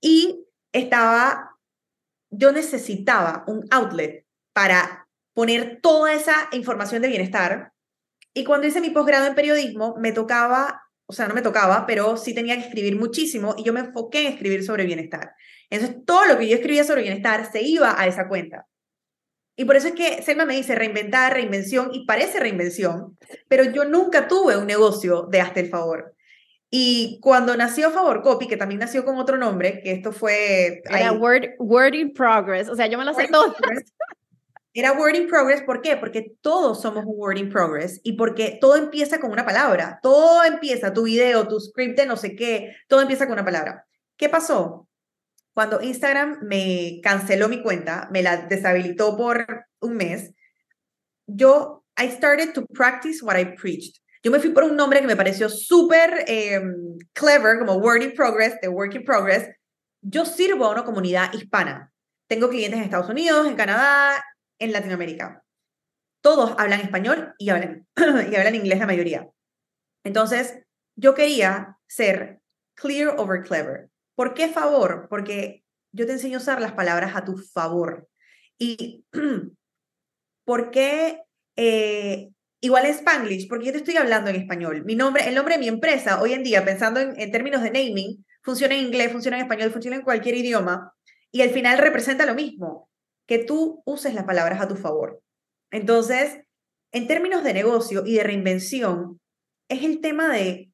Y 0.00 0.46
estaba, 0.72 1.56
yo 2.30 2.52
necesitaba 2.52 3.44
un 3.46 3.66
outlet 3.70 4.24
para 4.54 5.07
poner 5.38 5.78
toda 5.80 6.12
esa 6.14 6.48
información 6.50 7.00
de 7.00 7.06
bienestar. 7.06 7.70
Y 8.34 8.42
cuando 8.42 8.66
hice 8.66 8.80
mi 8.80 8.90
posgrado 8.90 9.24
en 9.24 9.36
periodismo, 9.36 9.94
me 9.96 10.10
tocaba, 10.10 10.82
o 11.06 11.12
sea, 11.12 11.28
no 11.28 11.34
me 11.34 11.42
tocaba, 11.42 11.86
pero 11.86 12.16
sí 12.16 12.34
tenía 12.34 12.56
que 12.56 12.64
escribir 12.64 12.98
muchísimo 12.98 13.54
y 13.56 13.62
yo 13.62 13.72
me 13.72 13.78
enfoqué 13.78 14.26
en 14.26 14.32
escribir 14.32 14.64
sobre 14.64 14.84
bienestar. 14.84 15.36
Entonces, 15.70 15.98
todo 16.04 16.26
lo 16.26 16.38
que 16.38 16.48
yo 16.48 16.56
escribía 16.56 16.82
sobre 16.82 17.02
bienestar 17.02 17.52
se 17.52 17.62
iba 17.62 17.94
a 17.96 18.08
esa 18.08 18.26
cuenta. 18.26 18.66
Y 19.54 19.64
por 19.64 19.76
eso 19.76 19.86
es 19.86 19.94
que 19.94 20.22
Selma 20.22 20.44
me 20.44 20.56
dice 20.56 20.74
reinventar, 20.74 21.32
reinvención, 21.34 21.90
y 21.92 22.04
parece 22.04 22.40
reinvención, 22.40 23.16
pero 23.46 23.62
yo 23.62 23.84
nunca 23.84 24.26
tuve 24.26 24.56
un 24.56 24.66
negocio 24.66 25.28
de 25.30 25.40
hasta 25.40 25.60
el 25.60 25.68
favor. 25.68 26.16
Y 26.68 27.20
cuando 27.22 27.56
nació 27.56 27.92
Favor 27.92 28.22
Copy, 28.22 28.48
que 28.48 28.56
también 28.56 28.80
nació 28.80 29.04
con 29.04 29.18
otro 29.18 29.38
nombre, 29.38 29.82
que 29.84 29.92
esto 29.92 30.10
fue... 30.10 30.82
Era 30.90 31.12
word, 31.12 31.50
word 31.60 31.94
in 31.94 32.12
Progress, 32.12 32.68
o 32.68 32.74
sea, 32.74 32.88
yo 32.88 32.98
me 32.98 33.04
lo 33.04 33.14
sé 33.14 33.28
todo. 33.28 33.54
Era 34.78 34.92
word 34.92 35.16
in 35.16 35.26
progress, 35.26 35.62
¿por 35.62 35.82
qué? 35.82 35.96
Porque 35.96 36.36
todos 36.40 36.80
somos 36.80 37.04
un 37.04 37.14
word 37.16 37.38
in 37.38 37.50
progress 37.50 38.00
y 38.04 38.12
porque 38.12 38.58
todo 38.60 38.76
empieza 38.76 39.18
con 39.18 39.32
una 39.32 39.44
palabra. 39.44 39.98
Todo 40.02 40.44
empieza, 40.44 40.92
tu 40.92 41.04
video, 41.04 41.48
tu 41.48 41.58
script 41.58 41.98
de 41.98 42.06
no 42.06 42.16
sé 42.16 42.36
qué, 42.36 42.76
todo 42.86 43.00
empieza 43.00 43.26
con 43.26 43.32
una 43.32 43.44
palabra. 43.44 43.86
¿Qué 44.16 44.28
pasó? 44.28 44.88
Cuando 45.52 45.80
Instagram 45.80 46.38
me 46.42 47.00
canceló 47.02 47.48
mi 47.48 47.62
cuenta, 47.62 48.08
me 48.12 48.22
la 48.22 48.36
deshabilitó 48.36 49.16
por 49.16 49.66
un 49.80 49.96
mes, 49.96 50.32
yo, 51.26 51.84
I 51.96 52.10
started 52.10 52.52
to 52.54 52.64
practice 52.66 53.22
what 53.22 53.36
I 53.36 53.44
preached. 53.56 54.00
Yo 54.22 54.30
me 54.30 54.38
fui 54.40 54.50
por 54.50 54.64
un 54.64 54.76
nombre 54.76 55.00
que 55.00 55.06
me 55.06 55.16
pareció 55.16 55.48
súper 55.48 56.24
em, 56.26 56.96
clever, 57.12 57.58
como 57.58 57.76
Word 57.76 58.02
in 58.02 58.14
Progress, 58.14 58.60
de 58.60 58.68
Work 58.68 58.94
in 58.94 59.04
Progress. 59.04 59.48
Yo 60.02 60.24
sirvo 60.24 60.66
a 60.66 60.70
una 60.70 60.84
comunidad 60.84 61.32
hispana. 61.32 61.92
Tengo 62.28 62.48
clientes 62.48 62.78
en 62.78 62.84
Estados 62.84 63.08
Unidos, 63.08 63.46
en 63.46 63.56
Canadá, 63.56 64.24
en 64.58 64.72
Latinoamérica. 64.72 65.44
Todos 66.20 66.54
hablan 66.58 66.80
español 66.80 67.34
y 67.38 67.50
hablan, 67.50 67.86
y 67.96 68.34
hablan 68.34 68.54
inglés 68.54 68.78
la 68.78 68.86
mayoría. 68.86 69.28
Entonces, 70.04 70.60
yo 70.96 71.14
quería 71.14 71.76
ser 71.86 72.40
clear 72.74 73.14
over 73.18 73.42
clever. 73.42 73.88
¿Por 74.14 74.34
qué 74.34 74.48
favor? 74.48 75.06
Porque 75.08 75.64
yo 75.92 76.06
te 76.06 76.12
enseño 76.12 76.38
a 76.38 76.40
usar 76.40 76.60
las 76.60 76.72
palabras 76.72 77.14
a 77.14 77.24
tu 77.24 77.38
favor. 77.38 78.08
Y 78.58 79.04
¿por 80.44 80.70
qué 80.70 81.22
eh, 81.56 82.30
igual 82.60 82.86
en 82.86 82.92
Spanglish? 82.92 83.48
Porque 83.48 83.66
yo 83.66 83.72
te 83.72 83.78
estoy 83.78 83.96
hablando 83.96 84.30
en 84.30 84.36
español. 84.36 84.84
Mi 84.84 84.96
nombre, 84.96 85.28
el 85.28 85.34
nombre 85.34 85.54
de 85.54 85.60
mi 85.60 85.68
empresa, 85.68 86.20
hoy 86.20 86.32
en 86.32 86.42
día, 86.42 86.64
pensando 86.64 87.00
en, 87.00 87.18
en 87.20 87.30
términos 87.30 87.62
de 87.62 87.70
naming, 87.70 88.24
funciona 88.42 88.74
en 88.74 88.86
inglés, 88.86 89.12
funciona 89.12 89.38
en 89.38 89.44
español, 89.44 89.70
funciona 89.70 89.96
en 89.96 90.02
cualquier 90.02 90.34
idioma. 90.34 90.92
Y 91.30 91.42
al 91.42 91.50
final 91.50 91.78
representa 91.78 92.26
lo 92.26 92.34
mismo 92.34 92.87
que 93.28 93.38
tú 93.38 93.82
uses 93.84 94.14
las 94.14 94.24
palabras 94.24 94.60
a 94.60 94.66
tu 94.66 94.74
favor. 94.74 95.22
Entonces, 95.70 96.40
en 96.92 97.06
términos 97.06 97.44
de 97.44 97.52
negocio 97.54 98.04
y 98.04 98.14
de 98.14 98.24
reinvención, 98.24 99.20
es 99.68 99.84
el 99.84 100.00
tema 100.00 100.32
de 100.32 100.72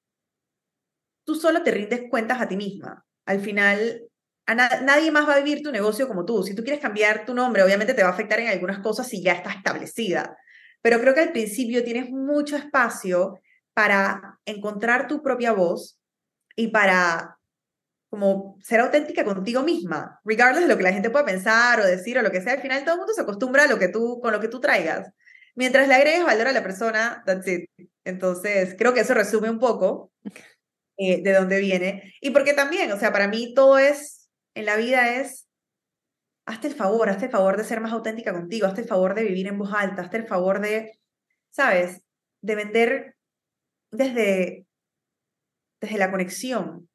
tú 1.27 1.35
solo 1.35 1.63
te 1.65 1.73
rindes 1.73 2.03
cuentas 2.09 2.41
a 2.41 2.49
ti 2.49 2.57
misma. 2.57 3.05
Al 3.27 3.41
final, 3.41 4.03
nadie 4.47 5.11
más 5.11 5.29
va 5.29 5.35
a 5.35 5.41
vivir 5.41 5.63
tu 5.63 5.73
negocio 5.73 6.07
como 6.07 6.25
tú. 6.25 6.45
Si 6.45 6.55
tú 6.55 6.63
quieres 6.63 6.81
cambiar 6.81 7.27
tu 7.27 7.35
nombre, 7.35 7.63
obviamente 7.63 7.93
te 7.93 8.03
va 8.03 8.11
a 8.11 8.13
afectar 8.13 8.39
en 8.39 8.49
algunas 8.49 8.79
cosas 8.79 9.09
si 9.09 9.23
ya 9.23 9.33
está 9.33 9.53
establecida. 9.53 10.37
Pero 10.81 11.01
creo 11.01 11.15
que 11.15 11.21
al 11.21 11.33
principio 11.33 11.83
tienes 11.83 12.11
mucho 12.11 12.57
espacio 12.57 13.41
para 13.73 14.39
encontrar 14.45 15.09
tu 15.09 15.23
propia 15.23 15.53
voz 15.53 15.99
y 16.55 16.69
para 16.69 17.34
como 18.15 18.57
ser 18.63 18.79
auténtica 18.79 19.25
contigo 19.25 19.65
misma, 19.65 20.21
regardless 20.25 20.63
de 20.63 20.69
lo 20.69 20.77
que 20.77 20.85
la 20.85 20.93
gente 20.93 21.11
pueda 21.11 21.25
pensar 21.25 21.81
o 21.81 21.85
decir 21.85 22.17
o 22.17 22.23
lo 22.23 22.31
que 22.31 22.41
sea, 22.41 22.53
al 22.53 22.61
final 22.61 22.85
todo 22.85 22.95
el 22.95 22.99
mundo 23.01 23.13
se 23.13 23.23
acostumbra 23.23 23.65
a 23.65 23.67
lo 23.67 23.77
que 23.77 23.89
tú, 23.89 24.21
con 24.23 24.31
lo 24.31 24.39
que 24.39 24.47
tú 24.47 24.61
traigas. 24.61 25.11
Mientras 25.57 25.89
le 25.89 25.97
agregues 25.97 26.25
valor 26.25 26.47
a 26.47 26.53
la 26.53 26.63
persona, 26.63 27.25
that's 27.27 27.49
it. 27.49 27.69
Entonces, 28.05 28.77
creo 28.79 28.95
que 28.95 29.01
eso 29.01 29.15
resume 29.15 29.51
un 29.51 29.59
poco 29.59 30.13
eh, 30.97 31.25
de 31.25 31.33
dónde 31.33 31.59
viene. 31.59 32.15
Y 32.21 32.31
porque 32.31 32.53
también, 32.53 32.93
o 32.93 32.99
sea, 33.01 33.13
para 33.13 33.27
mí 33.27 33.53
todo 33.53 33.81
es, 33.81 34.31
en 34.55 34.67
la 34.67 34.77
vida 34.77 35.17
es, 35.17 35.49
hazte 36.47 36.69
el 36.69 36.75
favor, 36.75 37.09
hazte 37.09 37.25
el 37.25 37.33
favor 37.33 37.57
de 37.57 37.65
ser 37.65 37.81
más 37.81 37.93
auténtica 37.93 38.33
contigo, 38.33 38.69
hazte 38.69 38.83
el 38.83 38.87
favor 38.87 39.17
de 39.17 39.25
vivir 39.25 39.49
en 39.49 39.59
voz 39.59 39.73
alta, 39.75 40.03
hazte 40.03 40.19
el 40.19 40.29
favor 40.29 40.61
de, 40.61 41.01
¿sabes? 41.51 42.01
De 42.43 42.55
vender 42.55 43.17
desde, 43.91 44.67
desde 45.81 45.99
la 45.99 46.13
conexión. 46.13 46.89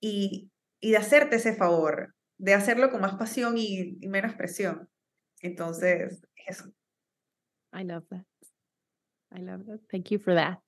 Y, 0.00 0.50
y 0.84 0.90
de 0.90 0.98
hacerte 0.98 1.36
ese 1.36 1.54
favor, 1.54 2.14
de 2.36 2.52
hacerlo 2.52 2.90
con 2.90 3.00
más 3.00 3.14
pasión 3.14 3.54
y, 3.56 3.96
menos 4.06 4.34
presión. 4.34 4.90
Entonces, 5.40 6.22
eso. 6.46 6.66
I 7.72 7.84
love 7.84 8.04
that. 8.10 8.26
I 9.34 9.40
love 9.40 9.64
that. 9.64 9.80
Thank 9.90 10.10
you 10.10 10.18
for 10.18 10.34
that. 10.34 10.58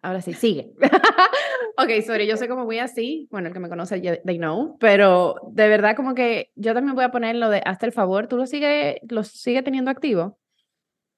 Ahora 0.00 0.22
sí, 0.22 0.32
sigue. 0.32 0.70
ok, 1.76 1.90
sorry, 2.06 2.28
yo 2.28 2.36
sé 2.36 2.46
cómo 2.46 2.66
voy 2.66 2.78
así. 2.78 3.26
Bueno, 3.32 3.48
el 3.48 3.52
que 3.52 3.58
me 3.58 3.68
conoce, 3.68 4.00
they 4.24 4.38
know. 4.38 4.78
Pero 4.78 5.34
de 5.50 5.66
verdad, 5.66 5.96
como 5.96 6.14
que 6.14 6.52
yo 6.54 6.72
también 6.72 6.94
voy 6.94 7.04
a 7.04 7.10
poner 7.10 7.34
lo 7.34 7.50
de 7.50 7.60
hasta 7.64 7.84
el 7.84 7.90
favor. 7.92 8.28
¿Tú 8.28 8.36
lo 8.36 8.46
sigue, 8.46 9.00
lo 9.08 9.24
sigue 9.24 9.64
teniendo 9.64 9.90
activo? 9.90 10.38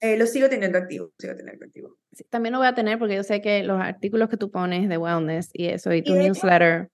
Eh, 0.00 0.16
lo 0.16 0.24
sigo 0.24 0.48
teniendo 0.48 0.78
activo, 0.78 1.12
sigo 1.18 1.36
teniendo 1.36 1.66
activo. 1.66 1.98
también 2.30 2.54
lo 2.54 2.58
voy 2.58 2.68
a 2.68 2.74
tener 2.74 2.98
porque 2.98 3.16
yo 3.16 3.22
sé 3.22 3.42
que 3.42 3.62
los 3.64 3.78
artículos 3.78 4.30
que 4.30 4.38
tú 4.38 4.50
pones 4.50 4.88
de 4.88 4.96
wellness 4.96 5.50
y 5.52 5.66
eso 5.66 5.92
y 5.92 6.00
tu 6.00 6.14
newsletter. 6.14 6.90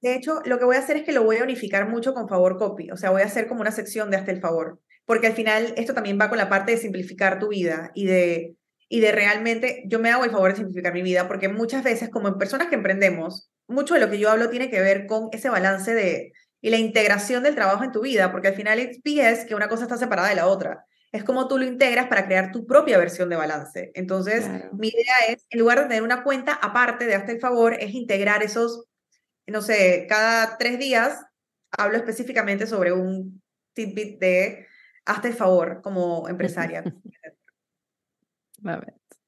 De 0.00 0.14
hecho, 0.14 0.40
lo 0.44 0.58
que 0.58 0.64
voy 0.64 0.76
a 0.76 0.80
hacer 0.80 0.96
es 0.96 1.04
que 1.04 1.12
lo 1.12 1.24
voy 1.24 1.38
a 1.38 1.42
unificar 1.42 1.88
mucho 1.88 2.14
con 2.14 2.28
Favor 2.28 2.56
Copy, 2.56 2.90
o 2.90 2.96
sea, 2.96 3.10
voy 3.10 3.22
a 3.22 3.26
hacer 3.26 3.48
como 3.48 3.60
una 3.60 3.72
sección 3.72 4.10
de 4.10 4.16
hasta 4.16 4.30
el 4.30 4.40
favor, 4.40 4.80
porque 5.06 5.26
al 5.26 5.32
final 5.32 5.74
esto 5.76 5.94
también 5.94 6.18
va 6.20 6.28
con 6.28 6.38
la 6.38 6.48
parte 6.48 6.72
de 6.72 6.78
simplificar 6.78 7.38
tu 7.38 7.48
vida 7.48 7.90
y 7.94 8.06
de, 8.06 8.54
y 8.88 9.00
de 9.00 9.12
realmente, 9.12 9.82
yo 9.86 9.98
me 9.98 10.10
hago 10.10 10.24
el 10.24 10.30
favor 10.30 10.50
de 10.50 10.56
simplificar 10.56 10.92
mi 10.92 11.02
vida, 11.02 11.26
porque 11.26 11.48
muchas 11.48 11.82
veces 11.82 12.10
como 12.10 12.28
en 12.28 12.38
personas 12.38 12.68
que 12.68 12.76
emprendemos, 12.76 13.50
mucho 13.66 13.94
de 13.94 14.00
lo 14.00 14.10
que 14.10 14.18
yo 14.18 14.30
hablo 14.30 14.50
tiene 14.50 14.70
que 14.70 14.80
ver 14.80 15.06
con 15.06 15.28
ese 15.32 15.50
balance 15.50 15.94
de, 15.94 16.32
y 16.60 16.70
la 16.70 16.78
integración 16.78 17.42
del 17.42 17.54
trabajo 17.54 17.84
en 17.84 17.92
tu 17.92 18.00
vida, 18.02 18.32
porque 18.32 18.48
al 18.48 18.54
final 18.54 18.78
es 18.78 19.44
que 19.44 19.54
una 19.54 19.68
cosa 19.68 19.84
está 19.84 19.96
separada 19.96 20.28
de 20.28 20.34
la 20.34 20.46
otra. 20.46 20.84
Es 21.12 21.24
como 21.24 21.48
tú 21.48 21.56
lo 21.56 21.64
integras 21.64 22.08
para 22.08 22.26
crear 22.26 22.52
tu 22.52 22.66
propia 22.66 22.98
versión 22.98 23.30
de 23.30 23.36
balance. 23.36 23.92
Entonces, 23.94 24.46
mi 24.72 24.88
idea 24.88 25.14
es, 25.28 25.46
en 25.48 25.60
lugar 25.60 25.78
de 25.80 25.86
tener 25.86 26.02
una 26.02 26.22
cuenta 26.22 26.52
aparte 26.52 27.06
de 27.06 27.14
hasta 27.14 27.32
el 27.32 27.40
favor, 27.40 27.74
es 27.80 27.94
integrar 27.94 28.42
esos 28.42 28.84
no 29.50 29.62
sé, 29.62 30.06
cada 30.08 30.58
tres 30.58 30.78
días 30.78 31.24
hablo 31.70 31.96
específicamente 31.96 32.66
sobre 32.66 32.92
un 32.92 33.42
tidbit 33.74 34.18
de 34.18 34.66
hazte 35.04 35.28
el 35.28 35.34
favor 35.34 35.80
como 35.82 36.28
empresaria. 36.28 36.84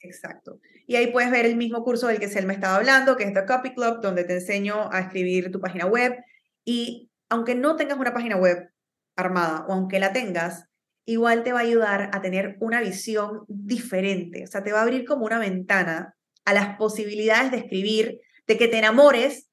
Exacto. 0.00 0.58
Y 0.86 0.96
ahí 0.96 1.08
puedes 1.08 1.30
ver 1.30 1.44
el 1.46 1.56
mismo 1.56 1.82
curso 1.82 2.06
del 2.06 2.20
que 2.20 2.28
Selma 2.28 2.52
estaba 2.52 2.76
hablando, 2.76 3.16
que 3.16 3.24
es 3.24 3.34
The 3.34 3.44
Copy 3.44 3.74
Club, 3.74 4.00
donde 4.00 4.24
te 4.24 4.34
enseño 4.34 4.88
a 4.92 5.00
escribir 5.00 5.50
tu 5.50 5.60
página 5.60 5.86
web. 5.86 6.16
Y 6.64 7.10
aunque 7.28 7.54
no 7.54 7.76
tengas 7.76 7.98
una 7.98 8.14
página 8.14 8.36
web 8.36 8.70
armada 9.16 9.66
o 9.68 9.72
aunque 9.72 9.98
la 9.98 10.12
tengas, 10.12 10.64
igual 11.04 11.42
te 11.42 11.52
va 11.52 11.60
a 11.60 11.62
ayudar 11.62 12.10
a 12.12 12.20
tener 12.20 12.56
una 12.60 12.80
visión 12.80 13.44
diferente. 13.48 14.44
O 14.44 14.46
sea, 14.46 14.62
te 14.62 14.72
va 14.72 14.80
a 14.80 14.82
abrir 14.82 15.04
como 15.04 15.24
una 15.24 15.38
ventana 15.38 16.14
a 16.44 16.52
las 16.52 16.76
posibilidades 16.76 17.50
de 17.50 17.58
escribir, 17.58 18.20
de 18.46 18.56
que 18.56 18.68
te 18.68 18.78
enamores 18.78 19.48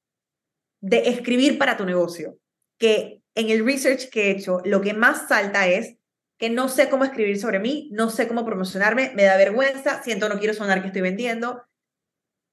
de 0.82 1.10
escribir 1.10 1.58
para 1.58 1.78
tu 1.78 1.86
negocio. 1.86 2.38
Que 2.78 3.22
en 3.36 3.50
el 3.50 3.66
research 3.66 4.10
que 4.10 4.28
he 4.28 4.32
hecho, 4.32 4.60
lo 4.66 4.82
que 4.82 4.94
más 4.94 5.28
salta 5.28 5.68
es 5.68 5.96
no 6.50 6.68
sé 6.68 6.90
cómo 6.90 7.04
escribir 7.04 7.40
sobre 7.40 7.60
mí, 7.60 7.90
no 7.92 8.10
sé 8.10 8.28
cómo 8.28 8.46
promocionarme, 8.46 9.12
me 9.16 9.24
da 9.24 9.38
vergüenza, 9.38 10.02
siento 10.04 10.30
no 10.30 10.40
quiero 10.40 10.54
sonar 10.54 10.82
que 10.82 10.88
estoy 10.88 11.02
vendiendo. 11.02 11.64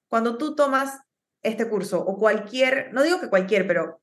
Cuando 0.08 0.38
tú 0.38 0.54
tomas 0.54 0.98
este 1.42 1.68
curso 1.68 2.00
o 2.00 2.18
cualquier, 2.18 2.92
no 2.92 3.02
digo 3.02 3.20
que 3.20 3.30
cualquier, 3.30 3.66
pero 3.66 4.02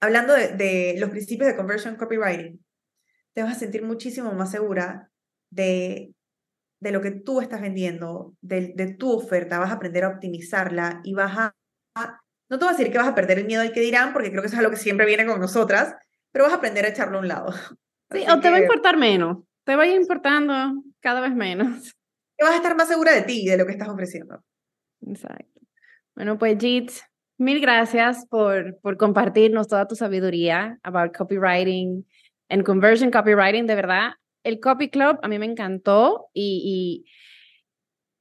hablando 0.00 0.34
de, 0.34 0.96
los 0.98 1.10
principios 1.10 1.48
de 1.48 1.56
conversion 1.56 1.96
copywriting, 1.96 2.64
te 3.32 3.42
vas 3.42 3.56
a 3.56 3.58
sentir 3.58 3.82
muchísimo 3.82 4.32
más 4.32 4.50
segura 4.50 5.10
de, 5.50 6.14
de 6.80 6.92
lo 6.92 7.00
que 7.00 7.12
tú 7.12 7.40
estás 7.40 7.60
vendiendo, 7.60 8.36
de, 8.40 8.72
de, 8.74 8.94
tu 8.94 9.10
oferta, 9.12 9.58
vas 9.58 9.70
a 9.70 9.74
aprender 9.74 10.04
a 10.04 10.08
optimizarla 10.08 11.00
y 11.04 11.14
vas 11.14 11.38
a, 11.38 11.54
no 12.48 12.58
te 12.58 12.64
voy 12.64 12.74
a 12.74 12.76
decir 12.76 12.92
que 12.92 12.98
vas 12.98 13.08
a 13.08 13.14
perder 13.14 13.38
el 13.38 13.46
miedo 13.46 13.62
al 13.62 13.72
que 13.72 13.80
dirán, 13.80 14.12
porque 14.12 14.30
creo 14.30 14.42
que 14.42 14.48
eso 14.48 14.56
es 14.56 14.60
algo 14.60 14.72
que 14.72 14.76
siempre 14.76 15.06
viene 15.06 15.24
con 15.24 15.40
nosotras, 15.40 15.94
pero 16.30 16.44
vas 16.44 16.52
a 16.52 16.56
aprender 16.56 16.84
a 16.84 16.88
echarlo 16.88 17.18
a 17.18 17.20
un 17.20 17.28
lado. 17.28 17.54
Sí, 18.12 18.24
o 18.28 18.40
te 18.40 18.50
va 18.50 18.56
a 18.56 18.60
importar 18.60 18.96
menos, 18.96 19.38
te 19.64 19.76
va 19.76 19.84
a 19.84 19.86
ir 19.86 20.00
importando 20.00 20.82
cada 21.00 21.20
vez 21.20 21.34
menos. 21.34 21.92
Te 22.36 22.44
vas 22.44 22.54
a 22.54 22.56
estar 22.56 22.76
más 22.76 22.88
segura 22.88 23.12
de 23.12 23.22
ti 23.22 23.42
y 23.42 23.48
de 23.48 23.56
lo 23.56 23.66
que 23.66 23.72
estás 23.72 23.88
ofreciendo. 23.88 24.42
Exacto. 25.06 25.60
Bueno, 26.14 26.38
pues 26.38 26.58
Jit, 26.58 26.90
mil 27.38 27.60
gracias 27.60 28.26
por, 28.28 28.78
por 28.80 28.96
compartirnos 28.96 29.68
toda 29.68 29.86
tu 29.86 29.96
sabiduría 29.96 30.78
about 30.82 31.16
copywriting 31.16 32.06
and 32.48 32.64
conversion 32.64 33.10
copywriting. 33.10 33.66
De 33.66 33.74
verdad, 33.74 34.12
el 34.44 34.60
Copy 34.60 34.90
Club 34.90 35.18
a 35.22 35.28
mí 35.28 35.38
me 35.38 35.46
encantó 35.46 36.28
y, 36.32 37.04
y 37.04 37.10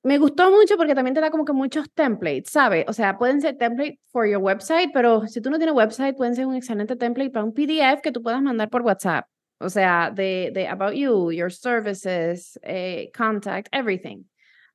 me 0.04 0.18
gustó 0.18 0.52
mucho 0.52 0.78
porque 0.78 0.96
también 0.96 1.14
te 1.14 1.22
da 1.22 1.30
como 1.30 1.46
que 1.46 1.54
muchos 1.54 1.92
templates, 1.94 2.52
¿sabes? 2.52 2.86
O 2.88 2.94
sea, 2.94 3.18
pueden 3.18 3.42
ser 3.42 3.58
templates 3.58 4.00
for 4.12 4.28
your 4.28 4.42
website, 4.42 4.92
pero 4.94 5.28
si 5.28 5.42
tú 5.42 5.50
no 5.50 5.58
tienes 5.58 5.76
website, 5.76 6.16
pueden 6.16 6.36
ser 6.36 6.48
un 6.48 6.56
excelente 6.56 6.96
template 6.96 7.30
para 7.30 7.46
un 7.46 7.54
PDF 7.54 8.02
que 8.02 8.12
tú 8.12 8.22
puedas 8.22 8.42
mandar 8.42 8.70
por 8.70 8.82
WhatsApp. 8.82 9.26
O 9.62 9.70
sea, 9.70 10.12
de, 10.12 10.52
de 10.54 10.68
about 10.68 10.94
you, 10.94 11.32
your 11.32 11.52
services, 11.52 12.60
eh, 12.64 13.12
contact, 13.16 13.68
everything. 13.72 14.24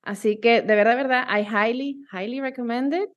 Así 0.03 0.39
que 0.41 0.63
de 0.63 0.75
verdad, 0.75 0.97
de 0.97 1.03
verdad, 1.03 1.27
I 1.29 1.43
highly, 1.43 1.99
highly 2.13 2.41
recommend 2.41 2.95
it. 2.95 3.11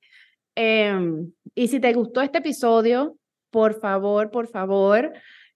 Em, 0.56 1.32
y 1.54 1.68
si 1.68 1.78
te 1.80 1.92
gustó 1.92 2.20
este 2.20 2.38
episodio, 2.38 3.16
por 3.50 3.80
favor, 3.80 4.30
por 4.30 4.48
favor, 4.48 5.12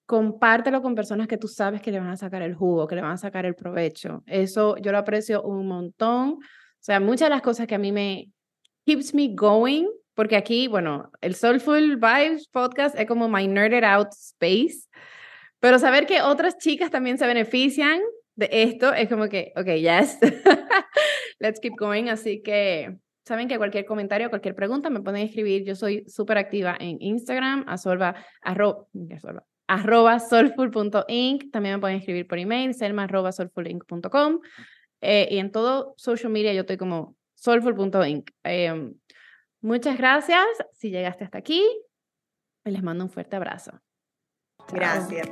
compártelo 0.07 0.83
con 0.83 0.95
personas 0.95 1.27
que 1.27 1.37
tú 1.37 1.49
sabes 1.49 1.81
que 1.81 1.91
le 1.91 1.99
van 1.99 2.11
a 2.11 2.17
sacar 2.17 2.43
el 2.43 2.55
jugo, 2.55 2.87
que 2.87 2.95
le 2.95 3.03
van 3.03 3.13
a 3.13 3.17
sacar 3.17 3.47
el 3.47 3.55
provecho. 3.55 4.23
Eso 4.27 4.77
yo 4.77 4.93
lo 4.93 4.99
aprecio 4.99 5.43
un 5.43 5.67
montón. 5.67 6.31
O 6.31 6.41
sea, 6.81 7.01
muchas 7.01 7.27
de 7.27 7.31
las 7.31 7.43
cosas 7.43 7.67
que 7.67 7.75
a 7.75 7.79
mí 7.79 7.93
me 7.93 8.29
keeps 8.87 9.15
me 9.15 9.29
going, 9.35 9.87
porque 10.15 10.37
aquí, 10.37 10.69
bueno, 10.69 11.11
el 11.21 11.35
Soulful 11.35 11.97
Vibes 11.97 12.49
podcast 12.49 12.99
es 12.99 13.07
como 13.07 13.29
my 13.29 13.49
nerded 13.49 13.85
out 13.85 14.09
space, 14.13 14.89
pero 15.65 15.79
saber 15.79 16.05
que 16.05 16.21
otras 16.21 16.59
chicas 16.59 16.91
también 16.91 17.17
se 17.17 17.27
benefician 17.27 17.99
de 18.37 18.51
esto 18.53 18.93
es 18.93 19.09
como 19.09 19.31
que, 19.31 19.51
ok, 19.57 19.67
yes, 19.77 20.19
let's 21.39 21.59
keep 21.59 21.73
going. 21.79 22.09
Así 22.11 22.43
que 22.43 22.99
saben 23.25 23.49
que 23.49 23.57
cualquier 23.57 23.87
comentario, 23.87 24.29
cualquier 24.29 24.55
pregunta 24.55 24.91
me 24.91 25.01
pueden 25.01 25.23
escribir. 25.23 25.65
Yo 25.65 25.75
soy 25.75 26.05
súper 26.07 26.37
activa 26.37 26.77
en 26.79 27.01
Instagram, 27.01 27.65
asolva, 27.67 28.15
arroba, 28.43 28.85
arroba 29.67 30.21
soulful.inc. 30.21 31.51
También 31.51 31.77
me 31.77 31.81
pueden 31.81 31.97
escribir 31.97 32.27
por 32.27 32.39
email, 32.39 32.75
selma 32.75 33.05
arroba 33.05 33.33
soulfulinc.com. 33.33 34.41
Eh, 35.01 35.29
y 35.31 35.39
en 35.39 35.51
todo 35.51 35.95
social 35.97 36.31
media 36.31 36.53
yo 36.53 36.61
estoy 36.61 36.77
como 36.77 37.17
soulful.inc. 37.37 38.29
Eh, 38.45 38.93
muchas 39.63 39.97
gracias. 39.97 40.45
Si 40.75 40.91
llegaste 40.91 41.25
hasta 41.25 41.39
aquí, 41.39 41.67
les 42.67 42.83
mando 42.83 43.05
un 43.05 43.11
fuerte 43.11 43.37
abrazo. 43.37 43.81
Gracias. 44.73 45.29